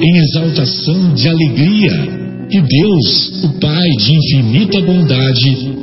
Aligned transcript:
em 0.00 0.16
exaltação 0.18 1.14
de 1.14 1.28
alegria, 1.28 2.26
e 2.50 2.60
Deus, 2.60 3.44
o 3.44 3.60
Pai 3.60 3.88
de 3.98 4.14
infinita 4.14 4.80
bondade, 4.82 5.76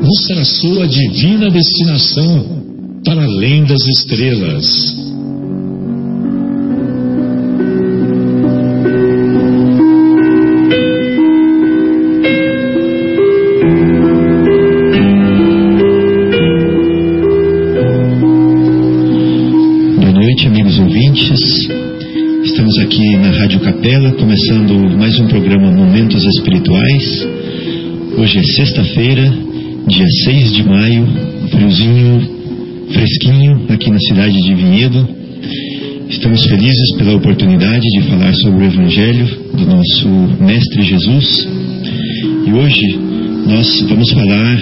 nos 0.00 0.26
traçou 0.26 0.82
a 0.82 0.86
divina 0.86 1.50
destinação 1.50 2.58
para 3.04 3.24
além 3.24 3.64
das 3.64 3.84
estrelas. 3.86 4.96
Boa 19.96 20.12
noite, 20.12 20.46
amigos 20.46 20.78
ouvintes. 20.78 21.57
Capela, 23.78 24.10
começando 24.10 24.74
mais 24.98 25.16
um 25.20 25.28
programa 25.28 25.70
Momentos 25.70 26.24
Espirituais. 26.24 27.28
Hoje 28.18 28.38
é 28.38 28.42
sexta-feira, 28.42 29.32
dia 29.86 30.06
6 30.24 30.52
de 30.52 30.64
maio, 30.64 31.06
friozinho, 31.48 32.20
fresquinho, 32.90 33.66
aqui 33.68 33.88
na 33.88 34.00
cidade 34.00 34.34
de 34.34 34.54
Vinhedo. 34.56 35.08
Estamos 36.08 36.44
felizes 36.46 36.96
pela 36.98 37.14
oportunidade 37.14 37.86
de 37.86 38.02
falar 38.08 38.34
sobre 38.34 38.64
o 38.64 38.66
Evangelho 38.66 39.26
do 39.54 39.66
nosso 39.66 40.08
Mestre 40.42 40.82
Jesus. 40.82 41.48
E 42.48 42.52
hoje 42.52 42.98
nós 43.46 43.80
vamos 43.82 44.10
falar 44.10 44.58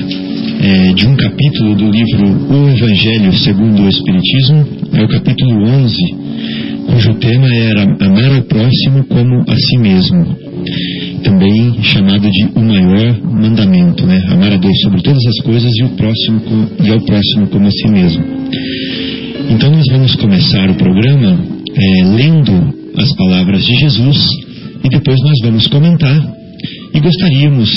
é, 0.60 0.92
de 0.92 1.06
um 1.06 1.16
capítulo 1.16 1.74
do 1.74 1.90
livro 1.90 2.54
O 2.54 2.68
Evangelho 2.68 3.32
segundo 3.32 3.82
o 3.82 3.88
Espiritismo, 3.88 4.68
é 4.92 5.02
o 5.02 5.08
capítulo 5.08 5.66
11, 5.68 6.25
cujo 6.86 7.14
tema 7.14 7.54
era 7.54 7.82
Amar 7.82 8.36
ao 8.36 8.42
próximo 8.42 9.04
como 9.04 9.42
a 9.48 9.56
si 9.56 9.78
mesmo, 9.78 10.36
também 11.22 11.82
chamado 11.82 12.30
de 12.30 12.48
o 12.54 12.60
maior 12.60 13.20
mandamento, 13.22 14.06
né? 14.06 14.22
Amar 14.28 14.52
a 14.52 14.56
Deus 14.56 14.78
sobre 14.82 15.02
todas 15.02 15.24
as 15.26 15.44
coisas 15.44 15.72
e, 15.78 15.84
o 15.84 15.88
próximo, 15.90 16.40
e 16.82 16.90
ao 16.90 17.00
próximo 17.00 17.46
como 17.48 17.66
a 17.66 17.70
si 17.70 17.88
mesmo. 17.88 18.24
Então 19.50 19.70
nós 19.70 19.84
vamos 19.90 20.14
começar 20.16 20.70
o 20.70 20.74
programa 20.74 21.38
é, 21.74 22.04
lendo 22.04 22.74
as 22.96 23.14
palavras 23.14 23.64
de 23.64 23.74
Jesus 23.76 24.18
e 24.84 24.88
depois 24.88 25.18
nós 25.20 25.38
vamos 25.42 25.66
comentar 25.66 26.34
e 26.94 27.00
gostaríamos 27.00 27.70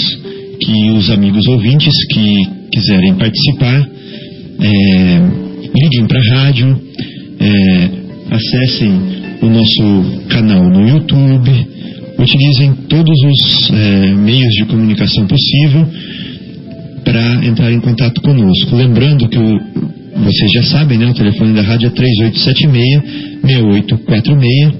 que 0.62 0.92
os 0.92 1.09
amigos 1.09 1.46
ouvintes 1.48 1.94
que 2.12 2.36
quiserem 2.72 3.16
participar 3.16 3.90
é, 4.62 5.50
liguem 5.75 6.08
para 6.08 6.19
a 6.19 6.36
rádio, 6.36 6.81
acessem 8.39 8.89
o 9.41 9.50
nosso 9.50 10.27
canal 10.29 10.63
no 10.69 10.88
YouTube, 10.88 11.51
utilizem 12.17 12.73
todos 12.88 13.16
os 13.23 13.69
é, 13.72 14.13
meios 14.16 14.53
de 14.55 14.66
comunicação 14.66 15.27
possível 15.27 15.85
para 17.03 17.45
entrar 17.45 17.72
em 17.72 17.79
contato 17.79 18.22
conosco. 18.22 18.75
Lembrando 18.75 19.27
que 19.29 19.38
o, 19.38 19.59
vocês 20.23 20.51
já 20.53 20.63
sabem, 20.63 20.97
né, 20.97 21.07
o 21.07 21.13
telefone 21.13 21.53
da 21.53 21.61
rádio 21.61 21.88
é 21.88 21.91
3876-6846, 23.44 24.73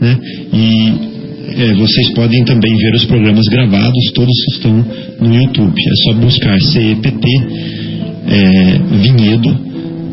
né, 0.00 0.18
e 0.52 1.16
é, 1.58 1.74
vocês 1.74 2.10
podem 2.10 2.44
também 2.44 2.76
ver 2.76 2.94
os 2.94 3.04
programas 3.06 3.46
gravados, 3.48 4.12
todos 4.14 4.34
estão 4.52 4.84
no 5.20 5.34
YouTube. 5.34 5.74
É 5.80 5.94
só 6.04 6.12
buscar 6.14 6.58
CEPT 6.60 7.26
é, 8.28 8.78
Vinhedo, 9.00 9.58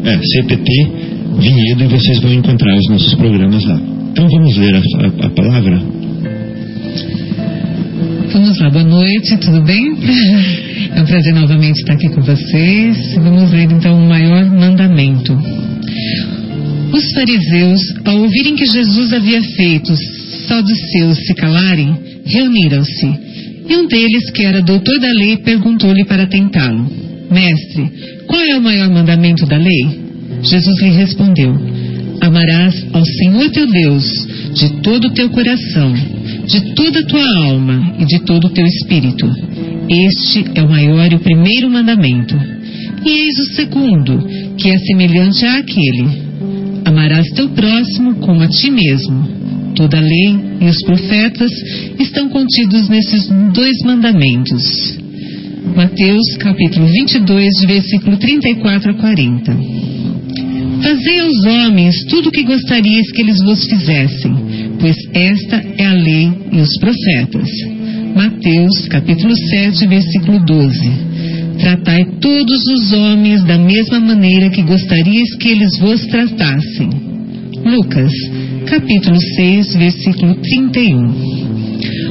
é, 0.05 0.19
CEPT 0.21 1.12
Vinhedo 1.39 1.83
e 1.83 1.87
vocês 1.87 2.19
vão 2.19 2.33
encontrar 2.33 2.75
os 2.75 2.89
nossos 2.89 3.15
programas 3.15 3.65
lá. 3.65 3.79
Então 4.11 4.27
vamos 4.29 4.55
ler 4.57 4.75
a, 4.75 4.79
a, 4.79 5.27
a 5.27 5.29
palavra? 5.29 5.81
Vamos 8.31 8.59
lá, 8.59 8.69
boa 8.69 8.83
noite, 8.83 9.37
tudo 9.37 9.61
bem? 9.63 9.93
É 10.95 11.01
um 11.01 11.05
prazer 11.05 11.33
novamente 11.33 11.79
estar 11.79 11.93
aqui 11.93 12.09
com 12.09 12.21
vocês. 12.21 13.15
Vamos 13.15 13.51
ler 13.51 13.71
então 13.71 13.97
o 13.97 14.07
maior 14.07 14.45
mandamento. 14.45 15.33
Os 16.93 17.11
fariseus, 17.13 17.81
ao 18.05 18.19
ouvirem 18.19 18.55
que 18.55 18.65
Jesus 18.65 19.13
havia 19.13 19.41
feito 19.41 19.95
só 20.47 20.61
dos 20.61 20.79
seus 20.91 21.17
se 21.25 21.33
calarem, 21.33 21.95
reuniram-se. 22.25 23.07
E 23.67 23.75
um 23.75 23.87
deles, 23.87 24.29
que 24.31 24.43
era 24.43 24.61
doutor 24.61 24.99
da 24.99 25.11
lei, 25.13 25.37
perguntou-lhe 25.37 26.05
para 26.05 26.27
tentá-lo: 26.27 26.85
Mestre, 27.31 27.91
qual 28.27 28.41
é 28.41 28.57
o 28.57 28.61
maior 28.61 28.89
mandamento 28.91 29.45
da 29.45 29.57
lei? 29.57 30.02
Jesus 30.43 30.81
lhe 30.81 30.89
respondeu: 30.89 31.55
Amarás 32.21 32.85
ao 32.93 33.03
Senhor 33.05 33.49
teu 33.49 33.65
Deus 33.65 34.03
de 34.53 34.81
todo 34.81 35.05
o 35.05 35.13
teu 35.13 35.29
coração, 35.29 35.93
de 36.45 36.73
toda 36.73 36.99
a 36.99 37.05
tua 37.05 37.45
alma 37.45 37.95
e 37.99 38.05
de 38.05 38.19
todo 38.19 38.45
o 38.45 38.49
teu 38.49 38.65
espírito. 38.65 39.25
Este 39.89 40.45
é 40.55 40.61
o 40.61 40.69
maior 40.69 41.11
e 41.11 41.15
o 41.15 41.19
primeiro 41.19 41.69
mandamento. 41.69 42.35
E 43.05 43.09
eis 43.09 43.39
o 43.39 43.55
segundo, 43.55 44.55
que 44.57 44.69
é 44.69 44.77
semelhante 44.77 45.45
àquele: 45.45 46.07
Amarás 46.85 47.27
teu 47.31 47.49
próximo 47.49 48.15
como 48.15 48.41
a 48.41 48.47
ti 48.47 48.69
mesmo. 48.69 49.43
Toda 49.75 49.97
a 49.97 50.01
lei 50.01 50.39
e 50.61 50.65
os 50.65 50.83
profetas 50.83 51.51
estão 51.99 52.29
contidos 52.29 52.87
nesses 52.89 53.27
dois 53.53 53.77
mandamentos. 53.83 54.97
Mateus 55.75 56.37
capítulo 56.39 56.85
22, 56.85 57.65
versículo 57.65 58.17
34 58.17 58.91
a 58.91 58.93
40. 58.93 59.57
Fazei 60.83 61.19
aos 61.21 61.45
homens 61.45 61.95
tudo 62.09 62.27
o 62.27 62.31
que 62.31 62.43
gostarias 62.43 63.09
que 63.11 63.21
eles 63.21 63.37
vos 63.45 63.65
fizessem, 63.65 64.35
pois 64.81 64.97
esta 65.13 65.63
é 65.77 65.85
a 65.85 65.93
lei 65.93 66.29
e 66.51 66.59
os 66.59 66.77
profetas. 66.77 67.49
Mateus 68.13 68.87
capítulo 68.89 69.33
7, 69.33 69.87
versículo 69.87 70.45
12. 70.45 70.91
Tratai 71.59 72.03
todos 72.19 72.67
os 72.67 72.91
homens 72.91 73.43
da 73.45 73.57
mesma 73.57 74.01
maneira 74.01 74.49
que 74.49 74.61
gostarias 74.61 75.33
que 75.39 75.49
eles 75.49 75.79
vos 75.79 76.05
tratassem. 76.07 76.89
Lucas 77.63 78.11
capítulo 78.65 79.17
6, 79.35 79.75
versículo 79.75 80.35
31. 80.35 81.53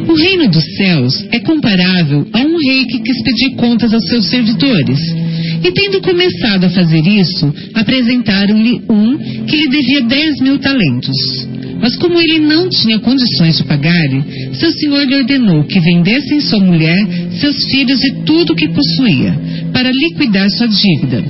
O 0.09 0.15
reino 0.15 0.49
dos 0.51 0.65
céus 0.77 1.27
é 1.31 1.41
comparável 1.41 2.27
a 2.33 2.39
um 2.39 2.57
rei 2.67 2.87
que 2.87 3.01
quis 3.01 3.23
pedir 3.23 3.57
contas 3.57 3.93
aos 3.93 4.05
seus 4.09 4.31
servidores. 4.31 4.99
E 5.65 5.71
tendo 5.71 6.01
começado 6.01 6.65
a 6.65 6.71
fazer 6.71 7.07
isso, 7.07 7.55
apresentaram-lhe 7.75 8.83
um 8.89 9.17
que 9.47 9.57
lhe 9.57 9.69
devia 9.69 10.03
dez 10.03 10.41
mil 10.41 10.59
talentos. 10.59 11.17
Mas 11.81 11.97
como 11.97 12.19
ele 12.21 12.39
não 12.41 12.69
tinha 12.69 12.99
condições 13.01 13.59
de 13.59 13.65
pagar-lhe, 13.65 14.55
seu 14.55 14.71
senhor 14.73 15.05
lhe 15.05 15.17
ordenou 15.17 15.65
que 15.65 15.81
vendessem 15.81 16.41
sua 16.41 16.61
mulher, 16.61 16.97
seus 17.41 17.57
filhos 17.71 18.03
e 18.05 18.23
tudo 18.25 18.53
o 18.53 18.57
que 18.57 18.69
possuía, 18.69 19.37
para 19.73 19.91
liquidar 19.91 20.49
sua 20.51 20.69
dívida. 20.69 21.25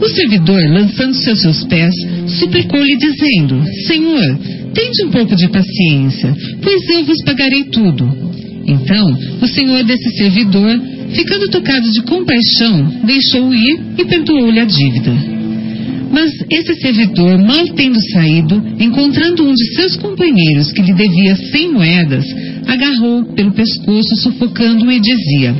O 0.00 0.08
servidor, 0.08 0.60
lançando-se 0.68 1.28
aos 1.30 1.40
seus 1.40 1.64
pés, 1.64 1.94
suplicou-lhe, 2.38 2.96
dizendo: 2.96 3.64
Senhor, 3.86 4.38
tende 4.74 5.04
um 5.06 5.10
pouco 5.10 5.34
de 5.34 5.48
paciência, 5.48 6.34
pois 6.62 6.88
eu 6.90 7.04
vos 7.04 7.22
pagarei 7.24 7.64
tudo. 7.64 8.24
Então, 8.66 9.18
o 9.42 9.46
senhor 9.46 9.84
desse 9.84 10.10
servidor, 10.16 10.80
ficando 11.12 11.50
tocado 11.50 11.90
de 11.90 12.02
compaixão, 12.02 13.00
deixou-o 13.04 13.54
ir 13.54 13.80
e 13.98 14.04
perdoou-lhe 14.04 14.60
a 14.60 14.64
dívida. 14.64 15.34
Mas 16.14 16.30
esse 16.48 16.74
servidor, 16.76 17.38
mal 17.38 17.66
tendo 17.74 17.98
saído, 18.12 18.62
encontrando 18.78 19.42
um 19.42 19.52
de 19.52 19.74
seus 19.74 19.96
companheiros 19.96 20.70
que 20.72 20.80
lhe 20.80 20.94
devia 20.94 21.34
cem 21.50 21.72
moedas, 21.72 22.24
agarrou 22.68 23.24
pelo 23.34 23.52
pescoço, 23.52 24.14
sufocando-o 24.22 24.92
e 24.92 25.00
dizia: 25.00 25.54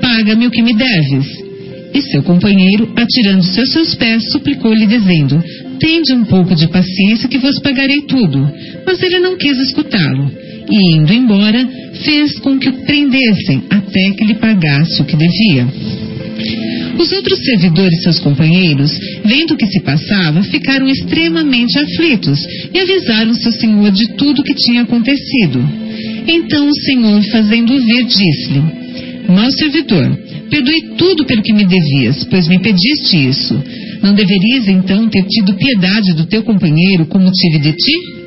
Paga-me 0.00 0.46
o 0.46 0.50
que 0.50 0.62
me 0.62 0.74
deves. 0.74 1.26
E 1.94 2.00
seu 2.02 2.22
companheiro, 2.22 2.92
atirando-se 2.96 3.60
aos 3.60 3.72
seus 3.72 3.94
pés, 3.94 4.22
suplicou-lhe, 4.32 4.86
dizendo: 4.86 5.42
Tende 5.78 6.12
um 6.12 6.24
pouco 6.24 6.54
de 6.54 6.68
paciência 6.68 7.28
que 7.28 7.38
vos 7.38 7.58
pagarei 7.60 8.02
tudo. 8.02 8.46
Mas 8.86 9.02
ele 9.02 9.20
não 9.20 9.38
quis 9.38 9.56
escutá-lo. 9.58 10.30
E, 10.70 10.96
indo 10.96 11.12
embora, 11.12 11.66
fez 12.04 12.38
com 12.40 12.58
que 12.58 12.68
o 12.68 12.84
prendessem 12.84 13.62
até 13.70 14.10
que 14.16 14.24
lhe 14.24 14.34
pagasse 14.34 15.02
o 15.02 15.04
que 15.04 15.16
devia. 15.16 15.66
Os 16.98 17.10
outros 17.12 17.38
servidores, 17.38 18.02
seus 18.02 18.20
companheiros, 18.20 18.92
vendo 19.24 19.54
o 19.54 19.56
que 19.56 19.66
se 19.66 19.80
passava, 19.80 20.42
ficaram 20.42 20.88
extremamente 20.88 21.78
aflitos 21.78 22.38
e 22.72 22.78
avisaram 22.78 23.34
seu 23.34 23.52
senhor 23.52 23.90
de 23.90 24.08
tudo 24.14 24.40
o 24.40 24.44
que 24.44 24.54
tinha 24.54 24.82
acontecido. 24.82 25.60
Então 26.26 26.68
o 26.68 26.80
senhor, 26.84 27.22
fazendo 27.30 27.78
vir, 27.78 28.04
disse-lhe: 28.04 28.62
Mau 29.28 29.50
servidor, 29.52 30.16
perdoei 30.50 30.80
tudo 30.96 31.24
pelo 31.24 31.42
que 31.42 31.52
me 31.52 31.64
devias, 31.64 32.24
pois 32.24 32.46
me 32.48 32.58
pediste 32.58 33.28
isso. 33.28 33.62
Não 34.02 34.14
deverias 34.14 34.68
então 34.68 35.08
ter 35.08 35.24
tido 35.24 35.54
piedade 35.54 36.14
do 36.14 36.26
teu 36.26 36.42
companheiro 36.42 37.06
como 37.06 37.30
tive 37.30 37.58
de 37.58 37.72
ti? 37.72 38.21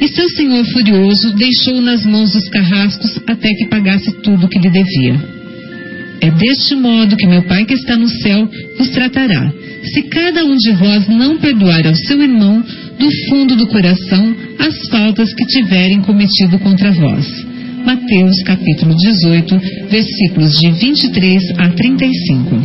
E 0.00 0.08
seu 0.08 0.28
senhor 0.30 0.64
furioso 0.72 1.34
deixou 1.34 1.80
nas 1.80 2.04
mãos 2.04 2.32
dos 2.32 2.48
carrascos 2.48 3.18
até 3.26 3.48
que 3.54 3.66
pagasse 3.66 4.12
tudo 4.22 4.46
o 4.46 4.48
que 4.48 4.58
lhe 4.58 4.70
devia. 4.70 5.36
É 6.20 6.30
deste 6.30 6.74
modo 6.74 7.16
que 7.16 7.26
meu 7.26 7.42
Pai 7.42 7.64
que 7.64 7.74
está 7.74 7.96
no 7.96 8.08
céu 8.08 8.48
vos 8.78 8.88
tratará, 8.90 9.52
se 9.82 10.02
cada 10.04 10.44
um 10.44 10.56
de 10.56 10.72
vós 10.72 11.06
não 11.08 11.38
perdoar 11.38 11.86
ao 11.86 11.94
seu 11.94 12.20
irmão 12.22 12.62
do 12.98 13.10
fundo 13.28 13.56
do 13.56 13.66
coração 13.68 14.34
as 14.58 14.88
faltas 14.88 15.32
que 15.34 15.46
tiverem 15.46 16.00
cometido 16.02 16.58
contra 16.58 16.90
vós. 16.92 17.26
Mateus 17.84 18.42
capítulo 18.44 18.96
18, 18.96 19.60
versículos 19.88 20.58
de 20.58 20.70
23 20.72 21.42
a 21.58 21.68
35. 21.68 22.56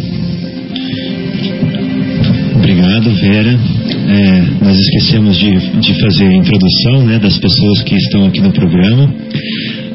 Obrigado, 2.55 3.13
Vera. 3.15 3.80
É, 4.11 4.41
nós 4.61 4.77
esquecemos 4.77 5.37
de, 5.37 5.51
de 5.79 5.93
fazer 6.01 6.27
a 6.27 6.35
introdução 6.35 7.05
né, 7.05 7.17
das 7.17 7.37
pessoas 7.37 7.81
que 7.83 7.95
estão 7.95 8.25
aqui 8.25 8.41
no 8.41 8.51
programa. 8.51 9.13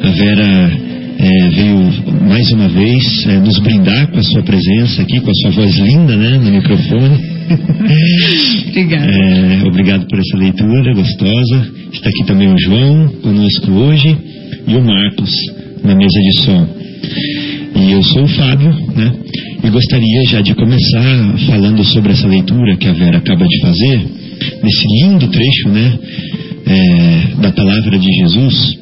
A 0.02 0.08
Vera 0.08 0.72
é, 1.18 1.50
veio 1.50 2.24
mais 2.26 2.50
uma 2.50 2.66
vez 2.66 3.26
é, 3.26 3.38
nos 3.40 3.58
brindar 3.58 4.10
com 4.10 4.18
a 4.18 4.22
sua 4.22 4.42
presença 4.42 5.02
aqui, 5.02 5.20
com 5.20 5.30
a 5.30 5.34
sua 5.34 5.50
voz 5.50 5.76
linda 5.76 6.16
né, 6.16 6.38
no 6.38 6.50
microfone. 6.50 7.36
Obrigada. 8.70 9.06
É, 9.06 9.62
obrigado 9.66 10.06
por 10.06 10.18
essa 10.18 10.36
leitura 10.38 10.94
gostosa. 10.94 11.72
Está 11.92 12.08
aqui 12.08 12.24
também 12.26 12.48
o 12.52 12.58
João 12.58 13.08
conosco 13.22 13.70
hoje 13.70 14.16
e 14.66 14.74
o 14.74 14.82
Marcos 14.82 15.30
na 15.84 15.94
mesa 15.94 16.20
de 16.20 16.40
som. 16.40 16.68
E 17.74 17.92
eu 17.92 18.02
sou 18.02 18.24
o 18.24 18.28
Fábio, 18.28 18.70
né? 18.94 19.12
E 19.64 19.70
gostaria 19.70 20.22
já 20.30 20.40
de 20.40 20.54
começar 20.54 21.38
falando 21.46 21.84
sobre 21.84 22.12
essa 22.12 22.26
leitura 22.26 22.76
que 22.76 22.86
a 22.86 22.92
Vera 22.92 23.18
acaba 23.18 23.46
de 23.46 23.60
fazer, 23.60 24.00
nesse 24.62 24.86
lindo 25.02 25.28
trecho, 25.28 25.68
né? 25.68 25.98
É, 26.66 27.40
da 27.40 27.52
palavra 27.52 27.98
de 27.98 28.12
Jesus, 28.20 28.78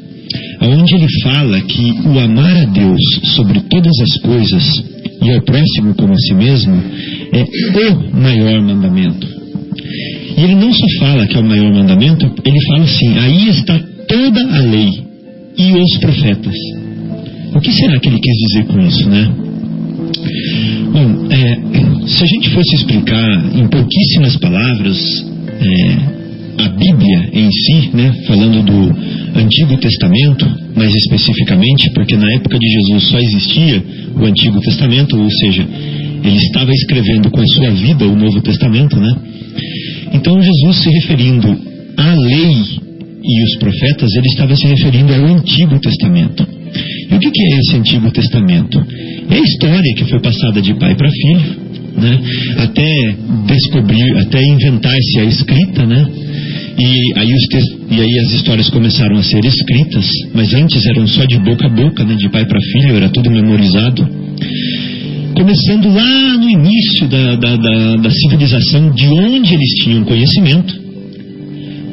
onde 0.63 0.95
ele 0.95 1.09
fala 1.23 1.61
que 1.61 1.95
o 2.07 2.19
amar 2.19 2.57
a 2.57 2.65
Deus 2.65 3.01
sobre 3.35 3.61
todas 3.61 3.93
as 4.01 4.21
coisas 4.23 4.85
e 5.23 5.31
ao 5.33 5.43
próximo 5.43 5.95
como 5.95 6.13
a 6.13 6.19
si 6.19 6.35
mesmo 6.35 6.83
é 7.33 7.43
o 7.91 8.17
maior 8.17 8.63
mandamento. 8.63 9.27
E 10.37 10.43
ele 10.43 10.55
não 10.55 10.73
só 10.73 10.87
fala 10.99 11.27
que 11.27 11.37
é 11.37 11.41
o 11.41 11.45
maior 11.45 11.73
mandamento, 11.73 12.31
ele 12.45 12.61
fala 12.67 12.85
assim: 12.85 13.19
aí 13.19 13.49
está 13.49 13.79
toda 14.09 14.57
a 14.57 14.61
lei 14.61 14.91
e 15.57 15.73
os 15.73 15.99
profetas. 15.99 16.55
O 17.55 17.61
que 17.61 17.73
será 17.73 17.99
que 18.01 18.09
ele 18.09 18.19
quis 18.19 18.37
dizer 18.37 18.67
com 18.67 18.81
isso, 18.81 19.09
né? 19.09 19.33
Bom, 20.93 21.27
é, 21.31 22.07
se 22.07 22.23
a 22.23 22.27
gente 22.27 22.51
fosse 22.51 22.77
explicar 22.77 23.57
em 23.57 23.67
pouquíssimas 23.69 24.37
palavras 24.37 24.99
é, 25.61 26.15
a 26.65 26.69
Bíblia 26.69 27.31
em 27.33 27.51
si, 27.51 27.91
né, 27.95 28.13
falando 28.27 28.63
do 28.63 29.39
Antigo 29.39 29.77
Testamento, 29.77 30.47
mais 30.77 30.95
especificamente, 30.95 31.91
porque 31.95 32.17
na 32.17 32.31
época 32.33 32.59
de 32.59 32.67
Jesus 32.67 33.09
só 33.09 33.19
existia 33.19 33.83
o 34.17 34.25
Antigo 34.25 34.61
Testamento, 34.61 35.17
ou 35.17 35.31
seja, 35.31 35.67
ele 36.25 36.37
estava 36.37 36.73
escrevendo 36.73 37.31
com 37.31 37.41
a 37.41 37.47
sua 37.47 37.71
vida 37.71 38.07
o 38.07 38.17
Novo 38.17 38.41
Testamento, 38.41 38.99
né? 38.99 39.15
Então 40.13 40.41
Jesus 40.41 40.77
se 40.83 40.91
referindo 40.91 41.49
à 41.97 42.15
lei 42.15 42.55
e 43.23 43.45
os 43.45 43.59
profetas, 43.59 44.15
ele 44.15 44.27
estava 44.27 44.55
se 44.55 44.67
referindo 44.67 45.13
ao 45.13 45.25
Antigo 45.25 45.79
Testamento. 45.81 46.54
E 47.11 47.15
o 47.15 47.19
que 47.21 47.43
é 47.43 47.59
esse 47.59 47.77
Antigo 47.77 48.11
Testamento? 48.11 48.79
É 49.31 49.37
a 49.37 49.41
história 49.41 49.95
que 49.97 50.05
foi 50.05 50.21
passada 50.21 50.61
de 50.61 50.75
pai 50.75 50.95
para 50.95 51.11
filho, 51.11 51.57
né? 51.97 52.21
até 52.59 53.17
descobrir, 53.47 54.19
até 54.19 54.43
inventar-se 54.43 55.21
a 55.21 55.25
escrita, 55.25 55.87
né? 55.87 56.07
E 56.77 57.19
aí, 57.19 57.29
e 57.91 58.01
aí, 58.01 58.19
as 58.19 58.33
histórias 58.33 58.69
começaram 58.69 59.17
a 59.17 59.23
ser 59.23 59.45
escritas, 59.45 60.07
mas 60.35 60.53
antes 60.55 60.85
eram 60.87 61.07
só 61.07 61.25
de 61.25 61.39
boca 61.39 61.67
a 61.67 61.69
boca, 61.69 62.05
né, 62.05 62.17
de 62.17 62.29
pai 62.31 62.45
para 62.47 62.61
filho, 62.61 62.97
era 62.97 63.09
tudo 63.11 63.31
memorizado. 63.31 64.09
Começando 65.37 65.89
lá 65.95 66.37
no 66.37 66.51
início 66.51 67.07
da, 67.09 67.37
da, 67.37 67.57
da, 67.57 67.97
da 67.97 68.11
civilização, 68.11 68.91
de 68.91 69.07
onde 69.07 69.55
eles 69.55 69.71
tinham 69.85 70.05
conhecimento, 70.05 70.84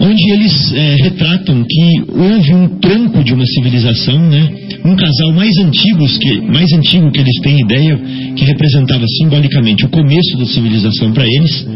onde 0.01 0.31
eles 0.33 0.73
é, 0.73 0.95
retratam 1.03 1.63
que 1.63 2.11
houve 2.11 2.53
um 2.53 2.79
tronco 2.79 3.23
de 3.23 3.33
uma 3.33 3.45
civilização, 3.45 4.19
né? 4.19 4.49
um 4.83 4.95
casal 4.95 5.33
mais 5.33 5.55
antigo 5.57 6.07
que 6.19 6.41
mais 6.41 6.71
antigo 6.73 7.11
que 7.11 7.19
eles 7.19 7.39
têm 7.41 7.61
ideia, 7.61 7.99
que 8.35 8.45
representava 8.45 9.05
simbolicamente 9.19 9.85
o 9.85 9.89
começo 9.89 10.37
da 10.37 10.45
civilização 10.45 11.11
para 11.11 11.25
eles, 11.25 11.67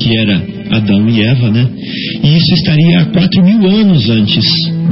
que 0.00 0.18
era 0.18 0.42
Adão 0.70 1.08
e 1.08 1.22
Eva, 1.22 1.50
né? 1.50 1.68
E 2.22 2.36
isso 2.36 2.54
estaria 2.54 3.00
há 3.00 3.04
quatro 3.06 3.44
mil 3.44 3.64
anos 3.68 4.08
antes 4.10 4.44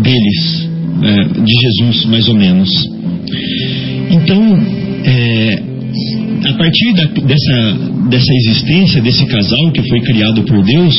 deles, 0.03 0.69
é, 1.03 1.43
de 1.43 1.55
Jesus, 1.61 2.05
mais 2.07 2.29
ou 2.29 2.35
menos. 2.35 2.69
Então, 4.11 4.43
é, 5.05 5.63
a 6.49 6.53
partir 6.55 6.93
da, 6.95 7.05
dessa, 7.05 8.09
dessa 8.11 8.33
existência 8.35 9.03
desse 9.03 9.27
casal 9.27 9.73
que 9.73 9.89
foi 9.89 10.01
criado 10.03 10.43
por 10.45 10.63
Deus, 10.63 10.97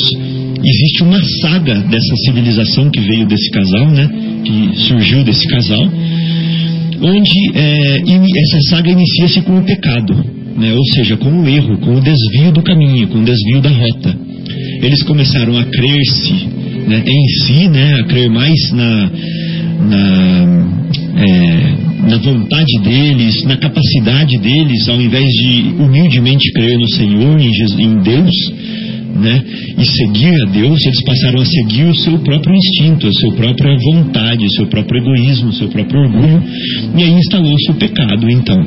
existe 0.63 1.03
uma 1.03 1.21
saga 1.41 1.75
dessa 1.81 2.15
civilização 2.25 2.89
que 2.89 2.99
veio 2.99 3.27
desse 3.27 3.49
casal, 3.51 3.89
né? 3.89 4.09
Que 4.43 4.77
surgiu 4.87 5.23
desse 5.23 5.47
casal, 5.47 5.83
onde 7.01 7.57
é, 7.57 7.97
essa 7.99 8.61
saga 8.69 8.91
inicia-se 8.91 9.41
com 9.41 9.57
o 9.57 9.63
pecado 9.63 10.37
né? 10.57 10.73
ou 10.73 10.83
seja, 10.95 11.15
com 11.15 11.29
o 11.29 11.47
erro, 11.47 11.77
com 11.77 11.95
o 11.95 12.01
desvio 12.01 12.51
do 12.51 12.63
caminho, 12.63 13.07
com 13.07 13.19
o 13.19 13.23
desvio 13.23 13.61
da 13.61 13.69
rota. 13.69 14.17
Eles 14.81 15.03
começaram 15.03 15.57
a 15.57 15.63
crer-se 15.63 16.33
né, 16.87 17.03
em 17.05 17.27
si, 17.45 17.67
né, 17.69 17.93
a 17.99 18.03
crer 18.05 18.29
mais 18.29 18.71
na, 18.71 19.11
na, 19.87 20.67
é, 21.17 22.09
na 22.09 22.17
vontade 22.17 22.79
deles, 22.83 23.43
na 23.43 23.57
capacidade 23.57 24.37
deles, 24.39 24.89
ao 24.89 24.99
invés 24.99 25.29
de 25.29 25.75
humildemente 25.79 26.51
crer 26.53 26.77
no 26.77 26.89
Senhor, 26.89 27.39
em, 27.39 27.53
Jesus, 27.53 27.79
em 27.79 28.01
Deus, 28.01 28.35
né, 29.15 29.43
e 29.77 29.85
seguir 29.85 30.33
a 30.43 30.51
Deus, 30.51 30.79
eles 30.85 31.03
passaram 31.03 31.41
a 31.41 31.45
seguir 31.45 31.85
o 31.85 31.95
seu 31.95 32.19
próprio 32.19 32.55
instinto, 32.55 33.07
a 33.07 33.11
sua 33.11 33.33
própria 33.33 33.77
vontade, 33.77 34.45
o 34.45 34.51
seu 34.51 34.67
próprio 34.67 35.01
egoísmo, 35.01 35.49
o 35.49 35.53
seu 35.53 35.69
próprio 35.69 36.01
orgulho, 36.01 36.43
e 36.97 37.03
aí 37.03 37.11
instalou-se 37.11 37.71
o 37.71 37.75
pecado, 37.75 38.29
então. 38.29 38.63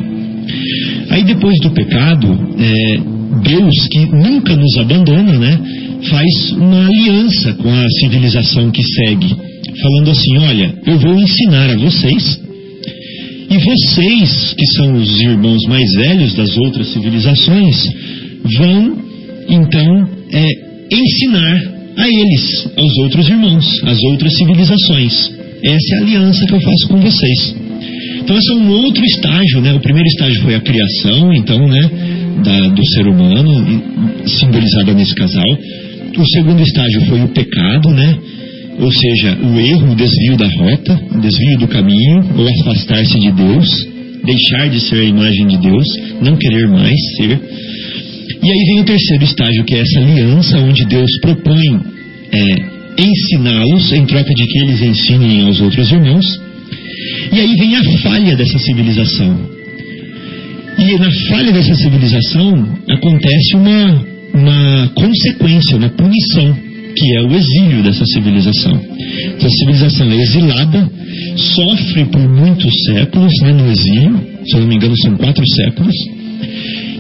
Aí 1.11 1.25
depois 1.25 1.57
do 1.61 1.71
pecado, 1.71 2.29
é, 2.59 3.01
Deus, 3.43 3.89
que 3.91 4.07
nunca 4.07 4.57
nos 4.57 4.77
abandona, 4.79 5.39
né, 5.39 5.61
faz 6.09 6.53
uma 6.53 6.87
aliança 6.87 7.55
com 7.55 7.71
a 7.71 7.87
civilização 8.01 8.71
que 8.71 8.83
segue, 8.83 9.37
falando 9.81 10.11
assim: 10.11 10.39
olha, 10.39 10.75
eu 10.87 10.99
vou 10.99 11.15
ensinar 11.15 11.71
a 11.71 11.77
vocês, 11.77 12.41
e 13.51 13.59
vocês, 13.59 14.55
que 14.55 14.67
são 14.77 14.95
os 14.95 15.21
irmãos 15.21 15.61
mais 15.69 15.93
velhos 15.95 16.35
das 16.35 16.57
outras 16.57 16.93
civilizações, 16.93 17.85
vão 18.45 18.97
então 19.49 20.20
é, 20.33 20.47
ensinar 20.91 21.81
a 21.97 22.09
eles, 22.09 22.71
aos 22.77 22.97
outros 22.99 23.29
irmãos, 23.29 23.65
às 23.85 24.03
outras 24.05 24.37
civilizações. 24.37 25.33
Essa 25.63 25.95
é 25.95 25.99
a 25.99 26.03
aliança 26.03 26.47
que 26.47 26.55
eu 26.55 26.61
faço 26.61 26.89
com 26.89 27.01
vocês. 27.01 27.55
Então 28.23 28.37
esse 28.37 28.53
é 28.53 28.55
um 28.55 28.71
outro 28.71 29.05
estágio, 29.05 29.61
né? 29.61 29.75
O 29.75 29.81
primeiro 29.81 30.09
estágio 30.09 30.43
foi 30.43 30.55
a 30.55 30.61
criação, 30.61 31.33
então, 31.35 31.67
né, 31.67 31.91
da, 32.45 32.69
do 32.69 32.87
ser 32.95 33.07
humano, 33.07 33.83
simbolizada 34.27 34.95
nesse 34.95 35.15
casal. 35.15 35.59
O 36.17 36.27
segundo 36.27 36.63
estágio 36.63 37.07
foi 37.07 37.23
o 37.23 37.29
pecado, 37.29 37.91
né? 37.91 38.19
Ou 38.79 38.91
seja, 38.91 39.39
o 39.43 39.61
erro, 39.61 39.93
o 39.93 39.95
desvio 39.95 40.37
da 40.37 40.49
rota, 40.49 41.01
o 41.15 41.21
desvio 41.21 41.59
do 41.59 41.69
caminho, 41.69 42.25
ou 42.37 42.49
afastar-se 42.49 43.19
de 43.19 43.33
Deus, 43.33 43.69
deixar 44.25 44.69
de 44.69 44.81
ser 44.81 45.01
a 45.01 45.05
imagem 45.05 45.47
de 45.49 45.59
Deus, 45.59 45.87
não 46.23 46.37
querer 46.37 46.67
mais 46.69 46.97
ser. 47.17 47.41
E 48.43 48.51
aí 48.51 48.65
vem 48.67 48.81
o 48.81 48.85
terceiro 48.85 49.25
estágio, 49.25 49.65
que 49.65 49.75
é 49.75 49.81
essa 49.81 49.99
aliança, 50.01 50.59
onde 50.59 50.85
Deus 50.87 51.11
propõe 51.21 51.81
é, 52.33 53.03
ensiná-los, 53.03 53.93
em 53.93 54.07
troca 54.07 54.33
de 54.35 54.47
que 54.47 54.59
eles 54.59 54.83
ensinem 54.83 55.43
aos 55.43 55.61
outros 55.61 55.91
irmãos. 55.91 56.27
E 57.33 57.41
aí 57.41 57.57
vem 57.57 57.77
a 57.77 57.85
falha 58.03 58.37
dessa 58.37 58.59
civilização. 58.59 59.51
E 60.79 60.99
na 60.99 61.11
falha 61.29 61.53
dessa 61.53 61.75
civilização 61.75 62.79
acontece 62.89 63.57
uma, 63.57 64.07
uma 64.35 64.89
consequência, 64.95 65.77
uma 65.77 65.89
punição, 65.91 66.57
que 66.97 67.17
é 67.17 67.23
o 67.23 67.35
exílio 67.35 67.83
dessa 67.83 68.05
civilização. 68.07 68.81
Essa 69.37 69.49
civilização 69.49 70.11
é 70.11 70.17
exilada, 70.17 70.91
sofre 71.37 72.05
por 72.07 72.29
muitos 72.29 72.73
séculos 72.87 73.33
né, 73.43 73.53
no 73.53 73.71
exílio, 73.71 74.21
se 74.45 74.55
eu 74.55 74.61
não 74.61 74.69
me 74.69 74.77
engano 74.77 74.97
são 74.97 75.17
quatro 75.17 75.45
séculos, 75.47 75.95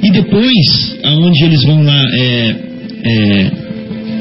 e 0.02 0.10
depois, 0.12 0.98
aonde 1.04 1.44
eles 1.44 1.62
vão 1.64 1.82
lá 1.82 2.02
é, 2.12 2.56
é, 3.04 3.50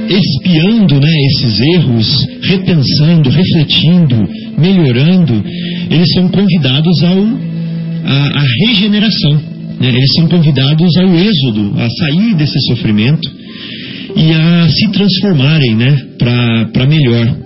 espiando 0.09 0.99
né, 0.99 1.13
esses 1.27 1.59
erros, 1.75 2.27
repensando, 2.41 3.29
refletindo, 3.29 4.29
melhorando, 4.57 5.43
eles 5.89 6.11
são 6.13 6.27
convidados 6.29 7.03
ao, 7.03 7.17
a, 8.05 8.39
a 8.39 8.45
regeneração. 8.65 9.33
Né? 9.79 9.89
Eles 9.89 10.13
são 10.15 10.27
convidados 10.27 10.97
ao 10.97 11.15
êxodo, 11.15 11.73
a 11.79 11.89
sair 11.89 12.35
desse 12.35 12.59
sofrimento 12.67 13.29
e 14.15 14.33
a 14.33 14.67
se 14.67 14.91
transformarem 14.91 15.75
né, 15.75 16.05
para 16.17 16.87
melhor. 16.87 17.37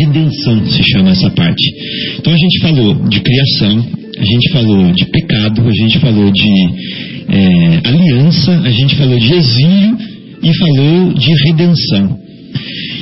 Redenção 0.00 0.66
se 0.66 0.82
chama 0.82 1.10
essa 1.10 1.30
parte. 1.30 1.70
Então 2.18 2.32
a 2.32 2.36
gente 2.36 2.60
falou 2.60 2.94
de 3.08 3.20
criação, 3.20 3.86
a 4.18 4.24
gente 4.24 4.52
falou 4.52 4.92
de 4.92 5.04
pecado, 5.06 5.62
a 5.62 5.72
gente 5.72 5.98
falou 6.00 6.32
de 6.32 7.07
é, 7.28 7.88
aliança, 7.88 8.52
a 8.64 8.70
gente 8.70 8.96
falou 8.96 9.18
de 9.18 9.32
exílio 9.34 9.98
e 10.42 10.56
falou 10.56 11.14
de 11.14 11.30
redenção. 11.46 12.18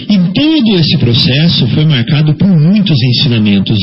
E 0.09 0.19
todo 0.33 0.79
esse 0.79 0.99
processo 0.99 1.67
foi 1.69 1.85
marcado 1.85 2.35
por 2.35 2.49
muitos 2.49 2.97
ensinamentos. 3.03 3.79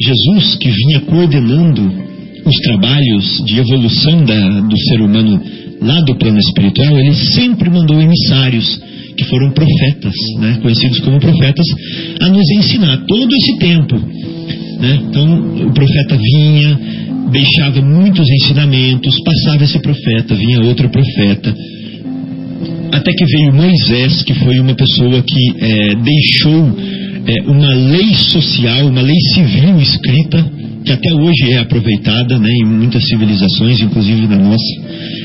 Jesus, 0.00 0.56
que 0.56 0.70
vinha 0.70 1.00
coordenando 1.00 2.06
os 2.44 2.56
trabalhos 2.62 3.42
de 3.44 3.58
evolução 3.58 4.24
da, 4.24 4.60
do 4.60 4.78
ser 4.88 5.00
humano 5.00 5.40
lá 5.82 6.00
do 6.02 6.16
plano 6.16 6.38
espiritual, 6.38 6.98
ele 6.98 7.14
sempre 7.14 7.68
mandou 7.68 8.00
emissários, 8.00 8.80
que 9.16 9.24
foram 9.24 9.50
profetas, 9.50 10.14
né, 10.40 10.58
conhecidos 10.62 11.00
como 11.00 11.18
profetas, 11.18 11.66
a 12.20 12.28
nos 12.28 12.50
ensinar 12.58 12.98
todo 13.06 13.34
esse 13.34 13.58
tempo. 13.58 13.96
Né? 14.80 15.00
Então, 15.08 15.66
o 15.68 15.72
profeta 15.72 16.16
vinha, 16.16 16.78
deixava 17.30 17.80
muitos 17.82 18.26
ensinamentos, 18.28 19.22
passava 19.22 19.64
esse 19.64 19.78
profeta, 19.80 20.34
vinha 20.34 20.62
outro 20.62 20.88
profeta, 20.88 21.54
até 22.92 23.12
que 23.12 23.24
veio 23.24 23.52
Moisés, 23.52 24.22
que 24.22 24.34
foi 24.34 24.58
uma 24.58 24.74
pessoa 24.74 25.22
que 25.22 25.52
é, 25.60 25.94
deixou 25.96 26.76
é, 27.26 27.42
uma 27.50 27.74
lei 27.74 28.14
social, 28.14 28.88
uma 28.88 29.02
lei 29.02 29.18
civil 29.34 29.80
escrita, 29.80 30.50
que 30.84 30.92
até 30.92 31.12
hoje 31.14 31.52
é 31.52 31.58
aproveitada 31.58 32.38
né, 32.38 32.48
em 32.48 32.64
muitas 32.64 33.06
civilizações, 33.08 33.80
inclusive 33.80 34.26
na 34.28 34.38
nossa. 34.38 34.74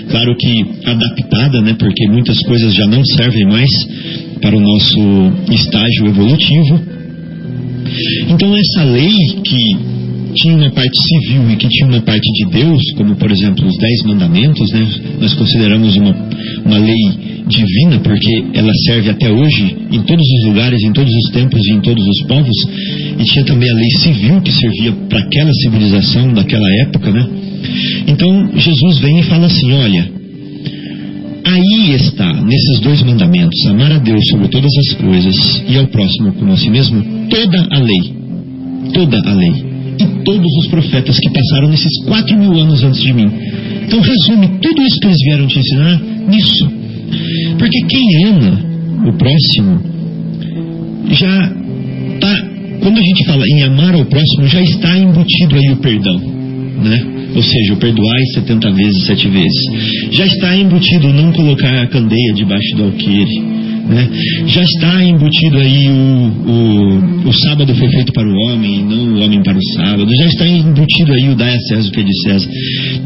Claro 0.09 0.35
que 0.37 0.65
adaptada, 0.85 1.61
né, 1.61 1.75
porque 1.77 2.07
muitas 2.09 2.39
coisas 2.39 2.73
já 2.73 2.87
não 2.87 3.03
servem 3.05 3.45
mais 3.45 3.69
para 4.41 4.55
o 4.55 4.59
nosso 4.59 5.53
estágio 5.53 6.07
evolutivo. 6.07 6.81
Então, 8.29 8.55
essa 8.57 8.83
lei 8.85 9.13
que 9.45 9.77
tinha 10.33 10.55
uma 10.55 10.69
parte 10.71 10.97
civil 11.01 11.51
e 11.51 11.55
que 11.55 11.67
tinha 11.67 11.87
uma 11.87 12.01
parte 12.01 12.31
de 12.33 12.51
Deus, 12.51 12.81
como 12.95 13.15
por 13.15 13.31
exemplo 13.31 13.67
os 13.67 13.77
Dez 13.77 14.03
Mandamentos, 14.03 14.71
né? 14.71 14.87
nós 15.19 15.33
consideramos 15.33 15.95
uma, 15.97 16.15
uma 16.65 16.77
lei 16.77 17.43
divina 17.47 17.99
porque 17.99 18.43
ela 18.53 18.71
serve 18.85 19.09
até 19.09 19.29
hoje 19.29 19.75
em 19.91 20.01
todos 20.03 20.25
os 20.25 20.45
lugares, 20.45 20.81
em 20.83 20.93
todos 20.93 21.13
os 21.13 21.31
tempos 21.31 21.59
e 21.65 21.71
em 21.73 21.81
todos 21.81 22.05
os 22.05 22.27
povos, 22.27 22.55
e 23.19 23.23
tinha 23.25 23.45
também 23.45 23.69
a 23.69 23.75
lei 23.75 23.89
civil 23.99 24.41
que 24.41 24.51
servia 24.51 24.93
para 25.09 25.19
aquela 25.19 25.51
civilização 25.53 26.33
daquela 26.33 26.69
época, 26.83 27.11
né? 27.11 27.29
Então 28.07 28.51
Jesus 28.55 28.99
vem 28.99 29.19
e 29.19 29.23
fala 29.23 29.47
assim: 29.47 29.71
olha, 29.73 30.09
aí 31.45 31.93
está, 31.95 32.33
nesses 32.41 32.79
dois 32.79 33.03
mandamentos, 33.03 33.65
amar 33.67 33.91
a 33.91 33.97
Deus 33.97 34.21
sobre 34.29 34.47
todas 34.47 34.71
as 34.77 34.93
coisas 34.95 35.63
e 35.67 35.77
ao 35.77 35.87
próximo 35.87 36.33
como 36.33 36.53
a 36.53 36.57
si 36.57 36.69
mesmo, 36.69 37.03
toda 37.29 37.67
a 37.71 37.79
lei. 37.79 38.21
Toda 38.93 39.21
a 39.29 39.33
lei 39.33 39.71
e 40.01 40.23
todos 40.23 40.51
os 40.59 40.67
profetas 40.69 41.17
que 41.19 41.29
passaram 41.29 41.69
nesses 41.69 42.03
quatro 42.05 42.37
mil 42.37 42.53
anos 42.59 42.83
antes 42.83 43.01
de 43.01 43.13
mim. 43.13 43.29
Então 43.85 43.99
resume 43.99 44.59
tudo 44.61 44.81
isso 44.81 44.99
que 44.99 45.07
eles 45.07 45.17
vieram 45.25 45.47
te 45.47 45.59
ensinar 45.59 46.01
nisso. 46.27 46.71
Porque 47.57 47.79
quem 47.89 48.25
ama 48.25 48.59
o 49.07 49.13
próximo 49.17 49.81
já 51.11 51.51
está. 52.13 52.51
Quando 52.81 52.97
a 52.97 53.03
gente 53.03 53.25
fala 53.25 53.43
em 53.47 53.63
amar 53.63 53.93
ao 53.93 54.05
próximo, 54.05 54.47
já 54.47 54.61
está 54.61 54.97
embutido 54.97 55.55
aí 55.55 55.71
o 55.71 55.77
perdão. 55.77 56.19
Né? 56.83 57.05
Ou 57.35 57.43
seja, 57.43 57.73
o 57.73 57.77
perdoai 57.77 58.25
70 58.33 58.71
vezes, 58.71 59.05
sete 59.05 59.27
vezes. 59.27 60.11
Já 60.11 60.25
está 60.25 60.55
embutido 60.55 61.13
não 61.13 61.31
colocar 61.31 61.83
a 61.83 61.87
candeia 61.87 62.33
debaixo 62.33 62.75
do 62.75 62.85
alqueire 62.85 63.61
né? 63.91 64.09
Já 64.47 64.61
está 64.61 65.03
embutido 65.03 65.57
aí 65.57 65.89
o, 65.89 66.50
o, 67.31 67.33
sábado 67.33 67.75
foi 67.75 67.89
feito 67.89 68.13
para 68.13 68.27
o 68.27 68.35
homem 68.45 68.79
e 68.79 68.83
não 68.83 69.13
o 69.13 69.23
homem 69.23 69.41
para 69.41 69.57
o 69.57 69.63
sábado. 69.75 70.07
Já 70.15 70.27
está 70.27 70.47
embutido 70.47 71.13
aí 71.13 71.29
o 71.29 71.35
dai 71.35 71.55
a 71.55 71.59
César 71.59 71.89
o 71.89 71.91
que 71.91 71.99
é 71.99 72.03
de 72.03 72.21
César. 72.23 72.49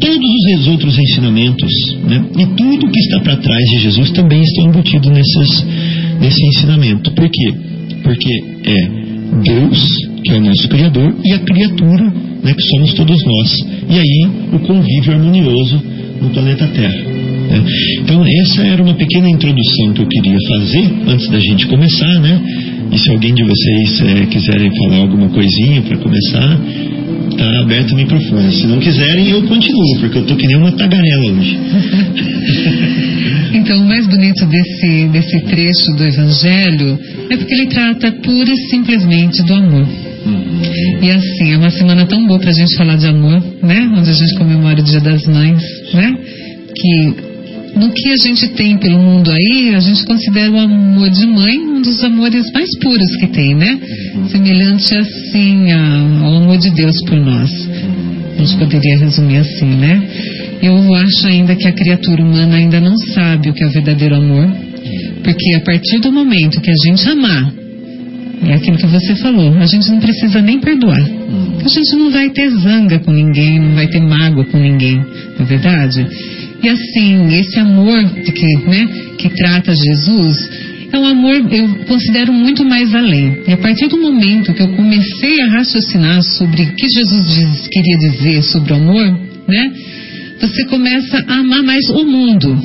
Todos 0.00 0.60
os 0.60 0.66
outros 0.68 0.98
ensinamentos 0.98 1.72
né? 2.04 2.24
e 2.38 2.46
tudo 2.46 2.90
que 2.90 3.00
está 3.00 3.20
para 3.20 3.36
trás 3.36 3.64
de 3.70 3.78
Jesus 3.80 4.10
também 4.10 4.42
estão 4.42 4.66
embutidos 4.66 5.10
nesses, 5.10 5.66
nesse 6.20 6.46
ensinamento. 6.48 7.10
Por 7.12 7.28
quê? 7.28 7.54
Porque 8.02 8.44
é 8.64 9.06
Deus, 9.42 9.86
que 10.24 10.30
é 10.30 10.36
o 10.36 10.40
nosso 10.40 10.68
Criador, 10.68 11.14
e 11.24 11.32
a 11.32 11.38
criatura, 11.38 12.04
né, 12.42 12.54
que 12.54 12.62
somos 12.62 12.94
todos 12.94 13.16
nós. 13.24 13.52
E 13.90 13.98
aí 13.98 14.30
o 14.52 14.58
convívio 14.60 15.12
harmonioso 15.12 15.82
no 16.20 16.30
planeta 16.30 16.66
Terra. 16.68 17.26
Né? 17.46 17.64
Então, 18.02 18.24
essa 18.24 18.62
era 18.62 18.82
uma 18.82 18.94
pequena 18.94 19.28
introdução 19.28 19.92
que 19.94 20.02
eu 20.02 20.08
queria 20.08 20.38
fazer 20.48 20.92
antes 21.08 21.28
da 21.28 21.38
gente 21.38 21.66
começar, 21.66 22.20
né? 22.20 22.40
E 22.90 22.98
se 22.98 23.10
alguém 23.10 23.34
de 23.34 23.42
vocês 23.42 24.00
é, 24.02 24.26
quiserem 24.26 24.70
falar 24.76 24.96
alguma 24.98 25.28
coisinha 25.28 25.82
para 25.82 25.98
começar, 25.98 26.60
tá 27.36 27.60
aberto 27.60 27.92
o 27.92 27.96
microfone. 27.96 28.52
Se 28.52 28.66
não 28.66 28.78
quiserem, 28.78 29.30
eu 29.30 29.42
continuo, 29.42 30.00
porque 30.00 30.18
eu 30.18 30.26
tô 30.26 30.36
que 30.36 30.46
nem 30.46 30.56
uma 30.56 30.72
tagarela 30.72 31.32
hoje. 31.32 31.58
então, 33.54 33.80
o 33.82 33.86
mais 33.86 34.06
bonito 34.06 34.46
desse, 34.46 35.08
desse 35.08 35.40
trecho 35.44 35.96
do 35.96 36.04
Evangelho 36.04 36.98
é 37.30 37.36
porque 37.36 37.54
ele 37.54 37.66
trata 37.66 38.12
pura 38.12 38.50
e 38.50 38.56
simplesmente 38.70 39.42
do 39.42 39.54
amor. 39.54 39.86
Uhum. 40.26 41.02
E 41.02 41.10
assim, 41.10 41.52
é 41.52 41.56
uma 41.56 41.70
semana 41.70 42.06
tão 42.06 42.26
boa 42.26 42.38
para 42.40 42.50
a 42.50 42.54
gente 42.54 42.76
falar 42.76 42.96
de 42.96 43.06
amor, 43.06 43.42
né? 43.62 43.92
Onde 43.96 44.10
a 44.10 44.14
gente 44.14 44.36
comemora 44.38 44.80
o 44.80 44.84
Dia 44.84 45.00
das 45.00 45.26
Mães, 45.26 45.62
né? 45.92 46.14
Que 46.74 47.25
no 47.76 47.92
que 47.92 48.08
a 48.10 48.16
gente 48.16 48.48
tem 48.48 48.78
pelo 48.78 48.98
mundo 48.98 49.30
aí, 49.30 49.74
a 49.74 49.80
gente 49.80 50.04
considera 50.04 50.50
o 50.50 50.58
amor 50.58 51.10
de 51.10 51.26
mãe 51.26 51.58
um 51.58 51.82
dos 51.82 52.02
amores 52.02 52.50
mais 52.52 52.70
puros 52.80 53.16
que 53.20 53.26
tem, 53.26 53.54
né? 53.54 53.78
Uhum. 54.14 54.28
Semelhante 54.28 54.94
assim 54.94 55.70
ao 55.72 56.36
amor 56.36 56.56
de 56.58 56.70
Deus 56.70 56.94
por 57.06 57.20
nós. 57.20 57.50
A 58.38 58.42
gente 58.42 58.56
poderia 58.56 58.98
resumir 58.98 59.38
assim, 59.38 59.66
né? 59.66 60.02
Eu 60.62 60.94
acho 60.94 61.26
ainda 61.26 61.54
que 61.54 61.68
a 61.68 61.72
criatura 61.72 62.22
humana 62.22 62.56
ainda 62.56 62.80
não 62.80 62.96
sabe 63.14 63.50
o 63.50 63.52
que 63.52 63.62
é 63.62 63.66
o 63.66 63.70
verdadeiro 63.70 64.16
amor, 64.16 64.48
porque 65.22 65.54
a 65.54 65.60
partir 65.60 65.98
do 66.00 66.10
momento 66.10 66.60
que 66.60 66.70
a 66.70 66.88
gente 66.88 67.08
amar, 67.08 67.52
é 68.46 68.54
aquilo 68.54 68.78
que 68.78 68.86
você 68.86 69.14
falou, 69.16 69.54
a 69.58 69.66
gente 69.66 69.90
não 69.90 69.98
precisa 70.00 70.40
nem 70.40 70.60
perdoar. 70.60 71.00
Uhum. 71.00 71.58
A 71.64 71.68
gente 71.68 71.96
não 71.96 72.10
vai 72.10 72.30
ter 72.30 72.48
zanga 72.50 72.98
com 73.00 73.10
ninguém, 73.10 73.60
não 73.60 73.74
vai 73.74 73.86
ter 73.88 74.00
mágoa 74.00 74.44
com 74.44 74.58
ninguém, 74.58 74.96
não 74.96 75.40
é 75.40 75.44
verdade? 75.44 76.06
E 76.66 76.68
assim, 76.68 77.32
esse 77.38 77.60
amor 77.60 78.10
que, 78.12 78.56
né, 78.66 78.88
que 79.18 79.28
trata 79.28 79.72
Jesus 79.72 80.36
é 80.92 80.98
um 80.98 81.06
amor, 81.06 81.46
eu 81.52 81.68
considero 81.86 82.32
muito 82.32 82.64
mais 82.64 82.92
além. 82.92 83.38
E 83.46 83.52
a 83.52 83.56
partir 83.56 83.86
do 83.86 83.96
momento 83.96 84.52
que 84.52 84.62
eu 84.62 84.74
comecei 84.74 85.42
a 85.42 85.58
raciocinar 85.58 86.20
sobre 86.24 86.62
o 86.62 86.74
que 86.74 86.88
Jesus 86.88 87.34
diz, 87.36 87.68
queria 87.68 87.98
dizer 87.98 88.42
sobre 88.42 88.72
o 88.72 88.76
amor, 88.78 89.06
né, 89.46 89.72
você 90.40 90.64
começa 90.64 91.24
a 91.28 91.34
amar 91.34 91.62
mais 91.62 91.88
o 91.90 92.04
mundo. 92.04 92.60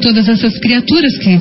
Todas 0.00 0.28
essas 0.28 0.56
criaturas 0.60 1.18
que, 1.18 1.36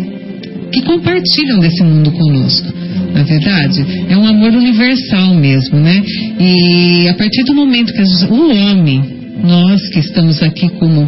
que 0.72 0.82
compartilham 0.82 1.60
desse 1.60 1.84
mundo 1.84 2.12
conosco. 2.12 2.74
Na 3.14 3.20
é 3.20 3.24
verdade, 3.24 3.86
é 4.10 4.18
um 4.18 4.26
amor 4.26 4.52
universal 4.52 5.36
mesmo, 5.36 5.78
né? 5.80 6.02
E 6.40 7.08
a 7.08 7.14
partir 7.14 7.44
do 7.44 7.54
momento 7.54 7.94
que 7.94 8.34
o 8.34 8.50
homem 8.50 9.12
nós 9.44 9.82
que 9.90 10.00
estamos 10.00 10.42
aqui 10.42 10.70
como 10.80 11.08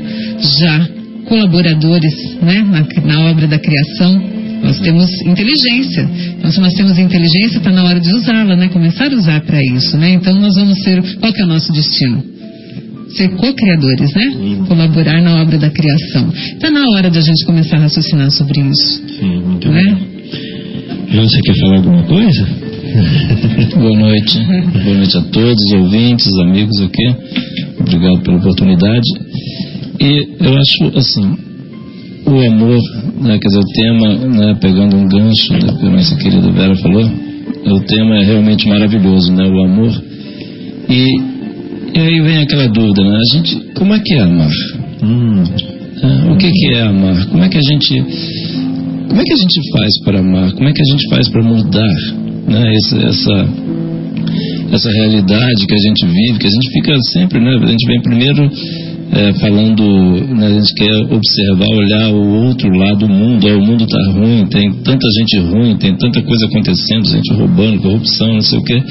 já 0.60 0.90
colaboradores 1.26 2.14
né, 2.42 2.62
na, 2.64 3.04
na 3.04 3.30
obra 3.32 3.48
da 3.48 3.58
criação, 3.58 4.22
nós 4.64 4.80
temos 4.80 5.10
inteligência. 5.26 6.10
Então, 6.38 6.52
se 6.52 6.60
nós 6.60 6.74
temos 6.74 6.98
inteligência, 6.98 7.58
está 7.58 7.72
na 7.72 7.84
hora 7.84 8.00
de 8.00 8.10
usá-la, 8.12 8.56
né? 8.56 8.68
Começar 8.70 9.12
a 9.12 9.16
usar 9.16 9.42
para 9.42 9.60
isso, 9.76 9.98
né? 9.98 10.14
Então, 10.14 10.34
nós 10.40 10.56
vamos 10.56 10.82
ser... 10.82 11.02
Qual 11.20 11.32
que 11.32 11.42
é 11.42 11.46
o 11.46 11.48
nosso 11.48 11.72
destino? 11.72 12.24
Ser 13.10 13.30
co-criadores, 13.30 14.14
né? 14.14 14.32
Sim. 14.32 14.66
Colaborar 14.68 15.22
na 15.22 15.42
obra 15.42 15.58
da 15.58 15.70
criação. 15.70 16.32
Está 16.34 16.72
na 16.72 16.84
hora 16.90 17.10
de 17.10 17.18
a 17.18 17.22
gente 17.22 17.46
começar 17.46 17.78
a 17.78 17.82
raciocinar 17.82 18.32
sobre 18.32 18.62
isso. 18.62 19.08
Sim, 19.20 19.40
muito 19.42 19.70
né? 19.70 19.84
bem. 19.84 20.16
João, 21.12 21.30
você 21.30 21.40
quer 21.42 21.60
falar 21.60 21.76
alguma 21.78 22.04
coisa? 22.04 22.48
Boa 23.78 24.00
noite. 24.00 24.40
Boa 24.84 24.98
noite 24.98 25.18
a 25.18 25.22
todos, 25.22 25.72
ouvintes, 25.74 26.28
amigos 26.40 26.82
aqui. 26.82 27.65
Obrigado 27.80 28.22
pela 28.22 28.38
oportunidade. 28.38 29.08
E 30.00 30.28
eu 30.40 30.58
acho, 30.58 30.98
assim, 30.98 31.38
o 32.26 32.40
amor, 32.48 32.80
né, 33.22 33.38
quer 33.40 33.48
dizer, 33.48 33.60
o 33.60 33.74
tema, 33.74 34.16
né, 34.28 34.58
pegando 34.60 34.96
um 34.98 35.08
gancho 35.08 35.54
né, 35.54 35.78
que 35.80 35.86
a 35.86 35.90
nossa 35.90 36.16
querida 36.18 36.52
Vera 36.52 36.76
falou, 36.78 37.04
o 37.04 37.80
tema 37.82 38.18
é 38.18 38.26
realmente 38.26 38.68
maravilhoso, 38.68 39.32
né, 39.34 39.44
o 39.46 39.64
amor. 39.64 39.92
E, 40.90 41.06
e 41.94 42.00
aí 42.00 42.22
vem 42.22 42.38
aquela 42.38 42.68
dúvida, 42.68 43.04
né, 43.04 43.18
a 43.18 43.36
gente, 43.36 43.56
como 43.76 43.94
é 43.94 44.00
que 44.00 44.14
é 44.14 44.22
amar? 44.22 44.52
Hum, 45.04 45.44
é, 46.02 46.32
o 46.32 46.38
que, 46.38 46.52
que 46.52 46.68
é 46.74 46.82
amar? 46.82 47.28
Como 47.28 47.44
é 47.44 47.50
que 47.50 47.58
a 47.58 47.62
gente, 47.62 48.04
como 49.08 49.22
é 49.22 49.24
que 49.24 49.34
a 49.34 49.38
gente 49.38 49.72
faz 49.72 50.04
para 50.04 50.20
amar? 50.20 50.52
Como 50.54 50.68
é 50.68 50.74
que 50.74 50.82
a 50.82 50.92
gente 50.92 51.10
faz 51.10 51.30
para 51.30 51.44
mudar, 51.44 51.96
né, 52.48 52.76
essa 52.76 53.48
essa 54.76 54.92
realidade 54.92 55.66
que 55.68 55.74
a 55.74 55.90
gente 55.90 56.06
vive, 56.06 56.40
que 56.40 56.48
a 56.48 56.50
gente 56.50 56.72
fica 56.72 56.94
sempre, 57.14 57.40
né? 57.40 57.56
A 57.56 57.68
gente 57.68 57.86
vem 57.88 58.02
primeiro 58.02 58.52
é, 59.12 59.34
falando, 59.34 59.84
né, 60.36 60.48
a 60.48 60.54
gente 60.60 60.74
quer 60.74 60.94
observar, 61.14 61.68
olhar 61.68 62.14
o 62.14 62.48
outro 62.48 62.70
lado 62.70 63.00
do 63.00 63.10
mundo. 63.10 63.48
o 63.48 63.66
mundo 63.66 63.84
está 63.84 64.12
ruim, 64.12 64.46
tem 64.48 64.72
tanta 64.84 65.08
gente 65.20 65.40
ruim, 65.40 65.78
tem 65.78 65.96
tanta 65.96 66.22
coisa 66.22 66.46
acontecendo, 66.48 67.08
gente 67.08 67.34
roubando, 67.34 67.82
corrupção, 67.82 68.34
não 68.34 68.42
sei 68.42 68.60
o 68.60 68.64
quê. 68.64 68.84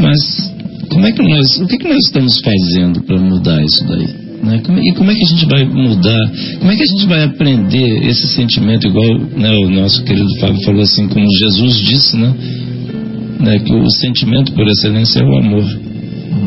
Mas 0.00 0.52
como 0.88 1.06
é 1.06 1.12
que 1.12 1.22
nós, 1.22 1.60
o 1.60 1.66
que, 1.66 1.78
que 1.78 1.88
nós 1.88 2.04
estamos 2.04 2.40
fazendo 2.40 3.02
para 3.02 3.18
mudar 3.20 3.62
isso 3.62 3.86
daí? 3.86 4.22
Né? 4.42 4.60
Como, 4.64 4.78
e 4.78 4.92
como 4.94 5.10
é 5.10 5.14
que 5.14 5.22
a 5.22 5.28
gente 5.28 5.46
vai 5.46 5.64
mudar? 5.64 6.32
Como 6.58 6.72
é 6.72 6.76
que 6.76 6.82
a 6.82 6.86
gente 6.86 7.06
vai 7.06 7.24
aprender 7.24 8.06
esse 8.08 8.26
sentimento, 8.28 8.88
igual 8.88 9.18
né, 9.36 9.52
o 9.64 9.70
nosso 9.70 10.02
querido 10.02 10.28
Fábio 10.40 10.60
falou 10.64 10.82
assim, 10.82 11.06
como 11.08 11.24
Jesus 11.38 11.76
disse, 11.76 12.16
né? 12.16 12.34
Né 13.40 13.58
que 13.58 13.74
o 13.74 13.90
sentimento 13.90 14.52
por 14.52 14.66
excelência 14.68 15.20
é 15.20 15.24
o 15.24 15.36
amor. 15.38 15.64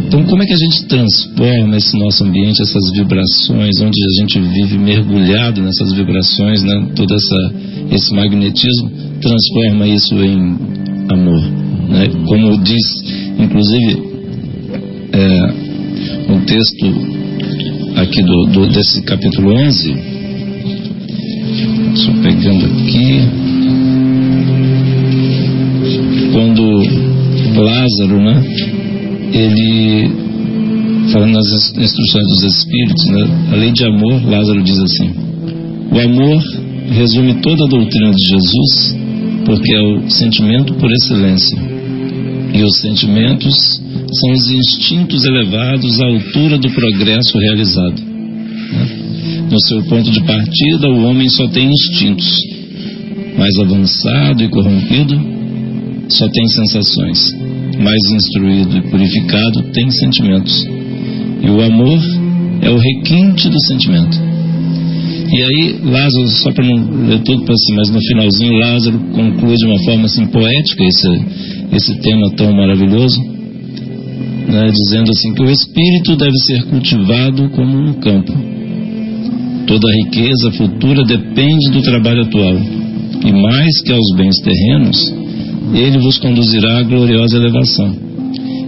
Então, 0.08 0.24
como 0.24 0.44
é 0.44 0.46
que 0.46 0.54
a 0.54 0.58
gente 0.58 0.86
transforma 0.86 1.77
esse 1.77 1.98
nosso 1.98 2.24
ambiente, 2.24 2.62
essas 2.62 2.92
vibrações, 2.94 3.82
onde 3.82 4.00
a 4.04 4.22
gente 4.22 4.39
vive 4.39 4.77
mergulhado 4.77 5.62
nessas 5.62 5.94
vibrações, 5.94 6.63
né? 6.63 6.88
todo 6.96 7.13
essa, 7.13 7.54
esse 7.92 8.13
magnetismo, 8.13 8.92
transforma 9.20 9.88
isso 9.88 10.15
em 10.15 10.58
amor? 11.10 11.42
Né? 11.89 12.08
Como 12.27 12.58
diz, 12.63 12.84
inclusive, 13.39 14.04
é, 15.12 16.32
um 16.32 16.42
texto 16.42 16.86
aqui 17.96 18.22
do, 18.22 18.46
do, 18.46 18.68
desse 18.68 19.01
capítulo 19.04 19.54
11, 19.54 19.96
só 21.96 22.12
pegando 22.22 22.65
aqui, 22.65 23.45
Lázaro, 27.62 28.22
né? 28.22 28.44
ele, 29.38 30.10
falando 31.12 31.34
nas 31.34 31.46
instruções 31.78 32.26
dos 32.28 32.44
Espíritos, 32.44 33.06
né, 33.08 33.50
a 33.52 33.56
lei 33.56 33.72
de 33.72 33.86
amor, 33.86 34.24
Lázaro 34.26 34.64
diz 34.64 34.80
assim: 34.80 35.12
o 35.92 36.00
amor 36.00 36.42
resume 36.92 37.36
toda 37.42 37.66
a 37.66 37.68
doutrina 37.68 38.12
de 38.12 38.24
Jesus, 38.30 38.96
porque 39.46 39.74
é 39.74 39.82
o 39.82 40.10
sentimento 40.10 40.74
por 40.76 40.92
excelência. 40.92 41.76
E 42.54 42.64
os 42.64 42.78
sentimentos 42.80 43.54
são 44.14 44.32
os 44.32 44.50
instintos 44.50 45.26
elevados 45.26 46.00
à 46.00 46.06
altura 46.06 46.58
do 46.58 46.70
progresso 46.70 47.38
realizado. 47.38 48.02
Né? 48.72 48.88
No 49.52 49.60
seu 49.60 49.84
ponto 49.84 50.10
de 50.10 50.24
partida, 50.24 50.90
o 50.90 51.04
homem 51.04 51.28
só 51.30 51.48
tem 51.50 51.70
instintos. 51.70 52.40
Mais 53.38 53.54
avançado 53.60 54.42
e 54.42 54.48
corrompido, 54.48 55.20
só 56.08 56.30
tem 56.30 56.48
sensações 56.48 57.45
mais 57.79 58.01
instruído 58.15 58.77
e 58.77 58.82
purificado 58.89 59.63
tem 59.74 59.89
sentimentos. 59.91 60.67
E 61.41 61.50
o 61.50 61.62
amor 61.62 62.00
é 62.62 62.69
o 62.69 62.78
requinte 62.78 63.50
do 63.50 63.60
sentimento. 63.67 64.36
E 65.28 65.41
aí, 65.41 65.80
Lázaro, 65.84 66.28
só 66.30 66.52
para 66.52 66.65
não 66.65 67.08
ler 67.08 67.19
tudo 67.23 67.43
para 67.43 67.56
cima, 67.58 67.78
mas 67.78 67.89
no 67.89 68.00
finalzinho, 68.00 68.60
Lázaro 68.60 69.00
conclui 69.13 69.56
de 69.56 69.65
uma 69.65 69.80
forma 69.84 70.06
assim 70.06 70.26
poética 70.28 70.84
esse, 70.84 71.08
esse 71.73 72.00
tema 72.00 72.32
tão 72.38 72.54
maravilhoso, 72.54 73.19
né, 74.47 74.69
dizendo 74.71 75.12
assim 75.12 75.34
que 75.34 75.43
o 75.43 75.52
espírito 75.52 76.15
deve 76.15 76.38
ser 76.45 76.63
cultivado 76.65 77.50
como 77.50 77.78
um 77.78 77.93
campo. 77.93 78.34
Toda 79.67 79.88
a 79.88 80.06
riqueza 80.06 80.52
futura 80.52 81.04
depende 81.04 81.71
do 81.71 81.82
trabalho 81.82 82.21
atual. 82.21 82.56
E 83.26 83.32
mais 83.32 83.82
que 83.82 83.91
aos 83.91 84.15
bens 84.15 84.36
terrenos, 84.43 85.25
ele 85.73 85.99
vos 85.99 86.17
conduzirá 86.17 86.80
à 86.80 86.84
gloriosa 86.84 87.38
elevação. 87.38 87.95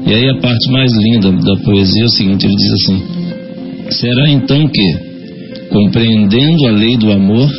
E 0.05 0.13
aí 0.13 0.29
a 0.29 0.39
parte 0.39 0.71
mais 0.71 0.91
linda 0.93 1.31
da 1.31 1.55
poesia 1.63 2.03
é 2.03 2.05
o 2.05 2.09
seguinte, 2.09 2.45
ele 2.45 2.55
diz 2.55 2.71
assim, 2.73 3.03
será 3.91 4.29
então 4.29 4.67
que, 4.67 5.67
compreendendo 5.69 6.67
a 6.67 6.71
lei 6.71 6.97
do 6.97 7.11
amor, 7.11 7.49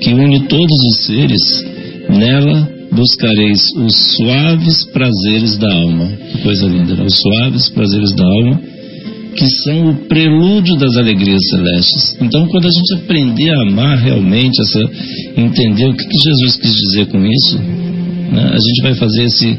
que 0.00 0.12
une 0.12 0.40
todos 0.40 0.78
os 0.90 1.06
seres, 1.06 1.64
nela 2.08 2.74
buscareis 2.94 3.60
os 3.76 3.94
suaves 4.16 4.84
prazeres 4.92 5.56
da 5.58 5.72
alma. 5.72 6.06
Que 6.06 6.38
coisa 6.42 6.66
linda, 6.66 6.94
né? 6.94 7.04
Os 7.04 7.16
suaves 7.16 7.68
prazeres 7.70 8.14
da 8.14 8.24
alma, 8.24 8.60
que 9.36 9.46
são 9.64 9.90
o 9.90 9.94
prelúdio 10.06 10.76
das 10.76 10.96
alegrias 10.96 11.42
celestes. 11.50 12.16
Então, 12.20 12.46
quando 12.48 12.66
a 12.66 12.70
gente 12.70 12.94
aprender 12.94 13.50
a 13.50 13.62
amar 13.62 13.98
realmente, 13.98 14.60
essa, 14.60 14.80
entender 15.36 15.86
o 15.86 15.94
que, 15.94 16.04
que 16.06 16.30
Jesus 16.30 16.56
quis 16.56 16.72
dizer 16.72 17.06
com 17.06 17.24
isso, 17.26 17.58
né? 18.34 18.50
A 18.52 18.58
gente 18.58 18.82
vai 18.82 18.94
fazer 18.94 19.24
esse 19.24 19.58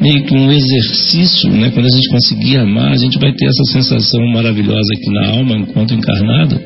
meio 0.00 0.24
que 0.24 0.34
um 0.34 0.50
exercício, 0.50 1.50
né? 1.50 1.70
quando 1.70 1.86
a 1.86 1.94
gente 1.94 2.08
conseguir 2.08 2.56
amar, 2.58 2.92
a 2.92 2.96
gente 2.96 3.18
vai 3.18 3.32
ter 3.32 3.46
essa 3.46 3.64
sensação 3.72 4.20
maravilhosa 4.32 4.92
aqui 4.94 5.10
na 5.10 5.28
alma 5.30 5.58
enquanto 5.58 5.94
encarnada 5.94 6.60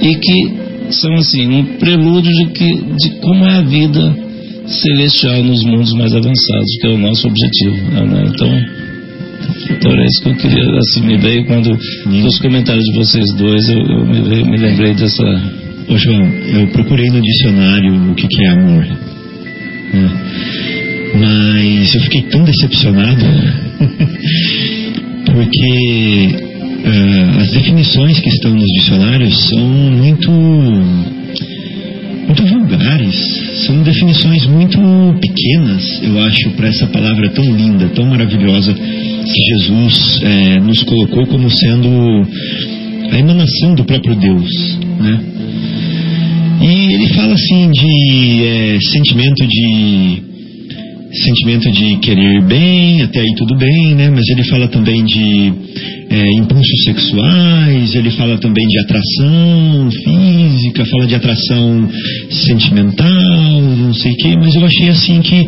e 0.00 0.14
que 0.16 0.92
são 0.92 1.14
assim 1.14 1.46
um 1.48 1.64
prelúdio 1.78 2.32
de, 2.32 2.46
que, 2.46 2.66
de 2.66 3.20
como 3.20 3.44
é 3.44 3.58
a 3.58 3.62
vida 3.62 4.16
celestial 4.66 5.42
nos 5.42 5.64
mundos 5.64 5.92
mais 5.94 6.12
avançados, 6.12 6.76
que 6.80 6.86
é 6.86 6.90
o 6.90 6.98
nosso 6.98 7.28
objetivo. 7.28 7.90
Né? 7.92 8.24
Então, 8.34 8.48
então 9.70 9.92
era 9.92 10.04
isso 10.04 10.22
que 10.22 10.28
eu 10.30 10.36
queria, 10.36 10.78
assim, 10.78 11.00
me 11.06 11.18
veio 11.18 11.46
quando 11.46 11.78
nos 12.06 12.38
comentários 12.40 12.84
de 12.84 12.94
vocês 12.94 13.24
dois, 13.38 13.68
eu, 13.68 13.78
eu 13.78 14.06
me, 14.06 14.20
veio, 14.22 14.46
me 14.46 14.56
lembrei 14.56 14.94
dessa... 14.94 15.24
Ô 15.88 15.96
João, 15.96 16.20
eu 16.52 16.66
procurei 16.68 17.08
no 17.10 17.20
dicionário 17.20 18.10
o 18.10 18.14
que, 18.16 18.26
que 18.26 18.44
é 18.44 18.48
amor. 18.48 18.84
Mas 21.18 21.94
eu 21.94 22.00
fiquei 22.02 22.22
tão 22.22 22.44
decepcionado 22.44 23.24
porque 25.32 26.28
uh, 26.84 27.40
as 27.40 27.50
definições 27.50 28.18
que 28.20 28.28
estão 28.28 28.52
nos 28.52 28.72
dicionários 28.78 29.48
são 29.48 29.60
muito 29.60 30.30
muito 32.26 32.44
vulgares, 32.44 33.14
são 33.66 33.82
definições 33.82 34.46
muito 34.46 34.78
pequenas, 35.20 36.02
eu 36.02 36.18
acho, 36.24 36.50
para 36.50 36.68
essa 36.68 36.86
palavra 36.88 37.30
tão 37.30 37.44
linda, 37.44 37.88
tão 37.90 38.04
maravilhosa 38.04 38.74
que 38.74 39.42
Jesus 39.52 40.20
é, 40.22 40.60
nos 40.60 40.82
colocou 40.82 41.24
como 41.26 41.48
sendo 41.48 41.88
a 43.12 43.18
emanação 43.18 43.74
do 43.76 43.84
próprio 43.84 44.16
Deus, 44.16 44.78
né? 44.98 45.20
E 46.60 46.94
ele 46.94 47.08
fala 47.08 47.34
assim 47.34 47.70
de 47.70 48.44
é, 48.44 48.78
sentimento 48.80 49.46
de 49.46 50.22
sentimento 51.12 51.70
de 51.70 51.96
querer 51.98 52.42
bem, 52.42 53.02
até 53.02 53.20
aí 53.20 53.34
tudo 53.36 53.56
bem, 53.56 53.94
né? 53.94 54.10
Mas 54.10 54.28
ele 54.28 54.44
fala 54.44 54.68
também 54.68 55.04
de 55.04 55.52
é, 56.10 56.32
impulsos 56.32 56.84
sexuais, 56.84 57.94
ele 57.94 58.10
fala 58.10 58.38
também 58.38 58.66
de 58.66 58.78
atração 58.80 59.90
física, 59.90 60.84
fala 60.86 61.06
de 61.06 61.14
atração 61.14 61.88
sentimental, 62.30 63.62
não 63.78 63.94
sei 63.94 64.12
o 64.12 64.16
quê, 64.16 64.36
mas 64.36 64.54
eu 64.54 64.64
achei 64.64 64.88
assim 64.88 65.20
que 65.22 65.44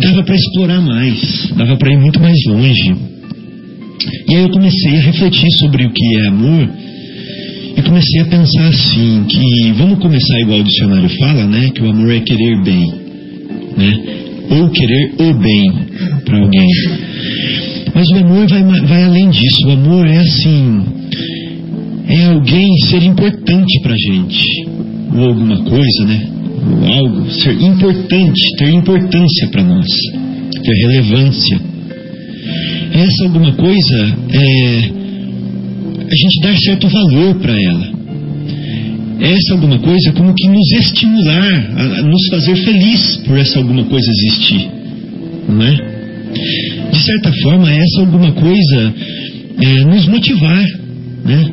dava 0.00 0.22
para 0.22 0.34
explorar 0.34 0.80
mais, 0.80 1.52
dava 1.56 1.76
para 1.76 1.92
ir 1.92 1.98
muito 1.98 2.20
mais 2.20 2.38
longe. 2.46 2.94
E 4.28 4.34
aí 4.34 4.42
eu 4.42 4.50
comecei 4.50 4.96
a 4.96 5.00
refletir 5.02 5.50
sobre 5.58 5.84
o 5.84 5.92
que 5.92 6.16
é 6.16 6.26
amor 6.28 6.68
e 7.76 7.82
comecei 7.82 8.22
a 8.22 8.26
pensar 8.26 8.68
assim, 8.68 9.24
que 9.28 9.72
vamos 9.76 9.98
começar 9.98 10.40
igual 10.40 10.60
o 10.60 10.64
dicionário 10.64 11.08
fala, 11.18 11.46
né? 11.46 11.70
Que 11.74 11.82
o 11.82 11.90
amor 11.90 12.10
é 12.10 12.20
querer 12.20 12.62
bem, 12.62 12.86
né? 13.76 13.98
Ou 14.50 14.68
querer 14.70 15.14
o 15.18 15.34
bem 15.34 15.72
para 16.24 16.40
alguém. 16.40 16.68
Mas 17.94 18.08
o 18.10 18.16
amor 18.16 18.48
vai, 18.48 18.62
vai 18.62 19.04
além 19.04 19.30
disso. 19.30 19.66
O 19.66 19.70
amor 19.72 20.06
é 20.06 20.18
assim, 20.18 20.84
é 22.08 22.26
alguém 22.26 22.68
ser 22.88 23.02
importante 23.02 23.80
para 23.82 23.94
gente, 23.96 24.44
ou 25.14 25.28
alguma 25.28 25.58
coisa, 25.62 26.04
né? 26.06 26.28
Ou 26.82 26.92
algo 26.92 27.30
ser 27.30 27.60
importante, 27.62 28.40
ter 28.58 28.70
importância 28.70 29.48
para 29.48 29.62
nós, 29.62 29.86
ter 30.62 30.74
relevância. 30.86 31.60
Essa 32.92 33.24
alguma 33.24 33.52
coisa 33.52 34.16
é 34.32 34.99
a 36.10 36.16
gente 36.16 36.40
dar 36.42 36.56
certo 36.58 36.88
valor 36.88 37.34
para 37.36 37.60
ela. 37.60 38.00
Essa 39.20 39.52
alguma 39.52 39.78
coisa 39.78 40.12
como 40.12 40.34
que 40.34 40.48
nos 40.48 40.72
estimular, 40.72 41.72
a, 41.76 41.82
a 41.98 42.02
nos 42.02 42.26
fazer 42.30 42.56
feliz 42.56 43.16
por 43.26 43.38
essa 43.38 43.58
alguma 43.58 43.84
coisa 43.84 44.10
existir, 44.10 44.70
não 45.48 45.62
é? 45.62 45.90
de 46.90 47.04
certa 47.04 47.32
forma, 47.42 47.70
essa 47.70 48.00
alguma 48.00 48.32
coisa 48.32 48.94
é, 49.62 49.84
nos 49.84 50.06
motivar 50.06 50.64
né? 51.24 51.44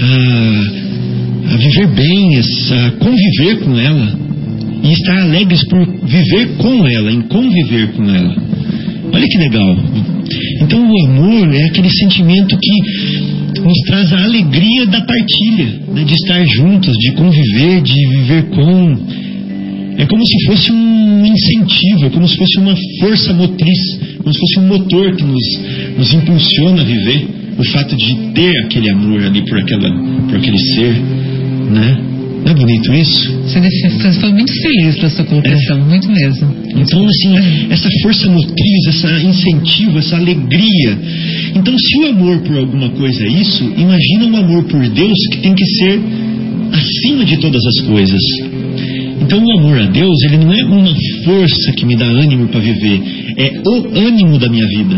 a, 0.00 1.54
a 1.54 1.56
viver 1.56 1.86
bem, 1.88 2.38
a 2.38 2.90
conviver 2.92 3.64
com 3.64 3.78
ela 3.78 4.18
e 4.82 4.92
estar 4.92 5.18
alegres 5.22 5.66
por 5.68 5.86
viver 6.04 6.56
com 6.58 6.86
ela, 6.86 7.12
em 7.12 7.22
conviver 7.22 7.92
com 7.92 8.04
ela. 8.04 8.36
Olha 9.12 9.26
que 9.26 9.38
legal. 9.38 9.76
Então 10.62 10.88
o 10.88 11.06
amor 11.06 11.54
é 11.54 11.64
aquele 11.64 11.90
sentimento 11.90 12.56
que 12.56 12.99
nos 13.64 13.78
traz 13.86 14.12
a 14.12 14.24
alegria 14.24 14.86
da 14.86 15.00
partilha, 15.02 15.80
né? 15.92 16.04
de 16.04 16.14
estar 16.14 16.44
juntos, 16.46 16.96
de 16.96 17.12
conviver, 17.12 17.82
de 17.82 18.08
viver 18.08 18.42
com. 18.50 18.96
É 19.98 20.06
como 20.06 20.24
se 20.24 20.46
fosse 20.46 20.72
um 20.72 21.26
incentivo, 21.26 22.06
é 22.06 22.10
como 22.10 22.26
se 22.26 22.36
fosse 22.36 22.58
uma 22.58 22.74
força 23.00 23.32
motriz, 23.34 23.78
como 24.18 24.32
se 24.32 24.40
fosse 24.40 24.60
um 24.60 24.68
motor 24.68 25.14
que 25.14 25.24
nos, 25.24 25.60
nos 25.98 26.14
impulsiona 26.14 26.82
a 26.82 26.84
viver. 26.84 27.28
O 27.58 27.64
fato 27.64 27.94
de 27.94 28.14
ter 28.32 28.64
aquele 28.64 28.90
amor 28.90 29.22
ali 29.22 29.42
por, 29.42 29.58
aquela, 29.58 29.90
por 30.26 30.36
aquele 30.36 30.58
ser, 30.58 30.94
né? 31.70 32.19
Não 32.44 32.52
é 32.52 32.54
bonito 32.54 32.92
isso? 32.94 33.32
Você 33.42 34.20
foi 34.20 34.32
muito 34.32 34.52
feliz 34.52 34.96
com 34.96 35.06
a 35.06 35.10
sua 35.10 35.24
colocação, 35.24 35.78
é. 35.78 35.84
muito 35.84 36.10
mesmo. 36.10 36.54
Então, 36.76 37.04
assim, 37.06 37.70
essa 37.70 37.88
força 38.02 38.30
motriz, 38.30 38.86
essa 38.88 39.22
incentivo, 39.22 39.98
essa 39.98 40.16
alegria. 40.16 40.98
Então, 41.54 41.76
se 41.78 41.98
o 41.98 42.08
amor 42.08 42.38
por 42.40 42.56
alguma 42.56 42.88
coisa 42.90 43.24
é 43.24 43.28
isso, 43.28 43.64
imagina 43.76 44.26
o 44.26 44.36
amor 44.36 44.64
por 44.64 44.88
Deus 44.88 45.18
que 45.32 45.38
tem 45.38 45.54
que 45.54 45.64
ser 45.64 46.00
acima 46.72 47.24
de 47.24 47.36
todas 47.38 47.60
as 47.64 47.86
coisas. 47.86 48.20
Então, 49.20 49.44
o 49.44 49.58
amor 49.60 49.78
a 49.78 49.86
Deus, 49.86 50.22
ele 50.24 50.38
não 50.38 50.52
é 50.52 50.64
uma 50.64 50.94
força 51.24 51.72
que 51.76 51.84
me 51.84 51.96
dá 51.96 52.06
ânimo 52.06 52.48
para 52.48 52.60
viver, 52.60 53.00
é 53.36 53.52
o 53.66 53.98
ânimo 53.98 54.38
da 54.38 54.48
minha 54.48 54.66
vida. 54.66 54.96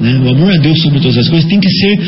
Né? 0.00 0.20
O 0.24 0.28
amor 0.30 0.52
a 0.52 0.58
Deus 0.58 0.80
sobre 0.82 1.00
todas 1.00 1.16
as 1.16 1.28
coisas 1.28 1.48
tem 1.48 1.60
que 1.60 1.70
ser 1.70 1.98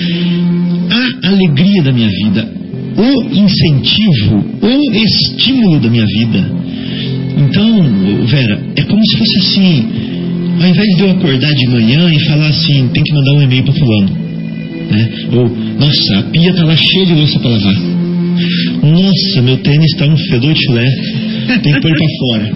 a 0.90 1.28
alegria 1.28 1.82
da 1.82 1.92
minha 1.92 2.08
vida, 2.08 2.57
o 2.98 3.22
incentivo, 3.32 4.44
o 4.60 4.94
estímulo 4.94 5.80
da 5.80 5.88
minha 5.88 6.04
vida. 6.04 6.50
Então, 7.38 8.26
Vera, 8.26 8.60
é 8.76 8.82
como 8.82 9.00
se 9.06 9.16
fosse 9.16 9.38
assim: 9.38 9.88
ao 10.60 10.68
invés 10.68 10.96
de 10.96 11.02
eu 11.02 11.10
acordar 11.10 11.54
de 11.54 11.68
manhã 11.68 12.12
e 12.12 12.20
falar 12.26 12.48
assim, 12.48 12.88
tem 12.88 13.02
que 13.02 13.14
mandar 13.14 13.32
um 13.34 13.42
e-mail 13.42 13.62
para 13.62 13.74
Fulano, 13.74 14.10
né? 14.90 15.10
ou 15.32 15.48
nossa, 15.78 16.18
a 16.18 16.22
pia 16.24 16.50
está 16.50 16.64
lá 16.64 16.76
cheia 16.76 17.06
de 17.06 17.14
louça 17.14 17.38
para 17.38 17.50
lavar. 17.50 17.76
Nossa, 18.82 19.42
meu 19.42 19.56
tênis 19.58 19.92
está 19.92 20.06
um 20.06 20.16
fedor 20.16 20.52
de 20.52 20.64
chulé, 20.64 20.88
tem 21.62 21.72
que 21.72 21.80
pôr 21.80 21.96
para 21.96 22.06
fora. 22.18 22.52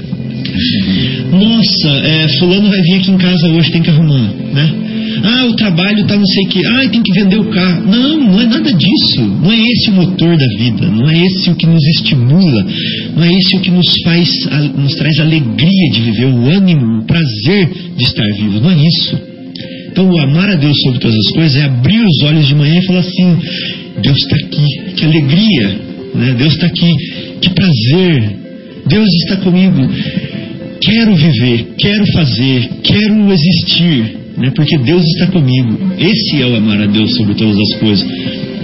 Nossa, 1.32 1.88
é, 2.06 2.28
fulano 2.38 2.68
vai 2.68 2.80
vir 2.82 2.94
aqui 2.96 3.10
em 3.10 3.16
casa 3.16 3.48
hoje, 3.48 3.70
tem 3.70 3.82
que 3.82 3.90
arrumar, 3.90 4.32
né? 4.52 4.81
Ah, 5.24 5.46
o 5.46 5.54
trabalho 5.54 6.06
tá 6.06 6.16
não 6.16 6.26
sei 6.26 6.44
o 6.44 6.48
que. 6.48 6.66
Ah, 6.66 6.88
tem 6.88 7.02
que 7.02 7.12
vender 7.12 7.38
o 7.38 7.50
carro. 7.50 7.86
Não, 7.86 8.18
não 8.18 8.40
é 8.40 8.46
nada 8.46 8.72
disso. 8.72 9.20
Não 9.20 9.52
é 9.52 9.58
esse 9.58 9.90
o 9.90 9.94
motor 9.94 10.36
da 10.36 10.46
vida. 10.58 10.86
Não 10.86 11.08
é 11.08 11.26
esse 11.26 11.50
o 11.50 11.54
que 11.54 11.66
nos 11.66 11.84
estimula. 11.96 12.66
Não 13.16 13.24
é 13.24 13.28
esse 13.32 13.56
o 13.56 13.60
que 13.60 13.70
nos 13.70 13.86
faz, 14.04 14.28
nos 14.76 14.94
traz 14.96 15.20
alegria 15.20 15.90
de 15.92 16.00
viver, 16.00 16.26
o 16.26 16.46
ânimo, 16.46 17.00
o 17.00 17.04
prazer 17.04 17.70
de 17.96 18.02
estar 18.02 18.26
vivo. 18.36 18.60
Não 18.60 18.70
é 18.70 18.76
isso. 18.76 19.20
Então, 19.90 20.10
o 20.10 20.18
amar 20.18 20.50
a 20.50 20.56
Deus 20.56 20.76
sobre 20.82 20.98
todas 20.98 21.16
as 21.16 21.34
coisas 21.34 21.56
é 21.56 21.64
abrir 21.64 22.00
os 22.00 22.22
olhos 22.24 22.48
de 22.48 22.54
manhã 22.54 22.78
e 22.78 22.86
falar 22.86 23.00
assim: 23.00 23.36
Deus 24.02 24.16
está 24.16 24.36
aqui. 24.36 24.66
Que 24.96 25.04
alegria. 25.04 25.80
Né? 26.14 26.34
Deus 26.36 26.54
está 26.54 26.66
aqui. 26.66 26.92
Que 27.40 27.50
prazer. 27.50 28.36
Deus 28.86 29.08
está 29.22 29.36
comigo. 29.36 29.88
Quero 30.80 31.14
viver, 31.14 31.74
quero 31.78 32.04
fazer, 32.12 32.68
quero 32.82 33.32
existir 33.32 34.21
né? 34.42 34.52
porque 34.56 34.76
Deus 34.78 35.04
está 35.04 35.28
comigo. 35.28 35.78
Esse 35.98 36.42
é 36.42 36.46
o 36.46 36.56
amar 36.56 36.82
a 36.82 36.86
Deus 36.86 37.14
sobre 37.14 37.34
todas 37.34 37.56
as 37.56 37.78
coisas. 37.78 38.06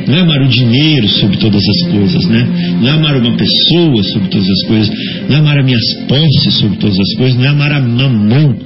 Não 0.09 0.15
é 0.17 0.21
amar 0.21 0.43
o 0.43 0.49
dinheiro 0.49 1.09
sobre 1.09 1.37
todas 1.37 1.63
as 1.63 1.93
coisas, 1.93 2.27
né? 2.29 2.77
Não 2.81 2.89
é 2.89 2.91
amar 2.93 3.17
uma 3.17 3.37
pessoa 3.37 4.03
sobre 4.03 4.29
todas 4.29 4.49
as 4.49 4.67
coisas. 4.67 4.91
Não 5.29 5.37
é 5.37 5.39
amar 5.39 5.59
as 5.59 5.65
minhas 5.65 5.95
posses 6.09 6.55
sobre 6.59 6.79
todas 6.79 6.99
as 6.99 7.15
coisas. 7.17 7.39
Não 7.39 7.45
é 7.45 7.49
amar 7.49 7.73
a 7.73 7.81
mamão 7.81 8.57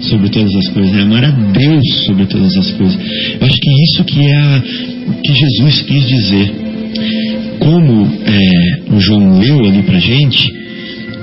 sobre 0.00 0.30
todas 0.30 0.54
as 0.54 0.68
coisas. 0.68 0.94
É 0.96 1.00
amar 1.00 1.24
a 1.24 1.30
Deus 1.30 2.04
sobre 2.06 2.26
todas 2.26 2.56
as 2.56 2.70
coisas. 2.70 2.98
Eu 3.40 3.46
acho 3.46 3.60
que 3.60 3.70
isso 3.84 4.04
que 4.04 4.20
é 4.20 4.36
a, 4.36 4.62
que 5.22 5.34
Jesus 5.34 5.82
quis 5.82 6.08
dizer. 6.08 6.54
Como 7.58 8.08
é, 8.24 8.94
o 8.94 9.00
João 9.00 9.40
leu 9.40 9.64
ali 9.66 9.82
pra 9.82 9.98
gente, 9.98 10.54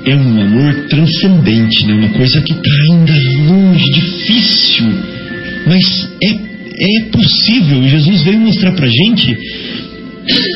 é 0.04 0.14
um 0.14 0.40
amor 0.40 0.86
transcendente, 0.88 1.86
né? 1.86 1.94
uma 1.94 2.08
coisa 2.10 2.40
que 2.42 2.52
está 2.52 2.70
ainda 2.90 3.14
longe, 3.48 3.84
difícil 3.94 5.11
mas 5.66 6.08
é, 6.22 6.30
é 6.30 7.04
possível. 7.10 7.88
Jesus 7.88 8.22
veio 8.22 8.40
mostrar 8.40 8.72
para 8.72 8.86
gente 8.86 9.36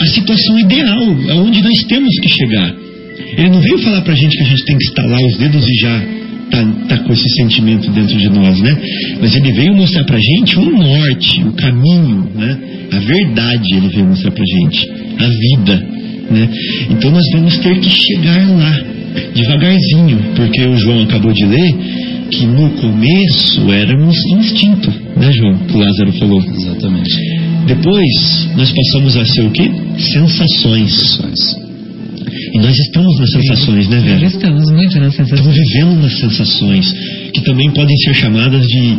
a 0.01 0.07
situação 0.07 0.59
ideal, 0.61 1.17
aonde 1.31 1.63
nós 1.63 1.83
temos 1.85 2.15
que 2.21 2.29
chegar. 2.29 2.75
Ele 3.37 3.51
não 3.51 3.61
veio 3.61 3.79
falar 3.79 4.03
para 4.03 4.15
gente 4.15 4.37
que 4.37 4.43
a 4.43 4.47
gente 4.47 4.65
tem 4.65 4.79
que 4.79 4.85
estalar 4.85 5.21
os 5.21 5.37
dedos 5.37 5.65
e 5.67 5.81
já 5.81 6.05
tá, 6.51 6.65
tá 6.89 6.99
com 6.99 7.13
esse 7.13 7.29
sentimento 7.37 7.91
dentro 7.91 8.17
de 8.17 8.29
nós, 8.29 8.61
né? 8.61 8.77
Mas 9.21 9.35
ele 9.35 9.53
veio 9.53 9.75
mostrar 9.75 10.05
para 10.05 10.19
gente 10.19 10.59
o 10.59 10.65
norte, 10.65 11.43
o 11.43 11.53
caminho, 11.53 12.31
né? 12.35 12.59
A 12.93 12.99
verdade 12.99 13.75
ele 13.75 13.89
veio 13.89 14.07
mostrar 14.07 14.31
para 14.31 14.45
gente, 14.45 14.91
a 15.19 15.29
vida, 15.29 15.87
né? 16.31 16.49
Então 16.91 17.11
nós 17.11 17.25
vamos 17.33 17.59
ter 17.59 17.79
que 17.81 17.91
chegar 17.91 18.49
lá 18.49 18.81
devagarzinho, 19.35 20.19
porque 20.35 20.63
o 20.63 20.79
João 20.79 21.03
acabou 21.03 21.33
de 21.33 21.45
ler 21.45 21.75
que 22.31 22.47
no 22.47 22.71
começo 22.71 23.73
éramos 23.73 24.17
instinto, 24.39 24.91
né, 25.17 25.33
João? 25.33 25.59
Que 25.59 25.75
o 25.75 25.79
Lázaro 25.79 26.13
falou. 26.13 26.41
Exatamente. 26.41 27.15
Depois 27.67 28.49
nós 28.57 28.73
passamos 28.73 29.17
a 29.17 29.25
ser 29.25 29.43
o 29.43 29.51
quê? 29.51 29.71
Sensações. 29.99 30.93
Sensações. 30.93 31.67
E 32.55 32.59
nós 32.59 32.77
estamos 32.77 33.19
nas 33.19 33.31
sensações, 33.31 33.89
né, 33.89 34.01
Vera? 34.01 34.21
Nós 34.21 34.35
estamos 34.35 34.71
muito 34.71 35.01
nas 35.01 35.15
sensações. 35.15 35.41
Estamos 35.41 35.57
vivendo 35.57 36.03
nas 36.03 36.19
sensações, 36.19 36.93
que 37.33 37.41
também 37.43 37.71
podem 37.71 37.97
ser 37.99 38.15
chamadas 38.15 38.65
de 38.67 38.99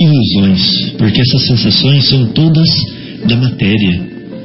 ilusões, 0.00 0.92
porque 0.96 1.20
essas 1.20 1.46
sensações 1.46 2.04
são 2.08 2.26
todas 2.28 2.68
da 3.28 3.36
matéria, 3.36 4.00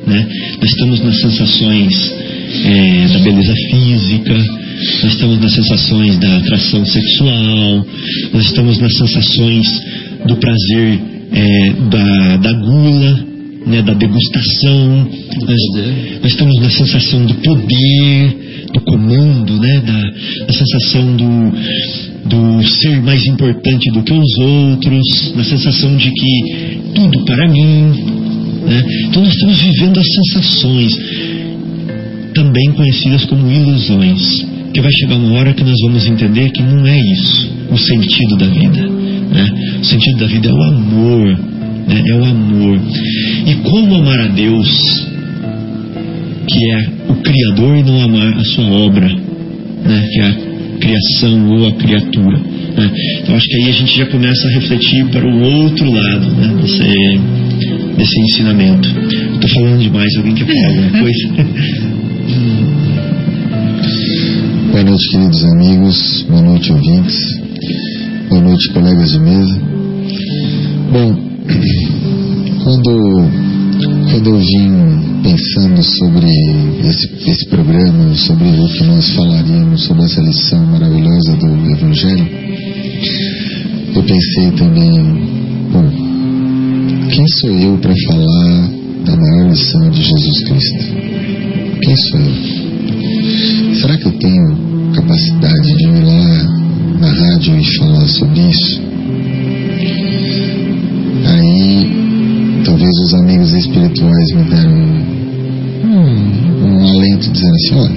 né? 0.06 0.28
Nós 0.62 0.70
estamos 0.70 1.02
nas 1.02 1.20
sensações 1.22 2.14
é, 2.66 3.08
da 3.14 3.20
beleza 3.20 3.54
física, 3.70 4.65
nós 5.04 5.14
estamos 5.14 5.40
nas 5.40 5.54
sensações 5.54 6.18
da 6.20 6.38
atração 6.38 6.86
sexual, 6.86 7.86
nós 8.34 8.46
estamos 8.46 8.78
nas 8.80 8.98
sensações 8.98 9.68
do 10.26 10.36
prazer 10.38 11.00
é, 11.32 11.74
da, 11.90 12.38
da 12.38 12.54
gula, 12.54 13.26
né, 13.66 13.82
da 13.82 13.94
degustação, 13.94 15.10
nós, 15.42 15.62
nós, 16.22 16.32
estamos 16.32 16.62
na 16.62 16.70
sensação 16.70 17.26
do 17.26 17.34
poder, 17.36 18.68
do 18.74 18.82
comando, 18.82 19.60
né, 19.60 19.82
da, 19.82 20.46
da 20.46 20.54
sensação 20.54 21.16
do, 21.16 21.52
do 22.30 22.68
ser 22.68 23.02
mais 23.02 23.26
importante 23.26 23.92
do 23.92 24.04
que 24.04 24.14
os 24.14 24.38
outros, 24.40 25.34
na 25.36 25.44
sensação 25.44 25.96
de 25.98 26.12
que 26.12 26.80
tudo 26.94 27.26
para 27.26 27.48
mim. 27.48 28.16
Né? 28.66 28.84
Então 29.06 29.24
nós 29.24 29.34
estamos 29.34 29.62
vivendo 29.62 30.00
as 30.00 30.08
sensações, 30.08 30.98
também 32.34 32.72
conhecidas 32.74 33.26
como 33.26 33.52
ilusões. 33.52 34.55
Porque 34.76 34.90
vai 34.90 34.92
chegar 34.92 35.16
uma 35.16 35.40
hora 35.40 35.54
que 35.54 35.64
nós 35.64 35.78
vamos 35.86 36.06
entender 36.06 36.52
que 36.52 36.62
não 36.62 36.86
é 36.86 36.98
isso 36.98 37.50
o 37.72 37.78
sentido 37.78 38.36
da 38.36 38.46
vida. 38.48 38.86
Né? 38.86 39.80
O 39.80 39.86
sentido 39.86 40.18
da 40.18 40.28
vida 40.28 40.50
é 40.50 40.54
o 40.54 40.64
amor. 40.64 41.28
Né? 41.88 42.04
É 42.06 42.14
o 42.14 42.26
amor. 42.26 42.82
E 43.48 43.56
como 43.64 43.96
amar 43.96 44.20
a 44.20 44.28
Deus, 44.28 45.08
que 46.46 46.72
é 46.72 46.90
o 47.08 47.16
Criador, 47.16 47.78
e 47.78 47.84
não 47.84 48.02
amar 48.02 48.38
a 48.38 48.44
sua 48.44 48.66
obra, 48.66 49.08
né? 49.08 50.08
que 50.12 50.20
é 50.20 50.26
a 50.26 50.34
criação 50.82 51.50
ou 51.52 51.68
a 51.70 51.72
criatura. 51.72 52.38
Né? 52.38 52.92
Então 53.24 53.34
acho 53.34 53.48
que 53.48 53.56
aí 53.56 53.70
a 53.70 53.74
gente 53.74 53.98
já 53.98 54.06
começa 54.08 54.46
a 54.46 54.52
refletir 54.60 55.06
para 55.06 55.26
o 55.26 55.42
outro 55.42 55.90
lado 55.90 56.32
né? 56.32 56.54
desse, 56.62 57.96
desse 57.96 58.22
ensinamento. 58.24 58.90
Estou 59.36 59.50
falando 59.52 59.82
demais, 59.82 60.14
alguém 60.18 60.36
quer 60.36 60.46
falar 60.46 60.68
alguma 60.68 61.00
coisa? 61.00 62.66
Boa 64.76 64.84
noite, 64.84 65.10
queridos 65.10 65.46
amigos. 65.46 66.26
Boa 66.28 66.42
noite, 66.42 66.74
ouvintes. 66.74 67.16
Boa 68.28 68.42
noite, 68.42 68.74
colegas 68.74 69.10
de 69.10 69.20
mesa. 69.20 69.62
Bom, 70.92 71.16
quando, 72.62 73.32
quando 74.12 74.30
eu 74.32 74.38
vim 74.38 75.24
pensando 75.24 75.82
sobre 75.82 76.28
esse, 76.90 77.08
esse 77.26 77.48
programa, 77.48 78.14
sobre 78.16 78.50
o 78.50 78.68
que 78.68 78.84
nós 78.84 79.10
falaríamos, 79.16 79.82
sobre 79.86 80.04
essa 80.04 80.22
lição 80.22 80.66
maravilhosa 80.66 81.38
do 81.38 81.72
Evangelho, 81.72 82.28
eu 83.96 84.04
pensei 84.04 84.52
também, 84.58 84.92
bom, 85.72 85.90
quem 87.12 87.26
sou 87.40 87.50
eu 87.50 87.78
para 87.78 87.94
falar 88.10 88.70
da 89.06 89.16
maior 89.16 89.52
lição 89.52 89.90
de 89.90 90.04
Jesus 90.04 90.44
Cristo? 90.44 90.84
Quem 91.82 91.96
sou 91.96 92.20
eu? 92.20 92.55
será 93.86 93.98
que 94.00 94.08
eu 94.08 94.18
tenho 94.18 94.92
capacidade 94.96 95.78
de 95.78 95.90
ir 95.90 96.04
lá 96.04 96.44
na 97.00 97.08
rádio 97.08 97.56
e 97.56 97.78
falar 97.78 98.08
sobre 98.08 98.40
isso? 98.40 98.82
Aí, 101.24 102.64
talvez 102.66 102.90
os 103.04 103.14
amigos 103.14 103.54
espirituais 103.54 104.32
me 104.34 104.44
deram 104.50 104.72
um, 105.84 106.66
um 106.66 106.88
alento 106.88 107.30
dizendo 107.30 107.54
assim: 107.54 107.76
olha, 107.76 107.96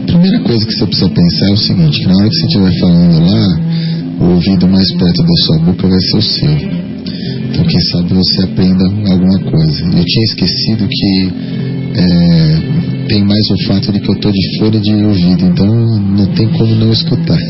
a 0.00 0.06
primeira 0.06 0.40
coisa 0.40 0.66
que 0.66 0.72
você 0.72 0.86
precisa 0.86 1.10
pensar 1.10 1.46
é 1.46 1.52
o 1.52 1.56
seguinte: 1.58 2.06
na 2.06 2.16
hora 2.16 2.28
que 2.30 2.34
você 2.34 2.46
estiver 2.46 2.80
falando 2.80 3.20
lá, 3.26 3.60
o 4.20 4.24
ouvido 4.36 4.68
mais 4.68 4.90
perto 4.96 5.22
da 5.22 5.36
sua 5.44 5.58
boca 5.66 5.86
vai 5.86 6.00
ser 6.00 6.16
o 6.16 6.22
seu. 6.22 6.80
Então, 7.50 7.64
quem 7.64 7.80
sabe 7.92 8.14
você 8.14 8.44
aprenda 8.44 8.84
alguma 8.86 9.38
coisa. 9.38 9.84
Eu 9.84 10.04
tinha 10.04 10.24
esquecido 10.24 10.88
que 10.88 11.32
é, 11.94 12.89
tem 13.10 13.24
mais 13.24 13.50
o 13.50 13.66
fato 13.66 13.92
de 13.92 13.98
que 13.98 14.08
eu 14.08 14.14
estou 14.14 14.30
de 14.30 14.58
fora 14.58 14.78
de 14.78 14.94
ouvido, 14.94 15.44
então 15.46 15.66
não 15.66 16.26
tem 16.26 16.48
como 16.50 16.76
não 16.76 16.92
escutar. 16.92 17.36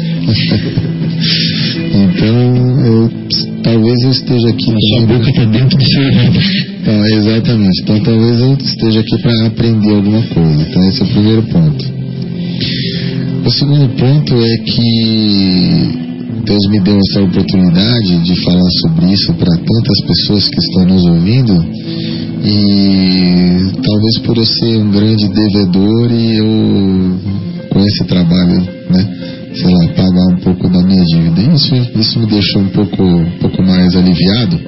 então 1.93 2.81
eu, 2.87 3.11
talvez 3.63 4.03
eu 4.05 4.11
esteja 4.11 4.49
aqui. 4.49 4.73
A 4.73 4.79
sua 4.89 5.07
boca 5.07 5.29
está 5.29 5.45
dentro 5.45 5.77
do 5.77 5.85
seu. 5.85 6.03
Então, 6.81 7.07
exatamente. 7.07 7.83
Então 7.83 8.01
talvez 8.01 8.41
eu 8.41 8.55
esteja 8.55 9.01
aqui 9.01 9.21
para 9.21 9.47
aprender 9.49 9.91
alguma 9.91 10.23
coisa. 10.23 10.63
Então 10.63 10.89
esse 10.89 11.03
é 11.03 11.05
o 11.05 11.09
primeiro 11.09 11.43
ponto. 11.43 11.85
O 13.45 13.51
segundo 13.51 13.89
ponto 13.97 14.35
é 14.35 14.57
que 14.65 16.11
Deus 16.47 16.71
me 16.71 16.81
deu 16.81 16.99
essa 16.99 17.23
oportunidade 17.23 18.25
de 18.25 18.35
falar 18.45 18.71
sobre 18.81 19.13
isso 19.13 19.35
para 19.35 19.57
tantas 19.57 20.01
pessoas 20.07 20.49
que 20.49 20.59
estão 20.59 20.87
nos 20.87 21.05
ouvindo 21.05 21.53
e 22.43 23.73
talvez 23.83 24.19
por 24.25 24.37
eu 24.37 24.45
ser 24.45 24.77
um 24.79 24.91
grande 24.91 25.29
devedor 25.29 26.11
e 26.11 26.37
eu 26.37 27.21
com 27.71 27.81
esse 27.81 28.05
trabalho, 28.05 28.61
né, 28.91 29.09
sei 29.55 29.71
lá, 29.71 29.89
pagar 29.95 30.27
um 30.33 30.37
pouco 30.39 30.69
da 30.69 30.83
minha 30.83 31.05
dívida. 31.05 31.41
Isso, 31.55 31.75
isso 31.99 32.19
me 32.19 32.27
deixou 32.27 32.63
um 32.63 32.69
pouco, 32.69 33.03
um 33.03 33.39
pouco 33.41 33.63
mais 33.63 33.95
aliviado. 33.95 34.59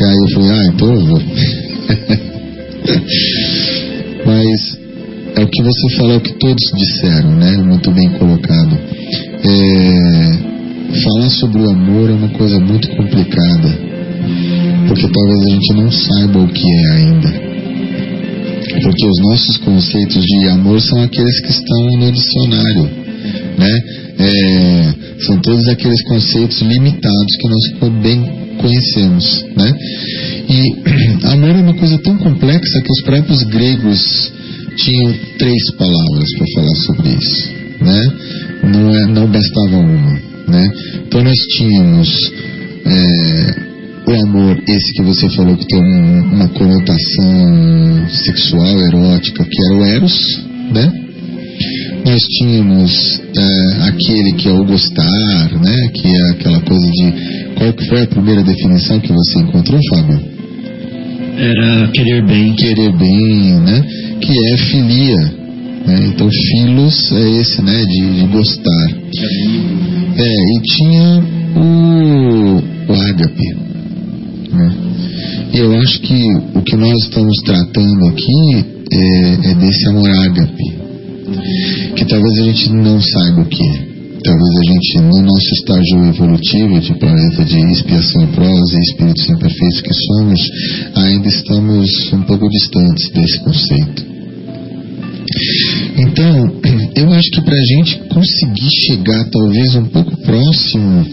E 0.00 0.04
aí 0.04 0.16
eu 0.16 0.28
falei, 0.34 0.50
ah, 0.50 0.70
então 0.72 0.94
eu 0.94 1.06
vou. 1.06 1.22
Mas 4.26 4.78
é 5.36 5.42
o 5.42 5.48
que 5.48 5.62
você 5.62 5.96
falou, 5.96 6.12
é 6.12 6.16
o 6.16 6.20
que 6.20 6.32
todos 6.34 6.64
disseram, 6.76 7.30
né? 7.36 7.56
Muito 7.58 7.90
bem 7.90 8.10
colocado. 8.10 8.78
É, 9.44 10.54
falar 11.02 11.30
sobre 11.30 11.60
o 11.60 11.70
amor 11.70 12.10
é 12.10 12.14
uma 12.14 12.30
coisa 12.30 12.58
muito 12.60 12.88
complicada, 12.96 13.93
porque 14.88 15.08
talvez 15.08 15.40
a 15.40 15.50
gente 15.50 15.72
não 15.74 15.90
saiba 15.90 16.38
o 16.40 16.48
que 16.48 16.64
é 16.64 16.90
ainda. 16.92 17.54
Porque 18.82 19.06
os 19.06 19.20
nossos 19.30 19.56
conceitos 19.58 20.22
de 20.22 20.48
amor 20.48 20.80
são 20.80 21.02
aqueles 21.02 21.40
que 21.40 21.50
estão 21.50 21.86
no 21.98 22.12
dicionário, 22.12 22.90
né? 23.58 23.80
É, 24.18 24.94
são 25.26 25.38
todos 25.40 25.68
aqueles 25.68 26.02
conceitos 26.04 26.60
limitados 26.60 27.36
que 27.40 27.48
nós 27.48 27.92
bem 28.02 28.44
conhecemos, 28.58 29.44
né? 29.56 29.72
E 30.48 31.26
amor 31.28 31.50
é 31.50 31.62
uma 31.62 31.74
coisa 31.74 31.98
tão 31.98 32.16
complexa 32.18 32.80
que 32.82 32.90
os 32.90 33.02
próprios 33.02 33.42
gregos 33.44 34.32
tinham 34.76 35.14
três 35.38 35.70
palavras 35.76 36.28
para 36.36 36.46
falar 36.54 36.76
sobre 36.76 37.08
isso, 37.10 37.50
né? 37.80 38.00
Não, 38.64 38.94
é, 38.94 39.06
não 39.06 39.26
bastava 39.26 39.76
uma. 39.76 40.34
Né? 40.46 40.70
Então 41.06 41.22
nós 41.24 41.38
tínhamos 41.56 42.08
é, 42.84 43.73
o 44.06 44.12
amor, 44.22 44.62
esse 44.68 44.92
que 44.92 45.02
você 45.02 45.28
falou 45.30 45.56
que 45.56 45.66
tem 45.66 45.82
um, 45.82 46.34
uma 46.34 46.48
conotação 46.48 48.08
sexual, 48.08 48.80
erótica, 48.88 49.44
que 49.44 49.64
era 49.66 49.80
o 49.80 49.84
Eros, 49.84 50.44
né? 50.72 50.92
Nós 52.04 52.20
tínhamos 52.38 53.20
é, 53.34 53.88
aquele 53.88 54.32
que 54.36 54.48
é 54.48 54.52
o 54.52 54.64
gostar, 54.64 55.60
né? 55.60 55.88
Que 55.94 56.06
é 56.06 56.30
aquela 56.32 56.60
coisa 56.60 56.86
de... 56.86 57.54
Qual 57.54 57.72
que 57.72 57.88
foi 57.88 58.02
a 58.02 58.06
primeira 58.06 58.42
definição 58.42 59.00
que 59.00 59.12
você 59.12 59.38
encontrou, 59.40 59.80
Fábio? 59.90 60.20
Era 61.38 61.88
querer 61.92 62.26
bem. 62.26 62.54
Querer 62.54 62.92
bem, 62.92 63.60
né? 63.60 63.84
Que 64.20 64.32
é 64.52 64.56
filia, 64.58 65.16
né? 65.86 66.06
Então, 66.08 66.28
filos 66.30 67.12
é 67.12 67.30
esse, 67.40 67.62
né? 67.62 67.84
De, 67.84 68.20
de 68.20 68.26
gostar. 68.26 68.88
É, 70.16 70.28
e 70.28 70.60
tinha 70.62 71.24
o, 71.56 72.92
o 72.92 72.94
ágape. 73.08 73.73
Né? 74.50 74.76
Eu 75.52 75.72
acho 75.78 76.00
que 76.00 76.34
o 76.54 76.62
que 76.62 76.76
nós 76.76 76.96
estamos 77.04 77.36
tratando 77.44 78.08
aqui 78.08 78.66
é, 78.92 79.50
é 79.50 79.54
desse 79.54 79.88
amor 79.88 80.10
ágape. 80.10 80.84
Que 81.96 82.04
talvez 82.04 82.38
a 82.38 82.44
gente 82.44 82.70
não 82.70 83.00
saiba 83.00 83.40
o 83.40 83.46
que 83.46 83.62
é 83.62 83.94
talvez 84.24 84.54
a 84.56 84.72
gente, 84.72 85.00
no 85.02 85.22
nosso 85.22 85.50
estágio 85.52 86.04
evolutivo 86.08 86.80
de 86.80 86.94
planeta 86.94 87.44
de 87.44 87.58
expiação 87.72 88.24
e 88.24 88.26
prosa 88.28 88.78
e 88.78 88.80
espíritos 88.80 89.28
imperfeitos 89.28 89.80
que 89.82 89.94
somos, 89.94 90.40
ainda 90.96 91.28
estamos 91.28 92.12
um 92.12 92.22
pouco 92.22 92.48
distantes 92.48 93.10
desse 93.12 93.38
conceito. 93.40 94.14
Então, 95.98 96.60
eu 96.96 97.12
acho 97.12 97.30
que 97.32 97.42
para 97.42 97.54
a 97.54 97.66
gente 97.76 97.98
conseguir 98.08 98.70
chegar 98.86 99.24
talvez 99.30 99.74
um 99.76 99.86
pouco 99.86 100.16
próximo, 100.22 101.06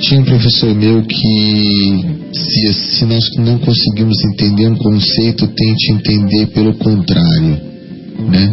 tinha 0.00 0.20
um 0.20 0.24
professor 0.24 0.74
meu 0.74 1.02
que, 1.02 2.32
se, 2.32 2.72
se 2.72 3.04
nós 3.04 3.24
não 3.38 3.58
conseguimos 3.58 4.16
entender 4.32 4.68
um 4.68 4.76
conceito, 4.76 5.46
tente 5.46 5.92
entender 5.92 6.46
pelo 6.48 6.74
contrário, 6.74 7.58
né? 8.30 8.52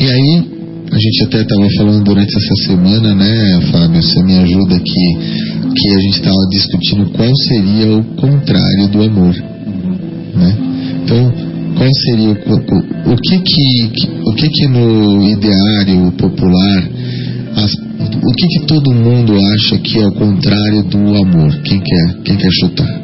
E 0.00 0.04
aí, 0.04 0.60
a 0.90 0.98
gente 0.98 1.24
até 1.24 1.42
estava 1.42 1.68
falando 1.76 2.04
durante 2.04 2.34
essa 2.36 2.66
semana, 2.66 3.14
né, 3.14 3.60
Fábio? 3.70 4.02
Você 4.02 4.22
me 4.24 4.38
ajuda 4.38 4.76
aqui, 4.76 5.18
que 5.76 5.94
a 5.94 6.00
gente 6.00 6.14
estava 6.14 6.48
discutindo 6.50 7.10
qual 7.10 7.36
seria 7.36 7.96
o 7.96 8.04
contrário 8.16 8.88
do 8.88 9.02
amor, 9.02 9.34
né? 10.34 10.56
Então, 11.04 11.32
qual 11.76 11.88
seria 12.06 12.30
o, 12.30 13.12
o, 13.12 13.16
que 13.16 13.38
que 13.38 13.90
o 14.24 14.34
que 14.34 14.48
que 14.48 14.68
no 14.68 15.22
ideário 15.22 16.12
popular 16.12 16.90
as, 17.64 17.72
o 17.72 18.32
que 18.34 18.46
que 18.48 18.60
todo 18.66 18.94
mundo 18.94 19.34
acha 19.54 19.78
que 19.78 19.98
é 19.98 20.06
o 20.06 20.12
contrário 20.12 20.82
do 20.84 21.16
amor? 21.16 21.50
Quem 21.62 21.80
quer 21.80 22.14
quem 22.24 22.36
quer 22.36 22.50
chutar? 22.60 23.00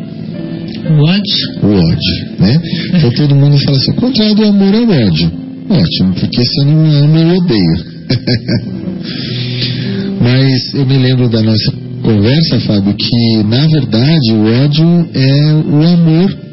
O 0.88 1.04
ódio? 1.04 1.48
O 1.62 1.74
ódio 1.74 2.26
né? 2.38 2.60
Então 2.94 3.10
todo 3.12 3.34
mundo 3.34 3.58
fala 3.58 3.76
assim 3.76 3.90
o 3.92 3.94
contrário 3.94 4.34
do 4.34 4.44
amor 4.44 4.74
é 4.74 4.80
o 4.80 4.90
ódio. 5.06 5.30
Ótimo 5.68 6.14
porque 6.14 6.42
se 6.44 6.60
eu 6.60 6.66
não 6.66 6.86
amo 7.04 7.18
eu 7.18 7.36
odeio. 7.36 7.76
Mas 10.20 10.74
eu 10.74 10.86
me 10.86 10.98
lembro 10.98 11.28
da 11.28 11.42
nossa 11.42 11.72
conversa 12.02 12.60
Fábio 12.60 12.94
que 12.94 13.42
na 13.44 13.66
verdade 13.66 14.32
o 14.32 14.46
ódio 14.64 15.08
é 15.14 15.54
o 15.54 15.82
amor 15.82 16.46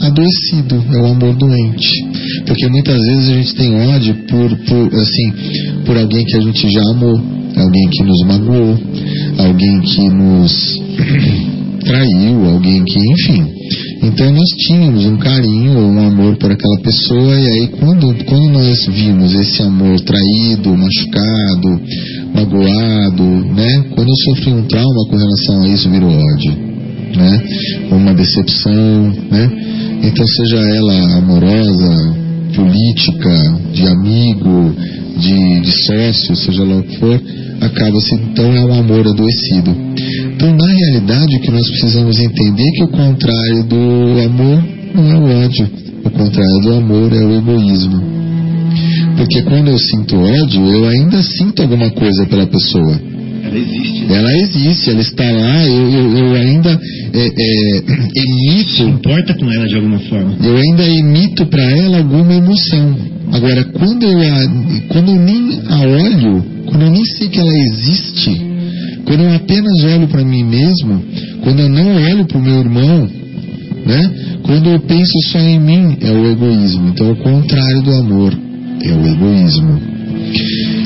adoecido, 0.00 0.84
é 0.92 1.02
o 1.02 1.06
amor 1.06 1.34
doente. 1.36 1.88
Porque 2.46 2.68
muitas 2.68 3.00
vezes 3.00 3.28
a 3.28 3.34
gente 3.34 3.54
tem 3.54 3.74
ódio 3.74 4.14
por, 4.28 4.56
por, 4.66 4.94
assim, 4.94 5.32
por 5.84 5.96
alguém 5.96 6.24
que 6.24 6.36
a 6.36 6.40
gente 6.40 6.70
já 6.70 6.82
amou, 6.92 7.16
alguém 7.56 7.88
que 7.90 8.02
nos 8.04 8.26
magoou, 8.26 8.78
alguém 9.38 9.80
que 9.80 10.08
nos 10.10 10.52
traiu, 11.84 12.44
alguém 12.46 12.84
que, 12.84 12.98
enfim. 12.98 13.54
Então 14.02 14.30
nós 14.30 14.48
tínhamos 14.66 15.04
um 15.06 15.16
carinho 15.16 15.78
ou 15.78 15.90
um 15.90 16.06
amor 16.06 16.36
por 16.36 16.50
aquela 16.50 16.80
pessoa 16.82 17.40
e 17.40 17.46
aí 17.46 17.68
quando, 17.68 18.24
quando 18.24 18.50
nós 18.50 18.86
vimos 18.86 19.34
esse 19.34 19.62
amor 19.62 19.98
traído, 20.00 20.76
machucado, 20.76 21.80
magoado, 22.34 23.24
né? 23.54 23.84
Quando 23.94 24.08
eu 24.08 24.34
sofri 24.34 24.52
um 24.52 24.66
trauma 24.66 25.08
com 25.08 25.16
relação 25.16 25.62
a 25.62 25.68
isso, 25.68 25.90
virou 25.90 26.10
ódio 26.10 26.74
né? 27.16 27.42
Uma 27.90 28.14
decepção, 28.14 29.12
né? 29.30 29.50
Então 30.02 30.26
seja 30.26 30.58
ela 30.58 31.18
amorosa, 31.18 32.14
política, 32.54 33.60
de 33.72 33.86
amigo, 33.86 34.74
de, 35.16 35.60
de 35.60 35.72
sócio, 35.86 36.36
seja 36.36 36.64
lá 36.64 36.76
o 36.76 36.82
que 36.82 36.98
for, 36.98 37.20
acaba-se 37.60 38.14
então 38.14 38.52
é 38.52 38.64
um 38.64 38.74
amor 38.74 39.06
adoecido. 39.06 39.70
Então 40.34 40.54
na 40.54 40.66
realidade 40.66 41.36
o 41.36 41.40
que 41.40 41.50
nós 41.50 41.68
precisamos 41.68 42.18
entender 42.18 42.62
é 42.62 42.72
que 42.76 42.84
o 42.84 42.88
contrário 42.88 43.64
do 43.64 44.20
amor 44.24 44.64
não 44.94 45.10
é 45.10 45.18
o 45.18 45.44
ódio, 45.44 45.70
o 46.04 46.10
contrário 46.10 46.60
do 46.62 46.72
amor 46.74 47.12
é 47.12 47.24
o 47.24 47.38
egoísmo. 47.38 48.14
Porque 49.16 49.42
quando 49.42 49.68
eu 49.68 49.78
sinto 49.78 50.16
ódio, 50.16 50.66
eu 50.66 50.88
ainda 50.88 51.22
sinto 51.22 51.62
alguma 51.62 51.90
coisa 51.90 52.26
pela 52.26 52.46
pessoa 52.46 53.13
ela 53.44 53.58
existe. 53.58 54.12
Ela 54.12 54.32
existe, 54.32 54.90
ela 54.90 55.00
está 55.00 55.30
lá, 55.30 55.66
eu, 55.66 55.90
eu, 55.90 56.16
eu 56.18 56.34
ainda 56.34 56.80
é, 57.12 57.26
é, 57.26 57.82
emito. 58.16 58.70
Se 58.70 58.82
importa 58.82 59.34
com 59.34 59.50
ela 59.52 59.66
de 59.66 59.74
alguma 59.76 59.98
forma. 60.00 60.36
Eu 60.42 60.56
ainda 60.56 60.84
emito 60.84 61.46
para 61.46 61.62
ela 61.62 61.98
alguma 61.98 62.34
emoção. 62.34 62.96
Agora, 63.32 63.64
quando 63.64 64.02
eu, 64.04 64.18
a, 64.18 64.84
quando 64.88 65.08
eu 65.10 65.20
nem 65.20 65.60
a 65.68 65.80
olho, 65.80 66.44
quando 66.66 66.82
eu 66.82 66.90
nem 66.90 67.04
sei 67.04 67.28
que 67.28 67.40
ela 67.40 67.52
existe, 67.70 68.40
quando 69.04 69.20
eu 69.20 69.34
apenas 69.34 69.84
olho 69.84 70.08
para 70.08 70.24
mim 70.24 70.44
mesmo, 70.44 71.02
quando 71.42 71.60
eu 71.60 71.68
não 71.68 71.96
olho 71.96 72.26
para 72.26 72.38
o 72.38 72.42
meu 72.42 72.60
irmão, 72.60 73.10
né? 73.86 74.10
Quando 74.42 74.70
eu 74.70 74.80
penso 74.80 75.18
só 75.30 75.38
em 75.38 75.60
mim, 75.60 75.96
é 76.00 76.10
o 76.10 76.32
egoísmo. 76.32 76.88
Então, 76.88 77.10
o 77.10 77.16
contrário 77.16 77.82
do 77.82 77.92
amor 77.92 78.38
é 78.82 78.92
o 78.92 79.06
egoísmo. 79.06 79.80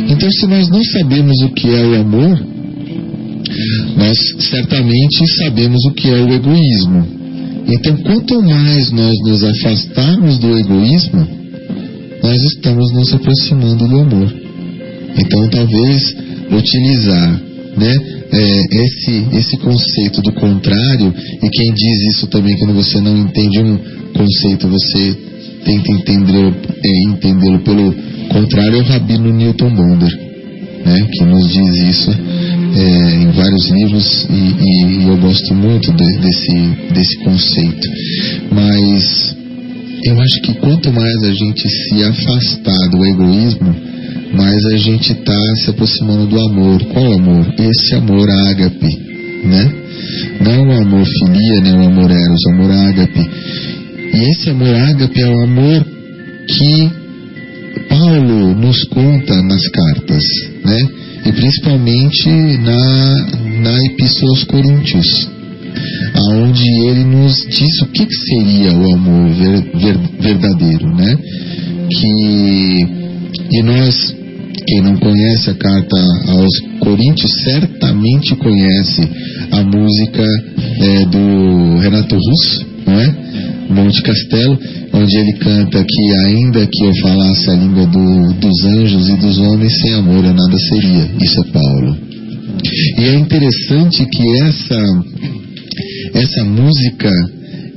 Então, 0.09 0.31
se 0.31 0.47
nós 0.47 0.69
não 0.69 0.83
sabemos 0.85 1.37
o 1.43 1.51
que 1.51 1.69
é 1.69 1.83
o 1.87 2.01
amor, 2.01 2.41
nós 3.97 4.19
certamente 4.41 5.27
sabemos 5.37 5.85
o 5.87 5.93
que 5.93 6.09
é 6.09 6.21
o 6.21 6.33
egoísmo. 6.33 7.07
Então, 7.69 7.97
quanto 7.99 8.43
mais 8.43 8.91
nós 8.91 9.15
nos 9.27 9.45
afastarmos 9.45 10.39
do 10.39 10.59
egoísmo, 10.59 11.29
nós 12.23 12.43
estamos 12.55 12.93
nos 12.95 13.13
aproximando 13.13 13.87
do 13.87 13.99
amor. 13.99 14.35
Então, 15.19 15.49
talvez 15.51 16.17
utilizar 16.51 17.41
né, 17.77 17.95
é, 18.33 18.83
esse, 18.83 19.27
esse 19.33 19.59
conceito 19.59 20.23
do 20.23 20.33
contrário, 20.33 21.15
e 21.43 21.51
quem 21.51 21.75
diz 21.75 22.15
isso 22.15 22.27
também 22.29 22.57
quando 22.59 22.75
você 22.75 23.01
não 23.01 23.17
entende 23.17 23.59
um 23.59 23.79
conceito, 24.15 24.69
você 24.69 25.17
tenta 25.65 25.93
entender, 25.93 26.55
é, 26.85 27.11
entendê-lo 27.11 27.59
pelo 27.61 27.95
contrário, 28.29 28.77
é 28.77 28.81
o 28.81 28.85
Rabino 28.85 29.33
Newton 29.33 29.71
Bonder, 29.71 30.19
né, 30.85 31.09
que 31.13 31.25
nos 31.25 31.49
diz 31.49 31.77
isso 31.77 32.11
é, 32.11 33.15
em 33.23 33.31
vários 33.33 33.69
livros, 33.71 34.27
e, 34.31 35.03
e 35.03 35.09
eu 35.09 35.17
gosto 35.19 35.55
muito 35.55 35.93
de, 35.93 36.19
desse, 36.19 36.93
desse 36.93 37.19
conceito. 37.19 37.89
Mas 38.53 39.37
eu 40.05 40.21
acho 40.21 40.41
que 40.43 40.55
quanto 40.55 40.93
mais 40.93 41.23
a 41.25 41.33
gente 41.33 41.69
se 41.69 42.05
afastar 42.05 42.89
do 42.91 43.05
egoísmo, 43.05 43.75
mais 44.33 44.65
a 44.73 44.77
gente 44.77 45.13
está 45.13 45.41
se 45.65 45.71
aproximando 45.71 46.27
do 46.27 46.41
amor. 46.41 46.83
Qual 46.85 47.13
amor? 47.15 47.55
Esse 47.59 47.95
amor 47.97 48.29
ágape, 48.51 48.99
né? 49.45 49.73
Não 50.41 50.69
o 50.69 50.81
amor 50.81 51.05
filia, 51.05 51.61
nem 51.63 51.75
o 51.75 51.87
amor 51.87 52.11
eros, 52.11 52.45
o 52.47 52.51
amor 52.51 52.71
ágape. 52.71 53.31
E 54.13 54.31
esse 54.31 54.51
amor 54.51 54.75
ágape 54.75 55.21
é 55.21 55.29
o 55.29 55.43
amor 55.45 55.85
que 56.47 56.91
Paulo 57.89 58.55
nos 58.55 58.85
conta 58.85 59.43
nas 59.43 59.63
cartas, 59.69 60.23
né? 60.65 60.79
E 61.27 61.33
principalmente 61.33 62.29
na, 62.59 63.15
na 63.63 63.79
Epístola 63.87 64.31
aos 64.31 64.45
Coríntios, 64.45 65.07
aonde 66.15 66.65
ele 66.89 67.05
nos 67.05 67.37
diz 67.49 67.83
o 67.83 67.87
que, 67.89 68.07
que 68.07 68.15
seria 68.15 68.73
o 68.73 68.95
amor 68.95 69.31
ver, 69.35 69.63
ver, 69.75 69.99
verdadeiro, 70.21 70.95
né? 70.95 71.19
Que 71.91 72.99
e 73.51 73.63
nós 73.63 73.95
quem 74.67 74.83
não 74.83 74.97
conhece 74.97 75.51
a 75.51 75.55
carta 75.55 75.97
aos 76.29 76.79
Coríntios 76.81 77.33
certamente 77.45 78.37
conhece 78.37 79.09
a 79.51 79.63
música 79.63 80.25
é, 80.81 81.05
do 81.07 81.79
Renato 81.79 82.15
Russo, 82.15 82.67
não 82.87 83.01
é? 83.01 83.58
Monte 83.69 84.03
Castelo, 84.03 84.59
onde 84.93 85.17
ele 85.17 85.33
canta 85.39 85.85
que 85.85 86.27
ainda 86.27 86.67
que 86.67 86.85
eu 86.85 86.95
falasse 87.03 87.51
a 87.51 87.55
língua 87.55 87.87
do, 87.87 88.33
dos 88.35 88.65
anjos 88.65 89.09
e 89.09 89.17
dos 89.17 89.39
homens, 89.39 89.73
sem 89.81 89.95
amor 89.95 90.25
eu 90.25 90.35
nada 90.35 90.59
seria. 90.59 91.11
Isso 91.21 91.41
é 91.41 91.53
Paulo. 91.53 91.97
E 92.99 93.05
é 93.05 93.15
interessante 93.15 94.07
que 94.07 94.43
essa 94.43 94.83
essa 96.15 96.45
música 96.45 97.11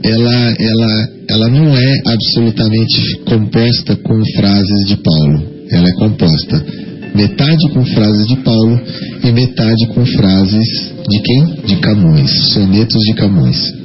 ela 0.03 0.55
ela 0.59 1.09
ela 1.29 1.49
não 1.49 1.75
é 1.77 2.01
absolutamente 2.05 3.19
composta 3.25 3.95
com 3.97 4.19
frases 4.35 4.87
de 4.87 4.97
Paulo. 4.97 5.51
Ela 5.69 5.87
é 5.87 5.93
composta 5.93 6.65
metade 7.13 7.69
com 7.73 7.85
frases 7.85 8.27
de 8.27 8.37
Paulo 8.37 8.81
e 9.23 9.31
metade 9.31 9.87
com 9.93 10.05
frases 10.05 10.91
de 11.09 11.21
quem? 11.21 11.45
De 11.65 11.75
Camões, 11.81 12.31
sonetos 12.53 13.01
de 13.03 13.13
Camões. 13.13 13.81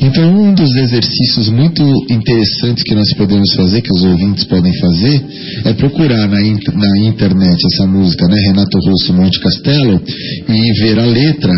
Então, 0.00 0.34
um 0.34 0.54
dos 0.54 0.74
exercícios 0.76 1.48
muito 1.48 1.82
interessantes 2.10 2.82
que 2.82 2.94
nós 2.94 3.12
podemos 3.16 3.52
fazer, 3.54 3.82
que 3.82 3.92
os 3.92 4.02
ouvintes 4.02 4.44
podem 4.44 4.72
fazer, 4.78 5.24
é 5.64 5.72
procurar 5.74 6.26
na, 6.28 6.40
na 6.40 6.98
internet 7.06 7.58
essa 7.72 7.86
música, 7.86 8.26
né? 8.26 8.36
Renato 8.46 8.78
Russo 8.78 9.12
Monte 9.12 9.38
Castelo, 9.40 10.00
e 10.48 10.82
ver 10.82 10.98
a 10.98 11.06
letra 11.06 11.52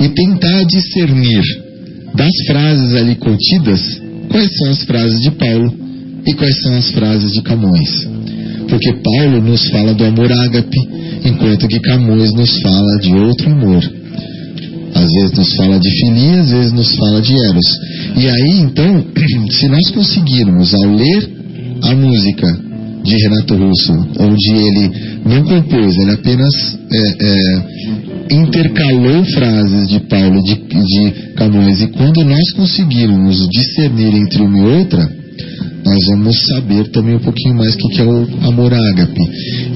e 0.00 0.08
tentar 0.08 0.64
discernir 0.64 1.42
das 2.14 2.32
frases 2.46 2.94
ali 2.94 3.14
contidas 3.16 3.80
quais 4.28 4.50
são 4.56 4.70
as 4.70 4.82
frases 4.84 5.20
de 5.20 5.30
Paulo 5.32 5.74
e 6.26 6.34
quais 6.34 6.60
são 6.62 6.74
as 6.76 6.90
frases 6.90 7.32
de 7.32 7.42
Camões. 7.42 8.08
Porque 8.70 8.92
Paulo 8.92 9.42
nos 9.42 9.68
fala 9.68 9.92
do 9.94 10.04
amor 10.04 10.30
ágape, 10.32 10.78
enquanto 11.24 11.66
que 11.66 11.80
Camões 11.80 12.32
nos 12.32 12.50
fala 12.62 12.98
de 13.02 13.14
outro 13.14 13.50
amor. 13.50 13.82
Às 14.94 15.12
vezes 15.12 15.32
nos 15.36 15.54
fala 15.56 15.78
de 15.78 15.90
filia, 15.90 16.40
às 16.40 16.50
vezes 16.50 16.72
nos 16.72 16.94
fala 16.96 17.20
de 17.20 17.34
eros. 17.34 17.66
E 18.16 18.28
aí, 18.28 18.60
então, 18.60 19.04
se 19.50 19.68
nós 19.68 19.90
conseguirmos, 19.90 20.72
ao 20.74 20.94
ler 20.94 21.30
a 21.82 21.94
música 21.94 22.46
de 23.02 23.16
Renato 23.24 23.54
Russo, 23.56 23.92
onde 24.18 24.50
ele 24.52 24.90
não 25.26 25.42
compôs, 25.44 25.96
ele 25.96 26.12
apenas 26.12 26.78
é, 26.92 27.16
é, 27.20 28.34
intercalou 28.34 29.24
frases 29.24 29.88
de 29.88 30.00
Paulo 30.00 30.42
de, 30.42 30.54
de 30.54 31.32
Camões, 31.34 31.80
e 31.80 31.88
quando 31.88 32.24
nós 32.24 32.52
conseguirmos 32.52 33.48
discernir 33.48 34.14
entre 34.14 34.42
uma 34.42 34.58
e 34.58 34.78
outra, 34.78 35.19
nós 35.84 35.98
vamos 36.10 36.36
saber 36.46 36.90
também 36.90 37.16
um 37.16 37.20
pouquinho 37.20 37.54
mais 37.54 37.74
o 37.74 37.78
que, 37.78 37.88
que 37.88 38.00
é 38.00 38.04
o 38.04 38.28
amor 38.48 38.72
ágape. 38.72 39.22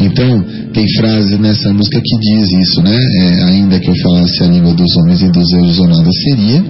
Então, 0.01 0.45
tem 0.73 0.87
frase 0.99 1.39
nessa 1.39 1.73
música 1.73 2.01
que 2.03 2.19
diz 2.19 2.49
isso, 2.69 2.83
né? 2.83 2.97
É, 2.97 3.45
ainda 3.45 3.81
que 3.81 3.89
eu 3.89 3.95
falasse 3.97 4.43
a 4.43 4.47
língua 4.47 4.75
dos 4.75 4.97
homens 4.97 5.23
e 5.23 5.31
dos 5.31 5.53
anjos 5.55 5.79
ou 5.79 5.89
nada 5.89 6.11
seria, 6.13 6.65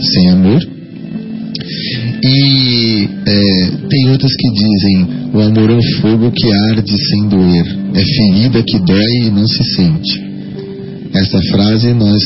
sem 0.00 0.30
amor. 0.30 0.60
E 2.22 3.08
é, 3.26 3.70
tem 3.88 4.10
outras 4.10 4.32
que 4.36 4.50
dizem: 4.50 5.06
o 5.34 5.40
amor 5.40 5.70
é 5.70 6.00
fogo 6.00 6.30
que 6.32 6.52
arde 6.70 6.94
sem 6.96 7.28
doer, 7.28 7.66
é 7.94 8.04
ferida 8.04 8.62
que 8.62 8.78
dói 8.80 9.26
e 9.26 9.30
não 9.30 9.46
se 9.46 9.64
sente. 9.74 10.30
Essa 11.14 11.40
frase 11.50 11.92
nós 11.92 12.22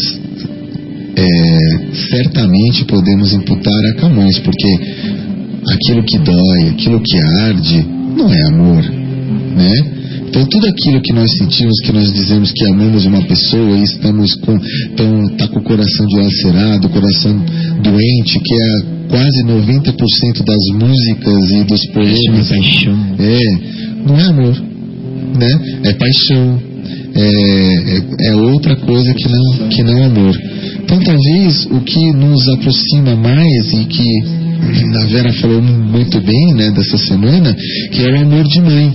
é, 1.16 1.78
certamente 2.10 2.84
podemos 2.84 3.32
imputar 3.32 3.84
a 3.90 4.00
Camões, 4.00 4.38
porque 4.40 4.78
aquilo 5.72 6.02
que 6.04 6.18
dói, 6.18 6.68
aquilo 6.70 7.00
que 7.00 7.18
arde, 7.40 7.86
não 8.16 8.32
é 8.32 8.42
amor, 8.48 8.82
né? 9.56 9.94
Então 10.34 10.46
tudo 10.46 10.66
aquilo 10.66 11.00
que 11.00 11.12
nós 11.12 11.30
sentimos, 11.38 11.78
que 11.84 11.92
nós 11.92 12.12
dizemos 12.12 12.50
que 12.50 12.64
amamos 12.66 13.06
uma 13.06 13.22
pessoa 13.22 13.78
e 13.78 13.84
estamos 13.84 14.34
com, 14.34 14.58
então, 14.92 15.28
tá 15.38 15.46
com 15.46 15.60
o 15.60 15.62
coração 15.62 16.06
dilacerado, 16.06 16.88
o 16.88 16.90
coração 16.90 17.38
doente, 17.80 18.40
que 18.40 18.54
é 18.54 18.94
quase 19.08 19.44
90% 19.44 20.44
das 20.44 20.66
músicas 20.74 21.50
e 21.52 21.64
dos 21.64 21.86
poemas. 21.92 22.50
É 22.50 22.56
paixão. 22.56 23.16
É, 23.20 24.08
não 24.08 24.18
é 24.18 24.24
amor, 24.24 24.62
né? 25.38 25.80
É 25.84 25.92
paixão, 25.92 26.60
é, 27.14 27.20
é, 27.20 28.30
é, 28.30 28.34
outra 28.34 28.74
coisa 28.74 29.14
que 29.14 29.28
não, 29.28 29.68
que 29.68 29.82
não 29.84 30.04
amor. 30.04 30.36
Então 30.82 30.98
talvez 30.98 31.66
o 31.66 31.80
que 31.80 32.12
nos 32.12 32.48
aproxima 32.48 33.14
mais 33.14 33.72
e 33.72 33.84
que 33.84 34.43
a 34.96 35.06
Vera 35.06 35.32
falou 35.34 35.62
muito 35.62 36.20
bem 36.20 36.54
né, 36.54 36.70
dessa 36.70 36.96
semana, 36.98 37.54
que 37.92 38.02
é 38.02 38.10
o 38.12 38.20
amor 38.20 38.44
de 38.44 38.60
mãe. 38.60 38.92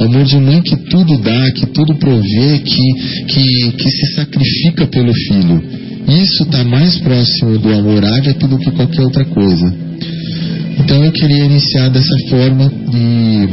O 0.00 0.04
amor 0.04 0.24
de 0.24 0.36
mãe 0.38 0.62
que 0.62 0.76
tudo 0.90 1.18
dá, 1.18 1.50
que 1.52 1.66
tudo 1.66 1.94
provê, 1.96 2.58
que, 2.58 3.24
que, 3.26 3.72
que 3.72 3.90
se 3.90 4.14
sacrifica 4.14 4.86
pelo 4.86 5.12
filho. 5.12 5.62
Isso 6.08 6.44
está 6.44 6.64
mais 6.64 6.98
próximo 6.98 7.58
do 7.58 7.72
amor 7.72 8.04
ágape 8.04 8.46
do 8.46 8.58
que 8.58 8.70
qualquer 8.70 9.02
outra 9.02 9.24
coisa. 9.24 9.74
Então 10.78 11.04
eu 11.04 11.12
queria 11.12 11.44
iniciar 11.44 11.88
dessa 11.90 12.16
forma 12.30 12.72
e 12.94 13.48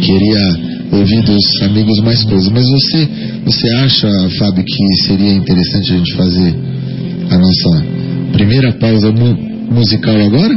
queria 0.00 0.68
ouvir 0.92 1.22
dos 1.22 1.62
amigos 1.62 2.00
mais 2.00 2.22
coisas. 2.24 2.48
Mas 2.50 2.64
você, 2.64 3.08
você 3.44 3.68
acha, 3.74 4.08
Fábio, 4.38 4.64
que 4.64 4.96
seria 5.06 5.32
interessante 5.32 5.92
a 5.92 5.96
gente 5.96 6.14
fazer 6.14 6.54
a 7.30 7.38
nossa 7.38 7.84
primeira 8.32 8.72
pausa 8.72 9.12
musical 9.70 10.16
agora? 10.20 10.54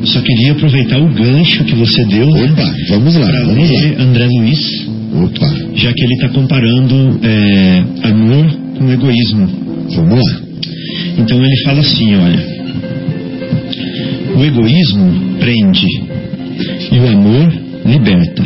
Eu 0.00 0.06
só 0.06 0.20
queria 0.20 0.52
aproveitar 0.52 0.98
o 0.98 1.08
gancho 1.08 1.64
que 1.64 1.74
você 1.74 2.04
deu. 2.06 2.26
Né, 2.26 2.44
Opa, 2.52 2.74
vamos 2.90 3.14
lá, 3.16 3.26
vamos 3.44 3.70
lá. 3.70 4.02
André 4.02 4.26
Luiz. 4.26 4.86
Opa. 5.14 5.46
Já 5.74 5.92
que 5.92 6.04
ele 6.04 6.14
está 6.14 6.28
comparando 6.30 7.20
é, 7.22 7.84
amor 8.08 8.46
com 8.78 8.92
egoísmo. 8.92 9.48
Vamos 9.94 10.24
lá. 10.24 10.40
Então 11.18 11.42
ele 11.44 11.62
fala 11.64 11.80
assim, 11.80 12.14
olha. 12.16 12.56
O 14.36 14.44
egoísmo 14.44 15.38
prende 15.38 15.86
e 16.92 16.98
o 16.98 17.08
amor 17.08 17.52
liberta. 17.86 18.42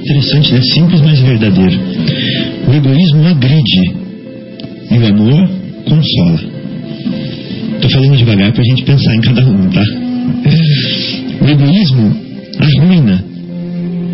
Interessante, 0.00 0.52
né? 0.52 0.62
Simples, 0.62 1.00
mas 1.00 1.20
verdadeiro. 1.20 1.78
O 2.68 2.74
egoísmo 2.74 3.26
agride 3.26 3.92
e 4.90 4.98
o 4.98 5.06
amor 5.06 5.48
consola. 5.86 6.57
Estou 7.78 7.90
falando 7.92 8.16
devagar 8.16 8.52
para 8.52 8.60
a 8.60 8.64
gente 8.64 8.82
pensar 8.82 9.14
em 9.14 9.20
cada 9.20 9.46
um, 9.46 9.70
tá? 9.70 9.84
O 11.40 11.48
egoísmo 11.48 12.16
arruina 12.58 13.24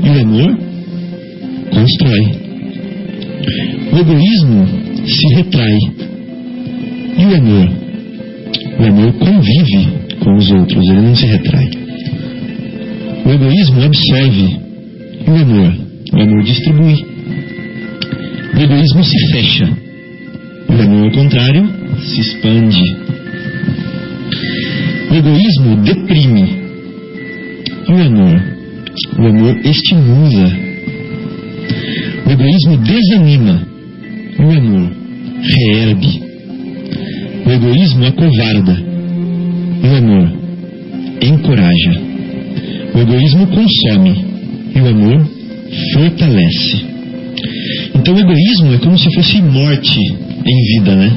e 0.05 0.09
o 0.11 0.21
amor 0.21 0.59
constrói. 1.73 2.45
O 3.91 3.99
egoísmo 3.99 4.69
se 5.07 5.35
retrai 5.35 5.79
e 7.17 7.25
o 7.25 7.37
amor? 7.37 7.71
O 8.81 8.85
amor 8.85 9.13
convive 9.15 9.89
com 10.21 10.37
os 10.37 10.51
outros, 10.51 10.87
ele 10.91 11.01
não 11.01 11.17
se 11.17 11.25
retrai. 11.25 11.71
O 13.25 13.31
egoísmo 13.31 13.83
absorve 13.83 14.59
e 15.27 15.31
o 15.31 15.37
amor? 15.37 15.75
O 16.13 16.21
amor 16.21 16.43
distribui. 16.43 17.07
O 18.55 18.61
egoísmo 18.61 19.05
se 19.05 19.33
fecha. 19.33 19.69
O 20.69 20.83
amor, 20.83 21.05
ao 21.07 21.11
contrário, 21.13 21.67
se 21.99 22.21
expande. 22.21 23.14
O 25.15 25.17
egoísmo 25.17 25.77
deprime. 25.77 26.45
E 27.89 27.93
o 27.93 28.03
amor? 28.03 28.43
O 29.17 29.27
amor 29.29 29.57
estimula. 29.65 30.53
O 32.27 32.31
egoísmo 32.33 32.77
desanima. 32.79 33.63
E 34.37 34.43
o 34.43 34.51
amor 34.51 34.91
reergue. 35.41 36.21
O 37.47 37.49
egoísmo 37.49 38.07
acovarda. 38.07 38.77
E 39.85 39.87
o 39.87 39.97
amor 39.99 40.33
encoraja. 41.23 42.01
O 42.93 42.99
egoísmo 42.99 43.47
consome. 43.47 44.25
E 44.75 44.81
o 44.81 44.89
amor 44.89 45.29
fortalece. 45.93 46.87
Então 47.95 48.17
o 48.17 48.19
egoísmo 48.19 48.75
é 48.75 48.79
como 48.79 48.99
se 48.99 49.15
fosse 49.15 49.41
morte 49.41 49.97
em 50.45 50.81
vida, 50.81 50.97
né? 50.97 51.13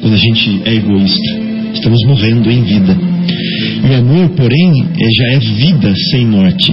Quando 0.00 0.14
a 0.14 0.18
gente 0.18 0.62
é 0.64 0.74
egoísta. 0.74 1.45
Estamos 1.76 2.00
morrendo 2.06 2.50
em 2.50 2.62
vida. 2.62 2.96
E 3.84 3.90
o 3.90 3.96
amor, 3.98 4.30
porém, 4.30 4.72
é, 4.98 5.08
já 5.12 5.32
é 5.34 5.38
vida 5.38 5.94
sem 6.10 6.26
morte. 6.26 6.72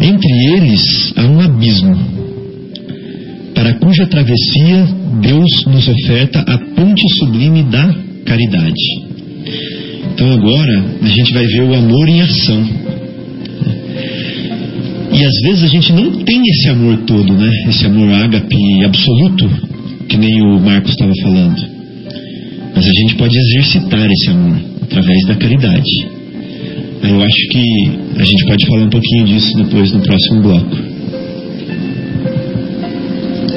Entre 0.00 0.32
eles 0.56 1.12
há 1.16 1.24
um 1.24 1.40
abismo, 1.40 1.96
para 3.54 3.74
cuja 3.74 4.06
travessia 4.06 4.88
Deus 5.22 5.64
nos 5.66 5.86
oferta 5.86 6.40
a 6.40 6.58
ponte 6.58 7.02
sublime 7.18 7.62
da 7.62 7.94
caridade. 8.26 8.82
Então 10.12 10.32
agora 10.32 10.84
a 11.00 11.08
gente 11.08 11.32
vai 11.32 11.46
ver 11.46 11.62
o 11.62 11.74
amor 11.74 12.08
em 12.08 12.22
ação. 12.22 12.68
E 15.12 15.24
às 15.24 15.40
vezes 15.42 15.62
a 15.62 15.68
gente 15.68 15.92
não 15.92 16.10
tem 16.24 16.42
esse 16.44 16.68
amor 16.70 16.98
todo, 17.06 17.32
né? 17.34 17.50
Esse 17.68 17.86
amor 17.86 18.12
ágape 18.12 18.84
absoluto, 18.84 19.48
que 20.08 20.16
nem 20.16 20.42
o 20.42 20.58
Marcos 20.58 20.90
estava 20.90 21.12
falando. 21.22 21.81
Mas 22.82 22.90
a 22.90 23.00
gente 23.00 23.14
pode 23.14 23.38
exercitar 23.38 24.10
esse 24.10 24.30
amor 24.30 24.60
através 24.82 25.26
da 25.28 25.36
caridade. 25.36 26.08
Eu 27.04 27.22
acho 27.22 27.48
que 27.52 27.90
a 28.18 28.24
gente 28.24 28.44
pode 28.44 28.66
falar 28.66 28.82
um 28.82 28.90
pouquinho 28.90 29.24
disso 29.26 29.56
depois 29.56 29.92
no 29.92 30.00
próximo 30.00 30.42
bloco. 30.42 30.76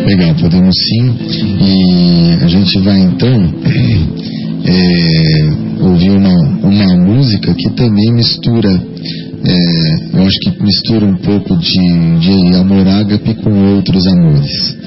Legal, 0.06 0.36
podemos 0.36 0.76
sim. 0.76 1.16
E 1.60 2.44
a 2.44 2.48
gente 2.48 2.80
vai 2.82 3.00
então 3.02 3.34
é, 4.64 5.84
ouvir 5.84 6.12
uma, 6.12 6.36
uma 6.60 6.96
música 7.08 7.52
que 7.56 7.72
também 7.72 8.14
mistura, 8.14 8.70
é, 8.70 10.20
eu 10.20 10.22
acho 10.22 10.40
que 10.40 10.64
mistura 10.64 11.04
um 11.04 11.18
pouco 11.18 11.58
de, 11.58 12.20
de 12.20 12.56
amor 12.58 12.88
ágape 12.88 13.34
com 13.42 13.74
outros 13.74 14.06
amores. 14.06 14.78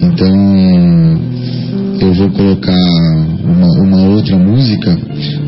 Então 0.00 1.31
eu 2.02 2.14
vou 2.14 2.30
colocar 2.30 2.74
uma, 3.44 3.66
uma 3.84 4.08
outra 4.10 4.36
música. 4.36 4.98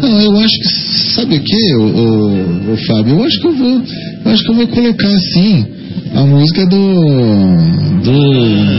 Não, 0.00 0.20
eu 0.20 0.36
acho 0.38 0.58
que 0.60 0.68
sabe 1.14 1.36
o 1.36 1.40
que, 1.40 1.74
o, 1.76 2.72
o, 2.72 2.76
Fábio? 2.86 3.14
Eu 3.18 3.24
acho 3.24 3.40
que 3.40 3.46
eu 3.46 3.52
vou, 3.56 3.82
eu 4.24 4.30
acho 4.32 4.44
que 4.44 4.50
eu 4.50 4.54
vou 4.54 4.68
colocar 4.68 5.08
assim 5.08 5.66
a 6.14 6.22
música 6.24 6.66
do 6.66 7.74
do 8.04 8.12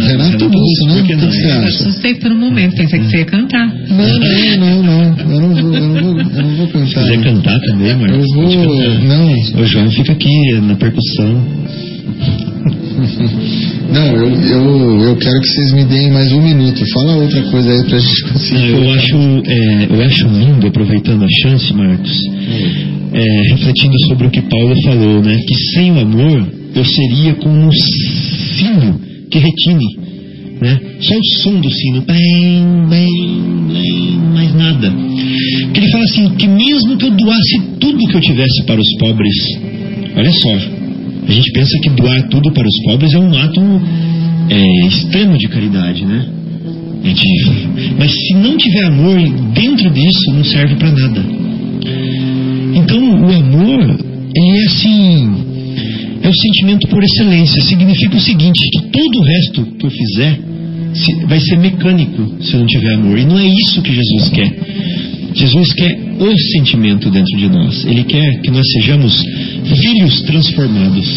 Renato 0.07 0.45
Russo, 0.45 0.86
né? 0.88 1.01
O 1.01 1.03
que, 1.05 1.15
que 1.15 1.26
você 1.26 1.45
Eu 1.47 1.51
acha? 1.53 1.67
assustei 1.67 2.15
por 2.15 2.32
um 2.32 2.38
momento, 2.39 2.76
pensei 2.76 2.99
que 2.99 3.05
você 3.09 3.17
ia 3.17 3.26
cantar. 3.26 3.67
Não, 3.89 4.19
não, 4.19 4.84
não, 4.84 4.84
não. 4.84 5.34
Eu 5.34 5.41
não 5.41 5.55
vou, 5.55 5.76
eu 5.76 5.82
não 5.82 6.01
vou, 6.01 6.19
eu 6.21 6.43
não 6.43 6.55
vou 6.55 6.67
Se 6.67 6.73
cantar. 6.73 7.03
quiser 7.03 7.23
cantar 7.23 7.59
também, 7.61 7.95
Marcos, 7.95 8.17
Eu 8.17 8.36
vou, 8.36 8.69
não, 9.03 9.61
O 9.61 9.65
João 9.65 9.89
fica 9.91 10.11
aqui 10.13 10.59
na 10.61 10.76
percussão. 10.76 11.43
Não, 13.91 14.08
eu, 14.16 14.30
eu, 14.30 15.01
eu 15.01 15.16
quero 15.18 15.41
que 15.41 15.47
vocês 15.47 15.72
me 15.74 15.86
deem 15.86 16.12
mais 16.12 16.32
um 16.32 16.41
minuto. 16.41 16.84
Fala 16.93 17.18
outra 17.18 17.41
coisa 17.43 17.72
aí 17.72 17.84
pra 17.84 17.99
gente 17.99 18.24
conseguir. 18.24 18.70
eu 18.70 18.91
acho, 18.91 19.16
é, 19.45 19.88
eu 19.89 20.01
acho 20.01 20.28
lindo, 20.28 20.68
aproveitando 20.68 21.24
a 21.24 21.28
chance, 21.41 21.74
Marcos, 21.74 22.20
é, 23.14 23.41
refletindo 23.51 23.93
sobre 24.08 24.28
o 24.28 24.32
que 24.32 24.41
Paulo 24.41 24.76
falou, 24.84 25.22
né? 25.22 25.38
Que 25.47 25.56
sem 25.74 25.91
o 25.91 25.99
amor 25.99 26.47
eu 26.76 26.84
seria 26.84 27.34
como 27.36 27.56
um 27.56 27.72
sino 27.72 28.99
que 29.30 29.39
retine, 29.39 29.97
né? 30.62 30.80
Só 30.99 31.16
o 31.16 31.26
som 31.41 31.60
do 31.62 31.72
sino, 31.72 32.01
bem, 32.01 32.88
bem, 32.89 33.68
bem, 33.70 34.20
mais 34.34 34.53
nada. 34.53 34.91
Que 35.74 35.80
ele 35.80 35.91
fala 35.91 36.03
assim, 36.03 36.30
que 36.36 36.47
mesmo 36.47 36.97
que 36.97 37.06
eu 37.06 37.12
doasse 37.12 37.62
tudo 37.80 38.08
que 38.08 38.18
eu 38.18 38.22
tivesse 38.22 38.64
para 38.66 38.80
os 38.80 38.97
pobres, 38.99 39.36
olha 40.18 40.32
só, 40.32 40.74
a 41.28 41.32
gente 41.32 41.51
pensa 41.51 41.80
que 41.82 41.89
doar 41.89 42.28
tudo 42.30 42.51
para 42.51 42.67
os 42.67 42.84
pobres 42.84 43.13
é 43.13 43.19
um 43.19 43.36
ato 43.36 43.61
é, 44.49 44.88
extremo 44.88 45.38
de 45.38 45.47
caridade, 45.47 46.05
né? 46.05 46.26
É 47.03 47.93
Mas 47.99 48.11
se 48.11 48.34
não 48.34 48.57
tiver 48.57 48.86
amor 48.86 49.19
dentro 49.53 49.89
disso, 49.91 50.34
não 50.34 50.43
serve 50.43 50.76
para 50.76 50.91
nada. 50.91 51.23
Então, 52.76 52.99
o 53.21 53.32
amor, 53.32 53.99
ele 54.36 54.57
é 54.57 54.65
assim, 54.65 55.45
é 56.21 56.30
o 56.30 56.34
sentimento 56.34 56.88
por 56.88 57.03
excelência. 57.03 57.61
Significa 57.61 58.17
o 58.17 58.19
seguinte, 58.19 58.69
que 58.71 58.88
todo 58.88 59.19
o 59.19 59.23
resto 59.23 59.65
que 59.78 59.86
eu 59.86 59.91
fizer 59.91 60.39
vai 61.28 61.39
ser 61.39 61.57
mecânico 61.57 62.43
se 62.43 62.53
eu 62.53 62.61
não 62.61 62.67
tiver 62.67 62.93
amor. 62.93 63.19
E 63.19 63.26
não 63.26 63.38
é 63.38 63.47
isso 63.47 63.82
que 63.82 63.93
Jesus 63.93 64.30
quer. 64.30 64.51
Jesus 65.36 65.73
quer 65.73 66.05
o 66.20 66.38
sentimento 66.53 67.09
dentro 67.09 67.38
de 67.38 67.49
nós. 67.49 67.86
Ele 67.86 68.03
quer 68.03 68.41
que 68.41 68.51
nós 68.51 68.66
sejamos 68.74 69.22
filhos 69.82 70.22
transformados 70.22 71.07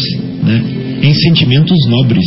né, 0.43 0.63
em 1.01 1.13
sentimentos 1.13 1.77
nobres. 1.87 2.25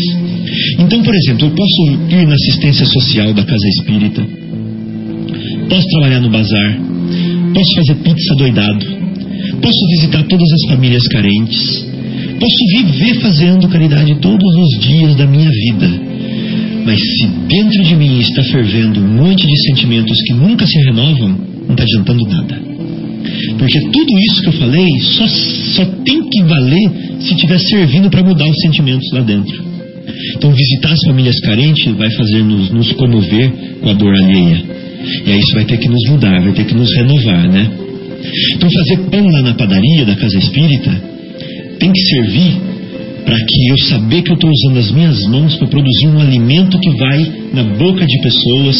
Então, 0.79 1.03
por 1.03 1.14
exemplo, 1.14 1.47
eu 1.47 1.51
posso 1.51 1.83
ir 2.11 2.27
na 2.27 2.35
assistência 2.35 2.87
social 2.87 3.35
da 3.35 3.45
casa 3.45 3.68
espírita, 3.68 4.27
posso 5.68 5.87
trabalhar 5.89 6.20
no 6.20 6.31
bazar, 6.31 6.79
posso 7.55 7.75
fazer 7.77 7.95
pizza 8.03 8.35
doidado, 8.37 8.87
posso 9.61 9.87
visitar 9.97 10.23
todas 10.25 10.49
as 10.53 10.70
famílias 10.70 11.07
carentes, 11.09 11.87
posso 12.39 12.85
viver 12.85 13.20
fazendo 13.20 13.68
caridade 13.68 14.14
todos 14.16 14.55
os 14.57 14.87
dias 14.87 15.16
da 15.16 15.27
minha 15.27 15.51
vida. 15.51 16.12
Mas 16.85 16.99
se 16.99 17.27
dentro 17.49 17.85
de 17.85 17.95
mim 17.95 18.18
está 18.18 18.43
fervendo 18.43 19.01
um 19.01 19.09
monte 19.09 19.47
de 19.47 19.62
sentimentos 19.68 20.16
que 20.27 20.35
nunca 20.35 20.66
se 20.66 20.79
renovam, 20.85 21.52
não 21.67 21.73
está 21.73 21.83
adiantando 21.83 22.25
nada. 22.29 22.73
Porque 23.59 23.81
tudo 23.81 24.19
isso 24.19 24.43
que 24.43 24.49
eu 24.49 24.53
falei 24.53 24.89
só, 25.01 25.27
só 25.27 25.85
tem 26.05 26.29
que 26.29 26.43
valer 26.43 26.91
se 27.21 27.35
estiver 27.35 27.59
servindo 27.59 28.11
para 28.11 28.25
mudar 28.25 28.49
os 28.49 28.57
sentimentos 28.63 29.09
lá 29.13 29.21
dentro. 29.21 29.73
Então, 30.37 30.53
visitar 30.53 30.93
as 30.93 31.01
famílias 31.07 31.39
carentes 31.41 31.95
vai 31.95 32.11
fazer 32.11 32.43
nos, 32.43 32.71
nos 32.71 32.93
comover 32.93 33.53
com 33.81 33.91
a 33.91 33.93
dor 33.93 34.15
alheia. 34.15 34.65
E 35.27 35.31
aí 35.31 35.39
isso 35.39 35.55
vai 35.55 35.65
ter 35.65 35.79
que 35.79 35.89
nos 35.89 36.11
mudar, 36.11 36.41
vai 36.41 36.53
ter 36.53 36.65
que 36.65 36.75
nos 36.75 36.93
renovar, 36.97 37.49
né? 37.49 37.71
Então, 38.55 38.69
fazer 38.71 39.11
pão 39.11 39.27
lá 39.27 39.43
na 39.43 39.55
padaria 39.55 40.05
da 40.05 40.17
casa 40.17 40.39
espírita 40.39 40.91
tem 41.79 41.91
que 41.93 42.01
servir 42.01 42.57
para 43.25 43.37
que 43.37 43.69
eu 43.71 43.79
saber 43.89 44.23
que 44.23 44.31
eu 44.31 44.35
estou 44.35 44.51
usando 44.51 44.79
as 44.79 44.91
minhas 44.93 45.23
mãos 45.29 45.57
para 45.57 45.69
produzir 45.69 46.07
um 46.09 46.19
alimento 46.19 46.79
que 46.79 46.91
vai 46.91 47.41
na 47.55 47.63
boca 47.65 48.05
de 48.07 48.21
pessoas, 48.23 48.77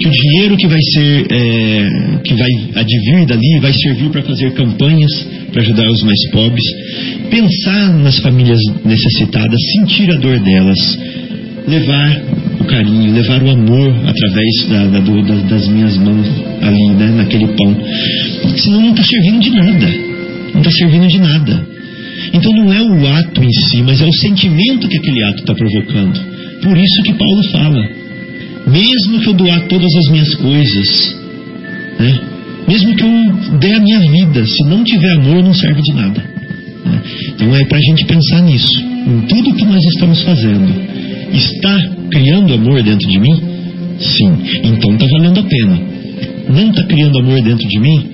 que 0.00 0.08
o 0.08 0.10
dinheiro 0.10 0.56
que 0.56 0.66
vai 0.66 0.80
ser, 0.94 1.26
é, 1.30 1.88
que 2.24 2.34
vai 2.34 2.48
advir 2.76 3.26
dali 3.26 3.58
vai 3.60 3.72
servir 3.72 4.10
para 4.10 4.22
fazer 4.22 4.52
campanhas 4.52 5.10
para 5.52 5.62
ajudar 5.62 5.88
os 5.90 6.02
mais 6.02 6.30
pobres, 6.30 6.64
pensar 7.30 7.92
nas 7.98 8.18
famílias 8.18 8.58
necessitadas, 8.84 9.58
sentir 9.72 10.10
a 10.10 10.16
dor 10.16 10.38
delas, 10.40 10.78
levar 11.66 12.22
o 12.60 12.64
carinho, 12.64 13.14
levar 13.14 13.42
o 13.42 13.50
amor 13.50 13.94
através 14.06 14.66
da- 14.68 14.86
da- 14.86 15.00
do- 15.00 15.22
das, 15.22 15.42
das 15.44 15.68
minhas 15.68 15.96
mãos 15.98 16.26
ali, 16.62 16.94
né, 16.96 17.06
naquele 17.16 17.46
pão. 17.48 17.76
Senão 18.56 18.80
não 18.82 18.90
está 18.90 19.02
servindo 19.04 19.40
de 19.40 19.50
nada. 19.50 19.88
Não 20.54 20.60
está 20.60 20.70
servindo 20.72 21.08
de 21.08 21.18
nada. 21.18 21.66
Então 22.32 22.52
não 22.52 22.72
é 22.72 22.82
o 22.82 23.06
ato 23.16 23.42
em 23.42 23.52
si, 23.52 23.82
mas 23.82 24.00
é 24.00 24.06
o 24.06 24.12
sentimento 24.12 24.88
que 24.88 24.96
aquele 24.98 25.22
ato 25.24 25.40
está 25.40 25.54
provocando. 25.54 26.20
Por 26.62 26.76
isso 26.76 27.02
que 27.04 27.12
Paulo 27.14 27.42
fala: 27.50 27.88
mesmo 28.70 29.20
que 29.20 29.28
eu 29.28 29.34
doar 29.34 29.60
todas 29.68 29.90
as 29.96 30.12
minhas 30.12 30.34
coisas, 30.34 31.16
né, 31.98 32.20
mesmo 32.68 32.94
que 32.94 33.02
eu 33.02 33.58
dê 33.58 33.72
a 33.72 33.80
minha 33.80 34.00
vida, 34.00 34.44
se 34.46 34.64
não 34.68 34.84
tiver 34.84 35.12
amor, 35.12 35.42
não 35.42 35.54
serve 35.54 35.80
de 35.80 35.94
nada. 35.94 36.22
né. 36.84 37.02
Então 37.30 37.56
é 37.56 37.64
para 37.64 37.78
a 37.78 37.80
gente 37.80 38.04
pensar 38.04 38.42
nisso. 38.42 38.84
Em 39.06 39.20
tudo 39.26 39.54
que 39.54 39.64
nós 39.64 39.82
estamos 39.84 40.20
fazendo, 40.22 40.68
está 41.32 41.78
criando 42.10 42.52
amor 42.52 42.82
dentro 42.82 43.08
de 43.08 43.18
mim? 43.18 43.42
Sim. 43.98 44.38
Então 44.64 44.94
está 44.94 45.06
valendo 45.06 45.40
a 45.40 45.42
pena. 45.44 45.80
Não 46.50 46.70
está 46.70 46.82
criando 46.84 47.18
amor 47.18 47.42
dentro 47.42 47.66
de 47.66 47.80
mim? 47.80 48.10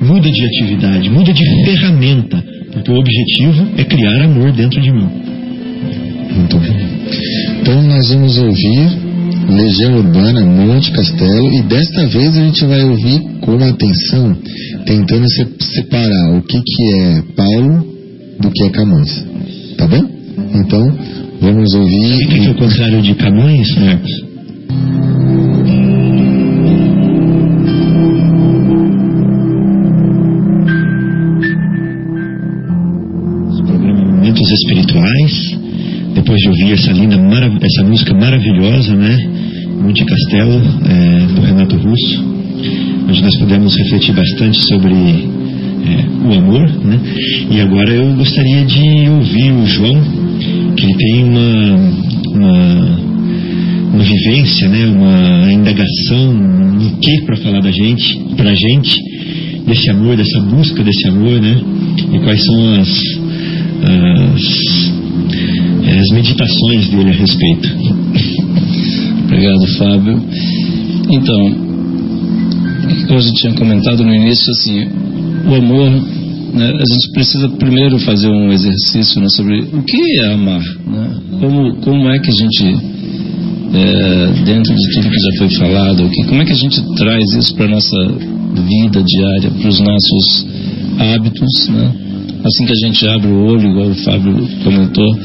Muda 0.00 0.30
de 0.30 0.44
atividade, 0.44 1.10
muda 1.10 1.32
de 1.32 1.44
ferramenta, 1.64 2.42
porque 2.72 2.90
o 2.90 2.98
objetivo 2.98 3.66
é 3.76 3.84
criar 3.84 4.22
amor 4.22 4.52
dentro 4.52 4.80
de 4.80 4.90
mim. 4.90 5.08
Muito 6.34 6.56
bem. 6.58 6.76
Então 7.60 7.82
nós 7.82 8.08
vamos 8.10 8.38
ouvir 8.38 9.07
Legião 9.48 9.96
Urbana, 9.96 10.44
Monte 10.44 10.92
Castelo, 10.92 11.52
e 11.54 11.62
desta 11.62 12.06
vez 12.06 12.36
a 12.36 12.40
gente 12.44 12.64
vai 12.66 12.82
ouvir 12.84 13.20
com 13.40 13.54
atenção, 13.56 14.36
tentando 14.84 15.26
se 15.28 15.46
separar 15.74 16.36
o 16.36 16.42
que, 16.42 16.60
que 16.60 16.94
é 16.94 17.22
Paulo 17.34 17.86
do 18.40 18.50
que 18.50 18.64
é 18.64 18.70
Camões. 18.70 19.24
Tá 19.76 19.86
bom? 19.86 20.04
Então, 20.54 20.98
vamos 21.40 21.74
ouvir. 21.74 22.14
O 22.14 22.28
que, 22.28 22.40
que 22.40 22.46
é 22.46 22.50
o 22.50 22.54
contrário 22.54 23.02
de 23.02 23.14
Camões, 23.14 23.74
Marcos? 23.76 24.28
Os 34.40 34.52
espirituais, 34.52 35.58
depois 36.14 36.38
de 36.38 36.48
ouvir 36.48 36.72
essa 36.72 36.92
linda, 36.92 37.16
essa 37.60 37.84
música 37.84 38.14
maravilhosa, 38.14 38.94
né? 38.94 39.37
Monte 39.82 40.04
Castelo, 40.04 40.62
é, 40.84 41.26
do 41.34 41.40
Renato 41.40 41.76
Russo, 41.76 42.24
onde 43.08 43.22
nós 43.22 43.36
pudemos 43.38 43.76
refletir 43.76 44.14
bastante 44.14 44.58
sobre 44.66 44.94
é, 44.94 46.28
o 46.28 46.32
amor, 46.32 46.68
né? 46.84 47.00
E 47.50 47.60
agora 47.60 47.90
eu 47.92 48.14
gostaria 48.14 48.64
de 48.64 49.08
ouvir 49.08 49.52
o 49.52 49.66
João, 49.66 50.00
que 50.76 50.84
ele 50.84 50.94
tem 50.94 51.24
uma, 51.24 51.74
uma, 52.34 53.00
uma 53.94 54.04
vivência, 54.04 54.68
né? 54.68 54.86
Uma 54.86 55.52
indagação 55.52 56.34
no 56.34 56.96
que 56.98 57.22
para 57.22 57.36
falar 57.36 57.60
da 57.60 57.70
gente, 57.70 58.18
pra 58.36 58.54
gente, 58.54 58.96
desse 59.66 59.90
amor, 59.90 60.16
dessa 60.16 60.40
busca 60.40 60.82
desse 60.82 61.08
amor, 61.08 61.40
né? 61.40 61.60
E 62.12 62.18
quais 62.20 62.44
são 62.44 62.80
as, 62.80 62.88
as, 64.34 64.92
as 65.98 66.10
meditações 66.12 66.88
dele 66.88 67.10
a 67.10 67.14
respeito. 67.14 67.68
Obrigado, 69.38 69.66
Fábio. 69.78 70.20
Então, 71.10 71.40
a 73.16 73.20
gente 73.20 73.40
tinha 73.40 73.54
comentado 73.54 74.04
no 74.04 74.12
início, 74.12 74.50
assim, 74.50 74.88
o 75.48 75.54
amor, 75.54 75.90
né, 76.54 76.72
a 76.72 76.92
gente 76.92 77.12
precisa 77.12 77.48
primeiro 77.50 78.00
fazer 78.00 78.26
um 78.26 78.50
exercício 78.50 79.20
né, 79.20 79.28
sobre 79.28 79.60
o 79.60 79.82
que 79.84 79.96
é 80.18 80.32
amar, 80.32 80.60
né? 80.60 81.20
como, 81.38 81.76
como 81.76 82.08
é 82.08 82.18
que 82.18 82.30
a 82.30 82.34
gente, 82.34 82.64
é, 83.74 84.44
dentro 84.44 84.74
de 84.74 84.90
tudo 84.94 85.08
que 85.08 85.20
já 85.20 85.38
foi 85.38 85.50
falado 85.50 86.02
aqui, 86.02 86.24
como 86.24 86.42
é 86.42 86.44
que 86.44 86.52
a 86.52 86.56
gente 86.56 86.82
traz 86.96 87.32
isso 87.34 87.54
para 87.54 87.66
a 87.66 87.70
nossa 87.70 87.96
vida 88.08 89.04
diária, 89.06 89.52
para 89.52 89.68
os 89.68 89.78
nossos 89.78 90.46
hábitos, 90.98 91.68
né? 91.68 91.92
Assim 92.44 92.66
que 92.66 92.72
a 92.72 92.86
gente 92.86 93.06
abre 93.06 93.28
o 93.28 93.46
olho, 93.46 93.70
igual 93.70 93.88
o 93.88 93.94
Fábio 93.94 94.48
comentou, 94.64 95.16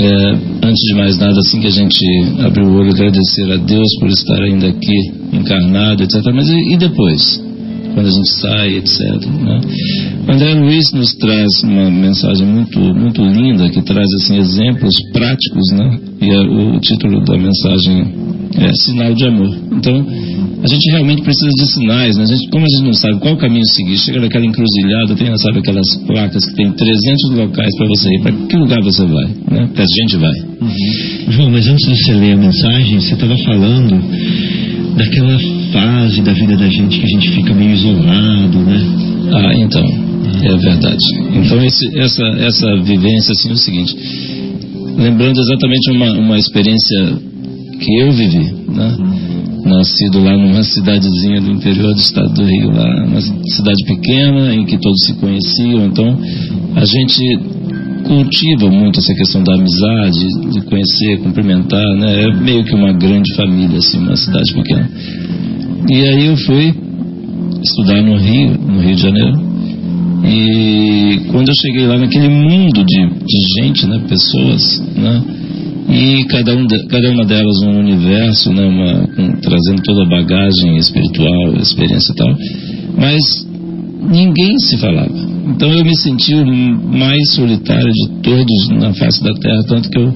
é, 0.00 0.57
antes 0.62 0.80
de 0.84 0.94
mais 0.94 1.18
nada, 1.18 1.38
assim 1.38 1.60
que 1.60 1.66
a 1.66 1.70
gente 1.70 2.04
abre 2.40 2.62
o 2.62 2.74
olho, 2.74 2.90
agradecer 2.90 3.52
a 3.52 3.56
Deus 3.56 3.88
por 4.00 4.08
estar 4.08 4.42
ainda 4.42 4.68
aqui 4.68 5.12
encarnado, 5.32 6.02
etc. 6.02 6.22
Mas 6.34 6.48
e, 6.48 6.74
e 6.74 6.76
depois? 6.76 7.48
Quando 7.94 8.06
a 8.06 8.10
gente 8.10 8.28
sai, 8.40 8.76
etc. 8.76 9.00
Né? 9.26 9.60
André 10.28 10.54
Luiz 10.54 10.92
nos 10.92 11.14
traz 11.14 11.62
uma 11.64 11.90
mensagem 11.90 12.46
muito, 12.46 12.78
muito 12.78 13.22
linda, 13.22 13.68
que 13.70 13.82
traz 13.82 14.06
assim, 14.20 14.36
exemplos 14.38 14.94
práticos, 15.12 15.72
né? 15.72 15.98
e 16.20 16.30
a, 16.30 16.40
o 16.76 16.80
título 16.80 17.24
da 17.24 17.36
mensagem 17.36 18.28
é 18.56 18.72
Sinal 18.74 19.14
de 19.14 19.26
Amor. 19.26 19.56
Então, 19.72 20.06
a 20.62 20.66
gente 20.66 20.90
realmente 20.90 21.22
precisa 21.22 21.50
de 21.50 21.72
sinais, 21.72 22.16
né? 22.16 22.24
A 22.24 22.26
gente, 22.26 22.48
como 22.50 22.64
a 22.64 22.68
gente 22.68 22.84
não 22.84 22.92
sabe 22.92 23.18
qual 23.20 23.36
caminho 23.36 23.64
seguir, 23.74 23.96
chega 23.98 24.20
naquela 24.20 24.44
encruzilhada, 24.44 25.14
tem, 25.14 25.36
sabe, 25.38 25.58
aquelas 25.60 25.86
placas 26.04 26.44
que 26.44 26.54
tem 26.56 26.72
300 26.72 27.30
locais 27.36 27.76
para 27.76 27.86
você 27.86 28.08
ir, 28.08 28.20
para 28.22 28.32
que 28.32 28.56
lugar 28.56 28.82
você 28.82 29.06
vai, 29.06 29.26
né? 29.50 29.66
Porque 29.66 29.82
a 29.82 30.02
gente 30.02 30.16
vai. 30.16 30.38
Uhum. 30.60 31.32
João, 31.32 31.50
mas 31.50 31.66
antes 31.68 31.86
de 31.86 31.96
você 31.96 32.12
ler 32.12 32.32
a 32.32 32.36
mensagem, 32.36 33.00
você 33.00 33.14
estava 33.14 33.36
falando 33.38 34.02
daquela 34.96 35.38
fase 35.72 36.22
da 36.22 36.32
vida 36.32 36.56
da 36.56 36.68
gente 36.68 36.98
que 36.98 37.04
a 37.04 37.08
gente 37.08 37.30
fica 37.30 37.54
meio 37.54 37.72
isolado, 37.74 38.58
né? 38.58 38.80
Ah, 39.32 39.54
então, 39.54 39.84
é 40.42 40.56
verdade. 40.56 41.04
Então, 41.34 41.64
esse, 41.64 41.98
essa, 41.98 42.26
essa 42.40 42.76
vivência, 42.82 43.32
assim, 43.32 43.50
é 43.50 43.52
o 43.52 43.56
seguinte, 43.56 43.96
lembrando 44.96 45.38
exatamente 45.38 45.90
uma, 45.92 46.12
uma 46.18 46.36
experiência 46.36 47.16
que 47.78 48.00
eu 48.00 48.10
vivi, 48.10 48.52
né? 48.68 48.96
Nascido 49.64 50.22
lá 50.22 50.36
numa 50.36 50.62
cidadezinha 50.62 51.40
do 51.40 51.50
interior 51.50 51.92
do 51.92 52.00
estado 52.00 52.32
do 52.32 52.44
Rio, 52.44 52.70
lá, 52.70 53.06
uma 53.06 53.20
cidade 53.20 53.84
pequena 53.86 54.54
em 54.54 54.64
que 54.64 54.78
todos 54.78 55.00
se 55.04 55.14
conheciam. 55.14 55.86
Então, 55.86 56.18
a 56.74 56.84
gente 56.84 57.22
cultiva 58.04 58.70
muito 58.70 58.98
essa 58.98 59.14
questão 59.14 59.42
da 59.42 59.54
amizade, 59.54 60.26
de 60.52 60.60
conhecer, 60.62 61.18
cumprimentar, 61.22 61.84
né? 61.96 62.24
É 62.24 62.34
meio 62.34 62.64
que 62.64 62.74
uma 62.74 62.92
grande 62.92 63.34
família, 63.34 63.78
assim, 63.78 63.98
uma 63.98 64.16
cidade 64.16 64.52
pequena. 64.54 64.88
E 65.88 65.94
aí 65.94 66.26
eu 66.26 66.36
fui 66.36 66.74
estudar 67.62 68.02
no 68.02 68.16
Rio, 68.16 68.58
no 68.58 68.80
Rio 68.80 68.94
de 68.94 69.02
Janeiro. 69.02 69.48
E 70.24 71.20
quando 71.30 71.48
eu 71.48 71.54
cheguei 71.60 71.86
lá 71.86 71.98
naquele 71.98 72.28
mundo 72.28 72.84
de, 72.84 73.06
de 73.06 73.62
gente, 73.62 73.86
né, 73.86 74.00
pessoas, 74.08 74.80
né, 74.96 75.22
e 75.88 76.24
cada, 76.26 76.54
um 76.54 76.66
de, 76.66 76.86
cada 76.86 77.10
uma 77.10 77.24
delas 77.24 77.62
um 77.62 77.78
universo, 77.78 78.52
né, 78.52 78.62
uma, 78.62 79.00
um, 79.04 79.40
trazendo 79.40 79.82
toda 79.82 80.02
a 80.02 80.08
bagagem 80.08 80.76
espiritual, 80.76 81.54
experiência 81.54 82.12
e 82.12 82.14
tal, 82.14 82.36
mas 82.98 83.46
ninguém 84.10 84.58
se 84.58 84.76
falava. 84.76 85.28
Então 85.46 85.72
eu 85.72 85.82
me 85.82 85.96
senti 85.96 86.34
o 86.34 86.44
mais 86.44 87.32
solitário 87.34 87.90
de 87.90 88.08
todos 88.22 88.68
na 88.68 88.92
face 88.92 89.22
da 89.24 89.32
Terra, 89.32 89.62
tanto 89.66 89.88
que 89.88 89.98
eu, 89.98 90.14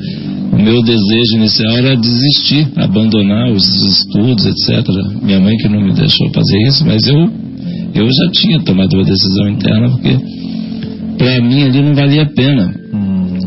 o 0.52 0.62
meu 0.62 0.82
desejo 0.82 1.36
inicial 1.36 1.72
era 1.78 1.96
desistir, 1.96 2.68
abandonar 2.76 3.50
os 3.50 3.64
estudos, 3.66 4.44
etc. 4.44 4.86
Minha 5.22 5.40
mãe 5.40 5.56
que 5.56 5.70
não 5.70 5.80
me 5.80 5.94
deixou 5.94 6.30
fazer 6.34 6.58
isso, 6.68 6.84
mas 6.84 7.06
eu, 7.06 7.16
eu 7.94 8.06
já 8.06 8.30
tinha 8.32 8.60
tomado 8.60 8.92
uma 8.92 9.04
decisão 9.04 9.48
interna, 9.48 9.88
porque 9.88 10.18
para 11.16 11.40
mim 11.40 11.62
ali 11.62 11.80
não 11.80 11.94
valia 11.94 12.24
a 12.24 12.26
pena 12.26 12.81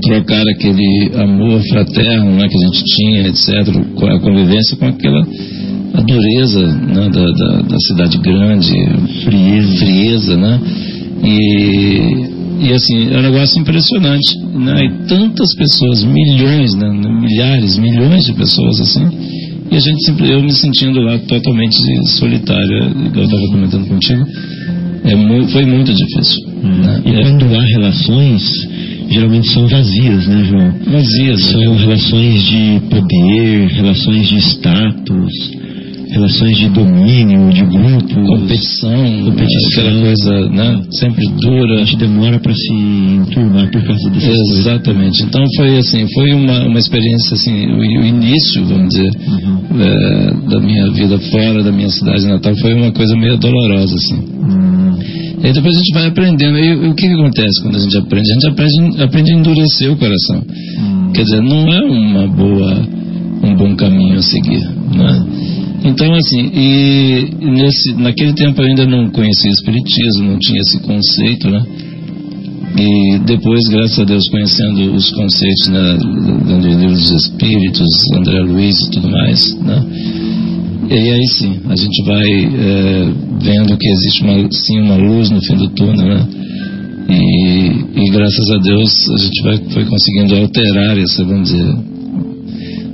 trocar 0.05 0.43
aquele 0.53 1.11
amor 1.15 1.61
fraterno 1.69 2.31
né, 2.31 2.47
que 2.47 2.55
a 2.55 2.67
gente 2.67 2.83
tinha, 2.83 3.27
etc., 3.27 3.75
a 4.09 4.19
convivência 4.19 4.77
com 4.77 4.87
aquela 4.87 5.21
a 5.93 6.01
dureza 6.01 6.67
né, 6.67 7.09
da, 7.09 7.25
da, 7.31 7.61
da, 7.61 7.77
cidade 7.87 8.17
grande, 8.17 8.73
frieza, 9.23 9.77
frieza 9.77 10.37
né? 10.37 10.59
E, 11.23 12.67
e 12.67 12.73
assim, 12.73 13.13
é 13.13 13.17
um 13.17 13.21
negócio 13.21 13.61
impressionante, 13.61 14.37
né? 14.55 14.85
E 14.85 15.07
tantas 15.07 15.55
pessoas, 15.55 16.03
milhões, 16.03 16.73
né, 16.75 16.89
milhares, 16.89 17.77
milhões 17.77 18.25
de 18.25 18.33
pessoas 18.33 18.81
assim, 18.81 19.07
e 19.71 19.75
a 19.75 19.79
gente 19.79 20.05
sempre, 20.05 20.31
eu 20.31 20.41
me 20.41 20.51
sentindo 20.51 20.99
lá 20.99 21.17
totalmente 21.19 21.77
solitária, 22.19 22.87
igual 22.87 23.15
eu 23.15 23.23
estava 23.23 23.47
comentando 23.47 23.87
contigo, 23.87 24.23
é, 25.03 25.47
foi 25.51 25.65
muito 25.65 25.93
difícil. 25.93 26.39
Hum. 26.63 26.81
Né? 26.81 27.01
E 27.05 27.09
é, 27.09 27.23
quando 27.23 27.45
há 27.55 27.61
relações 27.61 28.41
geralmente 29.09 29.49
são 29.49 29.67
vazias, 29.67 30.27
né, 30.27 30.43
João? 30.45 30.71
Vazias. 30.85 31.43
São 31.43 31.73
né? 31.73 31.77
relações 31.77 32.43
de 32.43 32.81
poder, 32.89 33.67
relações 33.67 34.27
de 34.27 34.37
status, 34.37 35.33
relações 36.15 36.57
de 36.57 36.69
domínio, 36.69 37.51
de 37.51 37.61
grupo. 37.65 38.25
Competição, 38.25 39.23
competição. 39.25 39.83
Aquela 39.83 40.01
coisa, 40.01 40.49
né, 40.49 40.81
sempre 40.91 41.27
dura. 41.41 41.75
A 41.75 41.77
gente 41.83 41.97
demora 41.97 42.39
para 42.39 42.53
se 42.53 42.73
enturmar 42.73 43.69
por 43.69 43.83
causa 43.83 44.09
dessas 44.09 44.59
Exatamente. 44.59 45.19
coisas. 45.19 45.21
Então 45.21 45.43
foi 45.57 45.77
assim, 45.77 46.07
foi 46.13 46.33
uma, 46.33 46.65
uma 46.65 46.79
experiência 46.79 47.33
assim, 47.33 47.67
o, 47.67 47.79
o 47.79 48.05
início, 48.05 48.65
vamos 48.65 48.89
dizer, 48.89 49.11
uhum. 49.27 49.81
é, 49.81 50.49
da 50.49 50.59
minha 50.59 50.89
vida 50.91 51.19
fora 51.19 51.61
da 51.61 51.71
minha 51.71 51.89
cidade 51.89 52.25
natal 52.25 52.55
foi 52.61 52.73
uma 52.73 52.91
coisa 52.91 53.15
meio 53.17 53.37
dolorosa, 53.37 53.95
assim. 53.95 54.15
Uhum. 54.15 54.75
E 55.43 55.53
depois 55.53 55.75
a 55.75 55.77
gente 55.77 55.93
vai 55.93 56.07
aprendendo. 56.07 56.57
E 56.57 56.87
o 56.87 56.95
que, 56.95 57.07
que 57.07 57.13
acontece 57.13 57.61
quando 57.61 57.75
a 57.75 57.79
gente 57.79 57.97
aprende? 57.97 58.31
A 58.31 58.33
gente 58.33 58.47
aprende, 58.47 59.03
aprende 59.03 59.31
a 59.31 59.35
endurecer 59.35 59.91
o 59.91 59.97
coração. 59.97 60.43
Hum. 60.79 61.11
Quer 61.13 61.23
dizer, 61.23 61.41
não 61.41 61.71
é 61.71 61.81
uma 61.81 62.27
boa, 62.27 62.87
um 63.43 63.55
bom 63.55 63.75
caminho 63.75 64.17
a 64.17 64.23
seguir. 64.23 64.63
Né? 64.95 65.64
Então, 65.85 66.11
assim, 66.15 66.49
e 66.51 67.29
nesse, 67.41 67.93
naquele 67.93 68.33
tempo 68.33 68.59
eu 68.59 68.67
ainda 68.67 68.87
não 68.87 69.07
conhecia 69.11 69.51
Espiritismo, 69.51 70.31
não 70.31 70.39
tinha 70.39 70.59
esse 70.61 70.79
conceito, 70.79 71.47
né? 71.49 71.63
E 72.77 73.19
depois, 73.19 73.61
graças 73.69 73.99
a 73.99 74.03
Deus, 74.03 74.27
conhecendo 74.29 74.95
os 74.95 75.09
conceitos, 75.11 75.67
né, 75.69 75.97
dando 76.47 76.67
livros 76.67 77.01
dos 77.01 77.23
Espíritos, 77.23 77.87
André 78.17 78.41
Luiz 78.41 78.75
e 78.81 78.91
tudo 78.91 79.09
mais, 79.09 79.55
né? 79.61 79.85
E 80.89 80.93
aí 80.93 81.27
sim, 81.27 81.59
a 81.69 81.75
gente 81.75 82.03
vai 82.03 82.29
é, 82.29 83.13
vendo 83.41 83.77
que 83.77 83.87
existe 83.87 84.23
uma, 84.23 84.51
sim 84.51 84.79
uma 84.81 84.95
luz 84.97 85.29
no 85.29 85.41
fim 85.41 85.55
do 85.55 85.69
túnel, 85.69 86.05
né? 86.05 86.27
E, 87.09 88.05
e 88.05 88.11
graças 88.11 88.51
a 88.51 88.57
Deus 88.57 88.91
a 89.13 89.23
gente 89.23 89.41
vai, 89.43 89.57
foi 89.69 89.85
conseguindo 89.85 90.35
alterar 90.35 90.97
essa, 90.97 91.23
vamos 91.23 91.49
dizer, 91.49 91.94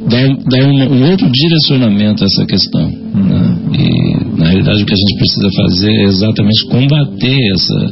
dar 0.07 0.65
uma, 0.65 0.85
um 0.85 1.11
outro 1.11 1.29
direcionamento 1.31 2.23
a 2.23 2.27
essa 2.27 2.45
questão. 2.45 2.87
Né? 2.89 3.57
E 3.77 4.37
na 4.39 4.49
realidade 4.49 4.83
o 4.83 4.85
que 4.85 4.93
a 4.93 4.97
gente 4.97 5.17
precisa 5.17 5.49
fazer 5.55 5.91
é 5.91 6.03
exatamente 6.03 6.65
combater 6.67 7.51
essa, 7.53 7.91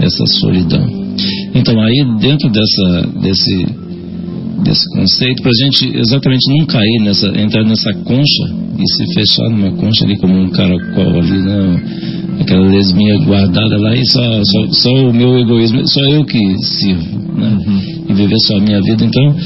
essa 0.00 0.26
solidão. 0.40 1.14
Então 1.54 1.80
aí 1.80 2.04
dentro 2.20 2.48
dessa, 2.50 3.08
desse 3.20 3.90
desse 4.62 4.84
conceito, 4.94 5.42
para 5.42 5.50
a 5.50 5.64
gente 5.64 5.98
exatamente 5.98 6.50
não 6.50 6.66
cair 6.66 7.00
nessa, 7.02 7.28
entrar 7.28 7.64
nessa 7.64 7.94
concha 8.04 8.54
e 8.78 8.86
se 8.86 9.14
fechar 9.14 9.48
numa 9.48 9.72
concha 9.72 10.04
ali 10.04 10.18
como 10.18 10.38
um 10.38 10.50
caracol 10.50 11.18
ali, 11.18 11.42
né? 11.42 11.82
aquela 12.40 12.66
lesminha 12.68 13.18
guardada 13.18 13.78
lá 13.78 13.94
e 13.94 14.04
só, 14.06 14.44
só, 14.44 14.66
só 14.72 14.90
o 15.08 15.12
meu 15.12 15.38
egoísmo, 15.38 15.86
só 15.86 16.00
eu 16.10 16.24
que 16.24 16.38
sirvo, 16.58 17.18
né? 17.36 17.58
Uhum. 17.66 18.04
E 18.08 18.14
viver 18.14 18.38
só 18.46 18.56
a 18.56 18.60
minha 18.60 18.80
vida. 18.80 19.04
Então, 19.04 19.36